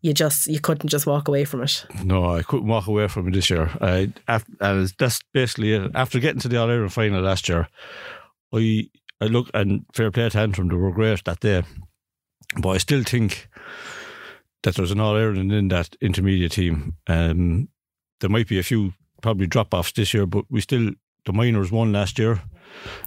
you 0.00 0.14
just 0.14 0.46
you 0.46 0.60
couldn't 0.60 0.88
just 0.88 1.06
walk 1.06 1.28
away 1.28 1.44
from 1.44 1.62
it? 1.62 1.84
No, 2.04 2.24
I 2.36 2.42
couldn't 2.42 2.68
walk 2.68 2.86
away 2.86 3.08
from 3.08 3.28
it 3.28 3.32
this 3.32 3.50
year. 3.50 3.70
I, 3.80 4.12
af- 4.28 4.44
and 4.60 4.92
that's 4.98 5.20
basically 5.32 5.72
it. 5.72 5.90
After 5.94 6.20
getting 6.20 6.40
to 6.40 6.48
the 6.48 6.56
All 6.56 6.70
Ireland 6.70 6.92
final 6.92 7.22
last 7.22 7.48
year, 7.48 7.68
I 8.52 8.88
I 9.20 9.26
look 9.26 9.50
and 9.54 9.84
fair 9.92 10.10
play 10.10 10.28
to 10.28 10.38
Antrim, 10.38 10.68
they 10.68 10.76
were 10.76 10.92
great 10.92 11.24
that 11.24 11.40
day. 11.40 11.62
But 12.60 12.70
I 12.70 12.78
still 12.78 13.02
think 13.02 13.48
that 14.62 14.74
there's 14.76 14.92
an 14.92 15.00
All 15.00 15.16
Ireland 15.16 15.52
in 15.52 15.68
that 15.68 15.96
intermediate 16.00 16.52
team. 16.52 16.94
Um, 17.06 17.68
there 18.20 18.30
might 18.30 18.48
be 18.48 18.58
a 18.58 18.62
few 18.64 18.92
probably 19.20 19.46
drop 19.46 19.74
offs 19.74 19.92
this 19.92 20.14
year, 20.14 20.26
but 20.26 20.44
we 20.50 20.60
still 20.60 20.92
the 21.26 21.32
minors 21.32 21.70
won 21.72 21.92
last 21.92 22.18
year, 22.18 22.40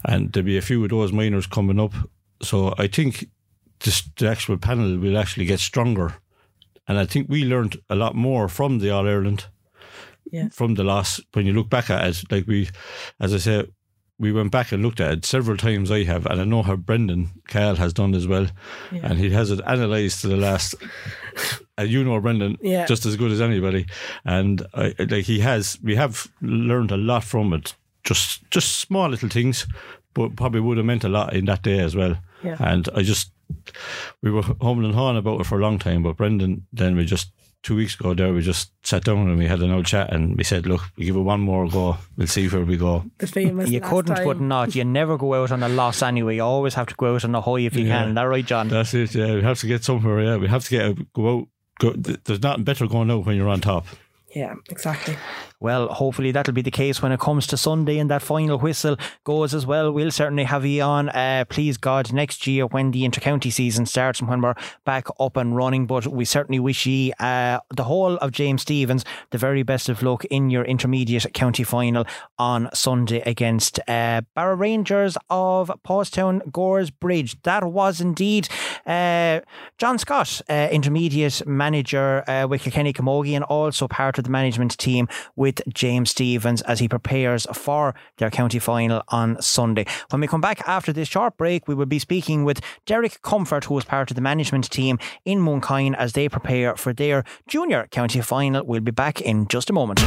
and 0.05 0.31
there'll 0.31 0.45
be 0.45 0.57
a 0.57 0.61
few 0.61 0.83
of 0.83 0.89
those 0.89 1.11
minors 1.13 1.47
coming 1.47 1.79
up. 1.79 1.93
So 2.43 2.73
I 2.77 2.87
think 2.87 3.25
the 3.79 4.27
actual 4.27 4.57
panel 4.57 4.97
will 4.97 5.17
actually 5.17 5.45
get 5.45 5.59
stronger. 5.59 6.13
And 6.91 6.99
I 6.99 7.05
think 7.05 7.29
we 7.29 7.45
learned 7.45 7.77
a 7.89 7.95
lot 7.95 8.15
more 8.15 8.49
from 8.49 8.79
the 8.79 8.89
All 8.89 9.07
Ireland, 9.07 9.45
Yeah. 10.29 10.49
from 10.51 10.75
the 10.75 10.83
loss. 10.83 11.21
When 11.31 11.45
you 11.45 11.53
look 11.53 11.69
back 11.69 11.89
at 11.89 12.05
it, 12.05 12.29
like 12.29 12.45
we, 12.47 12.67
as 13.21 13.33
I 13.33 13.37
said, 13.37 13.71
we 14.19 14.33
went 14.33 14.51
back 14.51 14.73
and 14.73 14.83
looked 14.83 14.99
at 14.99 15.13
it 15.13 15.25
several 15.25 15.55
times. 15.55 15.89
I 15.89 16.03
have, 16.03 16.25
and 16.25 16.41
I 16.41 16.43
know 16.43 16.63
how 16.63 16.75
Brendan 16.75 17.29
Kyle 17.47 17.77
has 17.77 17.93
done 17.93 18.13
as 18.13 18.27
well, 18.27 18.47
and 18.91 19.17
he 19.17 19.29
has 19.29 19.51
it 19.51 19.61
analysed 19.65 20.19
to 20.21 20.27
the 20.27 20.35
last. 20.35 20.75
And 21.77 21.89
you 21.89 22.03
know 22.03 22.19
Brendan 22.19 22.57
Yeah. 22.61 22.85
just 22.85 23.05
as 23.05 23.15
good 23.15 23.31
as 23.31 23.39
anybody, 23.39 23.85
and 24.25 24.61
I, 24.73 24.93
like 24.99 25.25
he 25.25 25.39
has. 25.39 25.79
We 25.81 25.95
have 25.95 26.27
learned 26.41 26.91
a 26.91 26.97
lot 26.97 27.23
from 27.23 27.53
it. 27.53 27.73
Just 28.03 28.43
just 28.51 28.79
small 28.79 29.07
little 29.09 29.29
things, 29.29 29.65
but 30.13 30.35
probably 30.35 30.59
would 30.59 30.75
have 30.77 30.85
meant 30.85 31.05
a 31.05 31.09
lot 31.09 31.33
in 31.33 31.45
that 31.45 31.61
day 31.63 31.79
as 31.79 31.95
well. 31.95 32.17
Yeah. 32.43 32.57
And 32.59 32.89
I 32.95 33.01
just 33.03 33.31
we 34.21 34.31
were 34.31 34.43
humming 34.61 34.85
and 34.85 34.95
hawing 34.95 35.17
about 35.17 35.41
it 35.41 35.45
for 35.45 35.59
a 35.59 35.61
long 35.61 35.79
time, 35.79 36.03
but 36.03 36.17
Brendan, 36.17 36.65
then 36.73 36.95
we 36.95 37.05
just 37.05 37.31
two 37.63 37.75
weeks 37.75 37.93
ago 37.99 38.13
there, 38.15 38.33
we 38.33 38.41
just 38.41 38.71
sat 38.83 39.03
down 39.03 39.29
and 39.29 39.37
we 39.37 39.45
had 39.45 39.59
an 39.61 39.69
old 39.71 39.85
chat 39.85 40.11
and 40.11 40.35
we 40.35 40.43
said, 40.43 40.65
look, 40.65 40.81
we 40.97 41.05
give 41.05 41.15
it 41.15 41.19
one 41.19 41.39
more 41.41 41.67
go, 41.69 41.95
we'll 42.17 42.25
see 42.27 42.47
where 42.47 42.65
we 42.65 42.75
go. 42.75 43.03
The 43.19 43.27
famous. 43.27 43.69
You 43.69 43.79
last 43.81 43.89
couldn't, 43.91 44.15
time. 44.15 44.25
could 44.25 44.41
not. 44.41 44.73
You 44.75 44.83
never 44.83 45.15
go 45.17 45.35
out 45.35 45.51
on 45.51 45.61
a 45.61 45.69
loss 45.69 46.01
anyway. 46.01 46.35
You 46.37 46.43
always 46.43 46.73
have 46.73 46.87
to 46.87 46.95
go 46.95 47.13
out 47.13 47.23
on 47.23 47.35
a 47.35 47.41
high 47.41 47.59
if 47.59 47.75
you 47.75 47.85
Yeah. 47.85 47.99
can. 47.99 48.09
Is 48.09 48.15
that 48.15 48.23
right, 48.23 48.45
John? 48.45 48.67
That's 48.67 48.93
it. 48.95 49.13
Yeah, 49.13 49.35
we 49.35 49.41
have 49.43 49.59
to 49.59 49.67
get 49.67 49.83
somewhere. 49.83 50.21
Yeah, 50.23 50.37
we 50.37 50.47
have 50.47 50.63
to 50.65 50.69
get 50.71 51.13
go 51.13 51.37
out. 51.39 51.47
Go, 51.79 51.93
th- 51.93 52.19
there's 52.25 52.41
nothing 52.41 52.63
better 52.63 52.87
going 52.87 53.11
out 53.11 53.25
when 53.25 53.35
you're 53.35 53.49
on 53.49 53.61
top. 53.61 53.85
Yeah, 54.35 54.53
exactly. 54.69 55.15
Well, 55.61 55.89
hopefully 55.89 56.31
that'll 56.31 56.55
be 56.55 56.63
the 56.63 56.71
case 56.71 57.03
when 57.03 57.11
it 57.11 57.19
comes 57.19 57.45
to 57.47 57.55
Sunday 57.55 57.99
and 57.99 58.09
that 58.09 58.23
final 58.23 58.57
whistle 58.57 58.97
goes 59.23 59.53
as 59.53 59.63
well. 59.63 59.91
We'll 59.91 60.09
certainly 60.09 60.45
have 60.45 60.65
you 60.65 60.81
on, 60.81 61.09
uh, 61.09 61.45
please 61.49 61.77
God, 61.77 62.11
next 62.11 62.47
year 62.47 62.65
when 62.65 62.89
the 62.89 63.03
intercounty 63.03 63.53
season 63.53 63.85
starts 63.85 64.19
and 64.19 64.27
when 64.27 64.41
we're 64.41 64.55
back 64.87 65.05
up 65.19 65.37
and 65.37 65.55
running. 65.55 65.85
But 65.85 66.07
we 66.07 66.25
certainly 66.25 66.59
wish 66.59 66.87
ye 66.87 67.13
uh, 67.19 67.59
the 67.69 67.83
whole 67.83 68.15
of 68.17 68.31
James 68.31 68.63
Stephens, 68.63 69.05
the 69.29 69.37
very 69.37 69.61
best 69.61 69.87
of 69.87 70.01
luck 70.01 70.25
in 70.25 70.49
your 70.49 70.63
intermediate 70.63 71.31
county 71.35 71.63
final 71.63 72.07
on 72.39 72.67
Sunday 72.73 73.21
against 73.27 73.79
uh, 73.87 74.21
Barra 74.33 74.55
Rangers 74.55 75.15
of 75.29 75.71
Paulstown 75.87 76.41
Goresbridge. 76.49 77.37
That 77.43 77.63
was 77.65 78.01
indeed 78.01 78.49
uh, 78.87 79.41
John 79.77 79.99
Scott, 79.99 80.41
uh, 80.49 80.69
intermediate 80.71 81.45
manager 81.45 82.27
uh, 82.27 82.47
with 82.47 82.63
Kilkenny 82.63 82.93
Camogie 82.93 83.35
and 83.35 83.43
also 83.43 83.87
part 83.87 84.17
of 84.17 84.23
the 84.23 84.31
management 84.31 84.75
team 84.79 85.07
with 85.35 85.50
James 85.73 86.11
Stephens 86.11 86.61
as 86.61 86.79
he 86.79 86.87
prepares 86.87 87.47
for 87.53 87.95
their 88.17 88.29
county 88.29 88.59
final 88.59 89.01
on 89.09 89.41
Sunday. 89.41 89.85
When 90.09 90.21
we 90.21 90.27
come 90.27 90.41
back 90.41 90.61
after 90.67 90.93
this 90.93 91.07
short 91.07 91.37
break, 91.37 91.67
we 91.67 91.75
will 91.75 91.85
be 91.85 91.99
speaking 91.99 92.43
with 92.43 92.61
Derek 92.85 93.21
Comfort, 93.21 93.65
who 93.65 93.77
is 93.77 93.85
part 93.85 94.11
of 94.11 94.15
the 94.15 94.21
management 94.21 94.69
team 94.69 94.99
in 95.25 95.39
Mooncoin 95.39 95.95
as 95.95 96.13
they 96.13 96.29
prepare 96.29 96.75
for 96.75 96.93
their 96.93 97.23
junior 97.47 97.87
county 97.91 98.21
final. 98.21 98.65
We'll 98.65 98.81
be 98.81 98.91
back 98.91 99.21
in 99.21 99.47
just 99.47 99.69
a 99.69 99.73
moment. 99.73 99.99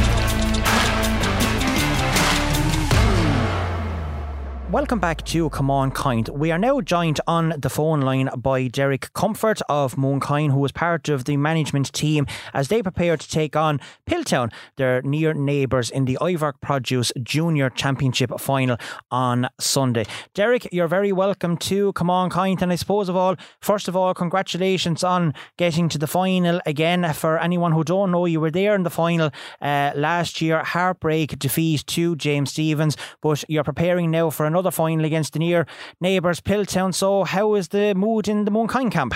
Welcome 4.71 4.97
back 4.97 5.23
to 5.25 5.47
Come 5.51 5.69
On 5.69 5.91
Kind. 5.91 6.27
We 6.29 6.51
are 6.51 6.57
now 6.57 6.81
joined 6.81 7.21
on 7.27 7.53
the 7.55 7.69
phone 7.69 8.01
line 8.01 8.31
by 8.35 8.67
Derek 8.67 9.13
Comfort 9.13 9.61
of 9.69 9.95
Mooncoin, 9.95 10.51
who 10.51 10.57
was 10.57 10.71
part 10.71 11.07
of 11.07 11.25
the 11.25 11.37
management 11.37 11.93
team 11.93 12.25
as 12.51 12.67
they 12.67 12.81
prepare 12.81 13.15
to 13.15 13.29
take 13.29 13.55
on 13.55 13.79
Piltown, 14.09 14.51
their 14.77 15.03
near 15.03 15.35
neighbours, 15.35 15.91
in 15.91 16.05
the 16.05 16.17
Ivark 16.19 16.53
Produce 16.61 17.11
Junior 17.21 17.69
Championship 17.69 18.39
final 18.39 18.77
on 19.11 19.47
Sunday. 19.59 20.05
Derek, 20.33 20.67
you're 20.71 20.87
very 20.87 21.11
welcome 21.11 21.57
to 21.57 21.93
Come 21.93 22.09
On 22.09 22.31
Kind. 22.31 22.63
And 22.63 22.71
I 22.71 22.75
suppose 22.75 23.07
of 23.07 23.15
all, 23.15 23.35
first 23.61 23.87
of 23.87 23.95
all, 23.95 24.15
congratulations 24.15 25.03
on 25.03 25.35
getting 25.57 25.89
to 25.89 25.99
the 25.99 26.07
final 26.07 26.59
again. 26.65 27.13
For 27.13 27.37
anyone 27.37 27.71
who 27.71 27.83
don't 27.83 28.11
know, 28.11 28.25
you 28.25 28.41
were 28.41 28.51
there 28.51 28.73
in 28.73 28.81
the 28.81 28.89
final 28.89 29.29
uh, 29.61 29.91
last 29.95 30.41
year. 30.41 30.63
Heartbreak 30.63 31.37
defeat 31.37 31.85
to 31.85 32.15
James 32.15 32.49
Stephens, 32.49 32.97
but 33.21 33.43
you're 33.47 33.63
preparing 33.63 34.09
now 34.09 34.31
for 34.31 34.54
another 34.55 34.71
final 34.71 35.03
against 35.03 35.33
the 35.33 35.39
near 35.39 35.67
neighbours, 35.99 36.39
Piltown. 36.39 36.93
So, 36.93 37.25
how 37.25 37.55
is 37.55 37.67
the 37.69 37.93
mood 37.93 38.29
in 38.29 38.45
the 38.45 38.51
Mooncoin 38.51 38.89
camp? 38.89 39.13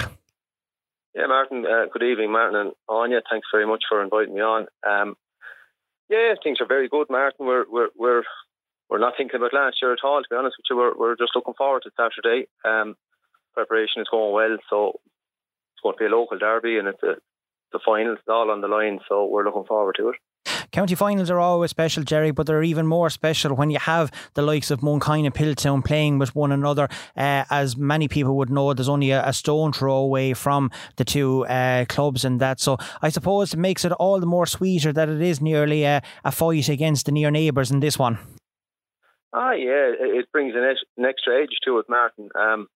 Yeah, 1.16 1.28
Martin. 1.28 1.66
Uh, 1.66 1.86
good 1.92 2.04
evening, 2.04 2.32
Martin 2.32 2.60
and 2.60 2.72
Anya. 2.90 3.22
Thanks 3.30 3.48
very 3.52 3.66
much 3.66 3.84
for 3.88 4.04
inviting 4.04 4.36
me 4.36 4.42
on. 4.42 4.68
Um, 4.86 5.16
yeah, 6.10 6.34
things 6.44 6.58
are 6.60 6.68
very 6.68 6.90
good, 6.90 7.08
Martin. 7.10 7.46
We're 7.46 7.66
we're 7.70 7.90
we're 7.96 8.24
we're 8.90 9.00
not 9.00 9.14
thinking 9.16 9.38
about 9.38 9.54
last 9.54 9.78
year 9.82 9.94
at 9.94 10.04
all. 10.04 10.22
To 10.22 10.28
be 10.30 10.36
honest 10.36 10.58
with 10.58 10.66
you, 10.70 10.76
we're 10.76 10.98
we're 10.98 11.16
just 11.16 11.36
looking 11.36 11.54
forward 11.54 11.84
to 11.84 11.92
Saturday. 11.96 12.48
Um, 12.66 12.98
preparation 13.54 14.02
is 14.02 14.10
going 14.12 14.34
well, 14.34 14.58
so 14.70 15.00
it's 15.74 15.82
going 15.82 15.96
to 15.96 16.00
be 16.00 16.06
a 16.06 16.16
local 16.16 16.38
derby, 16.38 16.78
and 16.78 16.90
it's 16.90 17.04
a, 17.04 17.16
the 17.72 17.80
finals 17.86 18.20
all 18.28 18.52
on 18.52 18.60
the 18.60 18.68
line. 18.68 19.00
So 19.08 19.26
we're 19.26 19.46
looking 19.46 19.66
forward 19.66 19.96
to 20.00 20.10
it. 20.10 20.16
County 20.72 20.96
finals 20.96 21.30
are 21.30 21.40
always 21.40 21.72
special, 21.72 22.04
Jerry, 22.04 22.32
but 22.32 22.46
they're 22.46 22.64
even 22.64 22.86
more 22.88 23.10
special 23.10 23.56
when 23.56 23.70
you 23.70 23.80
have 23.80 24.12
the 24.36 24.42
likes 24.42 24.72
of 24.72 24.82
Mooncoin 24.82 25.26
and 25.26 25.34
Piltown 25.34 25.84
playing 25.84 26.20
with 26.20 26.36
one 26.36 26.52
another. 26.52 26.88
Uh, 27.18 27.46
as 27.50 27.76
many 27.76 28.08
people 28.08 28.36
would 28.38 28.50
know, 28.50 28.74
there's 28.74 28.90
only 28.90 29.12
a, 29.12 29.26
a 29.28 29.34
stone 29.34 29.74
throw 29.74 29.96
away 29.96 30.34
from 30.34 30.70
the 30.98 31.06
two 31.06 31.46
uh, 31.48 31.86
clubs 31.86 32.24
and 32.24 32.40
that. 32.40 32.60
So 32.60 32.78
I 33.02 33.10
suppose 33.10 33.54
it 33.54 33.58
makes 33.58 33.84
it 33.84 33.92
all 33.94 34.20
the 34.20 34.26
more 34.26 34.46
sweeter 34.46 34.94
that 34.94 35.10
it 35.10 35.22
is 35.22 35.42
nearly 35.42 35.84
a, 35.84 36.02
a 36.24 36.32
fight 36.32 36.70
against 36.70 37.06
the 37.06 37.12
near 37.12 37.32
neighbours 37.32 37.72
in 37.72 37.80
this 37.80 37.98
one. 37.98 38.20
Ah, 39.34 39.52
yeah, 39.52 39.94
it 40.00 40.32
brings 40.32 40.56
an, 40.56 40.64
an 40.98 41.06
extra 41.06 41.42
edge 41.42 41.58
to 41.66 41.78
it, 41.80 41.86
Martin. 41.88 42.30
Um, 42.34 42.68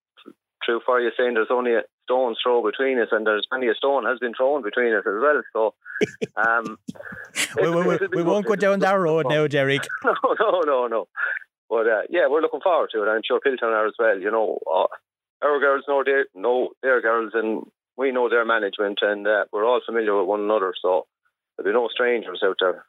true 0.63 0.79
for 0.85 0.99
you 0.99 1.11
saying 1.17 1.33
there's 1.33 1.47
only 1.49 1.73
a 1.73 1.81
stone's 2.03 2.37
throw 2.43 2.63
between 2.63 2.99
us, 2.99 3.09
and 3.11 3.25
there's 3.25 3.45
plenty 3.49 3.67
of 3.67 3.77
stone 3.77 4.05
has 4.05 4.19
been 4.19 4.33
thrown 4.33 4.63
between 4.63 4.93
us 4.93 5.03
as 5.05 5.13
well. 5.21 5.41
So, 5.53 5.73
um, 6.35 6.77
we, 7.55 7.69
we, 7.69 7.81
we, 7.81 8.07
we 8.15 8.23
won't 8.23 8.45
go 8.45 8.55
down 8.55 8.79
that 8.79 8.93
road 8.93 9.27
now, 9.29 9.47
Derek. 9.47 9.87
no, 10.05 10.13
no, 10.39 10.61
no, 10.61 10.87
no. 10.87 11.07
But 11.69 11.87
uh, 11.87 12.01
yeah, 12.09 12.27
we're 12.29 12.41
looking 12.41 12.61
forward 12.61 12.89
to 12.93 13.03
it. 13.03 13.07
I'm 13.07 13.21
sure 13.25 13.39
Piltown 13.39 13.73
are 13.73 13.87
as 13.87 13.93
well. 13.97 14.19
You 14.19 14.31
know, 14.31 14.59
uh, 14.71 14.87
our 15.43 15.59
girls 15.59 15.85
know 15.87 16.03
their 16.03 16.25
know 16.35 16.69
their 16.81 17.01
girls, 17.01 17.31
and 17.33 17.63
we 17.97 18.11
know 18.11 18.29
their 18.29 18.45
management, 18.45 18.99
and 19.01 19.27
uh, 19.27 19.45
we're 19.51 19.65
all 19.65 19.81
familiar 19.85 20.17
with 20.17 20.27
one 20.27 20.41
another. 20.41 20.73
So 20.81 21.07
there'll 21.57 21.71
be 21.71 21.73
no 21.73 21.87
strangers 21.87 22.41
out 22.43 22.57
there. 22.59 22.85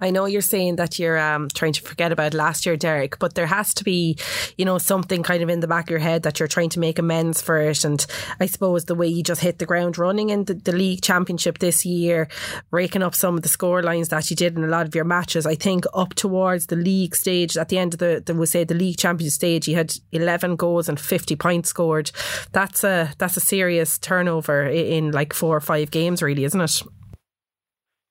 I 0.00 0.10
know 0.10 0.26
you're 0.26 0.40
saying 0.40 0.76
that 0.76 0.98
you're 0.98 1.18
um, 1.18 1.48
trying 1.48 1.72
to 1.72 1.82
forget 1.82 2.12
about 2.12 2.34
last 2.34 2.66
year, 2.66 2.76
Derek, 2.76 3.18
but 3.18 3.34
there 3.34 3.46
has 3.46 3.74
to 3.74 3.84
be, 3.84 4.16
you 4.56 4.64
know, 4.64 4.78
something 4.78 5.22
kind 5.22 5.42
of 5.42 5.48
in 5.48 5.60
the 5.60 5.66
back 5.66 5.86
of 5.86 5.90
your 5.90 5.98
head 5.98 6.22
that 6.22 6.38
you're 6.38 6.48
trying 6.48 6.70
to 6.70 6.80
make 6.80 6.98
amends 6.98 7.40
for 7.40 7.58
it. 7.58 7.84
And 7.84 8.04
I 8.40 8.46
suppose 8.46 8.84
the 8.84 8.94
way 8.94 9.08
you 9.08 9.22
just 9.22 9.40
hit 9.40 9.58
the 9.58 9.66
ground 9.66 9.98
running 9.98 10.30
in 10.30 10.44
the, 10.44 10.54
the 10.54 10.72
league 10.72 11.02
championship 11.02 11.58
this 11.58 11.84
year, 11.84 12.28
raking 12.70 13.02
up 13.02 13.14
some 13.14 13.36
of 13.36 13.42
the 13.42 13.48
score 13.48 13.82
lines 13.82 14.08
that 14.08 14.30
you 14.30 14.36
did 14.36 14.56
in 14.56 14.64
a 14.64 14.68
lot 14.68 14.86
of 14.86 14.94
your 14.94 15.04
matches, 15.04 15.46
I 15.46 15.54
think 15.54 15.84
up 15.94 16.14
towards 16.14 16.66
the 16.66 16.76
league 16.76 17.16
stage, 17.16 17.56
at 17.56 17.68
the 17.68 17.78
end 17.78 17.94
of 17.94 17.98
the, 17.98 18.22
the 18.24 18.34
we'll 18.34 18.46
say 18.46 18.64
the 18.64 18.74
league 18.74 18.98
championship 18.98 19.32
stage, 19.32 19.68
you 19.68 19.76
had 19.76 19.94
11 20.12 20.56
goals 20.56 20.88
and 20.88 20.98
50 20.98 21.36
points 21.36 21.70
scored. 21.70 22.10
That's 22.52 22.84
a, 22.84 23.12
that's 23.18 23.36
a 23.36 23.40
serious 23.40 23.98
turnover 23.98 24.64
in, 24.64 25.08
in 25.08 25.10
like 25.12 25.32
four 25.32 25.56
or 25.56 25.60
five 25.60 25.90
games, 25.90 26.22
really, 26.22 26.44
isn't 26.44 26.60
it? 26.60 26.82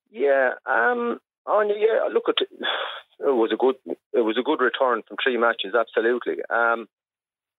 Yeah, 0.09 0.53
um, 0.65 1.19
on 1.47 1.69
yeah, 1.69 2.09
look 2.13 2.25
at 2.29 2.35
it 3.19 3.23
was 3.23 3.51
a 3.51 3.57
good 3.57 3.75
it 4.13 4.21
was 4.21 4.37
a 4.37 4.43
good 4.43 4.61
return 4.61 5.01
from 5.07 5.17
three 5.23 5.37
matches, 5.37 5.73
absolutely. 5.77 6.37
Um, 6.49 6.87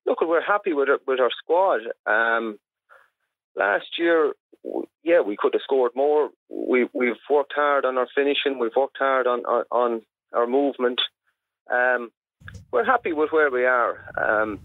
look, 0.07 0.21
we're 0.21 0.43
happy 0.43 0.73
with 0.73 0.89
our, 0.89 0.99
with 1.07 1.21
our 1.21 1.31
squad. 1.43 1.81
Um, 2.07 2.59
last 3.57 3.87
year, 3.99 4.33
yeah, 5.03 5.21
we 5.21 5.37
could 5.37 5.55
have 5.55 5.63
scored 5.63 5.93
more. 5.95 6.31
We 6.49 6.89
we've 6.93 7.17
worked 7.31 7.55
hard 7.55 7.85
on 7.85 7.99
our 7.99 8.09
finishing. 8.15 8.59
We've 8.59 8.77
worked 8.77 8.99
hard 8.99 9.27
on 9.27 9.41
on, 9.41 9.65
on 9.71 10.03
our 10.33 10.47
movement. 10.47 11.01
Um, 11.71 12.11
we're 12.71 12.85
happy 12.85 13.13
with 13.13 13.31
where 13.33 13.51
we 13.51 13.65
are. 13.65 13.99
Um, 14.17 14.61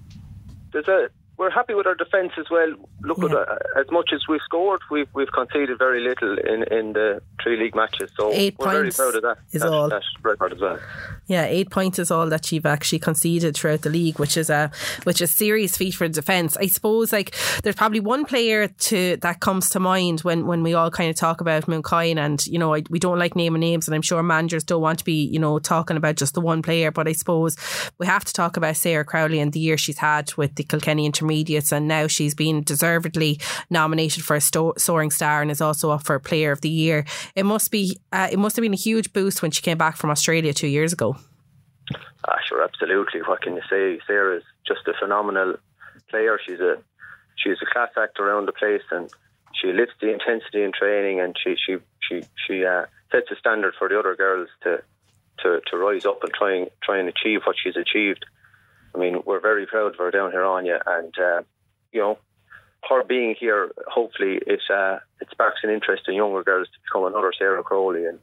there's 0.71 0.88
a 0.88 1.09
we're 1.38 1.50
happy 1.50 1.74
with 1.74 1.88
our 1.88 1.96
defence 1.96 2.32
as 2.38 2.46
well. 2.52 2.74
Look, 3.02 3.18
yeah. 3.18 3.26
at, 3.26 3.50
uh, 3.50 3.56
as 3.80 3.90
much 3.92 4.12
as 4.14 4.22
we've 4.30 4.42
scored, 4.46 4.82
we've 4.92 5.08
we've 5.14 5.32
conceded 5.32 5.78
very 5.78 6.02
little 6.02 6.38
in, 6.38 6.64
in 6.72 6.94
the 6.94 7.22
three 7.42 7.58
league 7.58 7.76
matches. 7.76 8.12
So 8.16 8.32
eight 8.32 8.56
we're 8.60 8.72
very 8.72 8.92
proud 8.92 9.16
of 9.16 9.24
that. 9.24 9.38
Is 9.52 9.62
that, 9.62 9.72
all. 9.72 9.90
that 9.90 10.04
record 10.22 10.54
as 10.54 10.62
well. 10.62 10.80
Yeah, 11.28 11.46
eight 11.46 11.72
points 11.72 12.00
is 12.00 12.12
all 12.12 12.28
that 12.30 12.52
you've 12.52 12.66
actually 12.66 13.00
conceded 13.00 13.56
throughout 13.56 13.82
the 13.82 13.90
league, 13.90 14.20
which 14.20 14.38
is 14.38 14.50
a 14.50 14.72
which 15.04 15.22
is 15.22 15.32
serious 15.32 15.76
feat 15.76 15.96
for 15.96 16.08
defence. 16.08 16.56
I 16.58 16.68
suppose 16.68 17.12
like 17.12 17.36
there's 17.64 17.76
probably 17.76 18.00
one 18.00 18.26
player 18.26 18.68
to 18.68 19.18
that 19.18 19.40
comes 19.40 19.70
to 19.72 19.80
mind 19.80 20.22
when 20.22 20.46
when 20.46 20.62
we 20.62 20.74
all 20.76 20.92
kind 20.92 21.10
of 21.10 21.16
talk 21.16 21.42
about 21.42 21.66
Mooncoin, 21.66 22.18
and 22.18 22.46
you 22.46 22.60
know 22.60 22.76
I, 22.76 22.84
we 22.90 23.00
don't 23.00 23.20
like 23.20 23.36
naming 23.36 23.62
names, 23.62 23.88
and 23.88 23.96
I'm 23.96 24.02
sure 24.02 24.22
managers 24.22 24.64
don't 24.64 24.82
want 24.82 25.00
to 25.00 25.06
be 25.06 25.26
you 25.26 25.40
know 25.40 25.58
talking 25.58 25.98
about 25.98 26.16
just 26.16 26.36
the 26.36 26.42
one 26.42 26.62
player, 26.62 26.92
but 26.92 27.08
I 27.08 27.14
suppose 27.14 27.58
we 27.98 28.06
have 28.06 28.24
to 28.26 28.34
talk 28.34 28.56
about 28.56 28.78
Sarah 28.78 29.06
Crowley 29.06 29.40
and 29.40 29.52
the 29.52 29.60
year 29.60 29.78
she's 29.78 29.98
had 29.98 30.32
with 30.36 30.56
the 30.56 30.64
Kilkenny 30.64 31.06
Intermediates, 31.24 31.71
and 31.71 31.88
now 31.88 32.07
she's 32.07 32.36
been 32.36 32.63
deservedly 32.63 33.39
nominated 33.69 34.24
for 34.24 34.36
a 34.36 34.41
sto- 34.41 34.74
soaring 34.78 35.09
star 35.09 35.41
and 35.41 35.49
is 35.49 35.61
also 35.61 35.91
up 35.91 36.03
for 36.03 36.19
Player 36.19 36.51
of 36.51 36.61
the 36.61 36.69
Year. 36.69 37.05
It 37.36 37.45
must 37.45 37.71
be 37.71 37.97
uh, 38.11 38.28
it 38.32 38.38
must 38.38 38.55
have 38.55 38.63
been 38.63 38.74
a 38.74 38.78
huge 38.78 39.13
boost 39.13 39.41
when 39.41 39.51
she 39.51 39.61
came 39.61 39.78
back 39.78 39.95
from 39.95 40.09
Australia 40.09 40.53
two 40.53 40.67
years 40.67 40.91
ago. 40.91 41.15
Ah, 42.28 42.38
sure, 42.47 42.63
absolutely. 42.63 43.21
What 43.21 43.41
can 43.41 43.55
you 43.55 43.61
say? 43.69 43.99
Sarah's 44.05 44.43
just 44.67 44.88
a 44.88 44.93
phenomenal 44.99 45.55
player. 46.09 46.38
She's 46.45 46.59
a 46.59 46.78
she's 47.38 47.57
a 47.61 47.71
class 47.71 47.89
act 47.97 48.19
around 48.19 48.47
the 48.47 48.53
place, 48.53 48.84
and 48.91 49.09
she 49.59 49.71
lifts 49.71 49.95
the 50.01 50.11
intensity 50.11 50.63
in 50.63 50.71
training, 50.78 51.21
and 51.21 51.36
she 51.41 51.55
she 51.55 51.78
she 52.01 52.24
she 52.45 52.65
uh, 52.65 52.86
sets 53.11 53.32
a 53.32 53.36
standard 53.36 53.74
for 53.80 53.88
the 53.88 53.97
other 53.97 54.15
girls 54.15 54.49
to 54.63 54.84
to 55.39 55.61
to 55.71 55.78
rise 55.78 56.05
up 56.05 56.24
and 56.24 56.34
try 56.34 56.55
and 56.55 56.69
try 56.84 56.97
and 56.99 57.07
achieve 57.07 57.41
what 57.45 57.55
she's 57.61 57.78
achieved. 57.78 58.26
I 58.96 58.98
mean, 58.98 59.24
we're 59.26 59.39
very 59.39 59.66
proud 59.66 59.94
of 59.94 59.98
her 59.98 60.12
down 60.12 60.32
here, 60.32 60.44
Anya, 60.44 60.80
and 60.86 61.14
uh, 61.18 61.41
you 61.91 62.02
know, 62.02 62.18
her 62.89 63.04
being 63.04 63.36
here, 63.39 63.72
hopefully, 63.88 64.39
it 64.46 64.62
uh, 64.70 65.00
it 65.22 65.28
sparks 65.32 65.62
an 65.64 65.70
interest 65.70 66.04
in 66.08 66.16
younger 66.16 66.44
girls 66.44 66.68
to 66.68 66.80
become 66.84 67.06
another 67.06 67.32
Sarah 67.38 67.64
Crowley 67.64 68.06
and, 68.06 68.20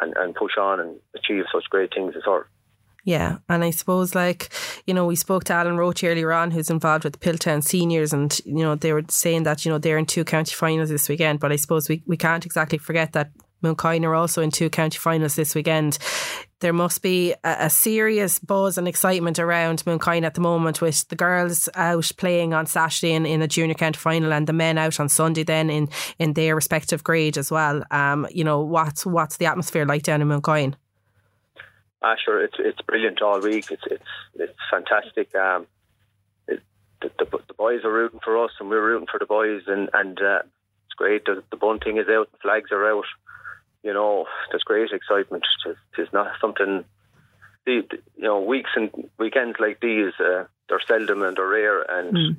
and 0.00 0.16
and 0.16 0.34
push 0.34 0.56
on 0.58 0.80
and 0.80 0.96
achieve 1.14 1.44
such 1.52 1.64
great 1.70 1.92
things 1.94 2.14
as 2.16 2.22
her. 2.24 2.48
Yeah, 3.04 3.38
and 3.48 3.64
I 3.64 3.70
suppose 3.70 4.14
like 4.14 4.50
you 4.86 4.94
know 4.94 5.06
we 5.06 5.16
spoke 5.16 5.44
to 5.44 5.52
Alan 5.52 5.76
Roach 5.76 6.04
earlier 6.04 6.32
on, 6.32 6.50
who's 6.50 6.70
involved 6.70 7.04
with 7.04 7.20
Piltown 7.20 7.62
seniors, 7.62 8.12
and 8.12 8.38
you 8.44 8.64
know 8.64 8.74
they 8.74 8.92
were 8.92 9.04
saying 9.08 9.44
that 9.44 9.64
you 9.64 9.70
know 9.70 9.78
they're 9.78 9.98
in 9.98 10.06
two 10.06 10.24
county 10.24 10.54
finals 10.54 10.88
this 10.88 11.08
weekend, 11.08 11.40
but 11.40 11.52
I 11.52 11.56
suppose 11.56 11.88
we, 11.88 12.02
we 12.06 12.16
can't 12.16 12.44
exactly 12.44 12.78
forget 12.78 13.12
that 13.12 13.30
Mooncoin 13.62 14.04
are 14.04 14.14
also 14.14 14.42
in 14.42 14.50
two 14.50 14.70
county 14.70 14.98
finals 14.98 15.34
this 15.34 15.54
weekend. 15.54 15.98
There 16.60 16.72
must 16.72 17.02
be 17.02 17.32
a, 17.44 17.56
a, 17.60 17.70
serious 17.70 18.38
buzz 18.38 18.78
and 18.78 18.88
excitement 18.88 19.38
around 19.38 19.84
Mooncoin 19.84 20.24
at 20.24 20.34
the 20.34 20.40
moment, 20.40 20.80
with 20.80 21.06
the 21.08 21.16
girls 21.16 21.68
out 21.74 22.10
playing 22.16 22.52
on 22.52 22.66
Saturday 22.66 23.12
in, 23.12 23.26
in 23.26 23.42
a 23.42 23.48
junior 23.48 23.74
county 23.74 23.98
final, 23.98 24.32
and 24.32 24.46
the 24.46 24.52
men 24.52 24.78
out 24.78 24.98
on 24.98 25.08
Sunday 25.08 25.44
then 25.44 25.70
in, 25.70 25.88
in 26.18 26.32
their 26.32 26.56
respective 26.56 27.04
grade 27.04 27.38
as 27.38 27.50
well. 27.50 27.84
Um, 27.90 28.26
you 28.30 28.44
know 28.44 28.60
what's 28.60 29.06
what's 29.06 29.36
the 29.36 29.46
atmosphere 29.46 29.86
like 29.86 30.02
down 30.02 30.22
in 30.22 30.28
Mooncoin? 30.28 30.74
Ah, 32.02 32.14
sure, 32.24 32.42
it's 32.42 32.56
it's 32.58 32.80
brilliant 32.82 33.22
all 33.22 33.40
week. 33.40 33.70
It's 33.70 33.82
it's 33.90 34.04
it's 34.34 34.58
fantastic. 34.70 35.34
Um, 35.34 35.66
it, 36.46 36.62
the, 37.02 37.10
the, 37.18 37.38
the 37.48 37.54
boys 37.54 37.84
are 37.84 37.92
rooting 37.92 38.20
for 38.22 38.44
us, 38.44 38.52
and 38.60 38.68
we're 38.68 38.84
rooting 38.84 39.08
for 39.10 39.18
the 39.18 39.26
boys, 39.26 39.62
and 39.66 39.90
and 39.92 40.20
uh, 40.20 40.42
it's 40.86 40.94
great. 40.96 41.24
The, 41.24 41.42
the 41.50 41.56
bunting 41.56 41.98
is 41.98 42.08
out, 42.08 42.30
the 42.30 42.38
flags 42.38 42.70
are 42.70 42.88
out. 42.88 43.04
You 43.88 43.94
know, 43.94 44.26
there's 44.50 44.64
great 44.64 44.90
excitement. 44.92 45.44
It's, 45.96 46.12
not 46.12 46.32
something. 46.42 46.84
You 47.66 47.84
know, 48.18 48.38
weeks 48.42 48.68
and 48.76 48.90
weekends 49.18 49.56
like 49.58 49.80
these, 49.80 50.12
uh, 50.20 50.44
they're 50.68 50.82
seldom 50.86 51.22
and 51.22 51.34
they're 51.34 51.48
rare, 51.48 51.80
and 51.80 52.14
mm. 52.14 52.36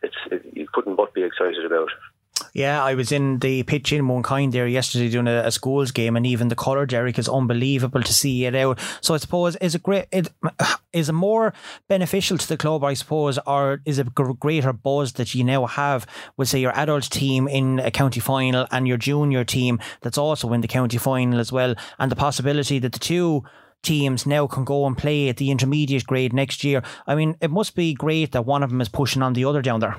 it's 0.00 0.14
it, 0.30 0.46
you 0.52 0.68
couldn't 0.72 0.94
but 0.94 1.12
be 1.12 1.24
excited 1.24 1.64
about 1.64 1.88
it. 1.88 2.11
Yeah, 2.52 2.84
I 2.84 2.94
was 2.94 3.12
in 3.12 3.38
the 3.38 3.62
pitch 3.62 3.94
in 3.94 4.04
Mooncoin 4.04 4.52
there 4.52 4.66
yesterday 4.66 5.08
doing 5.08 5.26
a, 5.26 5.46
a, 5.46 5.50
schools 5.50 5.90
game, 5.90 6.16
and 6.16 6.26
even 6.26 6.48
the 6.48 6.54
colour, 6.54 6.84
Derek, 6.84 7.18
is 7.18 7.28
unbelievable 7.28 8.02
to 8.02 8.12
see 8.12 8.44
it 8.44 8.54
out. 8.54 8.78
So 9.00 9.14
I 9.14 9.16
suppose 9.16 9.56
is 9.56 9.74
a 9.74 9.78
great? 9.78 10.06
It, 10.12 10.30
is 10.92 11.08
it 11.08 11.14
more 11.14 11.54
beneficial 11.88 12.36
to 12.36 12.46
the 12.46 12.58
club, 12.58 12.84
I 12.84 12.92
suppose, 12.92 13.38
or 13.46 13.80
is 13.86 13.98
a 13.98 14.04
greater 14.04 14.74
buzz 14.74 15.14
that 15.14 15.34
you 15.34 15.44
now 15.44 15.64
have 15.64 16.06
with 16.36 16.50
say 16.50 16.60
your 16.60 16.76
adult 16.76 17.04
team 17.10 17.48
in 17.48 17.78
a 17.78 17.90
county 17.90 18.20
final 18.20 18.66
and 18.70 18.86
your 18.86 18.98
junior 18.98 19.44
team 19.44 19.80
that's 20.02 20.18
also 20.18 20.52
in 20.52 20.60
the 20.60 20.68
county 20.68 20.98
final 20.98 21.40
as 21.40 21.52
well, 21.52 21.74
and 21.98 22.10
the 22.10 22.16
possibility 22.16 22.78
that 22.78 22.92
the 22.92 22.98
two 22.98 23.44
teams 23.82 24.26
now 24.26 24.46
can 24.46 24.64
go 24.64 24.86
and 24.86 24.98
play 24.98 25.30
at 25.30 25.38
the 25.38 25.50
intermediate 25.50 26.06
grade 26.06 26.34
next 26.34 26.64
year. 26.64 26.82
I 27.06 27.14
mean, 27.14 27.36
it 27.40 27.50
must 27.50 27.74
be 27.74 27.94
great 27.94 28.32
that 28.32 28.44
one 28.44 28.62
of 28.62 28.68
them 28.68 28.82
is 28.82 28.90
pushing 28.90 29.22
on 29.22 29.32
the 29.32 29.46
other 29.46 29.62
down 29.62 29.80
there. 29.80 29.96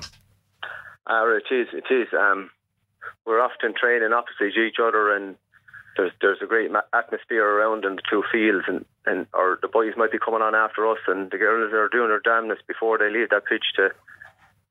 Uh, 1.06 1.36
it 1.36 1.54
is. 1.54 1.68
It 1.72 1.92
is. 1.92 2.08
Um, 2.12 2.50
we're 3.26 3.40
often 3.40 3.74
training 3.74 4.12
opposite 4.12 4.56
each 4.56 4.76
other, 4.82 5.14
and 5.14 5.36
there's 5.96 6.12
there's 6.20 6.42
a 6.42 6.46
great 6.46 6.70
atmosphere 6.92 7.44
around 7.44 7.84
in 7.84 7.96
the 7.96 8.02
two 8.08 8.24
fields, 8.32 8.64
and 8.66 8.84
and 9.06 9.26
or 9.34 9.58
the 9.60 9.68
boys 9.68 9.94
might 9.96 10.12
be 10.12 10.18
coming 10.18 10.42
on 10.42 10.54
after 10.54 10.86
us, 10.90 10.98
and 11.06 11.30
the 11.30 11.38
girls 11.38 11.72
are 11.72 11.88
doing 11.88 12.08
their 12.08 12.20
damnness 12.20 12.58
before 12.66 12.98
they 12.98 13.10
leave 13.10 13.30
that 13.30 13.44
pitch 13.44 13.64
to 13.76 13.90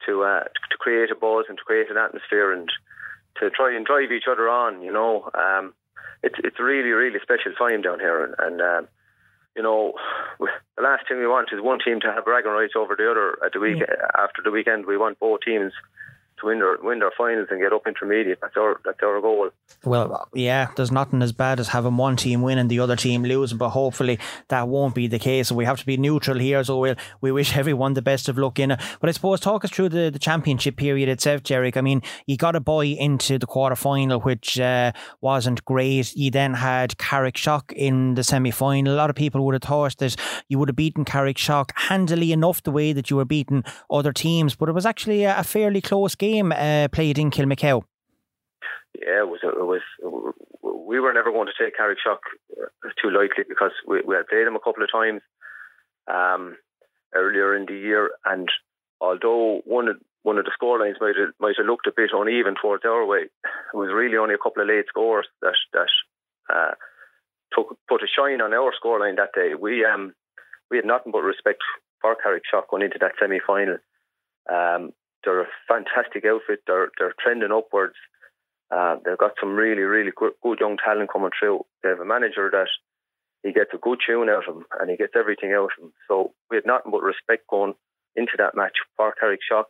to 0.08 0.24
uh, 0.24 0.44
to 0.44 0.78
create 0.80 1.12
a 1.12 1.16
buzz 1.16 1.46
and 1.50 1.58
to 1.58 1.64
create 1.64 1.90
an 1.90 1.98
atmosphere 1.98 2.52
and 2.52 2.70
to 3.40 3.50
try 3.50 3.76
and 3.76 3.86
drive 3.86 4.12
each 4.12 4.30
other 4.30 4.50
on. 4.50 4.82
You 4.82 4.92
know, 4.92 5.30
um, 5.34 5.74
it's 6.24 6.36
it's 6.40 6.60
really 6.60 6.90
really 6.90 7.20
special 7.22 7.54
time 7.58 7.82
down 7.82 8.00
here, 8.00 8.24
and. 8.24 8.36
and 8.40 8.62
um, 8.62 8.88
you 9.56 9.62
know, 9.62 9.94
the 10.40 10.82
last 10.82 11.08
thing 11.08 11.20
we 11.20 11.28
want 11.28 11.50
is 11.54 11.62
one 11.62 11.78
team 11.78 12.00
to 12.02 12.12
have 12.12 12.26
bragging 12.26 12.52
rights 12.52 12.74
over 12.76 12.96
the 12.96 13.06
other 13.06 13.38
at 13.46 13.54
the 13.54 13.60
week 13.60 13.78
yeah. 13.78 14.08
after 14.18 14.42
the 14.44 14.50
weekend. 14.50 14.88
We 14.88 14.98
want 14.98 15.20
both 15.20 15.42
teams 15.42 15.74
to 16.40 16.48
win 16.48 16.60
their 16.60 16.78
win 16.82 17.00
their 17.00 17.12
finals 17.18 17.48
and 17.52 17.62
get 17.62 17.74
up 17.74 17.88
intermediate. 17.88 18.40
That's 18.42 18.58
our 18.58 18.80
that's 18.84 19.00
our 19.04 19.22
goal. 19.22 19.50
Well, 19.86 20.30
yeah, 20.34 20.70
there's 20.76 20.92
nothing 20.92 21.22
as 21.22 21.32
bad 21.32 21.60
as 21.60 21.70
having 21.70 21.98
one 21.98 22.16
team 22.16 22.42
win 22.42 22.58
and 22.58 22.70
the 22.70 22.80
other 22.80 22.96
team 22.96 23.24
losing, 23.24 23.58
but 23.58 23.70
hopefully 23.70 24.20
that 24.48 24.68
won't 24.68 24.96
be 24.96 25.08
the 25.08 25.20
case. 25.20 25.52
We 25.52 25.66
have 25.66 25.80
to 25.80 25.86
be 25.86 25.98
neutral 25.98 26.40
here. 26.40 26.64
So 26.64 26.80
we'll, 26.80 26.96
we 27.22 27.32
wish 27.32 27.56
everyone 27.58 27.94
the 27.94 28.02
best 28.02 28.30
of 28.30 28.38
luck 28.38 28.60
in 28.60 28.72
it. 28.72 28.82
But 29.00 29.10
I 29.10 29.12
suppose 29.12 29.40
talk 29.40 29.66
us 29.66 29.72
through 29.72 29.90
the, 29.90 30.10
the 30.10 30.20
championship 30.20 30.78
period 30.78 31.10
itself, 31.10 31.44
Jarek. 31.44 31.78
I 31.78 31.82
mean, 31.82 32.02
you 32.26 32.38
got 32.38 32.56
a 32.56 32.60
boy 32.60 32.88
into 32.88 33.38
the 33.38 33.46
quarter 33.46 33.76
final, 33.76 34.20
which 34.22 34.60
uh, 34.60 34.92
wasn't 35.22 35.66
great. 35.66 36.16
You 36.16 36.32
then 36.32 36.54
had 36.54 36.98
Carrickshock 36.98 37.72
in 37.74 38.16
the 38.16 38.24
semi 38.24 38.52
final. 38.52 38.94
A 38.94 38.96
lot 38.96 39.10
of 39.10 39.16
people 39.16 39.46
would 39.46 39.54
have 39.54 39.64
thought 39.64 39.98
that 39.98 40.16
you 40.48 40.60
would 40.60 40.70
have 40.70 40.76
beaten 40.76 41.06
Carrickshock 41.06 41.72
handily 41.76 42.32
enough 42.32 42.64
the 42.64 42.72
way 42.72 42.94
that 42.94 43.10
you 43.10 43.18
were 43.18 43.26
beating 43.26 43.64
other 43.90 44.14
teams, 44.14 44.56
but 44.56 44.70
it 44.70 44.74
was 44.74 44.86
actually 44.86 45.24
a, 45.24 45.40
a 45.40 45.44
fairly 45.44 45.82
close 45.82 46.16
game 46.16 46.23
game 46.24 46.52
uh, 46.52 46.88
played 46.96 47.18
in 47.18 47.30
Kilmacow? 47.32 47.84
Yeah, 49.00 49.22
it 49.26 49.30
was. 49.34 49.42
It 49.44 49.68
was. 49.74 49.82
We 50.90 51.00
were 51.00 51.14
never 51.14 51.32
going 51.32 51.48
to 51.48 51.64
take 51.64 51.78
Carrickshock 51.78 52.22
uh, 52.62 52.90
too 53.02 53.10
lightly 53.10 53.44
because 53.48 53.72
we, 53.88 54.02
we 54.08 54.16
had 54.16 54.28
played 54.28 54.46
them 54.48 54.56
a 54.56 54.66
couple 54.66 54.84
of 54.84 54.92
times 54.92 55.22
um, 56.08 56.56
earlier 57.14 57.56
in 57.56 57.66
the 57.66 57.74
year, 57.74 58.12
and 58.26 58.48
although 59.02 59.62
one 59.66 59.88
of 59.88 59.98
one 60.22 60.38
of 60.38 60.46
the 60.46 60.56
scorelines 60.58 61.02
might 61.02 61.18
have, 61.20 61.34
might 61.40 61.58
have 61.58 61.66
looked 61.66 61.88
a 61.88 61.92
bit 61.96 62.12
uneven 62.14 62.56
towards 62.62 62.86
our 62.86 63.06
way, 63.06 63.24
it 63.74 63.78
was 63.78 63.92
really 63.94 64.18
only 64.18 64.36
a 64.36 64.44
couple 64.44 64.62
of 64.62 64.70
late 64.70 64.86
scores 64.88 65.28
that 65.42 65.56
that 65.74 65.92
uh, 66.54 66.74
took 67.54 67.78
put 67.90 68.04
a 68.04 68.08
shine 68.08 68.42
on 68.42 68.54
our 68.54 68.72
scoreline 68.80 69.18
that 69.18 69.34
day. 69.36 69.52
We 69.60 69.84
um 69.86 70.14
we 70.70 70.78
had 70.78 70.86
nothing 70.86 71.12
but 71.12 71.24
respect 71.24 71.62
for 72.00 72.16
Carrickshock 72.16 72.70
going 72.70 72.84
into 72.84 73.00
that 73.02 73.14
semi 73.20 73.40
final. 73.46 73.78
Um, 74.50 74.94
they're 75.24 75.42
a 75.42 75.48
fantastic 75.68 76.26
outfit. 76.26 76.62
They're 76.68 76.90
they're 76.98 77.16
trending 77.20 77.52
upwards. 77.52 77.96
Uh, 78.72 78.98
they've 79.06 79.18
got 79.18 79.34
some 79.40 79.56
really 79.56 79.84
really 79.84 80.12
good, 80.16 80.34
good 80.42 80.60
young 80.60 80.78
talent 80.78 81.12
coming 81.12 81.32
through. 81.38 81.66
They 81.82 81.90
have 81.90 82.00
a 82.00 82.06
manager 82.06 82.50
that 82.52 82.68
he 83.44 83.52
gets 83.52 83.72
a 83.74 83.78
good 83.78 84.00
tune 84.06 84.30
out 84.30 84.48
of 84.48 84.56
him 84.56 84.66
and 84.80 84.90
he 84.90 84.98
gets 84.98 85.14
everything 85.16 85.52
out 85.52 85.66
of 85.66 85.72
him. 85.78 85.94
So 86.08 86.34
we 86.50 86.58
had 86.58 86.66
nothing 86.66 86.92
but 86.92 87.04
respect 87.04 87.48
going 87.50 87.74
into 88.16 88.34
that 88.38 88.56
match 88.56 88.78
for 88.96 89.14
Carrickshock. 89.22 89.66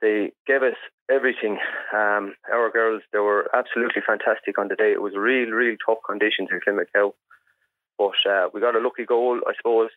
They 0.00 0.32
gave 0.46 0.62
us 0.62 0.76
everything. 1.10 1.58
Um, 1.94 2.34
our 2.52 2.70
girls, 2.70 3.02
they 3.12 3.18
were 3.18 3.48
absolutely 3.54 4.02
fantastic 4.06 4.58
on 4.58 4.68
the 4.68 4.76
day. 4.76 4.92
It 4.92 5.02
was 5.02 5.12
really, 5.16 5.52
really 5.52 5.76
tough 5.86 5.98
conditions 6.08 6.48
in 6.50 6.60
Kilmacow. 6.60 7.12
But 7.98 8.18
uh, 8.28 8.48
we 8.52 8.60
got 8.60 8.74
a 8.74 8.80
lucky 8.80 9.04
goal, 9.04 9.40
I 9.46 9.52
suppose, 9.56 9.90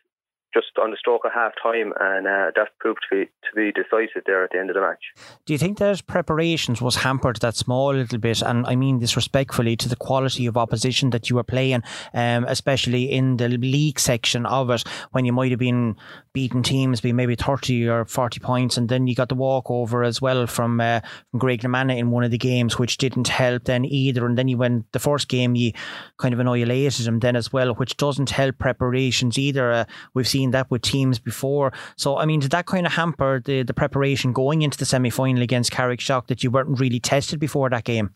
just 0.54 0.66
on 0.80 0.90
the 0.90 0.96
stroke 0.96 1.24
of 1.24 1.32
half 1.32 1.52
time, 1.62 1.92
and 2.00 2.26
uh, 2.26 2.50
that 2.56 2.68
proved 2.78 3.00
to 3.10 3.16
be 3.16 3.24
to 3.26 3.54
be 3.54 3.72
decisive 3.72 4.22
there 4.26 4.44
at 4.44 4.50
the 4.50 4.58
end 4.58 4.70
of 4.70 4.74
the 4.74 4.80
match. 4.80 5.02
Do 5.44 5.52
you 5.52 5.58
think 5.58 5.78
that 5.78 6.06
preparations 6.06 6.80
was 6.80 6.96
hampered 6.96 7.36
that 7.40 7.56
small 7.56 7.92
little 7.92 8.18
bit? 8.18 8.42
And 8.42 8.66
I 8.66 8.74
mean 8.76 8.98
this 8.98 9.16
respectfully 9.16 9.76
to 9.76 9.88
the 9.88 9.96
quality 9.96 10.46
of 10.46 10.56
opposition 10.56 11.10
that 11.10 11.28
you 11.28 11.36
were 11.36 11.44
playing, 11.44 11.82
um, 12.14 12.44
especially 12.48 13.10
in 13.10 13.36
the 13.36 13.48
league 13.48 14.00
section 14.00 14.46
of 14.46 14.70
it, 14.70 14.84
when 15.12 15.24
you 15.24 15.32
might 15.32 15.50
have 15.50 15.60
been 15.60 15.96
beating 16.32 16.62
teams 16.62 17.00
by 17.00 17.12
maybe 17.12 17.34
thirty 17.34 17.86
or 17.86 18.04
forty 18.04 18.40
points, 18.40 18.76
and 18.76 18.88
then 18.88 19.06
you 19.06 19.14
got 19.14 19.28
the 19.28 19.34
walkover 19.34 20.02
as 20.02 20.22
well 20.22 20.46
from 20.46 20.80
uh, 20.80 21.00
from 21.30 21.40
Graiguenamanagh 21.40 21.98
in 21.98 22.10
one 22.10 22.24
of 22.24 22.30
the 22.30 22.38
games, 22.38 22.78
which 22.78 22.96
didn't 22.96 23.28
help 23.28 23.64
then 23.64 23.84
either. 23.84 24.24
And 24.24 24.38
then 24.38 24.48
you 24.48 24.56
went 24.56 24.90
the 24.92 24.98
first 24.98 25.28
game, 25.28 25.54
you 25.54 25.72
kind 26.18 26.32
of 26.32 26.40
annihilated 26.40 27.06
them 27.06 27.18
then 27.20 27.36
as 27.36 27.52
well, 27.52 27.74
which 27.74 27.96
doesn't 27.96 28.30
help 28.30 28.58
preparations 28.58 29.38
either. 29.38 29.72
Uh, 29.72 29.84
we've 30.14 30.28
seen 30.28 30.37
seen 30.38 30.50
that 30.52 30.70
with 30.70 30.82
teams 30.82 31.18
before. 31.18 31.72
So, 31.96 32.16
I 32.16 32.24
mean, 32.26 32.40
did 32.40 32.52
that 32.52 32.66
kind 32.66 32.86
of 32.86 32.92
hamper 32.92 33.42
the, 33.44 33.62
the 33.64 33.74
preparation 33.74 34.32
going 34.32 34.62
into 34.62 34.78
the 34.78 34.84
semi 34.84 35.10
final 35.10 35.42
against 35.42 35.72
Carrickshock 35.72 36.28
that 36.28 36.42
you 36.42 36.50
weren't 36.50 36.78
really 36.78 37.00
tested 37.00 37.38
before 37.40 37.68
that 37.70 37.84
game? 37.84 38.10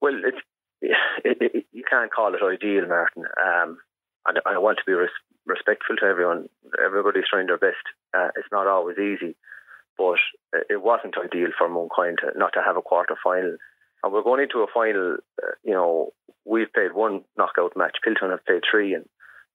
Well, 0.00 0.18
it's, 0.24 0.42
it, 1.24 1.38
it, 1.40 1.66
you 1.72 1.84
can't 1.88 2.12
call 2.12 2.34
it 2.34 2.42
ideal, 2.42 2.88
Martin. 2.88 3.24
Um, 3.46 3.78
and 4.26 4.38
I 4.46 4.58
want 4.58 4.78
to 4.78 4.84
be 4.84 4.92
res- 4.92 5.22
respectful 5.46 5.96
to 5.96 6.06
everyone. 6.06 6.48
Everybody's 6.84 7.30
trying 7.30 7.46
their 7.46 7.58
best. 7.58 7.84
Uh, 8.16 8.28
it's 8.36 8.48
not 8.50 8.66
always 8.66 8.98
easy, 8.98 9.36
but 9.96 10.18
it 10.68 10.82
wasn't 10.82 11.14
ideal 11.18 11.50
for 11.56 11.68
Mooncoin 11.68 12.16
to 12.18 12.36
not 12.36 12.52
to 12.54 12.62
have 12.64 12.76
a 12.76 12.82
quarter 12.82 13.16
final. 13.22 13.56
And 14.02 14.12
we're 14.12 14.22
going 14.22 14.42
into 14.42 14.58
a 14.58 14.72
final. 14.72 15.18
Uh, 15.42 15.54
you 15.62 15.72
know, 15.72 16.12
we've 16.44 16.72
played 16.72 16.94
one 16.94 17.22
knockout 17.38 17.76
match. 17.76 17.96
Piltown 18.04 18.30
have 18.30 18.44
played 18.44 18.62
three, 18.68 18.94
and 18.94 19.06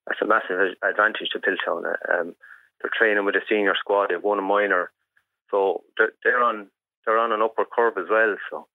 that's 0.08 0.22
a 0.22 0.26
massive 0.26 0.76
advantage 0.82 1.30
to 1.34 1.39
Piltown. 1.39 1.84
Um, 2.10 2.36
they're 2.82 2.91
training 2.97 3.26
with 3.26 3.36
a 3.36 3.41
senior 3.49 3.74
squad. 3.80 4.10
They've 4.10 4.24
won 4.24 4.39
a 4.39 4.41
minor, 4.41 4.91
so 5.51 5.84
they're, 5.97 6.14
they're 6.24 6.43
on 6.43 6.68
they're 7.05 7.18
on 7.18 7.32
an 7.32 7.41
upward 7.41 7.68
curve 7.76 7.97
as 7.97 8.10
well. 8.10 8.36
So 8.49 8.68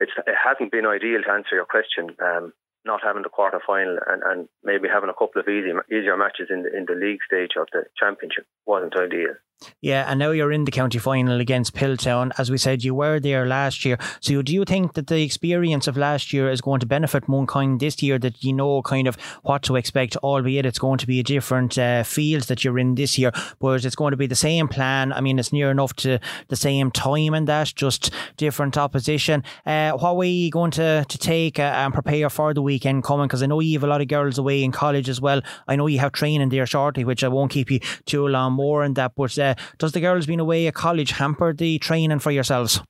it's 0.00 0.12
it 0.26 0.36
hasn't 0.42 0.72
been 0.72 0.86
ideal 0.86 1.22
to 1.22 1.32
answer 1.32 1.54
your 1.56 1.66
question. 1.66 2.16
Um, 2.22 2.52
not 2.84 3.00
having 3.02 3.22
the 3.22 3.30
quarter 3.30 3.60
final 3.66 3.96
and, 4.06 4.22
and 4.22 4.48
maybe 4.62 4.88
having 4.92 5.08
a 5.08 5.14
couple 5.14 5.40
of 5.40 5.48
easy 5.48 5.72
easier 5.88 6.16
matches 6.16 6.48
in 6.50 6.62
the 6.62 6.76
in 6.76 6.84
the 6.86 6.94
league 6.94 7.20
stage 7.26 7.56
of 7.58 7.66
the 7.72 7.84
championship 7.98 8.46
wasn't 8.66 8.96
ideal. 8.96 9.34
Yeah, 9.80 10.04
and 10.08 10.18
now 10.18 10.30
you're 10.30 10.52
in 10.52 10.64
the 10.64 10.70
county 10.70 10.98
final 10.98 11.40
against 11.40 11.74
Piltown. 11.74 12.32
As 12.38 12.50
we 12.50 12.58
said, 12.58 12.84
you 12.84 12.94
were 12.94 13.20
there 13.20 13.46
last 13.46 13.84
year. 13.84 13.98
So 14.20 14.42
do 14.42 14.52
you 14.52 14.64
think 14.64 14.94
that 14.94 15.06
the 15.06 15.22
experience 15.22 15.86
of 15.86 15.96
last 15.96 16.32
year 16.32 16.50
is 16.50 16.60
going 16.60 16.80
to 16.80 16.86
benefit 16.86 17.26
Mooncoin 17.26 17.78
this 17.78 18.02
year? 18.02 18.18
That 18.18 18.42
you 18.42 18.52
know 18.52 18.82
kind 18.82 19.08
of 19.08 19.16
what 19.42 19.62
to 19.64 19.76
expect, 19.76 20.16
albeit 20.18 20.66
it's 20.66 20.78
going 20.78 20.98
to 20.98 21.06
be 21.06 21.20
a 21.20 21.24
different 21.24 21.78
uh, 21.78 22.02
field 22.02 22.44
that 22.44 22.64
you're 22.64 22.78
in 22.78 22.94
this 22.94 23.18
year, 23.18 23.32
but 23.58 23.84
it's 23.84 23.96
going 23.96 24.12
to 24.12 24.16
be 24.16 24.26
the 24.26 24.34
same 24.34 24.68
plan. 24.68 25.12
I 25.12 25.20
mean, 25.20 25.38
it's 25.38 25.52
near 25.52 25.70
enough 25.70 25.94
to 25.96 26.18
the 26.48 26.56
same 26.56 26.90
time 26.90 27.34
and 27.34 27.48
that, 27.48 27.72
just 27.74 28.10
different 28.36 28.76
opposition. 28.76 29.42
Uh, 29.66 29.92
what 29.92 30.16
are 30.16 30.24
you 30.24 30.50
going 30.50 30.70
to, 30.72 31.04
to 31.08 31.18
take 31.18 31.58
uh, 31.58 31.62
and 31.62 31.92
prepare 31.92 32.30
for 32.30 32.54
the 32.54 32.62
weekend 32.62 33.04
coming? 33.04 33.26
Because 33.26 33.42
I 33.42 33.46
know 33.46 33.60
you 33.60 33.78
have 33.78 33.84
a 33.84 33.88
lot 33.88 34.00
of 34.00 34.08
girls 34.08 34.38
away 34.38 34.62
in 34.62 34.72
college 34.72 35.08
as 35.08 35.20
well. 35.20 35.42
I 35.68 35.76
know 35.76 35.86
you 35.86 35.98
have 35.98 36.12
training 36.12 36.48
there 36.48 36.66
shortly, 36.66 37.04
which 37.04 37.24
I 37.24 37.28
won't 37.28 37.50
keep 37.50 37.70
you 37.70 37.80
too 38.06 38.26
long 38.28 38.52
more 38.52 38.84
in 38.84 38.94
that, 38.94 39.12
but 39.16 39.38
uh, 39.38 39.53
does 39.78 39.92
the 39.92 40.00
girls 40.00 40.26
being 40.26 40.40
away 40.40 40.66
at 40.66 40.74
college 40.74 41.12
hamper 41.12 41.52
the 41.52 41.78
training 41.78 42.18
for 42.18 42.30
yourselves? 42.30 42.80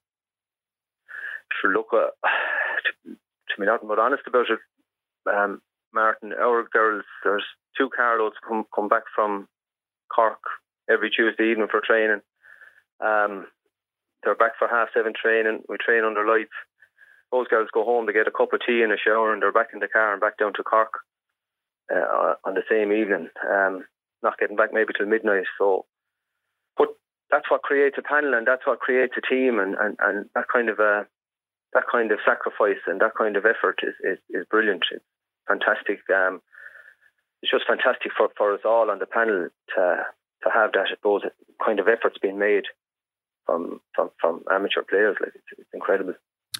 Look, 1.64 1.86
uh, 1.94 2.12
to, 3.06 3.10
to 3.14 3.54
be 3.58 3.64
nothing 3.66 3.88
but 3.88 3.98
honest 3.98 4.24
about 4.26 4.46
it, 4.50 4.58
um, 5.26 5.62
Martin, 5.94 6.32
our 6.34 6.68
girls, 6.70 7.04
there's 7.24 7.44
two 7.78 7.88
carloads 7.96 8.36
come, 8.46 8.64
come 8.74 8.88
back 8.88 9.04
from 9.14 9.48
Cork 10.14 10.40
every 10.90 11.10
Tuesday 11.10 11.50
evening 11.50 11.68
for 11.70 11.80
training. 11.80 12.20
Um, 13.00 13.46
they're 14.22 14.34
back 14.34 14.52
for 14.58 14.68
half 14.68 14.88
seven 14.94 15.12
training. 15.14 15.62
We 15.68 15.76
train 15.78 16.04
under 16.04 16.26
lights. 16.26 16.52
Those 17.32 17.48
girls 17.48 17.68
go 17.72 17.84
home 17.84 18.06
to 18.06 18.12
get 18.12 18.28
a 18.28 18.30
cup 18.30 18.52
of 18.52 18.60
tea 18.66 18.82
and 18.82 18.92
a 18.92 18.96
shower, 18.96 19.32
and 19.32 19.40
they're 19.40 19.52
back 19.52 19.68
in 19.72 19.80
the 19.80 19.88
car 19.88 20.12
and 20.12 20.20
back 20.20 20.36
down 20.38 20.52
to 20.54 20.62
Cork. 20.62 20.92
uh, 21.92 22.34
on 22.44 22.54
the 22.54 22.62
same 22.70 22.92
evening. 22.92 23.28
Um, 23.48 23.84
not 24.22 24.38
getting 24.38 24.56
back 24.56 24.70
maybe 24.72 24.92
till 24.96 25.06
midnight. 25.06 25.44
So, 25.58 25.84
that's 27.34 27.50
what 27.50 27.62
creates 27.62 27.96
a 27.98 28.02
panel, 28.02 28.34
and 28.34 28.46
that's 28.46 28.64
what 28.64 28.78
creates 28.78 29.14
a 29.18 29.26
team, 29.34 29.58
and, 29.58 29.74
and, 29.74 29.96
and 29.98 30.30
that 30.36 30.46
kind 30.52 30.68
of 30.68 30.78
a 30.78 31.06
that 31.72 31.82
kind 31.90 32.12
of 32.12 32.20
sacrifice 32.24 32.78
and 32.86 33.00
that 33.00 33.18
kind 33.18 33.36
of 33.36 33.44
effort 33.44 33.80
is 33.82 33.94
is, 34.04 34.18
is 34.30 34.46
brilliant. 34.48 34.84
It's 34.92 35.04
fantastic. 35.48 35.98
Um, 36.14 36.40
it's 37.42 37.50
just 37.50 37.66
fantastic 37.66 38.12
for, 38.16 38.28
for 38.38 38.54
us 38.54 38.60
all 38.64 38.88
on 38.88 39.00
the 39.00 39.06
panel 39.06 39.48
to 39.74 39.84
to 40.44 40.48
have 40.54 40.70
that 40.72 40.86
those 41.02 41.22
kind 41.64 41.80
of 41.80 41.88
efforts 41.88 42.16
being 42.22 42.38
made 42.38 42.64
from 43.46 43.80
from, 43.94 44.10
from 44.20 44.44
amateur 44.50 44.82
players. 44.88 45.16
Like 45.20 45.32
it's, 45.34 45.50
it's 45.58 45.74
incredible. 45.74 46.14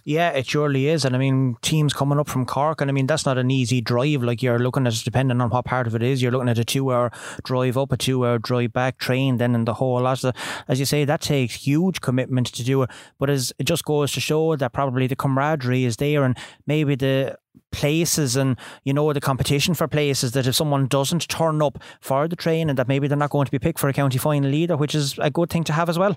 Yeah, 0.07 0.31
it 0.33 0.47
surely 0.47 0.89
is. 0.89 1.07
And 1.07 1.17
I 1.17 1.19
mean, 1.19 1.57
teams 1.63 1.95
coming 1.95 2.19
up 2.19 2.29
from 2.29 2.45
Cork, 2.45 2.83
and 2.83 2.91
I 2.91 2.93
mean, 2.93 3.07
that's 3.07 3.25
not 3.25 3.39
an 3.39 3.51
easy 3.51 3.81
drive. 3.81 4.23
Like 4.23 4.43
you're 4.43 4.59
looking 4.59 4.87
at, 4.87 4.93
depending 5.03 5.41
on 5.41 5.49
what 5.49 5.65
part 5.65 5.87
of 5.87 5.95
it 5.95 6.03
is, 6.03 6.21
you're 6.21 6.31
looking 6.31 6.51
at 6.51 6.59
a 6.59 6.65
two 6.65 6.93
hour 6.93 7.11
drive 7.43 7.79
up, 7.79 7.91
a 7.91 7.97
two 7.97 8.27
hour 8.27 8.39
drive 8.39 8.75
back, 8.75 8.99
train, 8.99 9.39
then 9.39 9.55
in 9.55 9.65
the 9.65 9.73
whole 9.75 10.03
lot. 10.03 10.19
So, 10.19 10.33
as 10.69 10.79
you 10.79 10.85
say, 10.85 11.07
that 11.07 11.23
takes 11.23 11.55
huge 11.55 12.03
commitment 12.03 12.49
to 12.49 12.63
do 12.63 12.83
it. 12.83 12.91
But 13.19 13.31
as 13.31 13.53
it 13.59 13.65
just 13.65 13.87
goes 13.87 14.13
to 14.13 14.21
show 14.21 14.57
that 14.57 14.75
probably 14.75 15.07
the 15.07 15.17
camaraderie 15.17 15.87
is 15.87 15.97
there 15.97 16.23
and 16.23 16.37
maybe 16.67 16.97
the 16.97 17.39
places 17.73 18.37
and 18.37 18.59
you 18.85 18.93
know 18.93 19.13
the 19.13 19.21
competition 19.21 19.75
for 19.75 19.89
places 19.89 20.33
that 20.33 20.47
if 20.47 20.55
someone 20.55 20.87
doesn't 20.87 21.29
turn 21.29 21.63
up 21.63 21.79
for 22.01 22.29
the 22.29 22.37
train 22.37 22.69
and 22.69 22.79
that 22.79 22.89
maybe 22.89 23.09
they're 23.09 23.17
not 23.17 23.31
going 23.31 23.45
to 23.47 23.51
be 23.51 23.59
picked 23.59 23.79
for 23.79 23.89
a 23.89 23.93
county 23.93 24.19
final 24.19 24.53
either 24.53 24.77
which 24.77 24.95
is 24.95 25.19
a 25.19 25.31
good 25.31 25.51
thing 25.51 25.65
to 25.65 25.73
have 25.73 25.89
as 25.89 25.99
well 25.99 26.17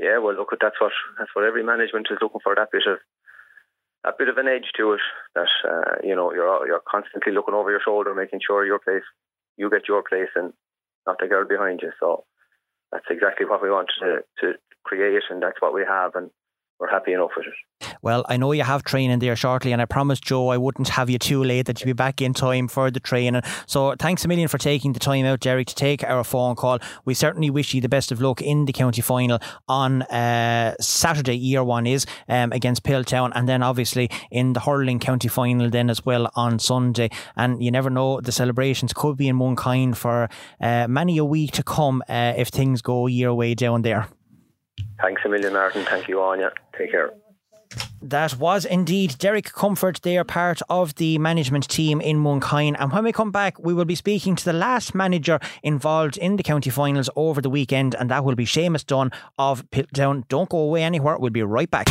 yeah, 0.00 0.18
well, 0.18 0.34
look, 0.34 0.48
that's 0.60 0.80
what 0.80 0.92
that's 1.18 1.30
what 1.34 1.44
every 1.44 1.62
management 1.62 2.08
is 2.10 2.18
looking 2.22 2.40
for. 2.42 2.54
That 2.54 2.72
bit 2.72 2.88
of 2.88 2.98
a 4.04 4.16
bit 4.16 4.28
of 4.28 4.38
an 4.38 4.48
edge 4.48 4.72
to 4.76 4.94
it. 4.94 5.00
That 5.34 5.52
uh, 5.64 6.00
you 6.02 6.16
know, 6.16 6.32
you're 6.32 6.66
you're 6.66 6.82
constantly 6.88 7.32
looking 7.32 7.54
over 7.54 7.70
your 7.70 7.84
shoulder, 7.84 8.14
making 8.14 8.40
sure 8.46 8.64
your 8.64 8.78
place, 8.78 9.04
you 9.56 9.68
get 9.68 9.88
your 9.88 10.02
place, 10.02 10.32
and 10.34 10.52
not 11.06 11.18
the 11.20 11.28
girl 11.28 11.46
behind 11.46 11.80
you. 11.82 11.92
So 12.00 12.24
that's 12.90 13.04
exactly 13.10 13.46
what 13.46 13.62
we 13.62 13.70
want 13.70 13.90
to 14.00 14.24
to 14.40 14.54
create, 14.84 15.22
and 15.28 15.42
that's 15.42 15.60
what 15.60 15.74
we 15.74 15.84
have, 15.86 16.14
and 16.14 16.30
we're 16.80 16.90
happy 16.90 17.12
enough 17.12 17.30
with 17.36 17.46
it. 17.46 17.96
Well, 18.02 18.24
I 18.28 18.38
know 18.38 18.52
you 18.52 18.62
have 18.62 18.82
training 18.84 19.18
there 19.18 19.36
shortly, 19.36 19.72
and 19.72 19.82
I 19.82 19.84
promised 19.84 20.24
Joe 20.24 20.48
I 20.48 20.56
wouldn't 20.56 20.88
have 20.88 21.10
you 21.10 21.18
too 21.18 21.44
late, 21.44 21.66
that 21.66 21.80
you'd 21.80 21.86
be 21.86 21.92
back 21.92 22.22
in 22.22 22.32
time 22.32 22.68
for 22.68 22.90
the 22.90 23.00
training. 23.00 23.42
So 23.66 23.94
thanks 23.98 24.24
a 24.24 24.28
million 24.28 24.48
for 24.48 24.56
taking 24.56 24.94
the 24.94 25.00
time 25.00 25.26
out, 25.26 25.40
Derek, 25.40 25.68
to 25.68 25.74
take 25.74 26.02
our 26.02 26.24
phone 26.24 26.56
call. 26.56 26.78
We 27.04 27.12
certainly 27.12 27.50
wish 27.50 27.74
you 27.74 27.82
the 27.82 27.88
best 27.88 28.10
of 28.10 28.20
luck 28.20 28.40
in 28.40 28.64
the 28.64 28.72
county 28.72 29.02
final 29.02 29.38
on 29.68 30.02
uh, 30.02 30.74
Saturday, 30.80 31.36
year 31.36 31.62
one 31.62 31.86
is, 31.86 32.06
um, 32.28 32.50
against 32.52 32.82
Piltown, 32.82 33.30
and 33.34 33.46
then 33.46 33.62
obviously 33.62 34.08
in 34.30 34.54
the 34.54 34.60
hurling 34.60 34.98
county 34.98 35.28
final 35.28 35.68
then 35.68 35.90
as 35.90 36.04
well 36.06 36.30
on 36.34 36.58
Sunday. 36.58 37.10
And 37.36 37.62
you 37.62 37.70
never 37.70 37.90
know, 37.90 38.20
the 38.22 38.32
celebrations 38.32 38.94
could 38.94 39.18
be 39.18 39.28
in 39.28 39.38
one 39.38 39.56
kind 39.56 39.96
for 39.96 40.30
uh, 40.60 40.86
many 40.88 41.18
a 41.18 41.24
week 41.24 41.52
to 41.52 41.62
come 41.62 42.02
uh, 42.08 42.32
if 42.36 42.48
things 42.48 42.80
go 42.80 43.06
your 43.06 43.34
way 43.34 43.54
down 43.54 43.82
there. 43.82 44.08
Thanks 45.00 45.22
a 45.24 45.28
million, 45.28 45.52
Martin. 45.52 45.84
Thank 45.84 46.08
you, 46.08 46.20
Anya. 46.20 46.52
Take 46.76 46.90
care. 46.90 47.10
That 48.02 48.38
was 48.38 48.64
indeed 48.64 49.16
Derek 49.18 49.52
Comfort. 49.52 50.00
They 50.02 50.16
are 50.16 50.24
part 50.24 50.60
of 50.70 50.94
the 50.94 51.18
management 51.18 51.68
team 51.68 52.00
in 52.00 52.16
Mooncoin. 52.16 52.74
And 52.78 52.90
when 52.90 53.04
we 53.04 53.12
come 53.12 53.30
back, 53.30 53.58
we 53.58 53.74
will 53.74 53.84
be 53.84 53.94
speaking 53.94 54.36
to 54.36 54.44
the 54.44 54.54
last 54.54 54.94
manager 54.94 55.38
involved 55.62 56.16
in 56.16 56.36
the 56.36 56.42
county 56.42 56.70
finals 56.70 57.10
over 57.14 57.42
the 57.42 57.50
weekend, 57.50 57.94
and 57.94 58.10
that 58.10 58.24
will 58.24 58.34
be 58.34 58.46
Seamus 58.46 58.86
Dunn 58.86 59.10
of 59.38 59.68
Piltown. 59.70 60.26
Don't 60.28 60.48
go 60.48 60.58
away 60.58 60.82
anywhere. 60.82 61.18
We'll 61.18 61.30
be 61.30 61.42
right 61.42 61.70
back. 61.70 61.88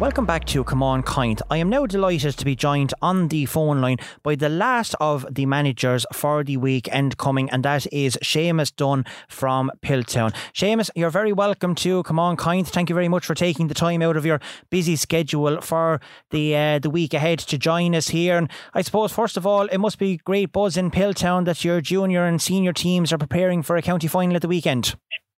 Welcome 0.00 0.26
back 0.26 0.44
to 0.44 0.62
Come 0.62 0.80
On 0.80 1.02
Kind. 1.02 1.42
I 1.50 1.56
am 1.56 1.68
now 1.70 1.84
delighted 1.84 2.38
to 2.38 2.44
be 2.44 2.54
joined 2.54 2.94
on 3.02 3.26
the 3.26 3.46
phone 3.46 3.80
line 3.80 3.96
by 4.22 4.36
the 4.36 4.48
last 4.48 4.94
of 5.00 5.26
the 5.28 5.44
managers 5.44 6.06
for 6.12 6.44
the 6.44 6.56
weekend 6.56 7.18
coming, 7.18 7.50
and 7.50 7.64
that 7.64 7.92
is 7.92 8.16
Seamus 8.22 8.72
Dunn 8.74 9.04
from 9.28 9.72
Piltown. 9.82 10.32
Seamus, 10.54 10.88
you're 10.94 11.10
very 11.10 11.32
welcome 11.32 11.74
to 11.74 12.04
Come 12.04 12.20
On 12.20 12.36
Kind. 12.36 12.68
Thank 12.68 12.88
you 12.88 12.94
very 12.94 13.08
much 13.08 13.26
for 13.26 13.34
taking 13.34 13.66
the 13.66 13.74
time 13.74 14.00
out 14.00 14.16
of 14.16 14.24
your 14.24 14.38
busy 14.70 14.94
schedule 14.94 15.60
for 15.62 16.00
the 16.30 16.54
uh, 16.54 16.78
the 16.78 16.90
week 16.90 17.12
ahead 17.12 17.40
to 17.40 17.58
join 17.58 17.96
us 17.96 18.10
here. 18.10 18.38
And 18.38 18.48
I 18.74 18.82
suppose 18.82 19.10
first 19.10 19.36
of 19.36 19.48
all, 19.48 19.66
it 19.66 19.78
must 19.78 19.98
be 19.98 20.18
great 20.18 20.52
buzz 20.52 20.76
in 20.76 20.92
Piltown 20.92 21.44
that 21.46 21.64
your 21.64 21.80
junior 21.80 22.24
and 22.24 22.40
senior 22.40 22.72
teams 22.72 23.12
are 23.12 23.18
preparing 23.18 23.64
for 23.64 23.76
a 23.76 23.82
county 23.82 24.06
final 24.06 24.36
at 24.36 24.42
the 24.42 24.48
weekend. 24.48 24.94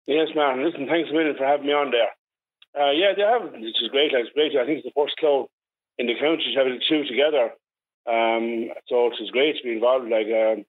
Yes, 0.07 0.29
Martin. 0.37 0.63
Listen, 0.67 0.87
thanks 0.87 1.09
a 1.09 1.15
million 1.15 1.35
for 1.39 1.47
having 1.47 1.67
me 1.67 1.73
on 1.73 1.91
there. 1.93 2.11
Uh, 2.79 2.91
yeah, 2.93 3.12
they 3.16 3.23
have, 3.23 3.55
is 3.55 3.89
great. 3.91 4.12
It's 4.12 4.33
great. 4.35 4.57
I 4.57 4.64
think 4.64 4.79
it's 4.79 4.87
the 4.87 5.01
first 5.01 5.16
club 5.18 5.47
in 5.99 6.07
the 6.07 6.14
country 6.14 6.53
to 6.55 6.59
have 6.59 6.68
the 6.68 6.81
two 6.89 7.05
together. 7.05 7.51
Um, 8.07 8.71
so 8.89 9.11
it's 9.12 9.31
great 9.31 9.57
to 9.57 9.62
be 9.62 9.73
involved. 9.73 10.09
Like, 10.09 10.27
um, 10.27 10.64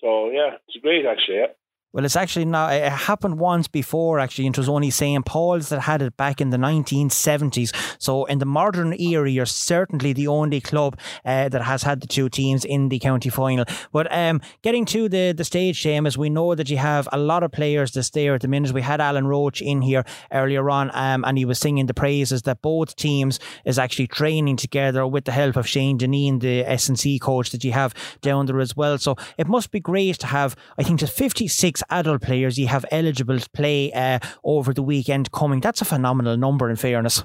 so 0.00 0.30
yeah, 0.30 0.56
it's 0.68 0.82
great 0.82 1.04
actually. 1.06 1.38
Yeah. 1.38 1.52
Well, 1.92 2.06
it's 2.06 2.16
actually 2.16 2.46
now, 2.46 2.68
It 2.68 2.90
happened 2.90 3.38
once 3.38 3.68
before, 3.68 4.18
actually, 4.18 4.46
and 4.46 4.56
it 4.56 4.58
was 4.58 4.68
only 4.68 4.88
St. 4.88 5.26
Paul's 5.26 5.68
that 5.68 5.80
had 5.80 6.00
it 6.00 6.16
back 6.16 6.40
in 6.40 6.48
the 6.48 6.56
1970s. 6.56 7.70
So, 7.98 8.24
in 8.24 8.38
the 8.38 8.46
modern 8.46 8.98
era, 8.98 9.28
you're 9.30 9.44
certainly 9.44 10.14
the 10.14 10.26
only 10.26 10.62
club 10.62 10.98
uh, 11.26 11.50
that 11.50 11.60
has 11.60 11.82
had 11.82 12.00
the 12.00 12.06
two 12.06 12.30
teams 12.30 12.64
in 12.64 12.88
the 12.88 12.98
county 12.98 13.28
final. 13.28 13.66
But 13.92 14.10
um, 14.10 14.40
getting 14.62 14.86
to 14.86 15.06
the, 15.10 15.32
the 15.32 15.44
stage, 15.44 15.82
Seamus, 15.82 16.16
we 16.16 16.30
know 16.30 16.54
that 16.54 16.70
you 16.70 16.78
have 16.78 17.10
a 17.12 17.18
lot 17.18 17.42
of 17.42 17.52
players 17.52 17.92
that's 17.92 18.08
there 18.08 18.34
at 18.34 18.40
the 18.40 18.48
minute. 18.48 18.72
We 18.72 18.80
had 18.80 19.02
Alan 19.02 19.26
Roach 19.26 19.60
in 19.60 19.82
here 19.82 20.04
earlier 20.32 20.70
on, 20.70 20.90
um, 20.94 21.24
and 21.26 21.36
he 21.36 21.44
was 21.44 21.58
singing 21.58 21.86
the 21.86 21.94
praises 21.94 22.42
that 22.42 22.62
both 22.62 22.96
teams 22.96 23.38
is 23.66 23.78
actually 23.78 24.06
training 24.06 24.56
together 24.56 25.06
with 25.06 25.26
the 25.26 25.32
help 25.32 25.56
of 25.56 25.68
Shane 25.68 25.98
Deneen, 25.98 26.40
the 26.40 26.60
S&C 26.60 27.18
coach 27.18 27.50
that 27.50 27.64
you 27.64 27.72
have 27.72 27.92
down 28.22 28.46
there 28.46 28.60
as 28.60 28.74
well. 28.74 28.96
So, 28.96 29.14
it 29.36 29.46
must 29.46 29.70
be 29.70 29.80
great 29.80 30.18
to 30.20 30.28
have, 30.28 30.56
I 30.78 30.84
think, 30.84 31.00
just 31.00 31.14
56 31.14 31.81
adult 31.90 32.22
players 32.22 32.58
you 32.58 32.66
have 32.68 32.84
eligible 32.90 33.38
to 33.38 33.50
play 33.50 33.92
uh, 33.92 34.18
over 34.44 34.72
the 34.72 34.82
weekend 34.82 35.32
coming. 35.32 35.60
That's 35.60 35.80
a 35.80 35.84
phenomenal 35.84 36.36
number, 36.36 36.70
in 36.70 36.76
fairness. 36.76 37.24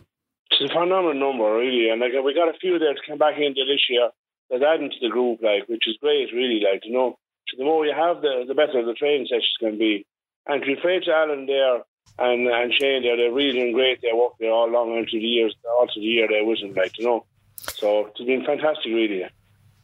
It's 0.51 0.71
a 0.71 0.73
phenomenal 0.73 1.13
number, 1.13 1.57
really, 1.57 1.89
and 1.89 1.99
like 1.99 2.11
we 2.23 2.33
got 2.33 2.53
a 2.53 2.57
few 2.59 2.79
there 2.79 2.93
to 2.93 2.99
come 3.07 3.17
back 3.17 3.35
into 3.37 3.65
this 3.65 3.85
year 3.89 4.09
that 4.49 4.63
adding 4.63 4.89
to 4.89 4.99
the 5.01 5.09
group, 5.09 5.39
like 5.41 5.67
which 5.67 5.87
is 5.87 5.97
great, 6.01 6.29
really. 6.33 6.61
Like 6.61 6.85
you 6.85 6.93
know, 6.93 7.17
so 7.49 7.57
the 7.57 7.65
more 7.65 7.85
you 7.85 7.93
have, 7.93 8.21
the 8.21 8.45
the 8.47 8.53
better 8.53 8.83
the 8.85 8.93
training 8.93 9.27
sessions 9.27 9.57
can 9.59 9.77
be. 9.77 10.05
And 10.47 10.61
to 10.61 10.67
be 10.67 10.81
fair 10.81 10.99
to 11.01 11.11
Alan 11.11 11.45
there 11.45 11.83
and 12.19 12.47
and 12.47 12.73
Shane 12.73 13.03
there, 13.03 13.17
they're 13.17 13.33
really 13.33 13.59
doing 13.59 13.73
great. 13.73 14.01
They 14.01 14.13
work 14.13 14.33
there 14.39 14.51
all 14.51 14.69
along 14.69 14.97
into 14.97 15.19
the 15.19 15.27
years, 15.27 15.55
all 15.77 15.87
through 15.93 16.01
the 16.01 16.07
year 16.07 16.27
there 16.29 16.45
with 16.45 16.59
like 16.75 16.97
you 16.97 17.05
know. 17.05 17.25
So 17.55 18.07
it's 18.07 18.21
been 18.23 18.45
fantastic, 18.45 18.85
really. 18.93 19.25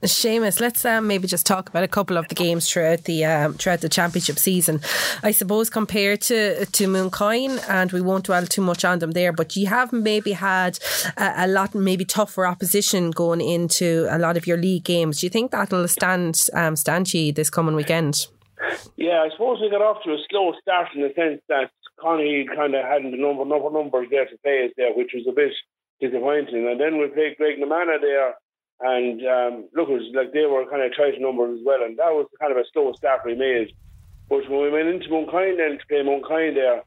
Seamus, 0.04 0.60
let's 0.60 0.84
um, 0.84 1.08
maybe 1.08 1.28
just 1.28 1.46
talk 1.46 1.70
about 1.70 1.84
a 1.84 1.88
couple 1.88 2.18
of 2.18 2.28
the 2.28 2.36
games 2.36 2.70
throughout 2.70 3.06
the 3.06 3.24
um, 3.24 3.54
throughout 3.54 3.82
the 3.82 3.90
championship 3.90 4.38
season. 4.38 4.82
I 5.24 5.32
suppose 5.32 5.70
compared 5.70 6.22
to 6.24 6.66
to 6.66 6.88
Mooncoin, 6.88 7.64
and 7.70 7.92
we 7.92 8.02
won't 8.02 8.26
dwell 8.26 8.46
too 8.46 8.62
much 8.62 8.84
on 8.84 9.00
them 9.00 9.12
there, 9.12 9.32
but 9.32 9.56
you 9.56 9.68
have 9.68 9.94
maybe 9.94 10.34
had 10.34 10.78
a, 11.18 11.46
a, 11.46 11.48
lot 11.48 11.74
maybe 11.74 12.04
tougher 12.04 12.46
opposition 12.46 13.12
going 13.12 13.40
into 13.42 14.08
a 14.10 14.18
lot 14.18 14.36
of 14.36 14.46
your 14.46 14.58
league 14.58 14.84
games. 14.84 15.22
Do 15.22 15.26
you 15.26 15.30
think 15.30 15.52
that'll 15.52 15.88
stand 15.88 16.48
um, 16.54 16.76
stand 16.76 17.14
you 17.14 17.32
this 17.32 17.50
coming 17.50 17.76
weekend? 17.76 18.28
Yeah, 18.98 19.24
I 19.26 19.30
suppose 19.32 19.60
we 19.62 19.70
got 19.70 19.82
off 19.82 20.04
to 20.04 20.12
a 20.12 20.18
slow 20.30 20.54
start 20.62 20.90
in 20.96 21.02
the 21.02 21.14
sense 21.16 21.42
that 21.48 21.72
Connie 22.00 22.46
kind 22.54 22.76
of 22.76 22.84
hadn't 22.86 23.12
the 23.12 23.18
number 23.18 23.46
number 23.46 23.72
numbers 23.72 24.08
there 24.12 24.26
to 24.26 24.38
play 24.44 24.66
us 24.66 24.72
there, 24.76 24.94
which 24.94 25.12
was 25.14 25.26
a 25.30 25.32
bit 25.32 25.54
disappointing. 26.02 26.68
And 26.68 26.80
then 26.80 26.98
we 26.98 27.08
played 27.08 27.38
Graiguenamanagh 27.40 28.02
there 28.02 28.36
and 28.84 29.22
um, 29.26 29.54
look, 29.74 29.88
it 29.88 29.96
was 29.96 30.12
like 30.14 30.34
they 30.34 30.46
were 30.46 30.68
kind 30.68 30.84
of 30.84 30.92
tight 30.96 31.16
numbers 31.20 31.60
as 31.60 31.66
well, 31.66 31.82
and 31.84 31.98
that 31.98 32.12
was 32.12 32.28
kind 32.40 32.52
of 32.52 32.58
a 32.58 32.68
slow 32.74 32.92
start 32.94 33.22
we 33.26 33.34
made. 33.34 33.72
But 34.28 34.50
when 34.50 34.62
we 34.62 34.70
went 34.70 34.90
into 34.90 35.08
Mooncoin 35.08 35.56
then 35.56 35.80
to 35.80 35.88
play 35.88 36.04
Mooncoin 36.04 36.56
there, 36.56 36.84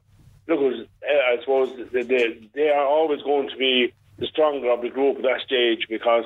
look, 0.47 0.59
was, 0.61 0.85
uh, 1.01 1.33
I 1.33 1.41
suppose 1.41 1.89
they, 1.91 2.03
they 2.03 2.49
they 2.53 2.69
are 2.69 2.85
always 2.85 3.21
going 3.23 3.49
to 3.49 3.57
be 3.57 3.93
the 4.19 4.27
stronger 4.27 4.69
of 4.69 4.81
the 4.81 4.89
group 4.89 5.17
at 5.17 5.23
that 5.23 5.41
stage 5.45 5.87
because 5.89 6.25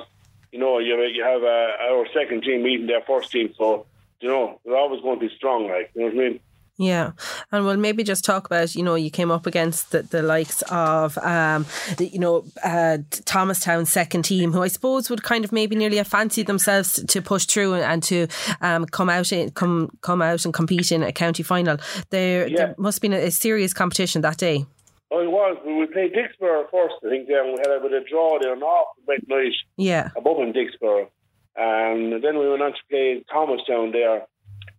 you 0.52 0.58
know 0.58 0.78
you 0.78 0.92
you 1.08 1.24
have 1.24 1.42
a, 1.42 1.76
our 1.88 2.06
second 2.12 2.42
team 2.42 2.62
meeting 2.62 2.86
their 2.86 3.02
first 3.06 3.32
team, 3.32 3.54
so 3.56 3.86
you 4.20 4.28
know 4.28 4.60
they're 4.64 4.76
always 4.76 5.00
going 5.00 5.18
to 5.18 5.26
be 5.26 5.34
strong. 5.36 5.68
Like 5.68 5.90
you 5.94 6.02
know 6.02 6.06
what 6.08 6.20
I 6.20 6.28
mean. 6.28 6.40
Yeah, 6.78 7.12
and 7.50 7.66
we'll 7.66 7.76
maybe 7.76 8.02
just 8.02 8.24
talk 8.24 8.46
about 8.46 8.74
you 8.74 8.82
know 8.82 8.94
you 8.94 9.10
came 9.10 9.30
up 9.30 9.46
against 9.46 9.90
the, 9.90 10.02
the 10.02 10.22
likes 10.22 10.62
of 10.70 11.18
um, 11.18 11.66
the, 11.98 12.06
you 12.06 12.18
know 12.18 12.44
uh, 12.64 12.98
Thomastown 13.26 13.84
second 13.84 14.22
team 14.22 14.52
who 14.52 14.62
I 14.62 14.68
suppose 14.68 15.10
would 15.10 15.22
kind 15.22 15.44
of 15.44 15.52
maybe 15.52 15.76
nearly 15.76 15.98
have 15.98 16.08
fancied 16.08 16.46
themselves 16.46 17.04
to 17.06 17.20
push 17.20 17.44
through 17.44 17.74
and 17.74 18.02
to 18.04 18.26
um, 18.62 18.86
come 18.86 19.10
out 19.10 19.32
in, 19.32 19.50
come 19.50 19.90
come 20.00 20.22
out 20.22 20.46
and 20.46 20.54
compete 20.54 20.90
in 20.92 21.02
a 21.02 21.12
county 21.12 21.42
final. 21.42 21.76
There 22.08 22.48
yeah. 22.48 22.56
there 22.56 22.74
must 22.78 22.96
have 22.96 23.02
been 23.02 23.12
a, 23.12 23.26
a, 23.26 23.30
serious 23.30 23.74
competition 23.74 24.22
that 24.22 24.38
day. 24.38 24.64
Oh, 25.10 25.20
it 25.20 25.30
was. 25.30 25.58
We 25.66 25.86
played 25.92 26.14
Dicksboro 26.14 26.70
first, 26.70 26.94
I 27.04 27.10
think. 27.10 27.28
Then 27.28 27.52
we 27.52 27.58
had 27.58 27.76
a 27.76 27.80
bit 27.80 27.92
of 27.92 28.08
draw 28.08 28.38
there, 28.40 28.54
an 28.54 28.62
awful 28.62 29.02
big 29.06 29.28
night. 29.28 29.52
Yeah, 29.76 30.08
above 30.16 30.38
in 30.38 30.54
Dicksboro, 30.54 31.08
and 31.54 32.24
then 32.24 32.38
we 32.38 32.48
went 32.48 32.62
on 32.62 32.72
to 32.72 32.78
play 32.88 33.22
Thomastown 33.30 33.92
there 33.92 34.26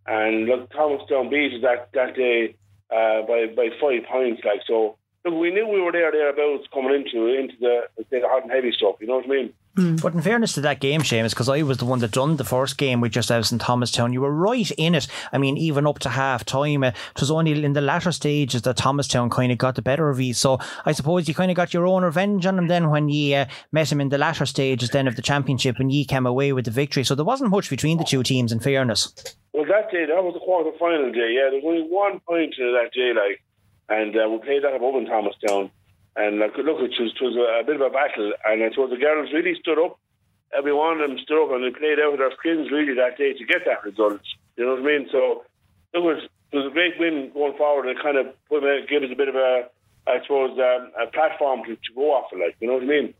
and 0.05 0.45
look, 0.45 0.71
Thomastown 0.71 1.29
beat 1.29 1.53
us 1.53 1.61
that 1.61 1.89
that 1.93 2.15
day 2.15 2.55
uh, 2.91 3.21
by 3.23 3.47
by 3.55 3.69
five 3.79 4.03
points. 4.09 4.41
Like 4.43 4.61
so, 4.67 4.97
look, 5.25 5.33
we 5.33 5.51
knew 5.51 5.67
we 5.67 5.81
were 5.81 5.91
there 5.91 6.11
thereabouts 6.11 6.67
coming 6.73 6.93
into 6.93 7.27
into 7.27 7.55
the 7.59 7.81
the 8.09 8.21
hot 8.23 8.43
and 8.43 8.51
heavy 8.51 8.71
stuff. 8.71 8.95
You 8.99 9.07
know 9.07 9.17
what 9.17 9.25
I 9.25 9.29
mean? 9.29 9.53
But 9.75 10.13
in 10.13 10.21
fairness 10.21 10.53
to 10.53 10.61
that 10.61 10.79
game, 10.79 11.01
Seamus, 11.01 11.31
because 11.31 11.49
I 11.49 11.63
was 11.63 11.79
the 11.79 11.85
one 11.85 11.97
that 11.99 12.11
done 12.11 12.35
the 12.35 12.43
first 12.43 12.77
game 12.77 13.01
with 13.01 13.11
just 13.11 13.29
yourselves 13.29 13.51
in 13.51 13.57
Thomastown, 13.57 14.13
you 14.13 14.21
were 14.21 14.31
right 14.31 14.69
in 14.71 14.93
it. 14.93 15.07
I 15.31 15.39
mean, 15.39 15.57
even 15.57 15.87
up 15.87 15.97
to 15.99 16.09
half 16.09 16.45
time, 16.45 16.83
uh, 16.83 16.87
it 16.87 17.19
was 17.19 17.31
only 17.31 17.63
in 17.63 17.73
the 17.73 17.81
latter 17.81 18.11
stages 18.11 18.61
that 18.63 18.77
Thomastown 18.77 19.31
kind 19.31 19.51
of 19.51 19.57
got 19.57 19.75
the 19.75 19.81
better 19.81 20.09
of 20.09 20.19
you. 20.19 20.35
So 20.35 20.59
I 20.85 20.91
suppose 20.91 21.27
you 21.27 21.33
kind 21.33 21.49
of 21.49 21.57
got 21.57 21.73
your 21.73 21.87
own 21.87 22.03
revenge 22.03 22.45
on 22.45 22.59
him 22.59 22.67
then 22.67 22.91
when 22.91 23.09
you 23.09 23.35
uh, 23.35 23.45
met 23.71 23.91
him 23.91 23.99
in 23.99 24.09
the 24.09 24.17
latter 24.19 24.45
stages 24.45 24.91
then 24.91 25.07
of 25.07 25.15
the 25.15 25.23
championship 25.23 25.79
and 25.79 25.91
ye 25.91 26.05
came 26.05 26.27
away 26.27 26.53
with 26.53 26.65
the 26.65 26.71
victory. 26.71 27.03
So 27.03 27.15
there 27.15 27.25
wasn't 27.25 27.49
much 27.49 27.69
between 27.69 27.97
the 27.97 28.03
two 28.03 28.21
teams, 28.21 28.51
in 28.51 28.59
fairness. 28.59 29.13
Well, 29.53 29.65
that 29.65 29.89
day, 29.91 30.05
that 30.05 30.23
was 30.23 30.33
the 30.33 30.39
quarter 30.39 30.77
final 30.77 31.11
day. 31.11 31.33
Yeah, 31.33 31.49
there's 31.49 31.63
only 31.65 31.87
one 31.89 32.19
point 32.19 32.53
to 32.57 32.77
that 32.79 32.91
day, 32.93 33.13
like, 33.15 33.41
and 33.89 34.15
uh, 34.15 34.29
we 34.29 34.37
played 34.39 34.63
that 34.63 34.75
above 34.75 34.95
in 34.95 35.05
Thomastown. 35.07 35.71
And 36.15 36.39
like, 36.39 36.55
look, 36.57 36.79
it 36.79 36.93
was, 36.93 37.13
it 37.15 37.23
was 37.23 37.35
a, 37.35 37.65
bit 37.65 37.75
of 37.75 37.81
a 37.81 37.89
battle. 37.89 38.33
And 38.45 38.63
I 38.63 38.69
suppose 38.69 38.91
the 38.91 38.97
girls 38.97 39.33
really 39.33 39.55
stood 39.59 39.79
up. 39.79 39.99
Every 40.55 40.73
one 40.73 41.01
of 41.01 41.09
them 41.09 41.17
stood 41.17 41.41
up 41.41 41.51
and 41.51 41.63
they 41.63 41.73
played 41.73 41.97
out 41.99 42.13
of 42.13 42.19
their 42.19 42.31
skins 42.37 42.69
really 42.69 42.93
that 42.93 43.17
day 43.17 43.33
to 43.33 43.45
get 43.45 43.65
that 43.65 43.83
result. 43.83 44.21
You 44.55 44.65
know 44.65 44.77
what 44.77 44.85
I 44.85 44.85
mean? 44.85 45.09
So 45.11 45.43
it 45.93 45.99
was 45.99 46.21
it 46.51 46.57
was 46.57 46.67
a 46.67 46.73
great 46.73 46.99
win 46.99 47.31
going 47.33 47.57
forward 47.57 47.89
and 47.89 47.97
it 47.97 48.03
kind 48.03 48.17
of 48.17 48.27
gave 48.87 49.01
us 49.01 49.09
a 49.11 49.17
bit 49.17 49.27
of 49.27 49.35
a, 49.35 49.65
I 50.05 50.21
suppose, 50.21 50.53
um, 50.59 50.91
a 51.01 51.09
platform 51.09 51.63
to, 51.65 51.75
to 51.75 51.91
go 51.95 52.13
off 52.13 52.31
of, 52.31 52.37
like, 52.37 52.55
you 52.59 52.67
know 52.67 52.75
what 52.75 52.83
I 52.83 52.85
mean? 52.85 53.13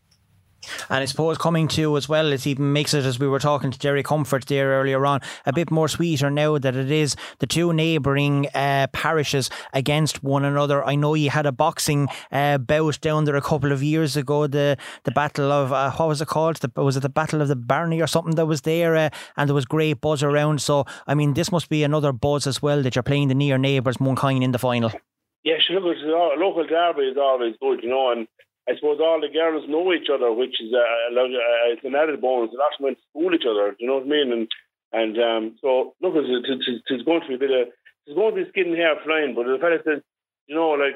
And 0.90 1.02
I 1.02 1.06
suppose 1.06 1.38
coming 1.38 1.68
to 1.70 1.98
as 1.98 2.08
well, 2.08 2.32
it 2.32 2.46
even 2.48 2.74
makes 2.74 2.94
it, 2.94 3.06
as 3.06 3.20
we 3.20 3.28
were 3.28 3.40
talking 3.40 3.72
to 3.72 3.80
Jerry 3.80 4.04
Comfort 4.04 4.46
there 4.46 4.80
earlier 4.80 5.06
on, 5.06 5.22
a 5.46 5.54
bit 5.54 5.72
more 5.72 5.88
sweeter 5.88 6.30
now 6.30 6.58
that 6.58 6.76
it 6.76 6.92
is 6.92 7.16
the 7.40 7.48
two 7.48 7.74
neighbouring 7.74 8.48
uh, 8.54 8.88
parishes 8.94 9.50
against 9.74 10.24
one 10.24 10.46
another. 10.46 10.84
I 10.84 10.96
know 10.96 11.14
you 11.14 11.30
had 11.30 11.46
a 11.46 11.52
boxing 11.52 12.08
uh, 12.32 12.58
bout 12.58 13.00
down 13.02 13.26
there 13.26 13.36
a 13.36 13.42
couple 13.42 13.72
of 13.72 13.84
years 13.84 14.16
ago, 14.18 14.48
the 14.48 14.78
the 15.04 15.12
Battle 15.12 15.52
of, 15.52 15.72
uh, 15.72 15.92
what 15.92 16.08
was 16.08 16.22
it 16.22 16.28
called? 16.28 16.58
The, 16.58 16.72
was 16.82 16.98
it 16.98 17.02
the 17.02 17.10
Battle 17.10 17.42
of 17.42 17.48
the 17.48 17.56
Barney 17.56 18.02
or 18.02 18.08
something 18.08 18.36
that 18.36 18.46
was 18.46 18.62
there? 18.62 18.96
Uh, 18.96 19.10
and 19.38 19.50
there 19.50 19.56
was 19.56 19.66
great 19.66 20.02
buzz 20.02 20.24
around. 20.24 20.62
So, 20.62 20.86
I 21.08 21.14
mean, 21.14 21.34
this 21.34 21.52
must 21.52 21.70
be 21.70 21.84
another 21.84 22.12
buzz 22.12 22.48
as 22.48 22.62
well 22.62 22.82
that 22.84 22.96
you're 22.96 23.04
playing 23.04 23.28
the 23.28 23.36
near 23.36 23.58
neighbours, 23.58 23.98
Mooncoin, 23.98 24.44
in 24.44 24.52
the 24.52 24.60
final. 24.60 24.92
Yeah, 25.44 25.56
sure, 25.66 25.82
look, 25.82 25.98
local 26.38 26.66
derby 26.66 27.04
is 27.04 27.18
always 27.18 27.56
good, 27.62 27.84
you 27.84 27.90
know, 27.90 28.12
and 28.12 28.28
I 28.70 28.76
suppose 28.76 29.00
all 29.02 29.20
the 29.20 29.28
girls 29.28 29.68
know 29.68 29.92
each 29.92 30.08
other, 30.08 30.32
which 30.32 30.62
is 30.62 30.72
a, 30.72 30.86
a, 31.12 31.24
it's 31.76 31.84
an 31.84 31.96
added 31.96 32.22
bonus. 32.22 32.54
A 32.54 32.58
lot 32.58 32.72
of 32.72 32.80
them 32.80 32.86
went 32.86 32.98
to 32.98 33.10
school 33.12 33.36
each 33.36 33.48
other, 33.50 33.76
you 33.78 33.88
know 33.88 34.00
what 34.00 34.08
I 34.08 34.16
mean? 34.16 34.32
And 34.32 34.48
and 34.94 35.16
um, 35.18 35.44
so 35.60 35.96
look, 36.02 36.14
it's, 36.16 36.48
it's, 36.48 36.84
it's 36.88 37.04
going 37.04 37.22
to 37.22 37.28
be 37.28 37.36
a 37.36 37.44
bit 37.44 37.52
of 37.52 37.68
it's 38.06 38.16
going 38.16 38.36
to 38.36 38.44
be 38.44 38.50
skin 38.50 38.72
and 38.72 38.78
hair 38.78 38.96
flying. 39.04 39.36
But 39.36 39.48
the 39.48 39.58
fella 39.60 39.80
says, 39.84 40.02
you 40.48 40.56
know, 40.56 40.80
like 40.80 40.96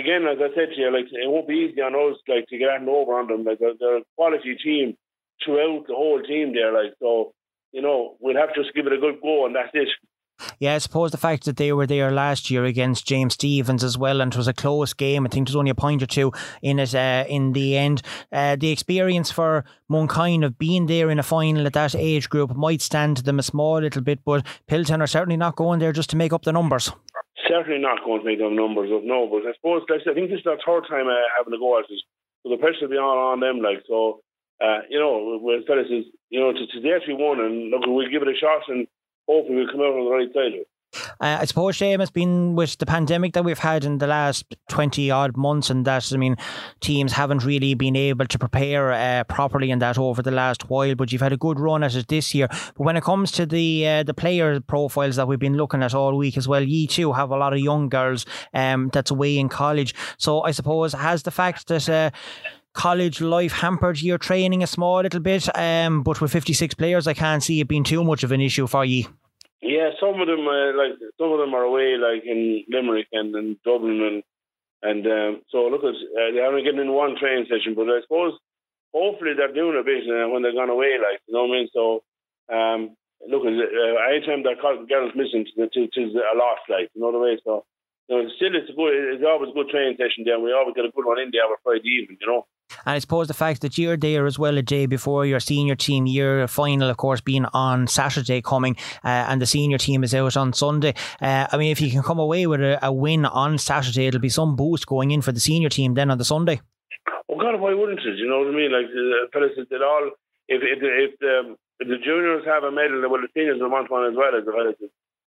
again, 0.00 0.26
as 0.26 0.38
I 0.42 0.50
said 0.54 0.74
to 0.74 0.80
you, 0.80 0.90
like 0.90 1.06
it 1.10 1.30
won't 1.30 1.46
be 1.46 1.70
easy 1.70 1.80
on 1.80 1.94
us, 1.94 2.18
like 2.26 2.46
to 2.48 2.58
get 2.58 2.70
out 2.70 2.88
over 2.88 3.18
on 3.18 3.28
them. 3.28 3.44
Like 3.44 3.58
they're, 3.58 3.78
they're 3.78 4.02
a 4.02 4.10
quality 4.16 4.56
team 4.56 4.96
throughout 5.44 5.86
the 5.86 5.94
whole 5.94 6.22
team 6.22 6.54
there. 6.54 6.72
Like 6.72 6.94
so, 6.98 7.32
you 7.72 7.82
know, 7.82 8.16
we'll 8.20 8.36
have 8.36 8.54
to 8.54 8.62
just 8.62 8.74
give 8.74 8.86
it 8.86 8.92
a 8.92 8.98
good 8.98 9.20
go, 9.22 9.46
and 9.46 9.54
that's 9.54 9.70
it. 9.74 9.88
Yeah, 10.58 10.74
I 10.74 10.78
suppose 10.78 11.10
the 11.10 11.18
fact 11.18 11.44
that 11.44 11.56
they 11.56 11.72
were 11.72 11.86
there 11.86 12.10
last 12.10 12.50
year 12.50 12.64
against 12.64 13.06
James 13.06 13.34
Stephens 13.34 13.84
as 13.84 13.98
well, 13.98 14.20
and 14.20 14.32
it 14.32 14.36
was 14.36 14.48
a 14.48 14.52
close 14.52 14.92
game. 14.92 15.26
I 15.26 15.28
think 15.28 15.46
there 15.48 15.52
was 15.52 15.56
only 15.56 15.70
a 15.70 15.74
point 15.74 16.02
or 16.02 16.06
two 16.06 16.32
in 16.62 16.78
it 16.78 16.94
uh, 16.94 17.24
in 17.28 17.52
the 17.52 17.76
end. 17.76 18.02
Uh, 18.32 18.56
the 18.56 18.70
experience 18.70 19.30
for 19.30 19.64
Mooncoin 19.90 20.44
of 20.44 20.58
being 20.58 20.86
there 20.86 21.10
in 21.10 21.18
a 21.18 21.22
final 21.22 21.66
at 21.66 21.72
that 21.74 21.94
age 21.94 22.28
group 22.28 22.54
might 22.56 22.82
stand 22.82 23.16
to 23.16 23.22
them 23.22 23.38
a 23.38 23.42
small 23.42 23.80
little 23.80 24.02
bit, 24.02 24.20
but 24.24 24.44
Piltown 24.68 25.00
are 25.00 25.06
certainly 25.06 25.36
not 25.36 25.56
going 25.56 25.80
there 25.80 25.92
just 25.92 26.10
to 26.10 26.16
make 26.16 26.32
up 26.32 26.44
the 26.44 26.52
numbers. 26.52 26.92
Certainly 27.48 27.80
not 27.80 28.04
going 28.04 28.20
to 28.20 28.26
make 28.26 28.38
them 28.38 28.56
numbers 28.56 28.90
up, 28.92 29.02
no. 29.04 29.26
But 29.26 29.48
I 29.48 29.54
suppose 29.54 29.82
I 29.90 30.14
think 30.14 30.30
this 30.30 30.38
is 30.38 30.44
their 30.44 30.58
third 30.64 30.84
time 30.88 31.08
uh, 31.08 31.14
having 31.36 31.52
to 31.52 31.58
go 31.58 31.78
at 31.78 31.84
so 32.42 32.50
the 32.50 32.56
pressure 32.56 32.82
will 32.82 32.90
be 32.90 32.98
all 32.98 33.18
on 33.18 33.40
them. 33.40 33.60
Like 33.60 33.82
so, 33.88 34.20
uh, 34.62 34.80
you 34.88 34.98
know, 34.98 35.38
when 35.40 35.64
fellas 35.66 35.86
is 35.90 36.04
you 36.30 36.40
know 36.40 36.52
to, 36.52 36.66
to 36.66 36.80
the 36.80 36.94
actually 36.94 37.14
won, 37.14 37.40
and 37.40 37.70
look, 37.70 37.82
we'll 37.86 38.10
give 38.10 38.22
it 38.22 38.28
a 38.28 38.36
shot 38.36 38.62
and 38.68 38.86
hopefully 39.28 39.56
we'll 39.56 39.70
come 39.70 39.80
out 39.80 39.94
on 39.94 40.04
the 40.04 40.10
right 40.10 40.32
side 40.32 40.54
of 40.54 40.60
it. 40.60 40.68
Uh, 41.20 41.38
I 41.40 41.44
suppose, 41.44 41.76
Shane, 41.76 42.00
has 42.00 42.10
been 42.10 42.54
with 42.54 42.78
the 42.78 42.86
pandemic 42.86 43.34
that 43.34 43.44
we've 43.44 43.58
had 43.58 43.84
in 43.84 43.98
the 43.98 44.06
last 44.06 44.46
20 44.68 45.10
odd 45.10 45.36
months, 45.36 45.68
and 45.68 45.84
that, 45.84 46.10
I 46.12 46.16
mean, 46.16 46.36
teams 46.80 47.12
haven't 47.12 47.44
really 47.44 47.74
been 47.74 47.94
able 47.94 48.26
to 48.26 48.38
prepare 48.38 48.92
uh, 48.92 49.24
properly 49.24 49.70
in 49.70 49.80
that 49.80 49.98
over 49.98 50.22
the 50.22 50.30
last 50.30 50.70
while, 50.70 50.94
but 50.94 51.12
you've 51.12 51.20
had 51.20 51.32
a 51.32 51.36
good 51.36 51.60
run 51.60 51.84
at 51.84 51.94
it 51.94 52.08
this 52.08 52.34
year. 52.34 52.48
But 52.48 52.78
when 52.78 52.96
it 52.96 53.04
comes 53.04 53.32
to 53.32 53.44
the 53.44 53.86
uh, 53.86 54.02
the 54.02 54.14
player 54.14 54.60
profiles 54.60 55.16
that 55.16 55.28
we've 55.28 55.38
been 55.38 55.56
looking 55.56 55.82
at 55.82 55.94
all 55.94 56.16
week 56.16 56.38
as 56.38 56.48
well, 56.48 56.62
ye 56.62 56.86
too 56.86 57.12
have 57.12 57.30
a 57.30 57.36
lot 57.36 57.52
of 57.52 57.58
young 57.58 57.88
girls 57.88 58.24
um, 58.54 58.88
that's 58.92 59.10
away 59.10 59.38
in 59.38 59.48
college. 59.50 59.94
So 60.16 60.42
I 60.42 60.52
suppose, 60.52 60.94
has 60.94 61.22
the 61.22 61.30
fact 61.30 61.68
that 61.68 61.88
uh, 61.88 62.10
college 62.72 63.20
life 63.20 63.52
hampered 63.52 64.00
your 64.00 64.18
training 64.18 64.62
a 64.62 64.66
small 64.66 65.02
little 65.02 65.20
bit. 65.20 65.54
Um, 65.56 66.02
but 66.02 66.20
with 66.20 66.32
56 66.32 66.74
players, 66.76 67.06
I 67.06 67.14
can't 67.14 67.42
see 67.42 67.60
it 67.60 67.68
being 67.68 67.84
too 67.84 68.04
much 68.04 68.22
of 68.22 68.32
an 68.32 68.40
issue 68.40 68.66
for 68.66 68.84
you. 68.84 69.04
Yeah, 69.60 69.90
some 69.98 70.20
of 70.20 70.28
them 70.28 70.46
uh, 70.46 70.70
like 70.78 70.94
some 71.18 71.32
of 71.34 71.38
them 71.42 71.54
are 71.54 71.66
away, 71.66 71.98
like 71.98 72.22
in 72.24 72.64
Limerick 72.70 73.08
and 73.12 73.34
in 73.34 73.56
Dublin, 73.64 73.98
and 74.02 74.22
and 74.82 75.02
um, 75.06 75.42
so 75.50 75.66
look 75.66 75.82
at 75.82 75.98
uh, 75.98 76.30
they 76.30 76.38
haven't 76.38 76.62
getting 76.62 76.80
in 76.80 76.92
one 76.92 77.16
training 77.18 77.46
session, 77.50 77.74
but 77.74 77.90
I 77.90 77.98
suppose 78.02 78.38
hopefully 78.94 79.34
they're 79.34 79.52
doing 79.52 79.74
a 79.74 79.82
bit 79.82 80.06
uh, 80.06 80.30
when 80.30 80.42
they're 80.42 80.54
gone 80.54 80.70
away, 80.70 80.94
like 81.02 81.18
you 81.26 81.34
know 81.34 81.50
what 81.50 81.54
I 81.54 81.58
mean. 81.58 81.68
So 81.74 82.06
um, 82.54 82.80
look, 83.26 83.42
uh, 83.42 83.50
anytime 84.14 84.46
that 84.46 84.62
girls 84.62 85.18
missing, 85.18 85.42
it 85.42 85.74
is 85.74 86.14
a 86.14 86.36
loss, 86.38 86.62
like 86.70 86.94
you 86.94 87.02
know 87.02 87.10
the 87.10 87.18
way. 87.18 87.34
So 87.42 87.66
you 88.06 88.14
know, 88.14 88.30
still 88.38 88.54
it's 88.54 88.70
a 88.70 88.78
good, 88.78 88.94
it's 89.18 89.26
always 89.26 89.50
a 89.50 89.58
good 89.58 89.74
training 89.74 89.98
session 89.98 90.22
there. 90.22 90.38
We 90.38 90.54
always 90.54 90.78
get 90.78 90.86
a 90.86 90.94
good 90.94 91.04
one 91.04 91.18
in 91.18 91.34
there 91.34 91.50
on 91.50 91.58
Friday 91.66 91.98
evening, 91.98 92.18
you 92.20 92.30
know. 92.30 92.46
And 92.84 92.94
I 92.94 92.98
suppose 92.98 93.28
the 93.28 93.34
fact 93.34 93.62
that 93.62 93.78
you're 93.78 93.96
there 93.96 94.26
as 94.26 94.38
well 94.38 94.58
a 94.58 94.62
day 94.62 94.86
before 94.86 95.26
your 95.26 95.40
senior 95.40 95.74
team 95.74 96.06
year 96.06 96.46
final, 96.48 96.90
of 96.90 96.96
course, 96.96 97.20
being 97.20 97.46
on 97.52 97.86
Saturday 97.86 98.42
coming, 98.42 98.76
uh, 99.04 99.28
and 99.28 99.40
the 99.40 99.46
senior 99.46 99.78
team 99.78 100.04
is 100.04 100.14
out 100.14 100.36
on 100.36 100.52
Sunday. 100.52 100.94
Uh, 101.20 101.46
I 101.50 101.56
mean, 101.56 101.70
if 101.70 101.80
you 101.80 101.90
can 101.90 102.02
come 102.02 102.18
away 102.18 102.46
with 102.46 102.60
a, 102.60 102.78
a, 102.84 102.92
win 102.92 103.24
on 103.24 103.58
Saturday, 103.58 104.06
it'll 104.06 104.20
be 104.20 104.28
some 104.28 104.56
boost 104.56 104.86
going 104.86 105.10
in 105.10 105.22
for 105.22 105.32
the 105.32 105.40
senior 105.40 105.68
team 105.68 105.94
then 105.94 106.10
on 106.10 106.18
the 106.18 106.24
Sunday. 106.24 106.60
Oh 107.28 107.36
God, 107.36 107.60
why 107.60 107.74
wouldn't 107.74 108.00
it? 108.00 108.16
You 108.16 108.28
know 108.28 108.40
what 108.40 108.48
I 108.48 108.56
mean? 108.56 108.72
Like 108.72 108.88
the 108.92 109.28
fellas 109.32 109.52
did 109.56 109.82
all. 109.82 110.10
If 110.48 110.62
if 110.62 110.78
if 110.82 111.18
the, 111.20 111.56
if 111.80 111.88
the 111.88 111.98
juniors 112.04 112.44
have 112.46 112.64
a 112.64 112.72
medal, 112.72 113.00
well, 113.10 113.20
the 113.20 113.28
seniors 113.34 113.60
will 113.60 113.70
want 113.70 113.90
one 113.90 114.06
as 114.08 114.16
well 114.16 114.34
as 114.36 114.44
the 114.44 114.52
fellas. 114.52 114.76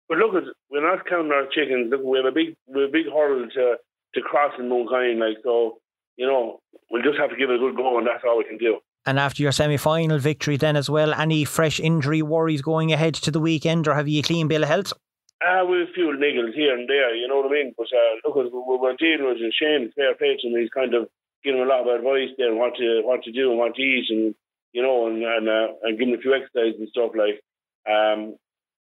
But 0.09 0.19
look, 0.19 0.33
we're 0.71 0.85
not 0.85 1.07
counting 1.07 1.33
our 1.33 1.47
chickens. 1.53 1.91
Look, 1.91 2.03
we 2.03 2.19
have 2.19 2.27
a 2.27 2.33
big 2.33 2.57
we 2.67 2.83
have 2.83 2.89
a 2.89 2.93
big 2.93 3.07
hurdle 3.13 3.49
to 3.49 3.77
to 4.15 4.21
cross 4.23 4.53
in 4.59 4.69
Mooncoin, 4.69 5.21
like 5.21 5.39
so 5.45 5.79
you 6.21 6.27
know, 6.27 6.61
we'll 6.91 7.03
just 7.03 7.19
have 7.19 7.31
to 7.31 7.37
give 7.37 7.49
it 7.49 7.57
a 7.57 7.59
good 7.59 7.77
go, 7.77 7.97
and 7.97 8.07
that's 8.07 8.23
all 8.29 8.37
we 8.37 8.45
can 8.45 8.59
do. 8.59 8.79
And 9.07 9.19
after 9.19 9.43
your 9.43 9.53
semi 9.53 9.79
final 9.79 10.19
victory, 10.19 10.59
then 10.59 10.77
as 10.77 10.91
well, 10.91 11.15
any 11.15 11.47
fresh 11.47 11.81
injury 11.81 12.21
worries 12.21 12.61
going 12.61 12.93
ahead 12.93 13.15
to 13.25 13.31
the 13.31 13.41
weekend, 13.41 13.89
or 13.89 13.95
have 13.95 14.07
you 14.07 14.21
a 14.21 14.23
clean 14.23 14.47
bill 14.47 14.63
of 14.63 14.69
health? 14.69 14.93
Uh, 15.41 15.65
we 15.65 15.81
have 15.81 15.89
a 15.89 15.93
few 15.95 16.13
niggles 16.21 16.53
here 16.53 16.77
and 16.77 16.87
there, 16.87 17.17
you 17.17 17.27
know 17.27 17.41
what 17.41 17.47
I 17.47 17.55
mean? 17.55 17.73
But 17.75 17.89
uh, 17.89 18.29
look, 18.29 18.37
we're 18.37 18.97
dealing 18.97 19.25
with 19.25 19.41
Shane, 19.57 19.91
fair 19.97 20.15
play 20.15 20.37
to 20.37 20.47
him. 20.47 20.61
He's 20.61 20.69
kind 20.69 20.93
of 20.93 21.09
giving 21.43 21.63
a 21.63 21.65
lot 21.65 21.89
of 21.89 21.97
advice 21.97 22.29
there 22.37 22.53
on 22.53 22.59
what 22.59 22.77
to 22.77 23.01
what 23.03 23.23
to 23.25 23.33
do 23.33 23.49
and 23.49 23.59
what 23.59 23.75
to 23.77 23.83
eat, 23.83 24.05
and 24.11 24.35
you 24.75 24.83
know, 24.83 25.07
and 25.07 25.25
and, 25.25 25.49
uh, 25.49 25.73
and 25.85 25.99
giving 25.99 26.15
a 26.15 26.21
few 26.21 26.35
exercises 26.35 26.77
and 26.79 26.93
stuff 26.93 27.17
like. 27.17 27.41
Um, 27.89 28.37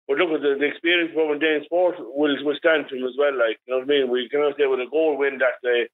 but 0.06 0.18
look, 0.18 0.42
the, 0.42 0.60
the 0.60 0.68
experience 0.68 1.16
from 1.16 1.38
Dane 1.38 1.64
Sport 1.64 1.96
will 1.96 2.36
will 2.44 2.60
stand 2.60 2.84
to 2.90 2.96
him 3.00 3.08
as 3.08 3.16
well. 3.16 3.32
Like 3.32 3.56
you 3.64 3.72
know 3.72 3.80
what 3.80 3.88
I 3.88 3.96
mean? 3.96 4.10
We 4.12 4.28
cannot 4.28 4.60
say 4.60 4.68
with 4.68 4.84
a 4.84 4.92
goal 4.92 5.16
win 5.16 5.40
that 5.40 5.64
day 5.64 5.88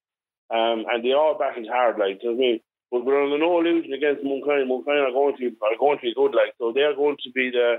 um, 0.51 0.85
and 0.91 1.05
they 1.05 1.13
all 1.13 1.37
battled 1.39 1.69
hard, 1.71 1.99
like, 1.99 2.23
you 2.23 2.31
know 2.31 2.37
what 2.37 2.45
I 2.45 2.47
mean? 2.47 2.61
But 2.91 3.05
we're 3.05 3.23
under 3.23 3.39
no 3.39 3.59
illusion 3.61 3.93
against 3.93 4.23
Mooncoin. 4.23 4.69
Mooncoin 4.69 5.03
are 5.03 5.13
going 5.13 5.37
to 5.39 5.47
are 5.47 5.79
going 5.79 5.99
to 5.99 6.03
be 6.03 6.15
good, 6.15 6.35
like, 6.35 6.55
so 6.59 6.73
they're 6.73 6.95
going 6.95 7.17
to 7.25 7.31
be 7.33 7.51
the, 7.51 7.79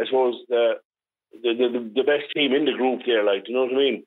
I 0.00 0.06
suppose, 0.06 0.36
the 0.48 0.80
the, 1.32 1.52
the, 1.54 1.92
the 1.94 2.02
best 2.04 2.32
team 2.34 2.54
in 2.54 2.64
the 2.64 2.72
group 2.72 3.02
there, 3.04 3.22
like, 3.22 3.48
you 3.48 3.54
know 3.54 3.64
what 3.64 3.74
I 3.74 3.76
mean? 3.76 4.04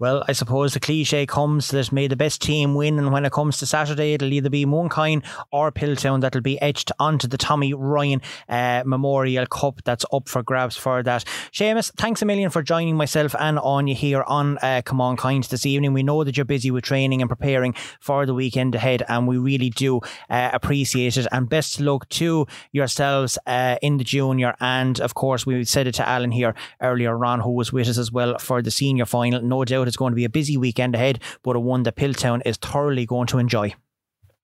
Well, 0.00 0.24
I 0.26 0.32
suppose 0.32 0.74
the 0.74 0.80
cliche 0.80 1.24
comes 1.24 1.68
that 1.68 1.92
may 1.92 2.08
the 2.08 2.16
best 2.16 2.42
team 2.42 2.74
win, 2.74 2.98
and 2.98 3.12
when 3.12 3.24
it 3.24 3.30
comes 3.30 3.58
to 3.58 3.66
Saturday, 3.66 4.14
it'll 4.14 4.32
either 4.32 4.50
be 4.50 4.66
Mooncoin 4.66 5.24
or 5.52 5.70
Piltown 5.70 6.20
that'll 6.20 6.40
be 6.40 6.60
etched 6.60 6.90
onto 6.98 7.28
the 7.28 7.38
Tommy 7.38 7.72
Ryan 7.72 8.20
uh, 8.48 8.82
Memorial 8.84 9.46
Cup 9.46 9.82
that's 9.84 10.04
up 10.12 10.28
for 10.28 10.42
grabs 10.42 10.76
for 10.76 11.04
that. 11.04 11.22
Seamus, 11.52 11.92
thanks 11.96 12.22
a 12.22 12.24
million 12.24 12.50
for 12.50 12.60
joining 12.60 12.96
myself 12.96 13.36
and 13.38 13.56
Anya 13.60 13.94
here 13.94 14.24
on 14.24 14.58
uh, 14.62 14.82
Come 14.84 15.00
On 15.00 15.16
Kind 15.16 15.44
this 15.44 15.64
evening. 15.64 15.92
We 15.92 16.02
know 16.02 16.24
that 16.24 16.36
you're 16.36 16.44
busy 16.44 16.72
with 16.72 16.82
training 16.82 17.22
and 17.22 17.28
preparing 17.28 17.76
for 18.00 18.26
the 18.26 18.34
weekend 18.34 18.74
ahead, 18.74 19.04
and 19.08 19.28
we 19.28 19.38
really 19.38 19.70
do 19.70 20.00
uh, 20.28 20.50
appreciate 20.52 21.16
it. 21.16 21.28
And 21.30 21.48
best 21.48 21.78
luck 21.78 22.08
to 22.08 22.48
yourselves 22.72 23.38
uh, 23.46 23.76
in 23.80 23.98
the 23.98 24.04
junior, 24.04 24.56
and 24.58 24.98
of 24.98 25.14
course, 25.14 25.46
we 25.46 25.64
said 25.64 25.86
it 25.86 25.94
to 25.94 26.08
Alan 26.08 26.32
here 26.32 26.56
earlier 26.80 27.24
on, 27.24 27.38
who 27.38 27.52
was 27.52 27.72
with 27.72 27.86
us 27.86 27.96
as 27.96 28.10
well 28.10 28.38
for 28.38 28.60
the 28.60 28.72
senior 28.72 29.06
final. 29.06 29.40
No 29.40 29.64
doubt 29.64 29.83
it's 29.86 29.96
going 29.96 30.12
to 30.12 30.16
be 30.16 30.24
a 30.24 30.30
busy 30.30 30.56
weekend 30.56 30.94
ahead, 30.94 31.20
but 31.42 31.56
a 31.56 31.60
one 31.60 31.82
that 31.84 31.96
Piltown 31.96 32.42
is 32.44 32.56
thoroughly 32.56 33.06
going 33.06 33.26
to 33.28 33.38
enjoy. 33.38 33.74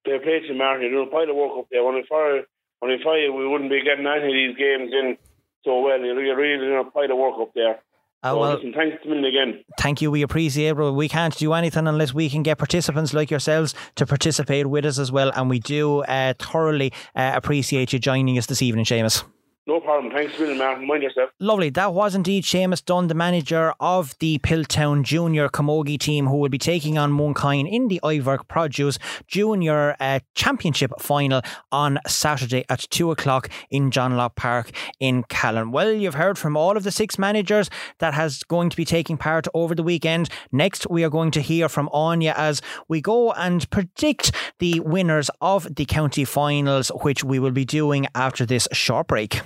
They're 0.04 0.20
playing 0.20 0.44
to 0.48 0.54
Martin. 0.54 0.82
They're 0.82 0.90
doing 0.90 1.08
a 1.08 1.10
pile 1.10 1.30
of 1.30 1.36
work 1.36 1.52
up 1.58 1.66
there. 1.70 1.84
When 1.84 1.94
we 1.94 2.04
fire, 2.08 2.42
when 2.80 2.90
we 2.90 3.02
fire, 3.02 3.32
we 3.32 3.46
wouldn't 3.46 3.70
be 3.70 3.82
getting 3.84 4.06
any 4.06 4.26
of 4.26 4.32
these 4.32 4.56
games 4.56 4.90
in 4.92 5.16
so 5.64 5.80
well. 5.80 6.00
You're 6.00 6.36
really 6.36 6.64
doing 6.64 6.78
a 6.86 6.90
pile 6.90 7.10
of 7.10 7.18
work 7.18 7.34
up 7.40 7.52
there. 7.54 7.80
Uh, 8.22 8.32
so 8.32 8.38
well- 8.38 8.54
listen, 8.54 8.72
thanks 8.72 8.96
a 9.04 9.12
again. 9.12 9.64
Thank 9.78 10.02
you. 10.02 10.10
We 10.10 10.22
appreciate 10.22 10.76
it. 10.76 10.90
We 10.92 11.08
can't 11.08 11.36
do 11.36 11.52
anything 11.54 11.86
unless 11.86 12.12
we 12.12 12.28
can 12.28 12.42
get 12.42 12.58
participants 12.58 13.14
like 13.14 13.30
yourselves 13.30 13.74
to 13.96 14.06
participate 14.06 14.66
with 14.66 14.84
us 14.84 14.98
as 14.98 15.10
well. 15.10 15.32
And 15.34 15.48
we 15.48 15.58
do 15.58 16.00
uh, 16.00 16.34
thoroughly 16.38 16.92
uh, 17.16 17.32
appreciate 17.34 17.92
you 17.92 17.98
joining 17.98 18.36
us 18.36 18.46
this 18.46 18.62
evening, 18.62 18.84
Seamus. 18.84 19.24
No 19.70 19.78
problem. 19.78 20.12
Thanks 20.12 20.36
Martin. 20.58 20.84
Mind 20.84 21.04
yourself. 21.04 21.30
Lovely. 21.38 21.70
That 21.70 21.94
was 21.94 22.16
indeed 22.16 22.42
Seamus 22.42 22.84
Dunn, 22.84 23.06
the 23.06 23.14
manager 23.14 23.72
of 23.78 24.18
the 24.18 24.40
Piltown 24.40 25.04
Junior 25.04 25.48
Camogie 25.48 25.96
team, 25.96 26.26
who 26.26 26.38
will 26.38 26.48
be 26.48 26.58
taking 26.58 26.98
on 26.98 27.12
Mooncoin 27.12 27.70
in 27.70 27.86
the 27.86 28.00
Iverk 28.02 28.48
Produce 28.48 28.98
Junior 29.28 29.94
uh, 30.00 30.18
Championship 30.34 30.90
final 30.98 31.42
on 31.70 32.00
Saturday 32.08 32.64
at 32.68 32.80
2 32.90 33.12
o'clock 33.12 33.48
in 33.70 33.92
John 33.92 34.16
Locke 34.16 34.34
Park 34.34 34.72
in 34.98 35.22
Callan. 35.28 35.70
Well, 35.70 35.92
you've 35.92 36.14
heard 36.14 36.36
from 36.36 36.56
all 36.56 36.76
of 36.76 36.82
the 36.82 36.90
six 36.90 37.16
managers 37.16 37.70
that 38.00 38.12
has 38.12 38.42
going 38.42 38.70
to 38.70 38.76
be 38.76 38.84
taking 38.84 39.16
part 39.16 39.46
over 39.54 39.76
the 39.76 39.84
weekend. 39.84 40.30
Next, 40.50 40.90
we 40.90 41.04
are 41.04 41.10
going 41.10 41.30
to 41.30 41.40
hear 41.40 41.68
from 41.68 41.88
Anya 41.92 42.34
as 42.36 42.60
we 42.88 43.00
go 43.00 43.30
and 43.34 43.70
predict 43.70 44.32
the 44.58 44.80
winners 44.80 45.30
of 45.40 45.72
the 45.76 45.84
county 45.84 46.24
finals, 46.24 46.88
which 47.02 47.22
we 47.22 47.38
will 47.38 47.52
be 47.52 47.64
doing 47.64 48.08
after 48.16 48.44
this 48.44 48.66
short 48.72 49.06
break. 49.06 49.42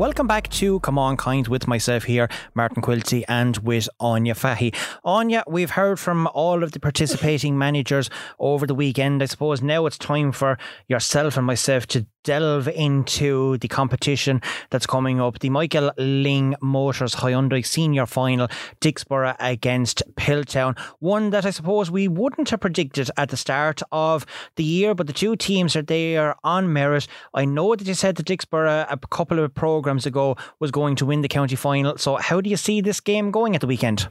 Welcome 0.00 0.26
back 0.26 0.48
to 0.52 0.80
Come 0.80 0.98
On 0.98 1.14
Kind 1.18 1.48
with 1.48 1.68
myself 1.68 2.04
here, 2.04 2.30
Martin 2.54 2.80
Quilty, 2.80 3.22
and 3.28 3.58
with 3.58 3.86
Anya 4.00 4.32
Fahy. 4.32 4.74
Anya, 5.04 5.44
we've 5.46 5.72
heard 5.72 6.00
from 6.00 6.26
all 6.28 6.62
of 6.62 6.72
the 6.72 6.80
participating 6.80 7.58
managers 7.58 8.08
over 8.38 8.66
the 8.66 8.74
weekend. 8.74 9.22
I 9.22 9.26
suppose 9.26 9.60
now 9.60 9.84
it's 9.84 9.98
time 9.98 10.32
for 10.32 10.56
yourself 10.88 11.36
and 11.36 11.46
myself 11.46 11.86
to 11.88 12.06
delve 12.24 12.68
into 12.68 13.56
the 13.58 13.68
competition 13.68 14.40
that's 14.70 14.86
coming 14.86 15.20
up. 15.20 15.38
The 15.38 15.50
Michael 15.50 15.90
Lyng 15.98 16.54
Motors 16.60 17.14
Hyundai 17.16 17.64
Senior 17.64 18.06
Final, 18.06 18.48
Dicksboro 18.80 19.36
against 19.40 20.02
Piltown. 20.16 20.78
One 20.98 21.30
that 21.30 21.46
I 21.46 21.50
suppose 21.50 21.90
we 21.90 22.08
wouldn't 22.08 22.50
have 22.50 22.60
predicted 22.60 23.10
at 23.16 23.30
the 23.30 23.36
start 23.36 23.82
of 23.92 24.26
the 24.56 24.64
year, 24.64 24.94
but 24.94 25.06
the 25.06 25.12
two 25.12 25.36
teams 25.36 25.76
are 25.76 25.82
there 25.82 26.34
on 26.44 26.72
merit. 26.72 27.06
I 27.34 27.44
know 27.44 27.74
that 27.74 27.86
you 27.86 27.94
said 27.94 28.16
that 28.16 28.26
Dicksboro 28.26 28.86
a 28.88 28.98
couple 29.08 29.38
of 29.38 29.54
programs 29.54 29.89
ago 29.98 30.36
was 30.58 30.70
going 30.70 30.96
to 30.96 31.06
win 31.06 31.22
the 31.22 31.28
county 31.28 31.56
final. 31.56 31.98
So 31.98 32.16
how 32.16 32.40
do 32.40 32.50
you 32.50 32.56
see 32.56 32.80
this 32.80 33.00
game 33.00 33.30
going 33.30 33.54
at 33.54 33.60
the 33.60 33.66
weekend? 33.66 34.08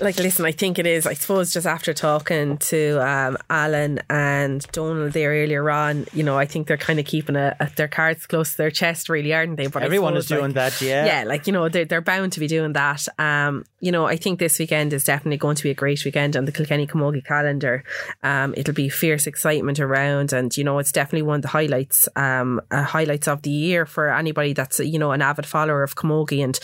Like, 0.00 0.16
listen, 0.18 0.46
I 0.46 0.52
think 0.52 0.78
it 0.78 0.86
is. 0.86 1.06
I 1.06 1.14
suppose 1.14 1.52
just 1.52 1.66
after 1.66 1.92
talking 1.92 2.56
to 2.58 3.06
um, 3.06 3.36
Alan 3.50 4.00
and 4.08 4.66
Donald 4.72 5.12
there 5.12 5.30
earlier 5.30 5.68
on, 5.70 6.06
you 6.14 6.22
know, 6.22 6.38
I 6.38 6.46
think 6.46 6.68
they're 6.68 6.78
kind 6.78 6.98
of 6.98 7.04
keeping 7.04 7.36
a, 7.36 7.56
a, 7.60 7.68
their 7.76 7.88
cards 7.88 8.26
close 8.26 8.52
to 8.52 8.56
their 8.56 8.70
chest, 8.70 9.08
really, 9.08 9.34
aren't 9.34 9.56
they? 9.56 9.66
But 9.66 9.82
Everyone 9.82 10.16
is 10.16 10.26
doing 10.26 10.54
like, 10.54 10.54
that, 10.54 10.80
yeah. 10.80 11.04
Yeah, 11.04 11.24
like, 11.24 11.46
you 11.46 11.52
know, 11.52 11.68
they're, 11.68 11.84
they're 11.84 12.00
bound 12.00 12.32
to 12.34 12.40
be 12.40 12.46
doing 12.46 12.72
that. 12.74 13.06
Um, 13.18 13.64
you 13.80 13.90
know, 13.90 14.06
I 14.06 14.16
think 14.16 14.38
this 14.38 14.58
weekend 14.58 14.92
is 14.92 15.04
definitely 15.04 15.38
going 15.38 15.56
to 15.56 15.62
be 15.62 15.70
a 15.70 15.74
great 15.74 16.04
weekend 16.04 16.36
on 16.36 16.44
the 16.44 16.52
Kilkenny 16.52 16.86
Camogie 16.86 17.24
calendar. 17.24 17.84
Um, 18.22 18.54
it'll 18.56 18.74
be 18.74 18.88
fierce 18.88 19.26
excitement 19.26 19.80
around, 19.80 20.32
and, 20.32 20.56
you 20.56 20.64
know, 20.64 20.78
it's 20.78 20.92
definitely 20.92 21.22
one 21.22 21.36
of 21.36 21.42
the 21.42 21.48
highlights, 21.48 22.08
um, 22.16 22.60
uh, 22.70 22.84
highlights 22.84 23.26
of 23.26 23.42
the 23.42 23.50
year 23.50 23.86
for 23.86 24.14
anybody 24.14 24.52
that's, 24.52 24.69
you 24.78 24.98
know, 24.98 25.12
an 25.12 25.22
avid 25.22 25.46
follower 25.46 25.82
of 25.82 25.96
Camogie. 25.96 26.44
And, 26.44 26.58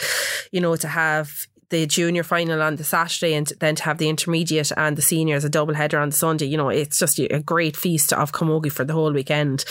you 0.53 0.61
know, 0.61 0.77
to 0.77 0.89
have 0.89 1.47
the 1.69 1.87
junior 1.87 2.23
final 2.23 2.63
on 2.63 2.77
the 2.77 2.85
Saturday 2.85 3.35
and 3.35 3.53
then 3.59 3.75
to 3.75 3.83
have 3.83 3.99
the 3.99 4.09
intermediate 4.09 4.71
and 4.77 4.97
the 4.97 5.03
seniors 5.03 5.45
a 5.45 5.49
double 5.49 5.75
header 5.75 5.99
on 5.99 6.11
the 6.11 6.15
Sunday. 6.15 6.47
You 6.47 6.57
know, 6.57 6.69
it's 6.69 6.99
just 6.99 7.19
a 7.19 7.43
great 7.45 7.77
feast 7.77 8.13
of 8.13 8.33
camogie 8.33 8.71
for 8.71 8.85
the 8.85 8.93
whole 8.93 9.13
weekend. 9.13 9.65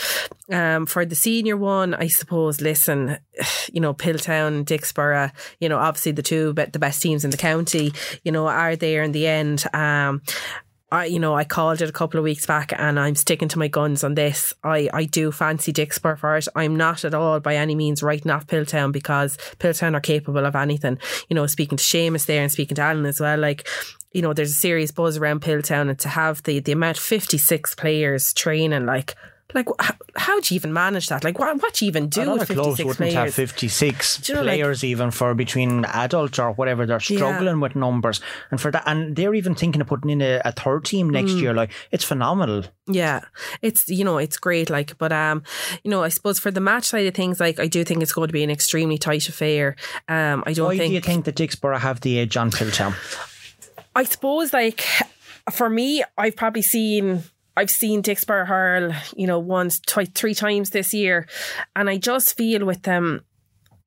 Um, 0.52 0.86
for 0.86 1.06
the 1.06 1.14
senior 1.14 1.56
one, 1.56 1.94
I 1.94 2.08
suppose, 2.08 2.60
listen, 2.60 3.18
you 3.72 3.80
know, 3.80 3.94
Piltown, 3.94 4.64
Dicksboro, 4.64 5.32
you 5.58 5.68
know, 5.68 5.78
obviously 5.78 6.12
the 6.12 6.22
two 6.22 6.52
but 6.52 6.72
the 6.72 6.78
best 6.78 7.00
teams 7.00 7.24
in 7.24 7.30
the 7.30 7.36
county, 7.36 7.92
you 8.24 8.32
know, 8.32 8.46
are 8.46 8.76
there 8.76 9.02
in 9.02 9.12
the 9.12 9.26
end. 9.26 9.64
Um, 9.72 10.22
I, 10.92 11.06
you 11.06 11.18
know, 11.18 11.34
I 11.34 11.42
called 11.44 11.82
it 11.82 11.88
a 11.88 11.92
couple 11.92 12.18
of 12.18 12.24
weeks 12.24 12.46
back 12.46 12.72
and 12.76 12.98
I'm 12.98 13.16
sticking 13.16 13.48
to 13.48 13.58
my 13.58 13.66
guns 13.66 14.04
on 14.04 14.14
this. 14.14 14.54
I, 14.62 14.88
I 14.94 15.04
do 15.04 15.32
fancy 15.32 15.72
Dicksboro 15.72 16.16
for 16.16 16.36
it. 16.36 16.46
I'm 16.54 16.76
not 16.76 17.04
at 17.04 17.12
all 17.12 17.40
by 17.40 17.56
any 17.56 17.74
means 17.74 18.04
writing 18.04 18.30
off 18.30 18.46
Piltown 18.46 18.92
because 18.92 19.36
Piltown 19.58 19.94
are 19.94 20.00
capable 20.00 20.46
of 20.46 20.54
anything. 20.54 20.98
You 21.28 21.34
know, 21.34 21.46
speaking 21.46 21.76
to 21.78 21.82
Seamus 21.82 22.26
there 22.26 22.42
and 22.42 22.52
speaking 22.52 22.76
to 22.76 22.82
Alan 22.82 23.04
as 23.04 23.20
well, 23.20 23.38
like, 23.38 23.66
you 24.12 24.22
know, 24.22 24.32
there's 24.32 24.52
a 24.52 24.54
serious 24.54 24.92
buzz 24.92 25.16
around 25.16 25.42
Piltown 25.42 25.90
and 25.90 25.98
to 25.98 26.08
have 26.08 26.42
the, 26.44 26.60
the 26.60 26.72
amount 26.72 26.98
56 26.98 27.74
players 27.74 28.32
training, 28.32 28.86
like, 28.86 29.16
like 29.54 29.68
how, 29.78 29.94
how 30.16 30.40
do 30.40 30.54
you 30.54 30.56
even 30.56 30.72
manage 30.72 31.06
that? 31.08 31.22
Like 31.24 31.38
what 31.38 31.56
what 31.62 31.72
do 31.74 31.84
you 31.84 31.88
even 31.88 32.08
do 32.08 32.22
Other 32.22 32.32
with 32.40 32.48
clubs 32.48 32.76
56 32.78 32.86
wouldn't 32.86 33.12
have 33.14 33.22
players? 33.22 33.34
56 33.36 34.28
you 34.28 34.34
know, 34.34 34.42
like- 34.42 34.56
players 34.58 34.84
even 34.84 35.10
for 35.10 35.34
between 35.34 35.84
adults 35.86 36.38
or 36.38 36.52
whatever. 36.52 36.84
They're 36.84 36.96
Yeah. 37.08 37.16
struggling 37.18 37.60
with 37.60 37.76
numbers. 37.76 38.20
And 38.50 38.60
for 38.60 38.70
that, 38.72 38.82
and 38.86 39.14
they're 39.14 39.34
even 39.34 39.54
thinking 39.54 39.80
of 39.80 39.86
putting 39.86 40.10
in 40.10 40.20
a, 40.20 40.42
a 40.44 40.52
third 40.52 40.84
team 40.84 41.10
next 41.10 41.32
Mm. 41.32 41.40
year. 41.40 41.54
Like, 41.54 41.70
it's 41.92 42.04
phenomenal. 42.04 42.64
Yeah, 42.88 43.20
it's 43.62 43.88
you 43.88 44.04
know 44.04 44.18
it's 44.18 44.36
great. 44.36 44.68
Like, 44.68 44.98
but 44.98 45.12
um, 45.12 45.42
you 45.84 45.90
know, 45.90 46.02
I 46.02 46.08
suppose 46.08 46.38
for 46.38 46.50
the 46.50 46.60
match 46.60 46.84
side 46.84 47.06
of 47.06 47.14
things, 47.14 47.38
like 47.40 47.60
I 47.60 47.66
do 47.68 47.84
think 47.84 48.02
it's 48.02 48.12
going 48.12 48.28
to 48.28 48.32
be 48.32 48.42
an 48.44 48.50
extremely 48.50 48.98
tight 48.98 49.28
affair. 49.28 49.76
Um, 50.08 50.42
I 50.46 50.52
don't 50.52 50.66
Why 50.66 50.76
think 50.78 50.90
do 50.90 50.94
you 50.94 51.00
think 51.00 51.24
that 51.26 51.36
Dicksboro 51.36 51.78
have 51.78 52.00
the 52.00 52.18
edge 52.20 52.36
on 52.36 52.50
Piltown? 52.50 52.94
I 53.94 54.04
suppose 54.04 54.52
like 54.52 54.84
for 55.52 55.70
me, 55.70 56.02
I've 56.18 56.36
probably 56.36 56.62
seen 56.62 57.22
I've 57.56 57.70
seen 57.70 58.02
Dicksboro 58.02 58.46
hurl, 58.46 58.92
you 59.16 59.26
know, 59.26 59.38
once, 59.38 59.80
twice, 59.80 60.10
three 60.14 60.34
times 60.34 60.70
this 60.70 60.92
year, 60.92 61.26
and 61.74 61.88
I 61.88 61.96
just 61.96 62.36
feel 62.36 62.64
with 62.64 62.82
them. 62.82 63.24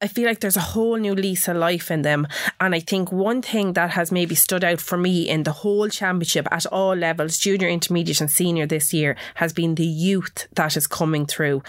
I 0.02 0.08
feel 0.08 0.28
like 0.28 0.40
there's 0.40 0.56
a 0.56 0.62
whole 0.62 0.96
new 0.96 1.14
lease 1.14 1.50
of 1.50 1.58
life 1.58 1.92
in 1.92 2.04
them. 2.04 2.26
And 2.62 2.74
I 2.74 2.80
think 2.80 3.12
one 3.12 3.42
thing 3.42 3.74
that 3.74 3.92
has 3.92 4.14
maybe 4.14 4.34
stood 4.34 4.64
out 4.64 4.80
for 4.80 4.98
me 4.98 5.28
in 5.28 5.44
the 5.44 5.52
whole 5.52 5.90
championship 5.90 6.48
at 6.52 6.66
all 6.68 6.96
levels, 6.96 7.38
junior, 7.38 7.68
intermediate, 7.68 8.22
and 8.22 8.32
senior 8.32 8.66
this 8.66 8.94
year, 8.94 9.18
has 9.36 9.52
been 9.52 9.76
the 9.76 9.86
youth 9.86 10.48
that 10.54 10.78
is 10.78 10.88
coming 10.88 11.26
through. 11.26 11.64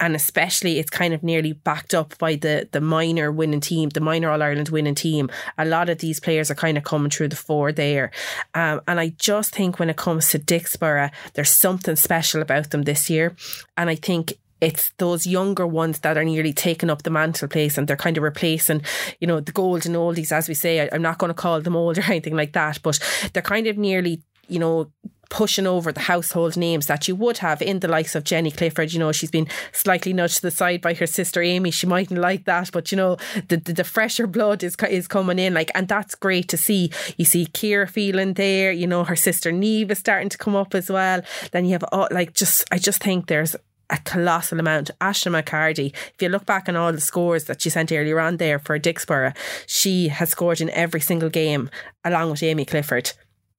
And 0.00 0.16
especially 0.16 0.80
it's 0.80 0.90
kind 0.90 1.14
of 1.14 1.22
nearly 1.22 1.52
backed 1.52 1.94
up 1.94 2.18
by 2.18 2.34
the 2.34 2.68
the 2.72 2.80
minor 2.80 3.30
winning 3.30 3.60
team, 3.60 3.90
the 3.90 4.00
minor 4.00 4.30
All 4.30 4.42
Ireland 4.42 4.68
winning 4.70 4.96
team. 4.96 5.30
A 5.56 5.64
lot 5.64 5.88
of 5.88 5.98
these 5.98 6.18
players 6.18 6.50
are 6.50 6.56
kind 6.56 6.76
of 6.76 6.82
coming 6.82 7.10
through 7.10 7.28
the 7.28 7.36
four 7.36 7.70
there. 7.70 8.10
Um, 8.54 8.80
and 8.88 8.98
I 8.98 9.10
just 9.16 9.54
think 9.54 9.78
when 9.78 9.90
it 9.90 9.96
comes 9.96 10.30
to 10.30 10.40
Dicksboro, 10.40 11.12
there's 11.34 11.50
something 11.50 11.96
special 11.96 12.42
about 12.42 12.70
them 12.70 12.82
this 12.82 13.08
year. 13.08 13.36
And 13.76 13.88
I 13.88 13.94
think 13.94 14.34
it's 14.60 14.90
those 14.98 15.26
younger 15.26 15.66
ones 15.66 16.00
that 16.00 16.16
are 16.16 16.24
nearly 16.24 16.52
taking 16.52 16.90
up 16.90 17.02
the 17.02 17.10
mantle 17.10 17.48
place 17.48 17.76
and 17.76 17.86
they're 17.86 17.96
kind 17.96 18.16
of 18.16 18.22
replacing, 18.22 18.82
you 19.20 19.26
know, 19.26 19.40
the 19.40 19.52
golden 19.52 19.92
oldies, 19.92 20.32
as 20.32 20.48
we 20.48 20.54
say. 20.54 20.80
I, 20.80 20.88
I'm 20.92 21.02
not 21.02 21.18
going 21.18 21.28
to 21.30 21.34
call 21.34 21.60
them 21.60 21.76
old 21.76 21.98
or 21.98 22.04
anything 22.04 22.36
like 22.36 22.52
that, 22.52 22.82
but 22.82 22.98
they're 23.32 23.42
kind 23.42 23.66
of 23.66 23.76
nearly, 23.76 24.22
you 24.48 24.58
know, 24.58 24.90
pushing 25.28 25.66
over 25.66 25.92
the 25.92 26.00
household 26.00 26.56
names 26.56 26.86
that 26.86 27.08
you 27.08 27.16
would 27.16 27.38
have 27.38 27.60
in 27.60 27.80
the 27.80 27.88
likes 27.88 28.14
of 28.14 28.24
Jenny 28.24 28.50
Clifford. 28.50 28.92
You 28.92 28.98
know, 28.98 29.12
she's 29.12 29.30
been 29.30 29.48
slightly 29.72 30.12
nudged 30.12 30.36
to 30.36 30.42
the 30.42 30.50
side 30.50 30.80
by 30.80 30.94
her 30.94 31.06
sister 31.06 31.42
Amy. 31.42 31.70
She 31.70 31.86
mightn't 31.86 32.20
like 32.20 32.44
that, 32.44 32.70
but 32.72 32.92
you 32.92 32.96
know, 32.96 33.16
the 33.48 33.56
the, 33.56 33.72
the 33.72 33.84
fresher 33.84 34.26
blood 34.26 34.62
is 34.62 34.76
is 34.88 35.08
coming 35.08 35.38
in. 35.38 35.54
Like, 35.54 35.70
and 35.74 35.88
that's 35.88 36.14
great 36.14 36.48
to 36.48 36.56
see. 36.56 36.90
You 37.16 37.24
see 37.24 37.46
Kira 37.46 37.88
feeling 37.88 38.34
there. 38.34 38.72
You 38.72 38.86
know, 38.86 39.04
her 39.04 39.16
sister 39.16 39.52
Neve 39.52 39.90
is 39.90 39.98
starting 39.98 40.28
to 40.28 40.38
come 40.38 40.56
up 40.56 40.74
as 40.74 40.90
well. 40.90 41.22
Then 41.50 41.64
you 41.64 41.72
have 41.72 41.84
oh, 41.92 42.08
like 42.10 42.34
just 42.34 42.64
I 42.70 42.78
just 42.78 43.02
think 43.02 43.26
there's 43.26 43.56
a 43.90 43.98
colossal 43.98 44.60
amount. 44.60 44.90
Ashton 45.00 45.32
McCarty, 45.32 45.94
if 45.94 46.20
you 46.20 46.28
look 46.28 46.46
back 46.46 46.68
on 46.68 46.76
all 46.76 46.92
the 46.92 47.00
scores 47.00 47.44
that 47.44 47.62
she 47.62 47.70
sent 47.70 47.92
earlier 47.92 48.20
on 48.20 48.36
there 48.36 48.58
for 48.58 48.78
Dicksboro, 48.78 49.36
she 49.66 50.08
has 50.08 50.30
scored 50.30 50.60
in 50.60 50.70
every 50.70 51.00
single 51.00 51.30
game 51.30 51.70
along 52.04 52.30
with 52.30 52.42
Amy 52.42 52.64
Clifford. 52.64 53.12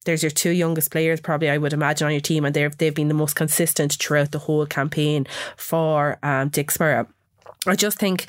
There's 0.04 0.22
your 0.22 0.30
two 0.30 0.50
youngest 0.50 0.90
players, 0.90 1.20
probably 1.20 1.50
I 1.50 1.58
would 1.58 1.72
imagine, 1.72 2.06
on 2.06 2.12
your 2.12 2.20
team, 2.20 2.44
and 2.44 2.54
they've 2.54 2.76
they've 2.78 2.94
been 2.94 3.08
the 3.08 3.14
most 3.14 3.36
consistent 3.36 3.94
throughout 3.94 4.32
the 4.32 4.38
whole 4.38 4.64
campaign 4.66 5.26
for 5.56 6.18
um, 6.22 6.50
Dicksboro. 6.50 7.06
I 7.66 7.74
just 7.74 7.98
think 7.98 8.26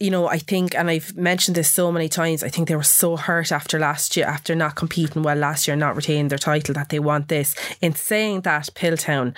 you 0.00 0.10
know, 0.10 0.26
I 0.28 0.38
think, 0.38 0.74
and 0.74 0.90
I've 0.90 1.16
mentioned 1.16 1.56
this 1.56 1.70
so 1.70 1.92
many 1.92 2.08
times, 2.08 2.42
I 2.42 2.48
think 2.48 2.68
they 2.68 2.74
were 2.74 2.82
so 2.82 3.16
hurt 3.16 3.52
after 3.52 3.78
last 3.78 4.16
year, 4.16 4.26
after 4.26 4.54
not 4.54 4.74
competing 4.74 5.22
well 5.22 5.36
last 5.36 5.68
year, 5.68 5.76
not 5.76 5.94
retaining 5.94 6.28
their 6.28 6.38
title, 6.38 6.74
that 6.74 6.88
they 6.88 6.98
want 6.98 7.28
this. 7.28 7.54
In 7.80 7.94
saying 7.94 8.40
that, 8.40 8.68
Piltown, 8.74 9.36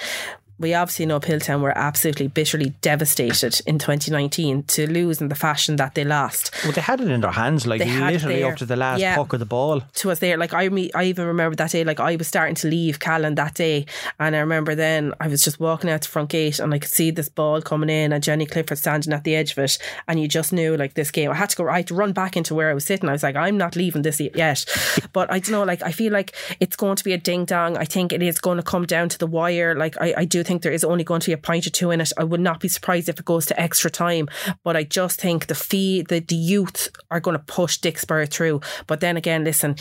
we 0.59 0.74
obviously 0.74 1.07
know 1.07 1.20
Piltown 1.20 1.61
were 1.61 1.77
absolutely 1.77 2.28
bitterly 2.28 2.70
devastated 2.81 3.61
in 3.66 3.78
2019 3.78 4.62
to 4.65 4.91
lose 4.91 5.20
in 5.20 5.28
the 5.28 5.35
fashion 5.35 5.77
that 5.77 5.95
they 5.95 6.05
lost. 6.05 6.51
Well, 6.65 6.73
they 6.73 6.81
had 6.81 7.01
it 7.01 7.09
in 7.11 7.20
their 7.20 7.31
hands, 7.33 7.66
like 7.66 7.81
They 7.81 7.87
literally 8.01 8.41
there. 8.41 8.53
up 8.53 8.59
to 8.59 8.66
the 8.66 8.77
last 8.77 9.01
Yeah. 9.01 9.16
puck 9.16 9.33
of 9.33 9.39
the 9.41 9.47
ball. 9.47 9.83
to 9.95 10.11
us 10.11 10.19
there. 10.19 10.37
Like 10.39 10.55
I, 10.55 10.69
me, 10.69 10.91
I 10.95 11.05
even 11.05 11.27
remember 11.27 11.57
that 11.57 11.70
day. 11.70 11.85
Like 11.85 12.01
I 12.01 12.16
was 12.16 12.27
starting 12.28 12.55
to 12.57 12.69
leave 12.69 12.99
Callan 13.01 13.35
that 13.37 13.55
day, 13.55 13.87
and 14.19 14.35
I 14.35 14.39
remember 14.41 14.74
then 14.74 15.12
I 15.20 15.28
was 15.28 15.43
just 15.43 15.61
walking 15.61 15.91
out 15.91 16.03
the 16.03 16.09
front 16.09 16.31
gate, 16.31 16.59
and 16.59 16.73
I 16.73 16.78
could 16.78 16.91
see 16.91 17.11
this 17.11 17.28
ball 17.28 17.61
coming 17.62 17.91
in, 17.91 18.12
and 18.12 18.23
Jenny 18.24 18.47
Clifford 18.47 18.78
standing 18.78 19.12
at 19.12 19.24
the 19.24 19.37
edge 19.37 19.53
of 19.53 19.59
it, 19.59 19.78
and 20.09 20.19
you 20.20 20.28
just 20.28 20.53
knew 20.53 20.77
like 20.77 20.95
this 20.95 21.11
game. 21.11 21.31
I 21.31 21.35
had 21.35 21.51
to 21.51 21.57
go. 21.57 21.69
I 21.69 21.77
had 21.78 21.87
to 21.89 21.95
run 21.95 22.12
back 22.12 22.37
into 22.37 22.55
where 22.55 22.70
I 22.70 22.74
was 22.74 22.85
sitting. 22.85 23.09
I 23.09 23.12
was 23.12 23.23
like, 23.23 23.37
I'm 23.37 23.59
not 23.59 23.77
leaving 23.77 24.03
this 24.03 24.20
yet. 24.20 24.65
but 25.12 25.31
I 25.31 25.39
don't 25.39 25.53
know. 25.53 25.65
Like 25.65 25.83
I 25.83 25.93
feel 25.93 26.12
like 26.12 26.35
it's 26.61 26.77
going 26.77 26.97
to 26.97 27.05
be 27.05 27.12
a 27.12 27.19
ding 27.19 27.45
dong. 27.45 27.77
I 27.77 27.85
think 27.85 28.12
it 28.12 28.23
is 28.23 28.39
going 28.39 28.57
to 28.57 28.62
come 28.62 28.87
down 28.87 29.09
to 29.11 29.19
the 29.19 29.27
wire. 29.27 29.74
Like 29.74 30.01
I, 30.01 30.15
I 30.19 30.24
do 30.24 30.43
think 30.47 30.62
there 30.62 30.73
is 30.73 30.85
only 30.85 31.05
going 31.05 31.20
to 31.20 31.28
be 31.28 31.32
a 31.32 31.39
point 31.39 31.66
or 31.66 31.70
two 31.70 31.90
in 31.90 32.01
it. 32.01 32.12
I 32.16 32.24
would 32.24 32.40
not 32.40 32.60
be 32.60 32.68
surprised 32.68 33.09
if 33.09 33.18
it 33.18 33.24
goes 33.24 33.47
to 33.47 33.60
extra 33.60 33.90
time, 33.90 34.28
but 34.64 34.77
I 34.77 34.85
just 34.85 35.20
think 35.20 35.47
the 35.47 35.55
fee, 35.55 36.02
the, 36.02 36.20
the 36.20 36.36
youth 36.36 36.89
are 37.10 37.20
going 37.20 37.36
to 37.36 37.43
push 37.44 37.78
Dicksboro 37.78 38.31
through. 38.31 38.60
But 38.86 39.01
then 39.01 39.16
again, 39.16 39.44
listen, 39.44 39.77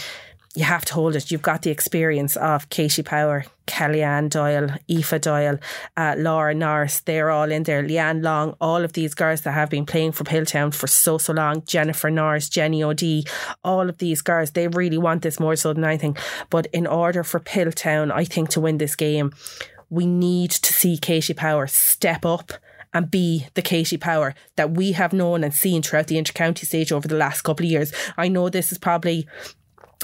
you 0.56 0.64
have 0.64 0.86
to 0.86 0.94
hold 0.94 1.16
it. 1.16 1.32
You've 1.32 1.42
got 1.42 1.64
the 1.64 1.70
experience 1.70 2.38
of 2.38 2.70
Katie 2.70 3.04
Power, 3.04 3.46
Kellyanne 3.68 4.30
Doyle, 4.30 4.70
Aoife 4.90 5.22
Doyle, 5.22 5.60
uh, 5.98 6.16
Laura 6.18 6.54
Norris. 6.56 7.02
They're 7.02 7.30
all 7.30 7.52
in 7.52 7.64
there. 7.64 7.84
Leanne 7.84 8.24
Long, 8.24 8.56
all 8.62 8.84
of 8.84 8.94
these 8.94 9.14
girls 9.14 9.42
that 9.42 9.52
have 9.52 9.70
been 9.70 9.86
playing 9.86 10.14
for 10.14 10.24
Piltown 10.24 10.74
for 10.74 10.88
so, 10.88 11.18
so 11.18 11.34
long. 11.34 11.64
Jennifer 11.66 12.10
Norris, 12.10 12.48
Jenny 12.48 12.82
O'D, 12.82 13.28
all 13.66 13.90
of 13.90 13.98
these 13.98 14.22
girls, 14.22 14.52
they 14.52 14.70
really 14.70 14.98
want 14.98 15.24
this 15.24 15.42
more 15.42 15.58
so 15.58 15.74
than 15.74 15.84
anything. 15.84 16.16
But 16.50 16.68
in 16.68 16.88
order 16.88 17.24
for 17.24 17.42
Piltown, 17.42 18.12
I 18.12 18.24
think, 18.24 18.50
to 18.52 18.62
win 18.62 18.78
this 18.78 18.96
game, 18.96 19.34
we 19.96 20.06
need 20.06 20.52
to 20.52 20.74
see 20.74 20.98
Katie 20.98 21.34
Power 21.34 21.68
step 21.68 22.26
up 22.26 22.52
and 22.94 23.10
be 23.10 23.48
the 23.54 23.62
Katie 23.62 23.98
Power 23.98 24.36
that 24.56 24.72
we 24.72 24.94
have 24.94 25.14
known 25.14 25.44
and 25.44 25.54
seen 25.54 25.82
throughout 25.82 26.08
the 26.08 26.18
intercounty 26.18 26.66
stage 26.66 26.92
over 26.92 27.08
the 27.08 27.16
last 27.16 27.42
couple 27.42 27.66
of 27.66 27.72
years. 27.72 27.94
I 28.18 28.28
know 28.28 28.50
this 28.50 28.72
is 28.72 28.78
probably 28.78 29.28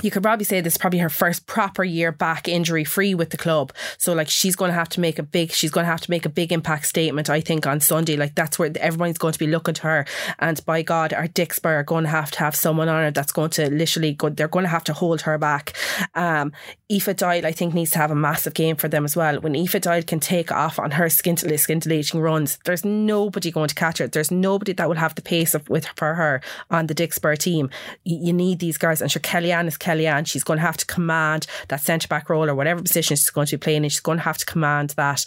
you 0.01 0.11
could 0.11 0.23
probably 0.23 0.45
say 0.45 0.61
this 0.61 0.73
is 0.73 0.77
probably 0.77 0.99
her 0.99 1.09
first 1.09 1.45
proper 1.45 1.84
year 1.84 2.11
back 2.11 2.47
injury 2.47 2.84
free 2.84 3.13
with 3.13 3.30
the 3.30 3.38
club. 3.38 3.73
So 3.97 4.13
like 4.13 4.30
she's 4.30 4.55
going 4.55 4.69
to 4.69 4.76
have 4.76 4.89
to 4.89 4.99
make 4.99 5.19
a 5.19 5.23
big, 5.23 5.51
she's 5.51 5.72
going 5.72 5.85
to 5.85 5.91
have 5.91 6.01
to 6.01 6.11
make 6.11 6.26
a 6.26 6.30
big 6.30 6.51
impact 6.51 6.85
statement. 6.85 7.30
I 7.30 7.41
think 7.41 7.68
on 7.68 7.80
Sunday, 7.80 8.18
like 8.18 8.35
that's 8.35 8.57
where 8.57 8.72
everyone's 8.80 9.18
going 9.18 9.34
to 9.34 9.39
be 9.39 9.47
looking 9.47 9.73
to 9.76 9.81
her. 9.84 10.05
And 10.39 10.63
by 10.65 10.81
God, 10.81 11.13
our 11.13 11.27
Dicksboro 11.27 11.72
are 11.72 11.84
going 11.84 12.05
to 12.05 12.09
have 12.09 12.31
to 12.31 12.39
have 12.39 12.55
someone 12.55 12.89
on 12.89 13.03
her 13.03 13.11
that's 13.11 13.31
going 13.31 13.51
to 13.51 13.69
literally 13.69 14.13
go. 14.13 14.30
They're 14.30 14.47
going 14.47 14.65
to 14.65 14.69
have 14.69 14.84
to 14.85 14.93
hold 14.93 15.22
her 15.22 15.38
back. 15.38 15.73
Um, 16.15 16.51
Aoife 16.91 17.22
I 17.23 17.51
think, 17.51 17.73
needs 17.73 17.91
to 17.91 17.99
have 17.99 18.11
a 18.11 18.15
massive 18.15 18.53
game 18.53 18.76
for 18.76 18.88
them 18.88 19.05
as 19.05 19.15
well. 19.15 19.39
When 19.39 19.55
Aoife 19.55 19.81
Doyle 19.81 20.03
can 20.03 20.19
take 20.19 20.51
off 20.51 20.77
on 20.77 20.91
her 20.91 21.09
scintillating 21.09 22.19
runs, 22.19 22.59
there's 22.65 22.84
nobody 22.84 23.51
going 23.51 23.69
to 23.69 23.76
catch 23.76 23.99
her. 23.99 24.07
There's 24.07 24.31
nobody 24.31 24.73
that 24.73 24.89
will 24.89 24.95
have 24.95 25.15
the 25.15 25.22
pace 25.22 25.53
of 25.53 25.68
with 25.69 25.85
for 25.95 26.15
her 26.15 26.41
on 26.69 26.88
the 26.88 26.95
Dicksboro 26.95 27.38
team. 27.38 27.69
You, 28.03 28.18
you 28.27 28.34
need 28.34 28.59
these 28.59 28.77
guys 28.77 29.01
and 29.01 29.11
sure, 29.11 29.22
Kellyanne 29.22 29.68
is 29.68 29.77
Kellyanne. 29.82 30.28
She's 30.28 30.44
going 30.44 30.60
to 30.60 30.66
have 30.66 30.78
to 30.78 30.86
command 30.86 31.48
that 31.68 31.82
centre 31.82 32.08
back 32.08 32.30
role 32.30 32.49
or 32.49 32.56
whatever 32.56 32.82
position 32.82 33.18
she's 33.18 33.30
going 33.30 33.48
to 33.48 33.58
be 33.58 33.62
playing, 33.62 33.84
and 33.84 33.91
she's 33.91 33.99
going 33.99 34.20
to 34.20 34.24
have 34.24 34.38
to 34.38 34.45
command 34.45 34.91
that. 34.91 35.26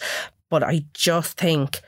But 0.49 0.63
I 0.63 0.85
just 0.93 1.37
think 1.37 1.81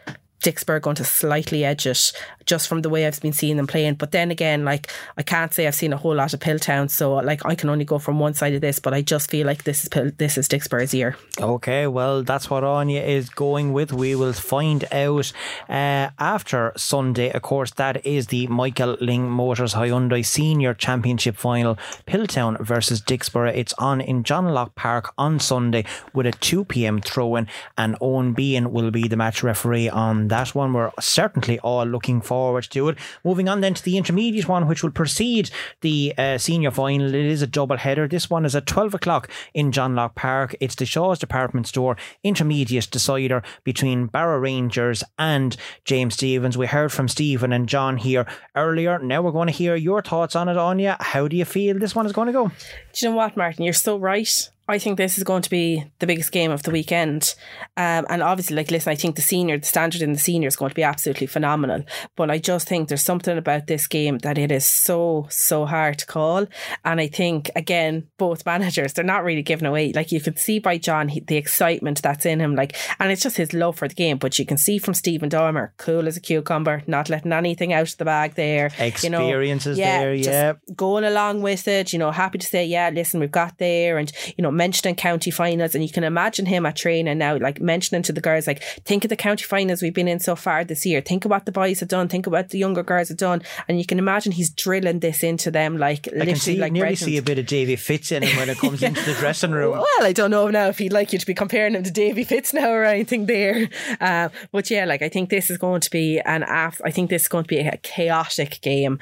Dicksboro 0.44 0.82
going 0.82 0.96
to 0.98 1.04
slightly 1.04 1.66
edge 1.66 1.86
it 1.86 2.12
just 2.48 2.68
from 2.68 2.82
the 2.82 2.90
way 2.90 3.06
I've 3.06 3.22
been 3.22 3.34
seeing 3.34 3.58
them 3.58 3.68
playing. 3.68 3.96
But 3.96 4.12
then 4.12 4.32
again, 4.32 4.66
like 4.66 4.92
I 5.18 5.24
can't 5.24 5.54
say 5.54 5.68
I've 5.68 5.76
seen 5.76 5.94
a 5.94 5.98
whole 5.98 6.16
lot 6.16 6.34
of 6.34 6.40
Piltown, 6.40 6.90
so 6.90 7.16
like 7.16 7.46
I 7.46 7.54
can 7.54 7.70
only 7.70 7.86
go 7.86 8.00
from 8.00 8.20
one 8.20 8.34
side 8.34 8.54
of 8.56 8.62
this. 8.62 8.80
But 8.80 8.94
I 8.94 9.02
just 9.02 9.30
feel 9.30 9.46
like 9.46 9.66
this 9.66 9.84
is 9.84 9.90
Pill, 9.90 10.12
this 10.18 10.38
is 10.38 10.48
Dicksboro's 10.48 10.94
year. 10.94 11.18
Okay, 11.40 11.86
well 11.86 12.24
that's 12.24 12.50
what 12.50 12.64
Anya 12.64 13.02
is 13.02 13.30
going 13.30 13.74
with. 13.74 13.92
We 13.92 14.16
will 14.16 14.34
find 14.34 14.86
out 14.92 15.32
uh, 15.70 16.10
after 16.18 16.72
Sunday. 16.78 17.32
Of 17.32 17.42
course, 17.42 17.72
that 17.72 18.06
is 18.06 18.28
the 18.28 18.48
Michael 18.48 18.96
Lyng 18.98 19.28
Motors 19.28 19.74
Hyundai 19.74 20.26
Senior 20.26 20.74
Championship 20.74 21.36
Final, 21.36 21.78
Piltown 22.08 22.60
versus 22.66 23.02
Dicksboro. 23.02 23.54
It's 23.54 23.74
on 23.74 24.00
in 24.00 24.24
John 24.24 24.54
Locke 24.54 24.74
Park 24.76 25.14
on 25.18 25.40
Sunday 25.40 25.84
with 26.14 26.26
a 26.26 26.32
two 26.32 26.64
p.m. 26.64 27.02
throw-in, 27.02 27.48
and 27.78 27.98
Owen 28.00 28.32
Bean 28.32 28.72
will 28.72 28.92
be 28.92 29.10
the 29.10 29.18
match 29.18 29.44
referee 29.44 29.90
on 29.90 30.30
that 30.30 30.56
one. 30.56 30.72
We're 30.72 30.92
certainly 31.00 31.60
all 31.60 31.86
looking 31.86 32.22
forward 32.22 32.37
to 32.38 32.90
it. 32.90 32.98
Moving 33.24 33.50
on 33.50 33.62
then 33.62 33.74
to 33.74 33.84
the 33.84 33.98
intermediate 33.98 34.48
one, 34.48 34.68
which 34.68 34.84
will 34.84 34.92
precede 34.92 35.50
the 35.82 36.14
uh, 36.18 36.38
senior 36.38 36.72
final. 36.72 37.08
It 37.08 37.16
is 37.16 37.42
a 37.42 37.48
double 37.48 37.78
header. 37.78 38.08
This 38.08 38.30
one 38.30 38.46
is 38.46 38.56
at 38.56 38.66
12 38.66 38.94
o'clock 38.94 39.30
in 39.54 39.72
John 39.72 39.96
Locke 39.96 40.16
Park. 40.16 40.56
It's 40.60 40.76
the 40.76 40.86
Shaw's 40.86 41.20
Department 41.20 41.68
Store 41.68 41.98
intermediate 42.24 42.90
decider 42.92 43.44
between 43.64 44.08
Barrow 44.08 44.40
Rangers 44.40 45.04
and 45.18 45.56
James 45.86 46.16
Stephens. 46.16 46.58
We 46.58 46.68
heard 46.68 46.92
from 46.92 47.08
Stephen 47.08 47.54
and 47.54 47.68
John 47.68 47.98
here 47.98 48.26
earlier. 48.56 49.00
Now 49.00 49.22
we're 49.22 49.32
going 49.32 49.48
to 49.48 49.54
hear 49.54 49.76
your 49.76 50.02
thoughts 50.02 50.36
on 50.36 50.50
it, 50.50 50.58
Anya. 50.58 50.98
How 51.00 51.28
do 51.28 51.36
you 51.36 51.46
feel 51.46 51.78
this 51.80 51.96
one 51.96 52.06
is 52.06 52.14
going 52.14 52.28
to 52.28 52.34
go? 52.34 52.48
Do 52.48 52.54
you 53.02 53.10
know 53.10 53.16
what, 53.18 53.38
Martin? 53.38 53.64
You're 53.64 53.74
so 53.74 53.98
right. 53.98 54.50
I 54.68 54.80
think 54.80 54.98
this 54.98 55.18
is 55.18 55.24
going 55.24 55.44
to 55.44 55.50
be 55.50 55.84
the 56.00 56.08
biggest 56.08 56.32
game 56.32 56.52
of 56.52 56.64
the 56.64 56.72
weekend. 56.72 57.36
Um, 57.78 58.06
and 58.10 58.22
obviously, 58.22 58.56
like, 58.56 58.70
listen, 58.70 58.92
I 58.92 58.96
think 58.96 59.16
the 59.16 59.22
senior, 59.22 59.58
the 59.58 59.66
standard 59.66 60.02
in 60.02 60.14
the 60.14 60.20
senior 60.20 60.48
is 60.48 60.56
going 60.56 60.70
to 60.70 60.76
be 60.76 60.84
absolutely 60.84 61.28
phenomenal. 61.28 61.84
But 62.16 62.30
I 62.30 62.38
just 62.38 62.68
think 62.68 62.90
there's 62.90 63.02
something 63.02 63.38
about 63.38 63.68
this 63.68 63.88
game 63.88 64.18
that 64.20 64.38
it 64.38 64.52
is 64.52 64.66
so, 64.66 65.28
so 65.30 65.66
hard 65.66 66.00
to 66.00 66.06
call. 66.06 66.48
And 66.84 67.00
I 67.00 67.08
think, 67.08 67.50
again, 67.56 68.08
both 68.18 68.46
managers, 68.46 68.94
they're 68.94 69.06
not 69.06 69.24
really 69.24 69.42
giving 69.42 69.68
away. 69.68 69.94
Like, 69.94 70.12
you 70.12 70.20
can 70.20 70.36
see 70.36 70.60
by 70.60 70.78
John 70.78 71.08
he, 71.10 71.22
the 71.22 71.38
excitement 71.38 72.02
that's 72.02 72.26
in 72.26 72.42
him. 72.42 72.56
Like, 72.56 72.76
and 73.00 73.12
it's 73.12 73.24
just 73.24 73.38
his 73.38 73.54
love 73.54 73.78
for 73.78 73.88
the 73.88 73.96
game. 73.96 74.18
But 74.18 74.38
you 74.38 74.46
can 74.46 74.58
see 74.58 74.80
from 74.80 74.94
Stephen 74.94 75.30
Dormer, 75.30 75.74
cool 75.78 76.08
as 76.08 76.18
a 76.18 76.22
cucumber, 76.22 76.84
not 76.88 77.10
letting 77.10 77.32
anything 77.32 77.72
out 77.72 77.90
of 77.90 77.98
the 77.98 78.06
bag 78.06 78.36
there. 78.36 78.72
Experiences 78.80 79.78
you 79.78 79.84
know, 79.84 79.90
yeah, 79.90 80.00
there, 80.00 80.14
yeah. 80.14 80.54
Going 80.76 81.06
along 81.06 81.42
with 81.42 81.68
it, 81.68 81.94
you 81.94 82.00
know, 82.00 82.12
happy 82.12 82.38
to 82.38 82.48
say, 82.48 82.66
yeah, 82.66 82.90
listen, 82.90 83.22
we've 83.22 83.32
got 83.32 83.58
there. 83.60 83.98
And, 83.98 84.12
you 84.38 84.42
know, 84.42 84.52
mentioning 84.58 84.96
county 84.96 85.32
finals, 85.32 85.76
and 85.76 85.84
you 85.84 85.90
can 85.90 86.04
imagine 86.04 86.46
him 86.46 86.66
at 86.66 86.76
training 86.76 87.18
now, 87.18 87.38
like 87.38 87.62
mentioning 87.62 88.02
to 88.04 88.12
the 88.12 88.22
girls, 88.22 88.48
like, 88.48 88.64
think 88.84 89.06
of 89.06 89.10
the 89.10 89.16
county 89.16 89.44
finals 89.44 89.82
we've 89.82 89.94
been 89.94 90.08
in 90.08 90.20
so 90.20 90.36
far 90.36 90.64
this 90.64 90.86
year. 90.86 91.00
Think 91.00 91.24
of 91.26 91.32
what 91.32 91.46
the 91.46 91.52
boys 91.52 91.80
have 91.80 91.90
done. 91.90 92.08
Think 92.08 92.28
of 92.28 92.34
what 92.34 92.50
the 92.50 92.58
younger 92.58 92.84
girls 92.84 93.10
have 93.10 93.18
done, 93.18 93.42
and 93.68 93.80
you 93.80 93.86
can 93.86 94.00
imagine 94.00 94.32
he's 94.32 94.50
drilling 94.50 95.00
this 95.00 95.24
into 95.24 95.52
them, 95.52 95.78
like 95.78 96.08
I 96.20 96.26
can 96.26 96.36
see, 96.36 96.58
like 96.58 96.72
nearly 96.72 96.96
see 96.96 97.18
a 97.18 97.22
bit 97.22 97.40
of 97.40 97.46
Davy 97.46 97.76
Fitz 97.76 98.12
in 98.12 98.24
him 98.24 98.36
when 98.38 98.50
it 98.50 98.58
comes 98.58 98.84
into 98.88 99.02
the 99.04 99.14
dressing 99.14 99.52
room. 99.52 99.72
Well, 99.72 99.86
I 100.02 100.14
don't 100.14 100.32
know 100.32 100.50
now 100.50 100.68
if 100.68 100.80
he'd 100.80 100.94
like 100.94 101.14
you 101.14 101.20
to 101.20 101.26
be 101.26 101.34
comparing 101.34 101.76
him 101.76 101.84
to 101.84 101.92
Davy 101.92 102.24
Fitz 102.24 102.54
now 102.54 102.72
or 102.72 102.84
anything 102.84 103.26
there. 103.26 103.70
Uh, 104.02 104.30
but 104.52 104.70
yeah, 104.70 104.86
like 104.86 105.02
I 105.02 105.10
think 105.10 105.30
this 105.30 105.50
is 105.50 105.58
going 105.58 105.82
to 105.82 105.92
be 105.92 106.20
an 106.20 106.44
af- 106.44 106.82
I 106.84 106.92
think 106.92 107.10
this 107.10 107.24
is 107.24 107.28
going 107.28 107.44
to 107.44 107.48
be 107.48 107.60
a 107.60 107.78
chaotic 107.78 108.60
game. 108.62 109.00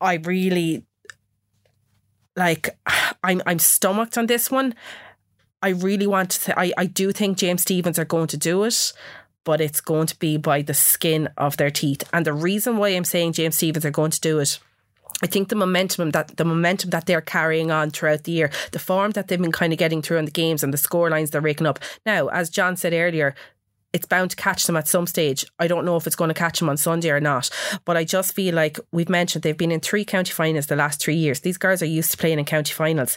I 0.00 0.14
really 0.14 0.84
like 2.36 2.78
I'm 3.24 3.42
I'm 3.46 3.58
stomached 3.58 4.18
on 4.18 4.26
this 4.26 4.50
one. 4.50 4.74
I 5.62 5.70
really 5.70 6.06
want 6.06 6.30
to 6.30 6.38
say 6.38 6.54
I, 6.56 6.72
I 6.76 6.86
do 6.86 7.12
think 7.12 7.38
James 7.38 7.62
Stephens 7.62 7.98
are 7.98 8.04
going 8.04 8.28
to 8.28 8.36
do 8.36 8.62
it, 8.64 8.92
but 9.44 9.60
it's 9.60 9.80
going 9.80 10.06
to 10.06 10.18
be 10.18 10.36
by 10.36 10.62
the 10.62 10.74
skin 10.74 11.28
of 11.36 11.56
their 11.56 11.70
teeth. 11.70 12.04
And 12.12 12.26
the 12.26 12.32
reason 12.32 12.76
why 12.76 12.90
I'm 12.90 13.04
saying 13.04 13.32
James 13.32 13.56
Stephens 13.56 13.84
are 13.84 13.90
going 13.90 14.12
to 14.12 14.20
do 14.20 14.38
it 14.38 14.58
I 15.22 15.26
think 15.26 15.48
the 15.48 15.56
momentum 15.56 16.10
that 16.10 16.36
the 16.36 16.44
momentum 16.44 16.90
that 16.90 17.06
they're 17.06 17.22
carrying 17.22 17.70
on 17.70 17.90
throughout 17.90 18.24
the 18.24 18.32
year, 18.32 18.50
the 18.72 18.78
form 18.78 19.12
that 19.12 19.28
they've 19.28 19.40
been 19.40 19.52
kind 19.52 19.72
of 19.72 19.78
getting 19.78 20.02
through 20.02 20.18
in 20.18 20.26
the 20.26 20.30
games 20.30 20.62
and 20.62 20.72
the 20.72 20.78
score 20.78 21.08
lines 21.08 21.30
they're 21.30 21.40
raking 21.40 21.66
up. 21.66 21.78
Now, 22.04 22.28
as 22.28 22.50
John 22.50 22.76
said 22.76 22.92
earlier, 22.92 23.34
it's 23.92 24.06
bound 24.06 24.30
to 24.30 24.36
catch 24.36 24.66
them 24.66 24.76
at 24.76 24.88
some 24.88 25.06
stage. 25.06 25.44
I 25.58 25.66
don't 25.68 25.84
know 25.84 25.96
if 25.96 26.06
it's 26.06 26.16
going 26.16 26.28
to 26.28 26.34
catch 26.34 26.58
them 26.58 26.68
on 26.68 26.76
Sunday 26.76 27.10
or 27.10 27.20
not, 27.20 27.50
but 27.84 27.96
I 27.96 28.04
just 28.04 28.34
feel 28.34 28.54
like 28.54 28.78
we've 28.92 29.08
mentioned 29.08 29.42
they've 29.42 29.56
been 29.56 29.72
in 29.72 29.80
three 29.80 30.04
county 30.04 30.32
finals 30.32 30.66
the 30.66 30.76
last 30.76 31.00
three 31.00 31.14
years. 31.14 31.40
These 31.40 31.58
girls 31.58 31.82
are 31.82 31.86
used 31.86 32.10
to 32.10 32.16
playing 32.16 32.38
in 32.38 32.44
county 32.44 32.72
finals. 32.72 33.16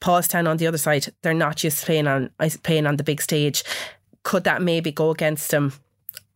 Paulstown 0.00 0.48
on 0.48 0.56
the 0.58 0.66
other 0.66 0.78
side, 0.78 1.08
they're 1.22 1.34
not 1.34 1.62
used 1.64 1.80
to 1.80 1.86
playing 1.86 2.06
on 2.06 2.30
playing 2.62 2.86
on 2.86 2.96
the 2.96 3.04
big 3.04 3.20
stage. 3.20 3.64
Could 4.22 4.44
that 4.44 4.62
maybe 4.62 4.92
go 4.92 5.10
against 5.10 5.50
them? 5.50 5.72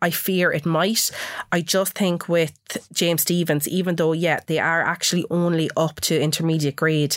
I 0.02 0.10
fear 0.10 0.50
it 0.52 0.66
might. 0.66 1.12
I 1.52 1.60
just 1.60 1.94
think 1.94 2.28
with 2.28 2.52
James 2.92 3.22
Stephens, 3.22 3.68
even 3.68 3.94
though, 3.94 4.12
yeah, 4.12 4.40
they 4.48 4.58
are 4.58 4.82
actually 4.82 5.24
only 5.30 5.70
up 5.76 6.00
to 6.02 6.20
intermediate 6.20 6.74
grade, 6.74 7.16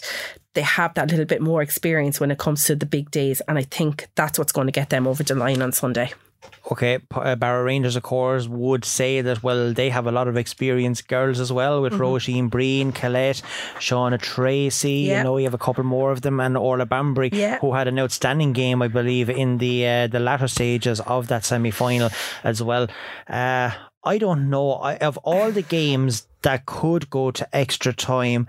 they 0.54 0.62
have 0.62 0.94
that 0.94 1.10
little 1.10 1.26
bit 1.26 1.42
more 1.42 1.64
experience 1.64 2.20
when 2.20 2.30
it 2.30 2.38
comes 2.38 2.66
to 2.66 2.76
the 2.76 2.86
big 2.86 3.10
days. 3.10 3.42
And 3.48 3.58
I 3.58 3.64
think 3.64 4.08
that's 4.14 4.38
what's 4.38 4.52
going 4.52 4.68
to 4.68 4.72
get 4.72 4.92
them 4.92 5.08
over 5.08 5.24
the 5.24 5.34
line 5.34 5.64
on 5.64 5.72
Sunday. 5.72 6.14
Okay, 6.72 6.98
uh, 7.14 7.36
Barrow 7.36 7.64
Rangers, 7.64 7.96
of 7.96 8.02
course, 8.04 8.48
would 8.48 8.84
say 8.84 9.22
that, 9.22 9.44
well, 9.44 9.72
they 9.74 9.90
have 9.92 10.08
a 10.08 10.12
lot 10.12 10.28
of 10.28 10.36
experienced 10.36 11.08
girls 11.08 11.40
as 11.40 11.52
well 11.52 11.82
with 11.82 11.94
Mhm. 11.94 12.00
Roisin 12.00 12.50
Breen, 12.50 12.92
Colette, 12.92 13.42
Shauna 13.80 14.20
Tracy. 14.20 14.92
Yeah. 15.08 15.20
You 15.20 15.24
know, 15.24 15.38
you 15.38 15.44
have 15.44 15.54
a 15.54 15.60
couple 15.60 15.84
more 15.84 16.12
of 16.12 16.22
them, 16.22 16.40
and 16.40 16.58
Orla 16.58 16.86
Bambury, 16.88 17.30
Yeah. 17.32 17.60
who 17.60 17.74
had 17.74 17.88
an 17.88 18.00
outstanding 18.00 18.52
game, 18.54 18.82
I 18.82 18.88
believe, 18.88 19.30
in 19.30 19.60
the 19.60 19.88
uh, 19.88 20.08
the 20.08 20.20
latter 20.20 20.48
stages 20.48 21.00
of 21.02 21.28
that 21.28 21.46
semi 21.46 21.72
final 21.72 22.10
as 22.44 22.62
well. 22.64 22.88
Uh, 23.30 23.70
I 24.04 24.18
don't 24.18 24.50
know. 24.50 24.74
I, 24.74 24.96
of 24.98 25.18
all 25.24 25.52
the 25.52 25.64
games 25.64 26.28
that 26.42 26.66
could 26.66 27.10
go 27.10 27.32
to 27.32 27.48
extra 27.56 27.94
time, 27.94 28.48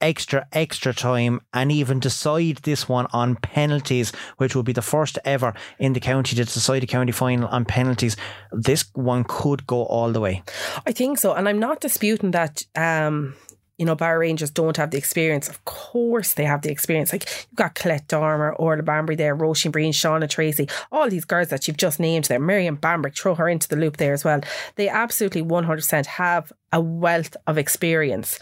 extra 0.00 0.46
extra 0.52 0.92
time 0.92 1.40
and 1.52 1.70
even 1.70 2.00
decide 2.00 2.56
this 2.58 2.88
one 2.88 3.06
on 3.12 3.36
penalties 3.36 4.12
which 4.38 4.54
will 4.54 4.62
be 4.62 4.72
the 4.72 4.82
first 4.82 5.18
ever 5.24 5.54
in 5.78 5.92
the 5.92 6.00
county 6.00 6.36
to 6.36 6.44
decide 6.44 6.82
a 6.82 6.86
county 6.86 7.12
final 7.12 7.48
on 7.48 7.64
penalties 7.64 8.16
this 8.52 8.84
one 8.94 9.24
could 9.24 9.66
go 9.66 9.84
all 9.84 10.12
the 10.12 10.20
way 10.20 10.42
I 10.86 10.92
think 10.92 11.18
so. 11.18 11.34
And 11.34 11.48
I'm 11.48 11.58
not 11.58 11.80
disputing 11.80 12.32
that 12.32 12.64
um, 12.76 13.34
you 13.80 13.86
know, 13.86 13.94
Barrow 13.94 14.18
Rangers 14.18 14.50
don't 14.50 14.76
have 14.76 14.90
the 14.90 14.98
experience. 14.98 15.48
Of 15.48 15.64
course 15.64 16.34
they 16.34 16.44
have 16.44 16.60
the 16.60 16.70
experience. 16.70 17.12
Like 17.12 17.24
you've 17.24 17.56
got 17.56 17.74
Colette 17.74 18.08
Dormer, 18.08 18.52
Orla 18.52 18.82
Bambury 18.82 19.16
there, 19.16 19.34
Roisin 19.34 19.72
Breen, 19.72 19.94
Shauna 19.94 20.28
Tracy, 20.28 20.68
all 20.92 21.08
these 21.08 21.24
girls 21.24 21.48
that 21.48 21.66
you've 21.66 21.78
just 21.78 21.98
named 21.98 22.26
there, 22.26 22.38
Miriam 22.38 22.76
Bambrick, 22.76 23.16
throw 23.16 23.34
her 23.34 23.48
into 23.48 23.68
the 23.68 23.76
loop 23.76 23.96
there 23.96 24.12
as 24.12 24.22
well. 24.22 24.42
They 24.74 24.90
absolutely 24.90 25.42
100% 25.42 26.04
have 26.04 26.52
a 26.70 26.80
wealth 26.82 27.38
of 27.46 27.56
experience. 27.56 28.38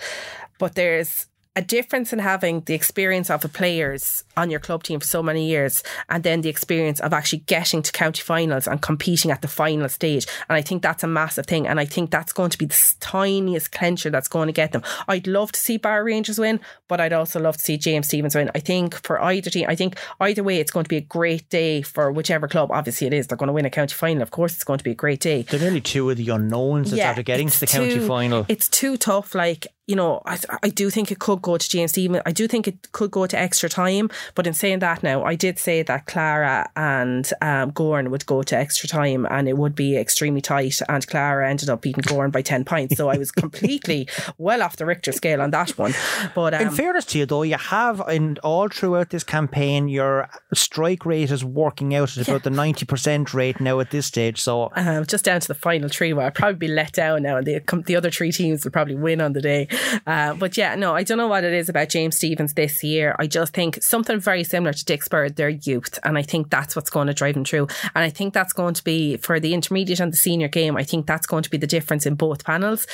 But 0.59 0.75
there's 0.75 1.28
a 1.59 1.61
difference 1.61 2.13
in 2.13 2.21
having 2.21 2.61
the 2.67 2.75
experience 2.75 3.31
of 3.31 3.41
the 3.41 3.49
players 3.49 4.23
on 4.37 4.49
your 4.49 4.61
club 4.61 4.85
team 4.85 5.01
for 5.01 5.07
so 5.07 5.25
many 5.25 5.49
years 5.49 5.83
and 6.09 6.23
then 6.23 6.41
the 6.41 6.49
experience 6.49 7.01
of 7.01 7.13
actually 7.13 7.41
getting 7.41 7.83
to 7.83 7.91
county 7.91 8.23
finals 8.23 8.69
and 8.69 8.81
competing 8.81 9.33
at 9.33 9.43
the 9.43 9.49
final 9.49 9.89
stage. 9.89 10.25
And 10.49 10.57
I 10.57 10.63
think 10.63 10.83
that's 10.83 11.03
a 11.03 11.09
massive 11.09 11.47
thing. 11.47 11.67
And 11.67 11.81
I 11.81 11.85
think 11.85 12.13
that's 12.13 12.33
going 12.33 12.51
to 12.51 12.59
be 12.59 12.67
the 12.67 12.95
tiniest 13.01 13.73
clincher 13.73 14.09
that's 14.09 14.29
going 14.29 14.47
to 14.47 14.53
get 14.53 14.71
them. 14.71 14.85
I'd 15.09 15.27
love 15.27 15.51
to 15.51 15.59
see 15.59 15.79
Barrow 15.79 16.05
Rangers 16.05 16.39
win, 16.39 16.61
but 16.87 17.01
I'd 17.01 17.13
also 17.13 17.41
love 17.41 17.57
to 17.57 17.65
see 17.65 17.77
James 17.77 18.07
Stephens 18.07 18.37
win. 18.37 18.53
I 18.55 18.61
think 18.61 18.95
for 18.95 19.21
either 19.21 19.51
team, 19.51 19.67
I 19.69 19.75
think 19.75 19.97
either 20.21 20.45
way, 20.45 20.61
it's 20.61 20.71
going 20.71 20.85
to 20.85 20.89
be 20.89 20.99
a 20.99 21.01
great 21.01 21.51
day 21.51 21.83
for 21.83 22.13
whichever 22.13 22.47
club. 22.47 22.71
Obviously, 22.71 23.09
it 23.09 23.13
is. 23.13 23.27
They're 23.27 23.37
going 23.37 23.49
to 23.49 23.53
win 23.53 23.65
a 23.65 23.71
county 23.71 23.95
final. 23.95 24.23
Of 24.23 24.31
course, 24.31 24.55
it's 24.55 24.63
going 24.63 24.79
to 24.79 24.85
be 24.85 24.93
a 24.93 24.95
great 24.95 25.19
day. 25.19 25.43
They're 25.43 25.59
nearly 25.59 25.81
two 25.81 26.09
of 26.09 26.19
the 26.19 26.29
unknowns 26.29 26.93
that's 26.93 27.03
after 27.03 27.25
getting 27.25 27.49
to 27.49 27.59
the 27.59 27.67
county 27.67 27.99
final. 27.99 28.47
It's 28.49 28.69
too 28.69 28.97
tough. 28.97 29.35
Like, 29.35 29.67
you 29.89 29.97
know, 29.97 30.21
I, 30.27 30.39
I 30.63 30.69
do 30.69 30.91
think 30.91 31.11
it 31.11 31.19
could 31.19 31.41
go 31.41 31.57
to 31.57 31.69
James 31.69 31.93
Stephen. 31.93 32.21
I 32.27 32.31
do 32.31 32.47
think 32.47 32.69
it 32.69 32.93
could 32.93 33.11
go 33.11 33.27
to 33.27 33.39
extra 33.39 33.71
time. 33.71 34.11
But 34.35 34.47
in 34.47 34.53
saying 34.53 34.81
that 34.81 35.03
now, 35.03 35.25
I 35.25 35.35
did 35.35 35.59
say 35.59 35.83
that 35.83 36.05
Clara 36.05 36.71
and 36.77 37.29
um, 37.41 37.73
Gowran 37.73 38.11
would 38.11 38.27
go 38.27 38.43
to 38.43 38.57
extra 38.57 38.87
time 38.87 39.27
and 39.31 39.49
it 39.49 39.57
would 39.57 39.75
be 39.75 39.97
extremely 39.97 40.43
tight. 40.43 40.79
And 40.91 41.07
Clara 41.07 41.49
ended 41.49 41.71
up 41.71 41.81
beating 41.81 42.05
Gowran 42.05 42.31
by 42.31 42.43
10 42.43 42.67
points. 42.67 42.99
So 42.99 43.09
I 43.09 43.17
was 43.17 43.33
completely 43.33 44.07
well 44.37 44.63
off 44.63 44.77
the 44.77 44.85
Richter 44.85 45.11
scale 45.11 45.41
on 45.41 45.53
that 45.53 45.79
one. 45.79 45.95
But 46.35 46.53
um, 46.53 46.61
in 46.61 46.71
fairness 46.71 47.07
to 47.07 47.19
you, 47.19 47.27
though, 47.27 47.43
you 47.43 47.57
have 47.57 48.03
in 48.11 48.37
all 48.45 48.69
throughout 48.69 49.09
this 49.09 49.25
campaign, 49.25 49.89
your 49.89 50.29
strike 50.53 51.07
rate 51.07 51.31
is 51.31 51.43
working 51.43 51.95
out 51.95 52.15
at 52.19 52.29
about 52.29 52.43
the 52.43 52.51
ninety 52.51 52.85
percent 52.85 53.33
rate 53.33 53.59
now 53.59 53.81
at 53.81 53.91
this 53.91 54.07
stage. 54.07 54.41
So 54.41 54.71
um, 54.77 55.07
just 55.07 55.25
down 55.25 55.41
to 55.41 55.49
the 55.49 55.55
final 55.55 55.89
three, 55.89 56.13
where 56.13 56.27
I'd 56.27 56.35
probably 56.35 56.59
be 56.59 56.69
let 56.69 56.93
down 56.93 57.23
now, 57.23 57.39
and 57.39 57.47
the 57.47 57.61
the 57.87 57.97
other 57.97 58.11
three 58.11 58.33
teams 58.33 58.65
will 58.65 58.71
probably 58.71 58.95
win 58.95 59.21
on 59.23 59.33
the 59.33 59.41
day. 59.41 59.67
Uh, 60.07 60.33
but 60.35 60.57
yeah, 60.57 60.75
no, 60.75 60.95
I 60.95 61.03
don't 61.03 61.19
know 61.19 61.29
what 61.29 61.45
it 61.45 61.53
is 61.53 61.69
about 61.69 61.91
James 61.91 62.17
Stephens 62.17 62.55
this 62.55 62.83
year. 62.83 63.15
I 63.19 63.27
just 63.27 63.53
think 63.53 63.83
something 63.83 64.21
very 64.21 64.43
similar 64.43 64.73
to 64.73 64.85
Dick 64.85 65.03
their 65.37 65.49
youth, 65.49 65.99
and 66.03 66.17
I 66.17 66.23
think 66.23 66.51
that's 66.51 66.75
what's 66.75 66.89
going 66.89 67.09
to 67.09 67.15
drive 67.15 67.35
them 67.35 67.45
through. 67.45 67.69
And 67.95 68.05
I 68.05 68.11
think 68.11 68.33
that's 68.33 68.53
going 68.53 68.75
to 68.75 68.85
be 68.85 69.19
for 69.19 69.39
the 69.39 69.53
intermediate 69.53 70.01
and 70.01 70.13
the 70.13 70.17
senior 70.17 70.49
game. 70.49 70.77
I 70.77 70.85
think 70.85 71.07
that's 71.07 71.27
going 71.27 71.43
to 71.43 71.51
be 71.51 71.59
the 71.59 71.67
difference 71.67 72.07
in 72.07 72.15
both 72.15 72.45
panels. 72.45 72.87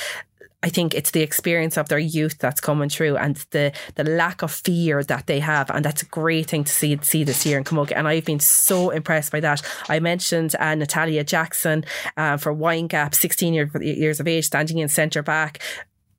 I 0.65 0.69
think 0.69 0.95
it's 0.95 1.11
the 1.11 1.21
experience 1.21 1.77
of 1.77 1.89
their 1.89 1.99
youth 1.99 2.39
that's 2.39 2.59
coming 2.59 2.89
through 2.89 3.17
and 3.17 3.35
the 3.51 3.71
the 3.93 4.03
lack 4.03 4.41
of 4.41 4.51
fear 4.51 5.03
that 5.03 5.27
they 5.27 5.39
have. 5.39 5.69
And 5.69 5.85
that's 5.85 6.01
a 6.01 6.07
great 6.07 6.47
thing 6.47 6.63
to 6.63 6.71
see 6.71 6.97
see 7.03 7.23
this 7.23 7.45
year 7.45 7.59
in 7.59 7.63
Camogie. 7.63 7.93
And 7.95 8.07
I've 8.07 8.25
been 8.25 8.39
so 8.39 8.89
impressed 8.89 9.31
by 9.31 9.41
that. 9.41 9.61
I 9.89 9.99
mentioned 9.99 10.55
uh, 10.59 10.73
Natalia 10.73 11.23
Jackson 11.23 11.85
uh, 12.17 12.37
for 12.37 12.53
Windgap, 12.53 13.13
16 13.13 13.53
year, 13.53 13.69
years 13.79 14.19
of 14.19 14.27
age, 14.27 14.45
standing 14.45 14.79
in 14.79 14.89
centre 14.89 15.21
back 15.21 15.61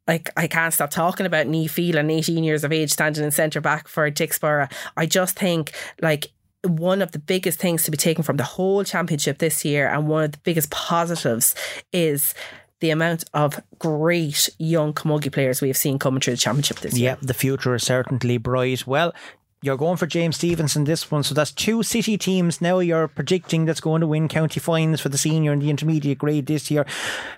like 0.06 0.30
I 0.36 0.46
can't 0.46 0.72
stop 0.72 0.90
talking 0.90 1.26
about 1.26 1.46
Nee 1.46 1.66
Phelan, 1.66 2.10
18 2.10 2.44
years 2.44 2.64
of 2.64 2.72
age, 2.72 2.92
standing 2.92 3.24
in 3.24 3.30
centre 3.30 3.60
back 3.60 3.88
for 3.88 4.10
Dicksboro. 4.10 4.70
I 4.96 5.06
just 5.06 5.38
think 5.38 5.72
like 6.00 6.32
one 6.62 7.02
of 7.02 7.12
the 7.12 7.18
biggest 7.18 7.58
things 7.58 7.84
to 7.84 7.90
be 7.90 7.96
taken 7.96 8.22
from 8.22 8.36
the 8.36 8.44
whole 8.44 8.84
championship 8.84 9.38
this 9.38 9.64
year 9.64 9.88
and 9.88 10.08
one 10.08 10.24
of 10.24 10.32
the 10.32 10.38
biggest 10.38 10.70
positives 10.70 11.54
is 11.92 12.34
the 12.80 12.90
amount 12.90 13.24
of 13.32 13.60
great 13.78 14.48
young 14.58 14.92
camogie 14.92 15.32
players 15.32 15.60
we 15.60 15.68
have 15.68 15.76
seen 15.76 15.98
coming 15.98 16.20
through 16.20 16.34
the 16.34 16.38
championship 16.38 16.80
this 16.80 16.98
year. 16.98 17.10
yeah, 17.10 17.16
the 17.22 17.34
future 17.34 17.74
is 17.74 17.84
certainly 17.84 18.38
bright. 18.38 18.86
Well. 18.86 19.14
You're 19.62 19.78
going 19.78 19.96
for 19.96 20.06
James 20.06 20.36
Stevenson 20.36 20.84
this 20.84 21.10
one, 21.10 21.22
so 21.22 21.34
that's 21.34 21.50
two 21.50 21.82
city 21.82 22.18
teams 22.18 22.60
now. 22.60 22.78
You're 22.78 23.08
predicting 23.08 23.64
that's 23.64 23.80
going 23.80 24.02
to 24.02 24.06
win 24.06 24.28
county 24.28 24.60
finals 24.60 25.00
for 25.00 25.08
the 25.08 25.16
senior 25.16 25.50
and 25.50 25.62
the 25.62 25.70
intermediate 25.70 26.18
grade 26.18 26.44
this 26.44 26.70
year. 26.70 26.84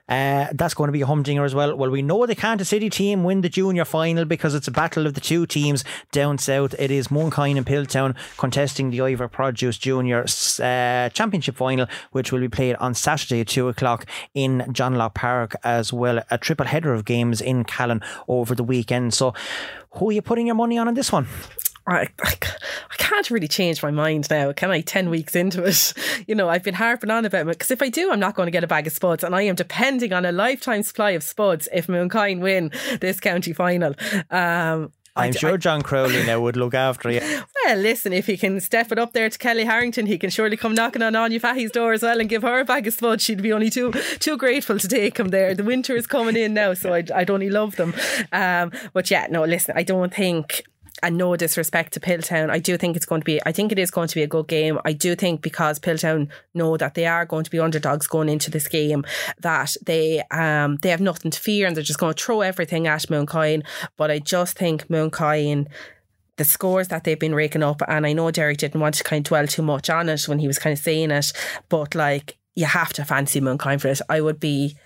Uh, 0.08 0.48
that's 0.52 0.74
going 0.74 0.88
to 0.88 0.92
be 0.92 1.02
a 1.02 1.06
humdinger 1.06 1.44
as 1.44 1.54
well. 1.54 1.76
Well, 1.76 1.90
we 1.90 2.02
know 2.02 2.26
the 2.26 2.34
Canta 2.34 2.66
City 2.66 2.90
team 2.90 3.22
win 3.22 3.42
the 3.42 3.48
junior 3.48 3.84
final 3.84 4.24
because 4.24 4.56
it's 4.56 4.66
a 4.66 4.72
battle 4.72 5.06
of 5.06 5.14
the 5.14 5.20
two 5.20 5.46
teams 5.46 5.84
down 6.10 6.38
south. 6.38 6.74
It 6.76 6.90
is 6.90 7.06
Mooncoin 7.06 7.56
and 7.56 7.64
Piltown 7.64 8.16
contesting 8.36 8.90
the 8.90 8.98
Iverk 8.98 9.30
Produce 9.30 9.78
Junior 9.78 10.24
uh, 10.58 11.10
Championship 11.10 11.54
final, 11.54 11.86
which 12.10 12.32
will 12.32 12.40
be 12.40 12.48
played 12.48 12.74
on 12.76 12.94
Saturday 12.94 13.42
at 13.42 13.46
two 13.46 13.68
o'clock 13.68 14.06
in 14.34 14.66
John 14.72 14.96
Locke 14.96 15.14
Park 15.14 15.54
as 15.62 15.92
well. 15.92 16.20
A 16.32 16.36
triple 16.36 16.66
header 16.66 16.92
of 16.92 17.04
games 17.04 17.40
in 17.40 17.62
Callan 17.62 18.02
over 18.26 18.56
the 18.56 18.64
weekend. 18.64 19.14
So, 19.14 19.34
who 19.92 20.10
are 20.10 20.12
you 20.12 20.20
putting 20.20 20.46
your 20.46 20.56
money 20.56 20.78
on 20.78 20.88
in 20.88 20.94
this 20.94 21.12
one? 21.12 21.28
I, 21.88 22.08
I, 22.22 22.34
I 22.90 22.96
can't 22.98 23.30
really 23.30 23.48
change 23.48 23.82
my 23.82 23.90
mind 23.90 24.28
now, 24.30 24.52
can 24.52 24.70
I? 24.70 24.80
10 24.82 25.10
weeks 25.10 25.34
into 25.34 25.64
it. 25.64 25.94
You 26.26 26.34
know, 26.34 26.48
I've 26.48 26.62
been 26.62 26.74
harping 26.74 27.10
on 27.10 27.24
about 27.24 27.42
it 27.42 27.46
because 27.46 27.70
if 27.70 27.80
I 27.80 27.88
do, 27.88 28.12
I'm 28.12 28.20
not 28.20 28.34
going 28.34 28.46
to 28.46 28.50
get 28.50 28.64
a 28.64 28.68
bag 28.68 28.86
of 28.86 28.92
spuds 28.92 29.24
and 29.24 29.34
I 29.34 29.42
am 29.42 29.54
depending 29.54 30.12
on 30.12 30.24
a 30.24 30.32
lifetime 30.32 30.82
supply 30.82 31.10
of 31.12 31.22
spuds 31.22 31.68
if 31.72 31.86
Mooncoin 31.86 32.40
win 32.40 32.70
this 33.00 33.20
county 33.20 33.52
final. 33.52 33.94
Um, 34.30 34.92
I'm 35.16 35.32
sure 35.32 35.58
John 35.58 35.82
Crowley 35.82 36.24
now 36.24 36.40
would 36.40 36.56
look 36.56 36.74
after 36.74 37.10
you. 37.10 37.20
Well, 37.64 37.76
listen, 37.76 38.14
if 38.14 38.26
he 38.26 38.38
can 38.38 38.60
step 38.60 38.92
it 38.92 38.98
up 38.98 39.12
there 39.12 39.28
to 39.28 39.36
Kelly 39.36 39.66
Harrington, 39.66 40.06
he 40.06 40.16
can 40.16 40.30
surely 40.30 40.56
come 40.56 40.74
knocking 40.74 41.02
on 41.02 41.14
Anya 41.14 41.38
Fahy's 41.38 41.70
door 41.70 41.92
as 41.92 42.02
well 42.02 42.18
and 42.18 42.26
give 42.26 42.40
her 42.40 42.60
a 42.60 42.64
bag 42.64 42.86
of 42.86 42.94
spuds. 42.94 43.22
She'd 43.22 43.42
be 43.42 43.52
only 43.52 43.68
too 43.68 43.92
too 44.20 44.38
grateful 44.38 44.78
to 44.78 44.88
take 44.88 45.18
him 45.18 45.28
there. 45.28 45.54
The 45.54 45.64
winter 45.64 45.94
is 45.94 46.06
coming 46.06 46.34
in 46.34 46.54
now, 46.54 46.72
so 46.72 46.94
I'd, 46.94 47.10
I'd 47.10 47.28
only 47.28 47.50
love 47.50 47.76
them. 47.76 47.92
Um, 48.32 48.72
but 48.94 49.10
yeah, 49.10 49.26
no, 49.28 49.44
listen, 49.44 49.74
I 49.76 49.82
don't 49.82 50.14
think 50.14 50.64
and 51.02 51.16
no 51.16 51.36
disrespect 51.36 51.92
to 51.94 52.00
Piltown, 52.00 52.50
I 52.50 52.58
do 52.58 52.76
think 52.76 52.96
it's 52.96 53.06
going 53.06 53.20
to 53.20 53.24
be. 53.24 53.40
I 53.44 53.52
think 53.52 53.72
it 53.72 53.78
is 53.78 53.90
going 53.90 54.08
to 54.08 54.14
be 54.14 54.22
a 54.22 54.26
good 54.26 54.48
game. 54.48 54.78
I 54.84 54.92
do 54.92 55.14
think 55.14 55.42
because 55.42 55.78
Piltown 55.78 56.28
know 56.54 56.76
that 56.76 56.94
they 56.94 57.06
are 57.06 57.24
going 57.24 57.44
to 57.44 57.50
be 57.50 57.58
underdogs 57.58 58.06
going 58.06 58.28
into 58.28 58.50
this 58.50 58.68
game, 58.68 59.04
that 59.40 59.76
they 59.84 60.22
um 60.30 60.76
they 60.82 60.90
have 60.90 61.00
nothing 61.00 61.30
to 61.30 61.40
fear 61.40 61.66
and 61.66 61.76
they're 61.76 61.84
just 61.84 62.00
going 62.00 62.14
to 62.14 62.22
throw 62.22 62.40
everything 62.40 62.86
at 62.86 63.02
Mooncoin. 63.02 63.64
But 63.96 64.10
I 64.10 64.18
just 64.18 64.58
think 64.58 64.88
Mooncoin 64.88 65.68
the 66.36 66.44
scores 66.44 66.86
that 66.86 67.02
they've 67.02 67.18
been 67.18 67.34
raking 67.34 67.64
up, 67.64 67.82
and 67.88 68.06
I 68.06 68.12
know 68.12 68.30
Derek 68.30 68.58
didn't 68.58 68.80
want 68.80 68.94
to 68.94 69.04
kind 69.04 69.26
of 69.26 69.28
dwell 69.28 69.48
too 69.48 69.62
much 69.62 69.90
on 69.90 70.08
it 70.08 70.28
when 70.28 70.38
he 70.38 70.46
was 70.46 70.58
kind 70.58 70.72
of 70.72 70.78
saying 70.78 71.10
it, 71.10 71.32
but 71.68 71.96
like 71.96 72.38
you 72.54 72.64
have 72.64 72.92
to 72.94 73.04
fancy 73.04 73.40
Mooncoin 73.40 73.80
for 73.80 73.88
it. 73.88 74.00
I 74.08 74.20
would 74.20 74.40
be, 74.40 74.76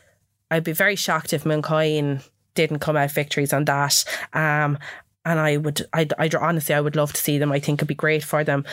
I'd 0.50 0.64
be 0.64 0.72
very 0.72 0.96
shocked 0.96 1.32
if 1.32 1.44
Mooncoin 1.44 2.22
didn't 2.54 2.80
come 2.80 2.96
out 2.96 3.10
victories 3.10 3.52
on 3.52 3.64
that. 3.64 4.04
Um, 4.32 4.78
and 5.24 5.38
I 5.38 5.56
would, 5.56 5.86
I'd, 5.92 6.12
I'd 6.18 6.34
honestly, 6.34 6.74
I 6.74 6.80
would 6.80 6.96
love 6.96 7.12
to 7.12 7.20
see 7.20 7.38
them. 7.38 7.52
I 7.52 7.60
think 7.60 7.78
it'd 7.78 7.88
be 7.88 7.94
great 7.94 8.24
for 8.24 8.44
them. 8.44 8.64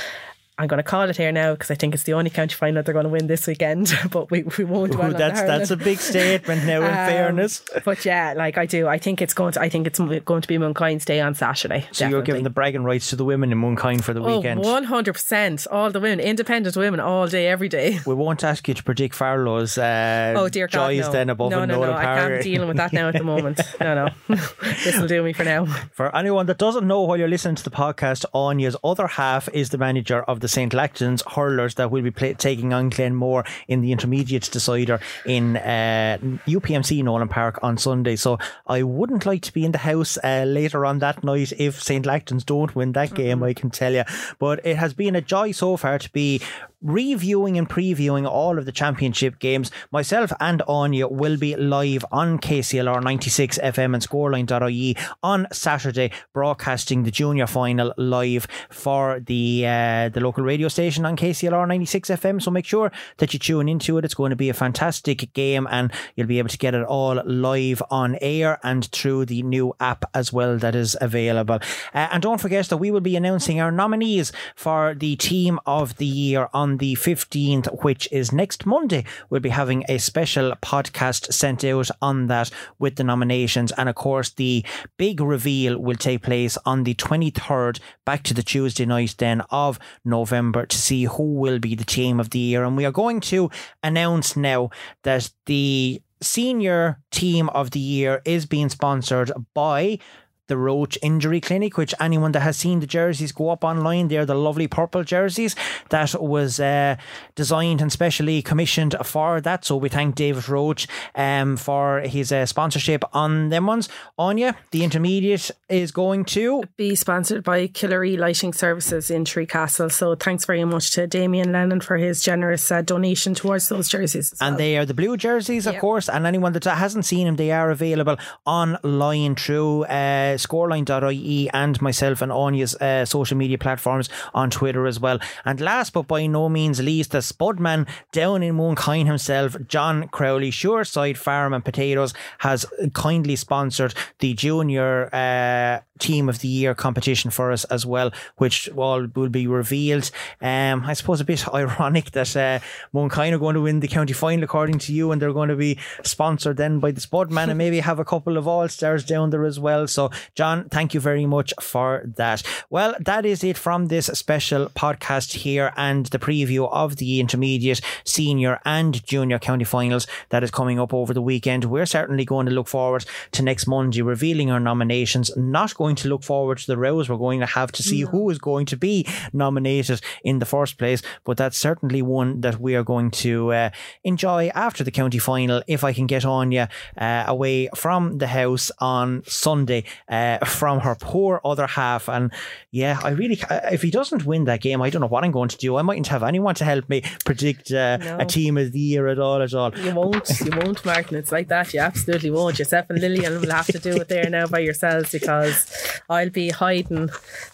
I'm 0.60 0.68
going 0.68 0.77
to 0.77 0.84
call 0.84 1.10
it 1.10 1.15
here 1.18 1.31
now 1.31 1.53
because 1.53 1.72
I 1.72 1.76
think 1.76 1.94
it's 1.94 2.03
the 2.03 2.14
only 2.14 2.30
county 2.30 2.53
final 2.53 2.84
they're 2.84 2.94
going 2.94 3.06
to 3.06 3.10
win 3.10 3.27
this 3.27 3.48
weekend. 3.48 3.91
but 4.11 4.30
we, 4.30 4.44
we 4.44 4.65
won't. 4.65 4.94
Ooh, 4.94 5.14
that's 5.14 5.41
that's 5.41 5.72
a 5.72 5.77
big 5.77 5.98
statement 5.99 6.65
now. 6.65 6.81
In 6.81 6.90
Um, 6.99 7.07
fairness, 7.07 7.64
but 7.86 8.03
yeah, 8.03 8.34
like 8.36 8.57
I 8.57 8.65
do, 8.65 8.88
I 8.88 8.98
think 8.98 9.22
it's 9.22 9.34
going 9.34 9.53
to. 9.53 9.61
I 9.61 9.69
think 9.69 9.88
it's 9.88 9.99
going 9.99 10.41
to 10.41 10.48
be 10.48 10.57
Mooncoin's 10.57 11.06
Day 11.06 11.22
on 11.22 11.34
Saturday. 11.34 11.88
so 11.94 12.07
you're 12.07 12.22
giving 12.22 12.44
the 12.44 12.49
bragging 12.49 12.84
rights 12.84 13.10
to 13.11 13.15
the 13.15 13.23
women 13.23 13.52
in 13.52 13.57
Mooncoin 13.61 14.03
for 14.03 14.14
the 14.14 14.22
Oh, 14.22 14.38
weekend. 14.38 14.60
100%. 14.61 15.68
All 15.72 15.91
the 15.91 15.99
women, 16.02 16.19
independent 16.19 16.76
women, 16.76 16.99
all 16.99 17.27
day, 17.27 17.48
every 17.48 17.69
day. 17.69 17.99
We 18.06 18.14
won't 18.15 18.44
ask 18.44 18.68
you 18.68 18.73
to 18.73 18.84
predict 18.84 19.15
Farlow's 19.15 19.77
uh, 19.77 20.34
Oh, 20.36 20.49
dear 20.49 20.68
God. 20.68 20.88
joys 20.90 21.06
no. 21.06 21.11
then 21.11 21.30
above 21.30 21.52
no, 21.52 21.64
no, 21.65 21.80
no. 21.81 21.94
I 21.94 22.03
can't 22.03 22.44
dealing 22.44 22.68
with 22.68 22.77
that 22.77 22.91
now 22.91 23.07
at 23.07 23.14
the 23.15 23.23
moment. 23.23 23.61
No, 23.80 23.95
no. 24.27 24.36
this 24.84 24.98
will 24.99 25.07
do 25.07 25.23
me 25.23 25.31
for 25.31 25.45
now. 25.45 25.65
For 25.94 26.14
anyone 26.15 26.48
that 26.48 26.57
doesn't 26.57 26.86
know 26.86 27.02
while 27.03 27.18
you're 27.18 27.30
listening 27.30 27.56
to 27.56 27.64
the 27.64 27.69
podcast, 27.72 28.26
Anya's 28.34 28.76
other 28.84 29.07
half 29.07 29.48
is 29.53 29.69
the 29.69 29.77
manager 29.77 30.22
of 30.23 30.41
the 30.41 30.48
St. 30.49 30.71
Lachtain's 30.73 31.23
hurlers 31.27 31.76
that 31.76 31.91
will 31.91 32.01
be 32.01 32.11
play- 32.11 32.34
taking 32.34 32.73
on 32.73 32.89
Glenmore 32.89 33.45
in 33.67 33.81
the 33.81 33.91
intermediate 33.91 34.49
decider 34.51 34.99
in 35.26 35.57
uh, 35.57 36.17
UPMC 36.47 37.03
Nolan 37.03 37.27
Park 37.27 37.59
on 37.61 37.77
Sunday. 37.77 38.15
So 38.15 38.38
I 38.67 38.84
wouldn't 38.84 39.26
like 39.26 39.43
to 39.43 39.53
be 39.53 39.65
in 39.65 39.71
the 39.71 39.77
house 39.80 40.17
uh, 40.23 40.43
later 40.47 40.85
on 40.85 40.99
that 40.99 41.23
night 41.23 41.53
if 41.57 41.81
St. 41.81 42.05
Lachtain's 42.05 42.43
don't 42.43 42.76
win 42.76 42.93
that 42.93 43.13
game, 43.13 43.43
I 43.43 43.53
can 43.53 43.69
tell 43.69 43.93
you. 43.93 44.03
But 44.39 44.65
it 44.65 44.77
has 44.77 44.93
been 44.93 45.15
a 45.15 45.21
joy 45.21 45.51
so 45.51 45.77
far 45.77 45.99
to 45.99 46.11
be 46.11 46.41
reviewing 46.81 47.57
and 47.57 47.69
previewing 47.69 48.27
all 48.27 48.57
of 48.57 48.65
the 48.65 48.72
championship 48.72 49.39
games. 49.39 49.72
Myself 49.91 50.31
and 50.39 50.61
Anya 50.68 51.07
will 51.07 51.38
be 51.38 51.56
live 51.56 52.06
on 52.11 52.39
KCLR 52.39 53.03
96 53.03 53.60
FM 53.60 53.93
and 53.93 54.03
scoreline.ie 54.03 54.95
on 55.22 55.47
Saturday, 55.51 56.11
broadcasting 56.34 57.03
the 57.03 57.11
junior 57.11 57.47
final 57.47 57.93
live 57.97 58.47
for 58.69 59.19
the 59.19 59.65
uh, 59.65 60.10
the 60.10 60.22
local 60.22 60.43
radio 60.43 60.68
station 60.68 61.06
on 61.06 61.18
KCLR 61.18 61.68
96 61.68 62.10
FM. 62.10 62.41
So 62.41 62.51
make 62.51 62.65
sure 62.65 62.91
that 63.18 63.34
you 63.34 63.39
tune 63.39 63.68
into 63.68 63.97
it. 63.97 64.06
It's 64.06 64.14
going 64.14 64.30
to 64.30 64.35
be 64.35 64.49
a 64.49 64.53
fantastic 64.53 65.34
game 65.34 65.68
and 65.69 65.91
you'll 66.15 66.27
be 66.27 66.39
able 66.39 66.49
to 66.49 66.57
get 66.57 66.73
it 66.73 66.84
all 66.84 67.22
live 67.26 67.81
on 67.89 68.18
air 68.22 68.60
and 68.64 68.85
through 68.85 69.26
the 69.26 69.43
new 69.43 69.73
app 69.80 70.06
as 70.14 70.31
well 70.31 70.57
that 70.57 70.76
is 70.76 70.95
available. 71.01 71.60
Uh, 71.93 72.07
and 72.11 72.23
don't 72.23 72.41
forget 72.41 72.68
that 72.68 72.77
we 72.77 72.91
will 72.91 72.99
be 72.99 73.15
announcing 73.15 73.60
our 73.60 73.72
nominees 73.72 74.31
for 74.56 74.95
the 74.95 75.15
team 75.15 75.60
of 75.65 75.97
the 75.97 76.06
year 76.06 76.49
on 76.53 76.69
the 76.78 76.96
15th, 76.96 77.84
which 77.84 78.08
is 78.12 78.32
next 78.32 78.66
Monday. 78.66 79.06
We'll 79.30 79.41
be 79.41 79.50
having 79.50 79.84
a 79.90 79.98
special 79.98 80.54
podcast 80.62 81.34
sent 81.34 81.64
out 81.64 81.90
on 82.02 82.28
that 82.28 82.52
with 82.78 82.96
the 82.96 83.04
nominations. 83.04 83.72
And 83.74 83.90
of 83.90 83.96
course, 83.96 84.30
the 84.30 84.66
big 84.98 85.20
reveal 85.20 85.78
will 85.80 85.96
take 85.96 86.24
place 86.24 86.58
on 86.66 86.84
the 86.84 86.96
23rd, 86.96 87.80
back 88.06 88.24
to 88.24 88.34
the 88.34 88.44
Tuesday 88.44 88.86
night 88.86 89.16
then 89.18 89.41
of 89.50 89.80
November 90.06 90.66
to 90.66 90.78
see 90.78 91.04
who 91.06 91.36
will 91.36 91.60
be 91.60 91.76
the 91.76 91.84
team 91.84 92.20
of 92.20 92.30
the 92.30 92.40
year. 92.40 92.64
And 92.64 92.78
we 92.78 92.86
are 92.86 92.91
going 92.91 93.20
to 93.22 93.50
announce 93.84 94.36
now 94.36 94.70
that 95.04 95.32
the 95.46 96.02
senior 96.22 97.00
team 97.12 97.50
of 97.50 97.72
the 97.72 97.80
year 97.80 98.22
is 98.26 98.46
being 98.46 98.70
sponsored 98.70 99.32
by 99.54 100.00
the 100.49 100.57
Roach 100.57 100.97
Injury 101.01 101.39
Clinic, 101.39 101.77
which 101.77 101.95
anyone 101.99 102.34
that 102.34 102.41
has 102.41 102.57
seen 102.57 102.81
the 102.81 102.88
jerseys 102.88 103.31
go 103.31 103.49
up 103.49 103.63
online, 103.63 104.09
they're 104.09 104.26
the 104.26 104.35
lovely 104.35 104.67
purple 104.67 105.05
jerseys 105.05 105.55
that 105.89 106.21
was 106.21 106.59
uh, 106.59 106.97
designed 107.35 107.81
and 107.81 107.91
specially 107.91 108.41
commissioned 108.41 108.95
for 109.05 109.39
that. 109.39 109.63
So 109.63 109.77
we 109.77 109.88
thank 109.88 110.15
David 110.15 110.49
Roach 110.49 110.88
um, 111.15 111.55
for 111.55 112.01
his 112.01 112.31
uh, 112.31 112.45
sponsorship 112.45 113.03
on 113.13 113.49
them 113.49 113.65
ones. 113.65 113.88
Anya, 114.17 114.57
the 114.71 114.84
intermediate 114.84 115.51
is 115.69 115.91
going 115.91 116.26
to 116.26 116.63
be 116.76 116.95
sponsored 116.95 117.43
by 117.43 117.67
Killery 117.67 118.17
Lighting 118.17 118.53
Services 118.53 119.09
in 119.09 119.23
Tree 119.23 119.45
Castle. 119.45 119.89
So 119.89 120.15
thanks 120.15 120.45
very 120.45 120.65
much 120.65 120.91
to 120.91 121.07
Damien 121.07 121.51
Lennon 121.51 121.80
for 121.80 121.97
his 121.97 122.23
generous 122.23 122.71
uh, 122.71 122.81
donation 122.81 123.35
towards 123.35 123.69
those 123.69 123.88
jerseys. 123.88 124.34
And 124.41 124.57
they 124.57 124.77
are 124.77 124.85
the 124.85 124.95
blue 124.95 125.15
jerseys, 125.15 125.67
of 125.67 125.73
yep. 125.73 125.81
course. 125.81 126.09
And 126.09 126.26
anyone 126.26 126.53
that 126.53 126.65
hasn't 126.65 127.05
seen 127.05 127.27
them, 127.27 127.35
they 127.35 127.51
are 127.51 127.69
available 127.69 128.17
online 128.45 129.35
through 129.35 129.84
uh, 129.84 130.38
scoreline.ie 130.40 131.49
and 131.53 131.82
myself 131.82 132.22
and 132.22 132.32
Anya's 132.32 132.76
uh, 132.76 133.06
social 133.06 133.38
media 133.38 133.57
platforms 133.57 134.10
on 134.34 134.49
Twitter 134.49 134.88
as 134.88 134.99
well. 134.99 135.20
And 135.45 135.61
last 135.61 135.94
but 135.94 136.07
by 136.07 136.26
no 136.28 136.49
means 136.49 136.80
least, 136.82 137.11
the 137.11 137.20
Spudman 137.20 137.88
down 138.11 138.44
in 138.44 138.56
Mooncoin 138.56 139.06
himself, 139.06 139.56
John 139.68 140.07
Crowley, 140.07 140.52
Shoreside 140.52 141.18
Farm 141.18 141.53
and 141.53 141.64
Potatoes, 141.64 142.14
has 142.40 142.66
kindly 142.94 143.36
sponsored 143.36 143.94
the 144.20 144.34
junior 144.34 145.14
uh, 145.14 145.82
team 145.99 146.30
of 146.30 146.40
the 146.40 146.48
year 146.48 146.74
competition 146.74 147.30
for 147.30 147.52
us 147.52 147.66
as 147.66 147.86
well, 147.86 148.11
which 148.38 148.70
all 148.70 149.06
will 149.16 149.30
be 149.30 149.45
revealed. 149.45 150.10
Um, 150.41 150.84
I 150.86 150.94
suppose 150.94 151.22
a 151.22 151.26
bit 151.26 151.48
ironic 151.53 152.11
that 152.11 152.36
uh, 152.36 152.60
are 152.94 153.38
going 153.38 153.56
to 153.56 153.61
win 153.61 153.82
the 153.82 153.88
county 153.88 154.14
final 154.14 154.44
according 154.44 154.80
to 154.80 154.94
you, 154.94 155.11
and 155.11 155.22
they're 155.22 155.34
going 155.34 155.49
to 155.49 155.56
be 155.56 155.78
sponsored 156.03 156.57
then 156.57 156.80
by 156.80 156.91
the 156.91 157.02
Spudman 157.02 157.49
and 157.49 157.57
maybe 157.57 157.80
have 157.80 157.99
a 157.99 158.06
couple 158.06 158.38
of 158.38 158.48
all 158.48 158.68
stars 158.68 159.06
down 159.06 159.30
there 159.30 159.45
as 159.45 159.60
well. 159.60 159.88
So, 159.88 160.10
John, 160.35 160.69
thank 160.69 160.93
you 160.93 160.99
very 160.99 161.26
much 161.26 161.53
for 161.61 162.03
that. 162.18 162.43
Well, 162.69 162.95
that 162.99 163.26
is 163.26 163.43
it 163.43 163.57
from 163.57 163.88
this 163.88 164.07
special 164.07 164.68
podcast 164.69 165.34
here 165.34 165.73
and 165.76 166.06
the 166.07 166.19
preview 166.19 166.69
of 166.72 166.97
the 166.97 167.19
intermediate, 167.19 167.81
senior, 168.03 168.60
and 168.65 169.03
junior 169.06 169.39
county 169.39 169.65
finals 169.65 170.07
that 170.30 170.43
is 170.43 170.51
coming 170.51 170.80
up 170.80 170.93
over 170.93 171.14
the 171.14 171.22
weekend. 171.22 171.65
We're 171.65 171.85
certainly 171.85 172.26
going 172.26 172.45
to 172.45 172.51
look 172.51 172.68
forward 172.68 173.06
to 173.31 173.43
next 173.43 173.68
Monday 173.68 174.01
revealing 174.01 174.51
our 174.51 174.60
nominations. 174.60 175.35
Not 175.35 175.76
going 175.76 175.95
to 175.97 176.10
look 176.10 176.23
forward 176.23 176.57
to 176.60 176.68
the 176.68 176.77
rows 176.77 177.10
we're 177.10 177.18
going 177.18 177.39
to 177.39 177.45
have 177.45 177.72
to 177.73 177.84
see 177.84 178.03
no. 178.03 178.10
who 178.10 178.30
is 178.30 178.39
going 178.39 178.65
to 178.68 178.77
be 178.77 179.06
nominated 179.34 180.01
in 180.23 180.39
the 180.39 180.45
first 180.45 180.77
place, 180.77 181.01
but 181.23 181.38
that's 181.38 181.57
certainly 181.57 182.01
one 182.01 182.41
that 182.41 182.60
we 182.60 182.76
are 182.76 182.84
going 182.84 183.11
to 183.11 183.51
uh, 183.53 183.69
enjoy 184.03 184.49
after 184.56 184.84
the 184.84 184.91
county 184.91 185.19
final 185.19 185.64
if 185.68 185.84
I 185.84 185.93
can 185.93 186.07
get 186.07 186.26
Anya 186.26 186.69
uh, 186.97 187.23
away 187.27 187.69
from 187.76 188.18
the 188.18 188.27
house 188.27 188.72
on 188.80 189.23
Sunday 189.26 189.84
uh, 190.10 190.14
from 190.46 190.80
her 190.80 190.96
poor 190.96 191.41
other 191.44 191.68
half. 191.68 192.10
And 192.10 192.32
yeah, 192.72 193.00
I 193.04 193.10
really, 193.10 193.40
if 193.72 193.82
he 193.82 193.91
doesn't 193.91 194.26
win 194.26 194.46
that 194.46 194.62
game, 194.62 194.82
I 194.82 194.90
don't 194.90 195.02
know 195.02 195.08
what 195.08 195.24
I'm 195.24 195.32
going 195.32 195.50
to 195.50 195.58
do. 195.58 195.78
I 195.78 195.82
mightn't 195.82 196.08
have 196.08 196.24
anyone 196.24 196.56
to 196.56 196.66
help 196.66 196.90
me 196.90 197.04
predict 197.26 197.72
uh, 197.72 197.98
no. 197.98 198.18
a 198.20 198.26
team 198.26 198.58
of 198.58 198.72
the 198.72 198.80
year 198.80 199.08
at 199.08 199.20
all. 199.20 199.41
At 199.41 199.54
all, 199.54 199.78
you 199.78 199.94
won't. 199.94 200.30
You 200.41 200.52
won't, 200.58 200.84
Martin. 200.86 201.18
It's 201.18 201.32
like 201.32 201.48
that. 201.50 201.74
You 201.74 201.82
absolutely 201.82 202.32
won't. 202.32 202.60
Yourself 202.60 202.90
and 202.90 203.00
Lillian 203.00 203.40
will 203.41 203.52
have 203.52 203.68
to 203.68 203.80
do 203.80 203.98
it 203.98 204.08
there 204.08 204.30
now 204.30 204.48
by 204.48 204.60
yourselves 204.60 205.12
because 205.12 206.02
I'll 206.10 206.30
be 206.30 206.50
hiding. 206.50 207.10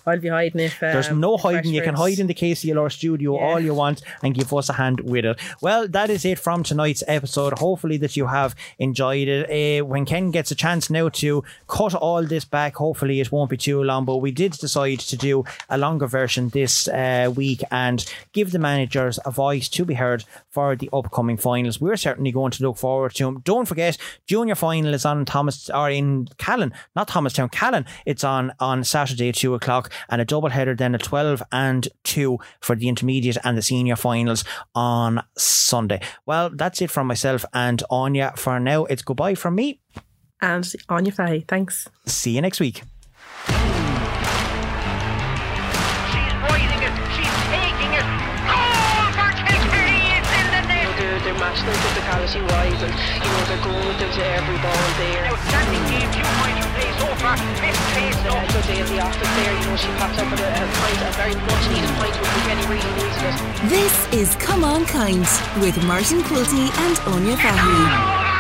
I'll 0.06 0.20
be 0.20 0.30
hiding 0.30 0.62
if 0.62 0.82
um, 0.82 0.92
there's 0.92 1.12
no 1.12 1.38
hiding. 1.38 1.74
You 1.74 1.82
can 1.82 1.96
hide 1.96 2.20
in 2.20 2.28
the 2.28 2.34
KCLR 2.34 2.92
studio 2.92 3.36
yeah. 3.36 3.46
all 3.46 3.60
you 3.60 3.74
want 3.74 4.02
and 4.24 4.34
give 4.34 4.54
us 4.54 4.70
a 4.70 4.74
hand 4.74 5.02
with 5.02 5.26
it. 5.26 5.40
Well, 5.62 5.88
that 5.90 6.10
is 6.10 6.26
it 6.26 6.40
from 6.40 6.64
tonight's 6.64 7.04
episode. 7.08 7.60
Hopefully 7.60 7.98
that 7.98 8.16
you 8.16 8.28
have 8.28 8.56
enjoyed 8.80 9.28
it. 9.28 9.82
Uh, 9.82 9.86
when 9.86 10.06
Ken 10.06 10.32
gets 10.32 10.52
a 10.52 10.56
chance 10.56 10.90
now 10.90 11.10
to 11.10 11.44
cut 11.68 11.94
all 11.94 12.24
this 12.24 12.45
back, 12.46 12.76
hopefully 12.76 13.20
it 13.20 13.32
won't 13.32 13.50
be 13.50 13.58
too 13.58 13.84
long. 13.84 14.06
But 14.06 14.18
we 14.18 14.32
did 14.32 14.54
decide 14.54 15.00
to 15.00 15.18
do 15.18 15.44
a 15.70 15.78
longer 15.78 16.08
version 16.08 16.50
this 16.50 16.88
uh, 16.88 17.32
week 17.36 17.64
and 17.72 18.06
give 18.34 18.52
the 18.52 18.60
managers 18.60 19.20
a 19.26 19.32
voice 19.32 19.68
to 19.70 19.86
be 19.86 19.96
heard 19.96 20.24
for 20.50 20.76
the 20.76 20.90
upcoming 20.94 21.38
finals. 21.38 21.82
We're 21.82 21.98
certainly 21.98 22.32
going 22.32 22.52
to 22.52 22.64
look 22.64 22.78
forward 22.78 23.14
to 23.16 23.26
them. 23.26 23.42
Don't 23.44 23.68
forget, 23.68 23.98
junior 24.28 24.56
final 24.56 24.94
is 24.94 25.06
on 25.06 25.26
Thomas 25.26 25.70
or 25.70 25.90
in 25.90 26.28
Callan, 26.38 26.74
not 26.96 27.08
Thomastown, 27.08 27.50
Callan. 27.50 27.86
It's 28.06 28.24
on 28.24 28.54
on 28.60 28.84
Saturday 28.84 29.30
at 29.30 29.36
two 29.36 29.54
o'clock, 29.54 29.92
and 30.10 30.22
a 30.22 30.26
double 30.26 30.50
header 30.50 30.76
then 30.76 30.96
at 30.96 31.04
twelve 31.04 31.44
and 31.52 31.88
two 32.04 32.40
for 32.60 32.76
the 32.76 32.88
intermediate 32.88 33.38
and 33.44 33.58
the 33.58 33.62
senior 33.62 33.96
finals 33.96 34.44
on 34.74 35.24
Sunday. 35.38 36.02
Well, 36.26 36.50
that's 36.50 36.82
it 36.82 36.92
from 36.92 37.08
myself 37.08 37.46
and 37.54 37.84
Anya 37.90 38.34
for 38.36 38.60
now. 38.60 38.86
It's 38.86 39.02
goodbye 39.02 39.36
from 39.36 39.56
me. 39.56 39.80
And 40.42 40.72
Anya 40.90 41.12
Fahy. 41.12 41.48
Thanks. 41.48 41.88
See 42.06 42.32
you 42.32 42.42
next 42.42 42.60
week. 42.60 42.84
match 51.46 51.60
their 51.66 51.76
physicality 51.76 52.42
wise 52.52 52.82
and 52.84 52.94
you 52.96 53.30
know 53.30 53.44
they're 53.46 53.64
going 53.64 53.88
with 53.88 54.00
them 54.00 54.12
to 54.12 54.24
every 54.24 54.58
ball 54.60 54.88
there. 54.98 55.26
Outstanding 55.26 55.84
game, 55.92 56.10
two 56.12 56.26
points 56.40 56.60
from 56.64 56.72
play 56.76 56.92
so 57.00 57.08
far. 57.22 57.38
Fifth 57.38 57.84
place 57.94 58.18
no. 58.24 58.34
A 58.36 58.48
good 58.52 58.66
day 58.66 58.80
at 58.82 58.88
the 58.88 59.00
office 59.00 59.32
there, 59.36 59.54
you 59.54 59.66
know 59.68 59.76
she 59.76 59.90
popped 60.00 60.18
up 60.20 60.32
with 60.32 60.42
a, 60.42 60.50
a 60.50 60.66
point, 60.80 61.00
a 61.06 61.12
very 61.16 61.36
much 61.36 61.64
needed 61.70 61.92
point 62.00 62.16
with 62.20 62.34
Kenny 62.46 62.66
really 62.68 62.92
needed 62.98 63.24
it. 63.30 63.36
This 63.70 63.96
is 64.14 64.36
Come 64.36 64.64
On 64.64 64.86
Kind 64.86 65.28
with 65.62 65.76
Martin 65.86 66.22
Quilty 66.24 66.68
and 66.86 66.96
Anya 67.14 67.36
Fahy. 67.38 68.35